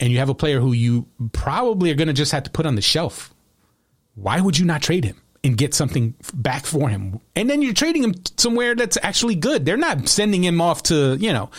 and 0.00 0.10
you 0.10 0.18
have 0.18 0.28
a 0.28 0.34
player 0.34 0.60
who 0.60 0.72
you 0.72 1.06
probably 1.32 1.90
are 1.90 1.94
going 1.94 2.08
to 2.08 2.14
just 2.14 2.32
have 2.32 2.44
to 2.44 2.50
put 2.50 2.66
on 2.66 2.74
the 2.74 2.82
shelf, 2.82 3.34
why 4.14 4.40
would 4.40 4.58
you 4.58 4.64
not 4.64 4.82
trade 4.82 5.04
him? 5.04 5.22
and 5.44 5.56
get 5.56 5.74
something 5.74 6.14
back 6.34 6.64
for 6.64 6.88
him. 6.88 7.18
And 7.34 7.50
then 7.50 7.62
you're 7.62 7.72
trading 7.72 8.04
him 8.04 8.14
somewhere 8.36 8.74
that's 8.74 8.96
actually 9.02 9.34
good. 9.34 9.64
They're 9.64 9.76
not 9.76 10.08
sending 10.08 10.44
him 10.44 10.60
off 10.60 10.84
to, 10.84 11.16
you 11.16 11.32
know, 11.32 11.50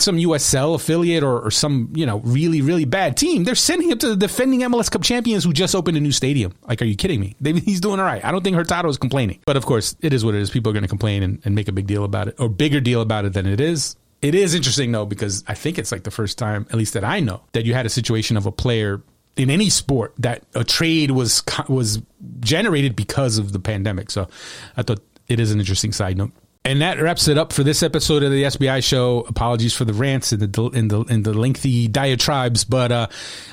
some 0.00 0.16
USL 0.16 0.74
affiliate 0.74 1.22
or, 1.22 1.40
or, 1.40 1.50
some, 1.50 1.92
you 1.94 2.06
know, 2.06 2.18
really, 2.20 2.62
really 2.62 2.84
bad 2.84 3.16
team. 3.16 3.44
They're 3.44 3.54
sending 3.54 3.90
him 3.90 3.98
to 3.98 4.08
the 4.08 4.16
defending 4.16 4.60
MLS 4.60 4.90
Cup 4.90 5.02
champions 5.02 5.44
who 5.44 5.52
just 5.52 5.74
opened 5.74 5.96
a 5.96 6.00
new 6.00 6.12
stadium. 6.12 6.52
Like, 6.66 6.82
are 6.82 6.86
you 6.86 6.96
kidding 6.96 7.20
me? 7.20 7.36
They, 7.40 7.52
he's 7.60 7.80
doing 7.80 8.00
all 8.00 8.06
right. 8.06 8.24
I 8.24 8.32
don't 8.32 8.42
think 8.42 8.56
Hurtado 8.56 8.88
is 8.88 8.98
complaining. 8.98 9.40
But 9.46 9.56
of 9.56 9.66
course, 9.66 9.96
it 10.00 10.12
is 10.12 10.24
what 10.24 10.34
it 10.34 10.40
is. 10.40 10.50
People 10.50 10.70
are 10.70 10.72
going 10.74 10.82
to 10.82 10.88
complain 10.88 11.22
and, 11.22 11.40
and 11.44 11.54
make 11.54 11.68
a 11.68 11.72
big 11.72 11.86
deal 11.86 12.04
about 12.04 12.28
it 12.28 12.36
or 12.38 12.48
bigger 12.48 12.80
deal 12.80 13.00
about 13.00 13.24
it 13.24 13.32
than 13.32 13.46
it 13.46 13.60
is. 13.60 13.96
It 14.22 14.34
is 14.34 14.54
interesting 14.54 14.92
though, 14.92 15.06
because 15.06 15.44
I 15.48 15.54
think 15.54 15.78
it's 15.78 15.92
like 15.92 16.02
the 16.02 16.10
first 16.10 16.36
time, 16.36 16.66
at 16.70 16.76
least 16.76 16.94
that 16.94 17.04
I 17.04 17.20
know, 17.20 17.42
that 17.52 17.64
you 17.64 17.74
had 17.74 17.86
a 17.86 17.90
situation 17.90 18.36
of 18.36 18.46
a 18.46 18.52
player 18.52 19.02
in 19.36 19.48
any 19.48 19.70
sport 19.70 20.14
that 20.18 20.42
a 20.54 20.64
trade 20.64 21.10
was 21.10 21.42
was 21.68 22.02
generated 22.40 22.96
because 22.96 23.38
of 23.38 23.52
the 23.52 23.58
pandemic. 23.58 24.10
So 24.10 24.28
I 24.76 24.82
thought 24.82 25.00
it 25.28 25.40
is 25.40 25.52
an 25.52 25.60
interesting 25.60 25.92
side 25.92 26.18
note. 26.18 26.32
And 26.62 26.82
that 26.82 27.00
wraps 27.00 27.26
it 27.26 27.38
up 27.38 27.54
for 27.54 27.64
this 27.64 27.82
episode 27.82 28.22
of 28.22 28.30
the 28.30 28.42
SBI 28.42 28.84
show. 28.84 29.20
Apologies 29.22 29.72
for 29.74 29.86
the 29.86 29.94
rants 29.94 30.32
and 30.32 30.42
the 30.42 30.62
in 30.70 30.88
the 30.88 31.04
the 31.04 31.32
lengthy 31.32 31.88
diatribes, 31.88 32.64
but 32.64 32.92
uh, 32.92 33.06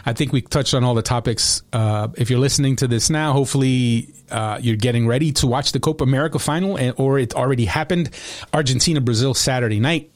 I 0.06 0.12
think 0.12 0.34
we 0.34 0.42
touched 0.42 0.74
on 0.74 0.84
all 0.84 0.94
the 0.94 1.02
topics. 1.02 1.64
Uh, 1.72 2.10
if 2.18 2.30
you're 2.30 2.40
listening 2.40 2.76
to 2.78 2.88
this 2.88 3.10
now, 3.10 3.32
hopefully 3.32 4.14
uh, 4.30 4.60
you're 4.62 4.76
getting 4.76 5.08
ready 5.08 5.32
to 5.34 5.48
watch 5.48 5.72
the 5.72 5.80
Copa 5.80 6.04
America 6.04 6.38
final, 6.38 6.76
and, 6.76 6.94
or 6.98 7.18
it 7.18 7.34
already 7.34 7.64
happened. 7.64 8.10
Argentina 8.54 9.00
Brazil 9.00 9.34
Saturday 9.34 9.80
night. 9.80 10.12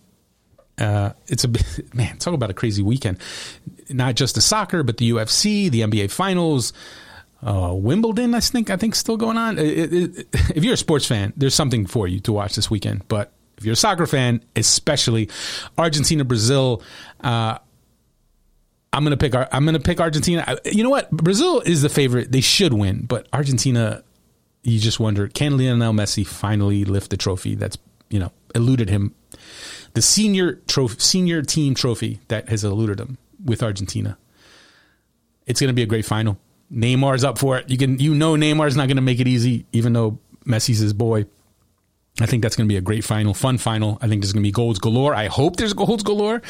Uh, 0.77 1.13
it's 1.27 1.45
a 1.45 1.49
man. 1.93 2.17
Talk 2.17 2.33
about 2.33 2.49
a 2.49 2.53
crazy 2.53 2.83
weekend. 2.83 3.19
Not 3.89 4.15
just 4.15 4.35
the 4.35 4.41
soccer, 4.41 4.83
but 4.83 4.97
the 4.97 5.11
UFC, 5.11 5.71
the 5.71 5.81
NBA 5.81 6.11
finals, 6.11 6.73
uh, 7.43 7.73
Wimbledon. 7.73 8.33
I 8.33 8.39
think 8.39 8.69
I 8.69 8.77
think 8.77 8.95
still 8.95 9.17
going 9.17 9.37
on. 9.37 9.57
It, 9.57 9.93
it, 9.93 10.27
if 10.55 10.63
you're 10.63 10.73
a 10.73 10.77
sports 10.77 11.05
fan, 11.05 11.33
there's 11.35 11.55
something 11.55 11.85
for 11.85 12.07
you 12.07 12.19
to 12.21 12.33
watch 12.33 12.55
this 12.55 12.69
weekend. 12.69 13.07
But 13.07 13.31
if 13.57 13.65
you're 13.65 13.73
a 13.73 13.77
soccer 13.77 14.07
fan, 14.07 14.43
especially 14.55 15.29
Argentina, 15.77 16.23
Brazil. 16.23 16.81
Uh, 17.19 17.57
I'm 18.93 19.03
gonna 19.03 19.17
pick. 19.17 19.33
I'm 19.33 19.63
gonna 19.65 19.79
pick 19.79 20.01
Argentina. 20.01 20.57
You 20.65 20.83
know 20.83 20.89
what? 20.89 21.09
Brazil 21.11 21.61
is 21.61 21.81
the 21.81 21.89
favorite. 21.89 22.31
They 22.31 22.41
should 22.41 22.73
win, 22.73 23.05
but 23.05 23.27
Argentina. 23.31 24.03
You 24.63 24.79
just 24.79 24.99
wonder, 24.99 25.27
can 25.27 25.57
Lionel 25.57 25.91
Messi 25.91 26.27
finally 26.27 26.85
lift 26.85 27.09
the 27.09 27.17
trophy 27.17 27.55
that's 27.55 27.79
you 28.11 28.19
know 28.19 28.31
eluded 28.53 28.89
him 28.89 29.15
the 29.93 30.01
senior 30.01 30.53
trophy, 30.67 30.99
senior 30.99 31.41
team 31.41 31.75
trophy 31.75 32.19
that 32.27 32.49
has 32.49 32.63
eluded 32.63 32.99
him 32.99 33.17
with 33.43 33.63
Argentina. 33.63 34.17
It's 35.45 35.59
going 35.59 35.69
to 35.69 35.73
be 35.73 35.81
a 35.81 35.87
great 35.87 36.05
final. 36.05 36.37
Neymar's 36.73 37.23
up 37.23 37.37
for 37.37 37.57
it. 37.57 37.69
You 37.69 37.77
can, 37.77 37.99
you 37.99 38.15
know, 38.15 38.33
Neymar's 38.33 38.75
not 38.75 38.87
going 38.87 38.97
to 38.97 39.01
make 39.01 39.19
it 39.19 39.27
easy, 39.27 39.65
even 39.71 39.93
though 39.93 40.19
Messi's 40.45 40.79
his 40.79 40.93
boy. 40.93 41.25
I 42.19 42.25
think 42.25 42.43
that's 42.43 42.55
going 42.55 42.67
to 42.67 42.71
be 42.71 42.77
a 42.77 42.81
great 42.81 43.03
final, 43.03 43.33
fun 43.33 43.57
final. 43.57 43.97
I 44.01 44.07
think 44.07 44.21
there's 44.21 44.33
going 44.33 44.43
to 44.43 44.47
be 44.47 44.51
goals 44.51 44.79
galore. 44.79 45.15
I 45.15 45.27
hope 45.27 45.55
there's 45.55 45.73
goals 45.73 46.03
galore. 46.03 46.41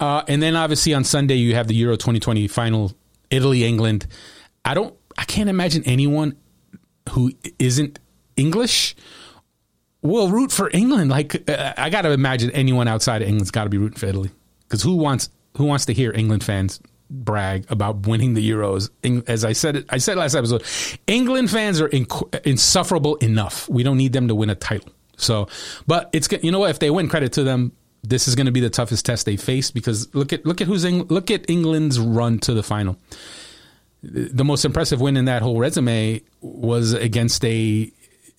Uh, 0.00 0.22
and 0.28 0.42
then 0.42 0.56
obviously 0.56 0.94
on 0.94 1.04
Sunday 1.04 1.36
you 1.36 1.54
have 1.54 1.68
the 1.68 1.74
Euro 1.74 1.96
2020 1.96 2.48
final, 2.48 2.92
Italy 3.30 3.64
England. 3.64 4.06
I 4.64 4.74
don't, 4.74 4.94
I 5.16 5.24
can't 5.24 5.48
imagine 5.48 5.82
anyone 5.84 6.36
who 7.10 7.32
isn't 7.58 7.98
English 8.36 8.96
will 10.02 10.28
root 10.28 10.52
for 10.52 10.70
England. 10.72 11.10
Like 11.10 11.48
uh, 11.48 11.74
I 11.76 11.90
got 11.90 12.02
to 12.02 12.10
imagine 12.10 12.50
anyone 12.50 12.88
outside 12.88 13.22
of 13.22 13.28
England's 13.28 13.50
got 13.50 13.64
to 13.64 13.70
be 13.70 13.78
rooting 13.78 13.98
for 13.98 14.06
Italy 14.06 14.30
because 14.62 14.82
who 14.82 14.96
wants 14.96 15.30
who 15.56 15.64
wants 15.64 15.86
to 15.86 15.94
hear 15.94 16.12
England 16.12 16.44
fans 16.44 16.80
brag 17.10 17.66
about 17.70 18.06
winning 18.06 18.34
the 18.34 18.48
Euros? 18.48 18.90
As 19.28 19.44
I 19.44 19.52
said, 19.52 19.84
I 19.90 19.98
said 19.98 20.16
last 20.16 20.34
episode, 20.34 20.62
England 21.06 21.50
fans 21.50 21.80
are 21.80 21.88
inc- 21.88 22.46
insufferable 22.46 23.16
enough. 23.16 23.68
We 23.68 23.82
don't 23.82 23.96
need 23.96 24.12
them 24.12 24.28
to 24.28 24.34
win 24.34 24.50
a 24.50 24.54
title. 24.54 24.90
So, 25.16 25.48
but 25.86 26.10
it's 26.12 26.28
you 26.42 26.52
know 26.52 26.60
what? 26.60 26.70
If 26.70 26.78
they 26.78 26.90
win, 26.90 27.08
credit 27.08 27.32
to 27.34 27.44
them. 27.44 27.72
This 28.02 28.28
is 28.28 28.36
going 28.36 28.46
to 28.46 28.52
be 28.52 28.60
the 28.60 28.70
toughest 28.70 29.04
test 29.04 29.26
they 29.26 29.36
face 29.36 29.72
because 29.72 30.14
look 30.14 30.32
at 30.32 30.46
look 30.46 30.60
at 30.60 30.68
who's 30.68 30.84
Eng- 30.84 31.08
look 31.08 31.30
at 31.30 31.50
England's 31.50 31.98
run 31.98 32.38
to 32.40 32.54
the 32.54 32.62
final. 32.62 32.96
The 34.02 34.44
most 34.44 34.64
impressive 34.64 35.00
win 35.00 35.16
in 35.16 35.24
that 35.24 35.42
whole 35.42 35.58
resume 35.58 36.22
was 36.40 36.92
against 36.92 37.44
a 37.44 37.90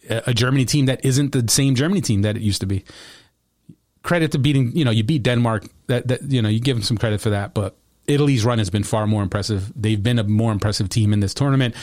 a 0.10 0.34
Germany 0.34 0.64
team 0.64 0.86
that 0.86 1.04
isn't 1.04 1.34
the 1.34 1.52
same 1.52 1.76
Germany 1.76 2.00
team 2.00 2.22
that 2.22 2.38
it 2.38 2.42
used 2.42 2.62
to 2.62 2.68
be. 2.68 2.86
Credit 4.04 4.32
to 4.32 4.40
beating, 4.40 4.72
you 4.74 4.86
know, 4.86 4.92
you 4.92 5.04
beat 5.04 5.24
Denmark. 5.24 5.66
That 5.88 6.08
that 6.08 6.22
you 6.24 6.42
know, 6.42 6.50
you 6.50 6.62
give 6.62 6.78
them 6.78 6.84
some 6.84 6.98
credit 6.98 7.20
for 7.20 7.32
that. 7.32 7.54
But 7.54 7.76
Italy's 8.08 8.46
run 8.46 8.58
has 8.58 8.70
been 8.70 8.84
far 8.84 9.06
more 9.08 9.24
impressive. 9.24 9.72
They've 9.76 10.02
been 10.02 10.20
a 10.20 10.24
more 10.24 10.52
impressive 10.52 10.90
team 10.90 11.14
in 11.14 11.20
this 11.20 11.34
tournament, 11.34 11.76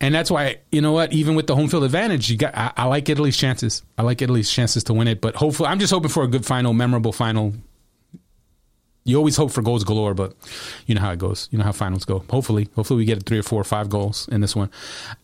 and 0.00 0.14
that's 0.14 0.30
why 0.30 0.58
you 0.70 0.80
know 0.80 0.92
what, 0.92 1.12
even 1.12 1.34
with 1.34 1.46
the 1.46 1.56
home 1.56 1.68
field 1.68 1.84
advantage, 1.84 2.30
you 2.30 2.36
got. 2.36 2.56
I, 2.56 2.72
I 2.76 2.84
like 2.86 3.08
Italy's 3.08 3.36
chances. 3.36 3.82
I 3.98 4.02
like 4.02 4.22
Italy's 4.22 4.50
chances 4.50 4.84
to 4.84 4.94
win 4.94 5.08
it. 5.08 5.20
But 5.20 5.36
hopefully, 5.36 5.68
I'm 5.68 5.78
just 5.78 5.92
hoping 5.92 6.10
for 6.10 6.22
a 6.22 6.28
good 6.28 6.46
final, 6.46 6.72
memorable 6.72 7.12
final. 7.12 7.54
You 9.04 9.16
always 9.16 9.36
hope 9.36 9.50
for 9.50 9.62
goals 9.62 9.82
galore, 9.82 10.14
but 10.14 10.34
you 10.86 10.94
know 10.94 11.00
how 11.00 11.10
it 11.10 11.18
goes. 11.18 11.48
You 11.50 11.58
know 11.58 11.64
how 11.64 11.72
finals 11.72 12.04
go. 12.04 12.24
Hopefully, 12.30 12.68
hopefully 12.76 12.98
we 12.98 13.04
get 13.04 13.24
three 13.24 13.38
or 13.38 13.42
four 13.42 13.60
or 13.60 13.64
five 13.64 13.88
goals 13.88 14.28
in 14.28 14.40
this 14.40 14.54
one. 14.54 14.70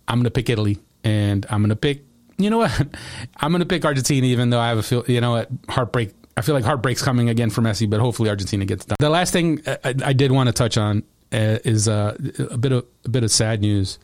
I'm 0.08 0.16
going 0.16 0.24
to 0.24 0.30
pick 0.30 0.48
Italy, 0.48 0.78
and 1.04 1.46
I'm 1.50 1.60
going 1.60 1.70
to 1.70 1.76
pick 1.76 2.02
you 2.38 2.50
know 2.50 2.58
what? 2.58 2.70
I'm 3.36 3.50
going 3.50 3.60
to 3.60 3.66
pick 3.66 3.84
Argentina, 3.84 4.26
even 4.26 4.50
though 4.50 4.60
I 4.60 4.68
have 4.68 4.78
a 4.78 4.82
feel. 4.82 5.04
You 5.06 5.20
know 5.20 5.32
what? 5.32 5.48
Heartbreak. 5.68 6.12
I 6.36 6.42
feel 6.42 6.54
like 6.54 6.64
heartbreak's 6.64 7.02
coming 7.02 7.28
again 7.30 7.50
for 7.50 7.62
Messi, 7.62 7.88
but 7.88 8.00
hopefully 8.00 8.28
Argentina 8.28 8.64
gets 8.64 8.84
done. 8.84 8.96
The 8.98 9.08
last 9.08 9.32
thing 9.32 9.62
I, 9.66 9.94
I 10.04 10.12
did 10.12 10.32
want 10.32 10.48
to 10.48 10.52
touch 10.52 10.76
on 10.76 11.02
uh, 11.32 11.58
is 11.64 11.88
uh, 11.88 12.16
a 12.50 12.58
bit 12.58 12.72
of 12.72 12.84
a 13.04 13.08
bit 13.08 13.24
of 13.24 13.30
sad 13.30 13.60
news. 13.60 13.98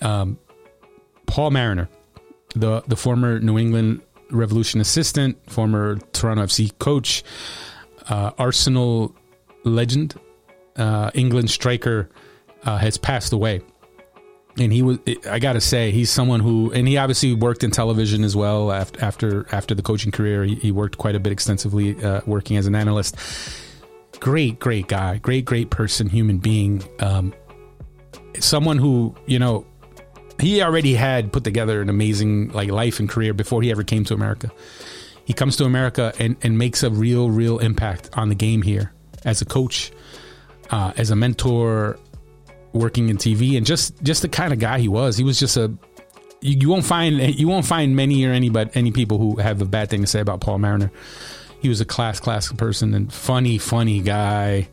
Um, 0.00 0.38
Paul 1.26 1.52
Mariner, 1.52 1.88
the 2.54 2.82
the 2.88 2.96
former 2.96 3.38
New 3.38 3.58
England 3.58 4.02
Revolution 4.30 4.80
assistant, 4.80 5.38
former 5.50 5.96
Toronto 6.12 6.44
FC 6.44 6.76
coach, 6.78 7.22
uh, 8.08 8.32
Arsenal 8.38 9.14
legend, 9.64 10.18
uh, 10.76 11.10
England 11.14 11.50
striker, 11.50 12.08
uh, 12.64 12.76
has 12.76 12.98
passed 12.98 13.32
away 13.32 13.60
and 14.60 14.72
he 14.72 14.82
was 14.82 14.98
i 15.30 15.38
gotta 15.38 15.60
say 15.60 15.90
he's 15.90 16.10
someone 16.10 16.40
who 16.40 16.72
and 16.72 16.88
he 16.88 16.96
obviously 16.96 17.34
worked 17.34 17.62
in 17.64 17.70
television 17.70 18.24
as 18.24 18.34
well 18.36 18.72
after 18.72 19.04
after 19.04 19.46
after 19.52 19.74
the 19.74 19.82
coaching 19.82 20.12
career. 20.12 20.44
He, 20.44 20.54
he 20.56 20.72
worked 20.72 20.98
quite 20.98 21.14
a 21.14 21.20
bit 21.20 21.32
extensively 21.32 22.02
uh, 22.02 22.20
working 22.26 22.56
as 22.56 22.66
an 22.66 22.74
analyst. 22.74 23.16
Great 24.20 24.58
great 24.58 24.88
guy. 24.88 25.18
Great 25.18 25.44
great 25.44 25.70
person 25.70 26.08
human 26.08 26.38
being. 26.38 26.82
Um, 27.00 27.34
someone 28.38 28.78
who 28.78 29.14
you 29.26 29.38
know 29.38 29.66
he 30.40 30.62
already 30.62 30.94
had 30.94 31.32
put 31.32 31.44
together 31.44 31.80
an 31.80 31.88
amazing 31.88 32.50
like 32.50 32.70
life 32.70 33.00
and 33.00 33.08
career 33.08 33.34
before 33.34 33.62
he 33.62 33.70
ever 33.70 33.82
came 33.82 34.04
to 34.04 34.14
america. 34.14 34.50
He 35.24 35.32
comes 35.32 35.56
to 35.56 35.64
america 35.64 36.12
and 36.18 36.36
and 36.42 36.58
makes 36.58 36.82
a 36.82 36.90
real 36.90 37.30
real 37.30 37.58
impact 37.58 38.10
on 38.14 38.28
the 38.28 38.34
game 38.34 38.62
here 38.62 38.92
as 39.24 39.40
a 39.42 39.44
coach 39.44 39.92
uh, 40.70 40.92
as 40.96 41.10
a 41.10 41.16
mentor 41.16 41.98
working 42.72 43.08
in 43.08 43.16
TV 43.16 43.56
and 43.56 43.66
just 43.66 44.02
just 44.02 44.22
the 44.22 44.28
kind 44.28 44.52
of 44.52 44.58
guy 44.58 44.78
he 44.78 44.88
was. 44.88 45.16
He 45.16 45.24
was 45.24 45.38
just 45.38 45.56
a 45.56 45.72
you, 46.40 46.58
you 46.60 46.68
won't 46.68 46.84
find 46.84 47.18
you 47.38 47.48
won't 47.48 47.66
find 47.66 47.96
many 47.96 48.24
or 48.24 48.32
any 48.32 48.48
but 48.48 48.76
any 48.76 48.92
people 48.92 49.18
who 49.18 49.36
have 49.36 49.60
a 49.60 49.66
bad 49.66 49.90
thing 49.90 50.00
to 50.00 50.06
say 50.06 50.20
about 50.20 50.40
Paul 50.40 50.58
Mariner. 50.58 50.90
He 51.60 51.68
was 51.68 51.80
a 51.80 51.84
class 51.84 52.20
class 52.20 52.52
person 52.52 52.94
and 52.94 53.12
funny 53.12 53.58
funny 53.58 54.00
guy. 54.00 54.68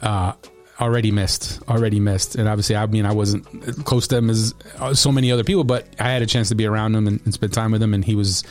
Uh, 0.00 0.32
already 0.80 1.10
missed, 1.10 1.60
already 1.68 1.98
missed, 1.98 2.36
and 2.36 2.48
obviously, 2.48 2.76
I 2.76 2.86
mean, 2.86 3.04
I 3.04 3.12
wasn't 3.12 3.84
close 3.84 4.06
to 4.08 4.16
him 4.18 4.30
as 4.30 4.54
uh, 4.78 4.94
so 4.94 5.10
many 5.10 5.32
other 5.32 5.42
people, 5.42 5.64
but 5.64 5.88
I 5.98 6.10
had 6.10 6.22
a 6.22 6.26
chance 6.26 6.50
to 6.50 6.54
be 6.54 6.66
around 6.66 6.94
him 6.94 7.08
and, 7.08 7.20
and 7.24 7.34
spend 7.34 7.52
time 7.52 7.72
with 7.72 7.82
him, 7.82 7.94
and 7.94 8.04
he 8.04 8.14
was 8.14 8.44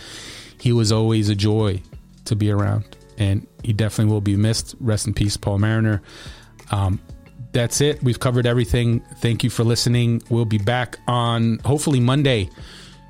he 0.59 0.73
was 0.73 0.91
always 0.91 1.29
a 1.29 1.35
joy 1.35 1.81
to 2.25 2.35
be 2.35 2.51
around, 2.51 2.97
and 3.17 3.47
he 3.63 3.73
definitely 3.73 4.11
will 4.11 4.21
be 4.21 4.35
missed. 4.35 4.75
Rest 4.79 5.07
in 5.07 5.13
peace, 5.13 5.37
Paul 5.37 5.59
Mariner. 5.59 6.01
Um, 6.71 6.99
that's 7.57 7.81
it. 7.81 8.01
We've 8.03 8.19
covered 8.19 8.45
everything. 8.45 8.99
Thank 9.15 9.43
you 9.43 9.49
for 9.49 9.63
listening. 9.63 10.21
We'll 10.29 10.45
be 10.45 10.59
back 10.59 10.99
on 11.07 11.57
hopefully 11.65 11.99
Monday 11.99 12.49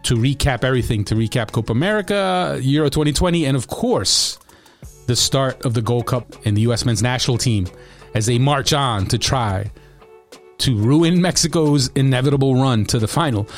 to 0.03 0.15
recap 0.15 0.63
everything, 0.63 1.03
to 1.05 1.15
recap 1.15 1.51
Copa 1.51 1.73
America, 1.73 2.57
Euro 2.61 2.89
2020, 2.89 3.45
and 3.45 3.57
of 3.57 3.67
course, 3.67 4.39
the 5.07 5.17
start 5.17 5.65
of 5.65 5.73
the 5.73 5.81
Gold 5.81 6.05
Cup 6.05 6.33
and 6.45 6.55
the 6.55 6.61
U.S. 6.61 6.85
men's 6.85 7.03
national 7.03 7.37
team 7.37 7.67
as 8.13 8.25
they 8.25 8.37
march 8.37 8.71
on 8.71 9.05
to 9.07 9.17
try 9.17 9.69
to 10.59 10.77
ruin 10.77 11.21
Mexico's 11.29 11.89
inevitable 11.89 12.55
run 12.55 12.85
to 12.85 12.99
the 12.99 13.07
final. 13.07 13.49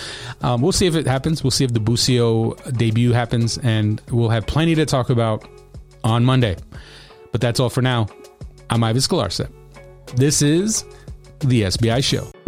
Um, 0.42 0.62
we'll 0.62 0.72
see 0.72 0.88
if 0.88 0.96
it 0.96 1.06
happens. 1.06 1.44
We'll 1.44 1.52
see 1.52 1.66
if 1.66 1.74
the 1.74 1.80
Busio 1.80 2.56
debut 2.72 3.12
happens, 3.12 3.60
and 3.60 4.02
we'll 4.10 4.30
have 4.30 4.48
plenty 4.48 4.74
to 4.74 4.88
talk 4.88 5.12
about 5.12 5.48
on 6.04 6.26
Monday. 6.26 6.58
But 7.32 7.42
that's 7.42 7.60
all 7.60 7.70
for 7.70 7.84
now. 7.84 8.08
I'm 8.72 8.84
Ives 8.84 9.08
Galarcep. 9.08 9.59
This 10.16 10.42
is 10.42 10.86
the 11.40 11.64
SBI 11.64 12.04
Show. 12.04 12.39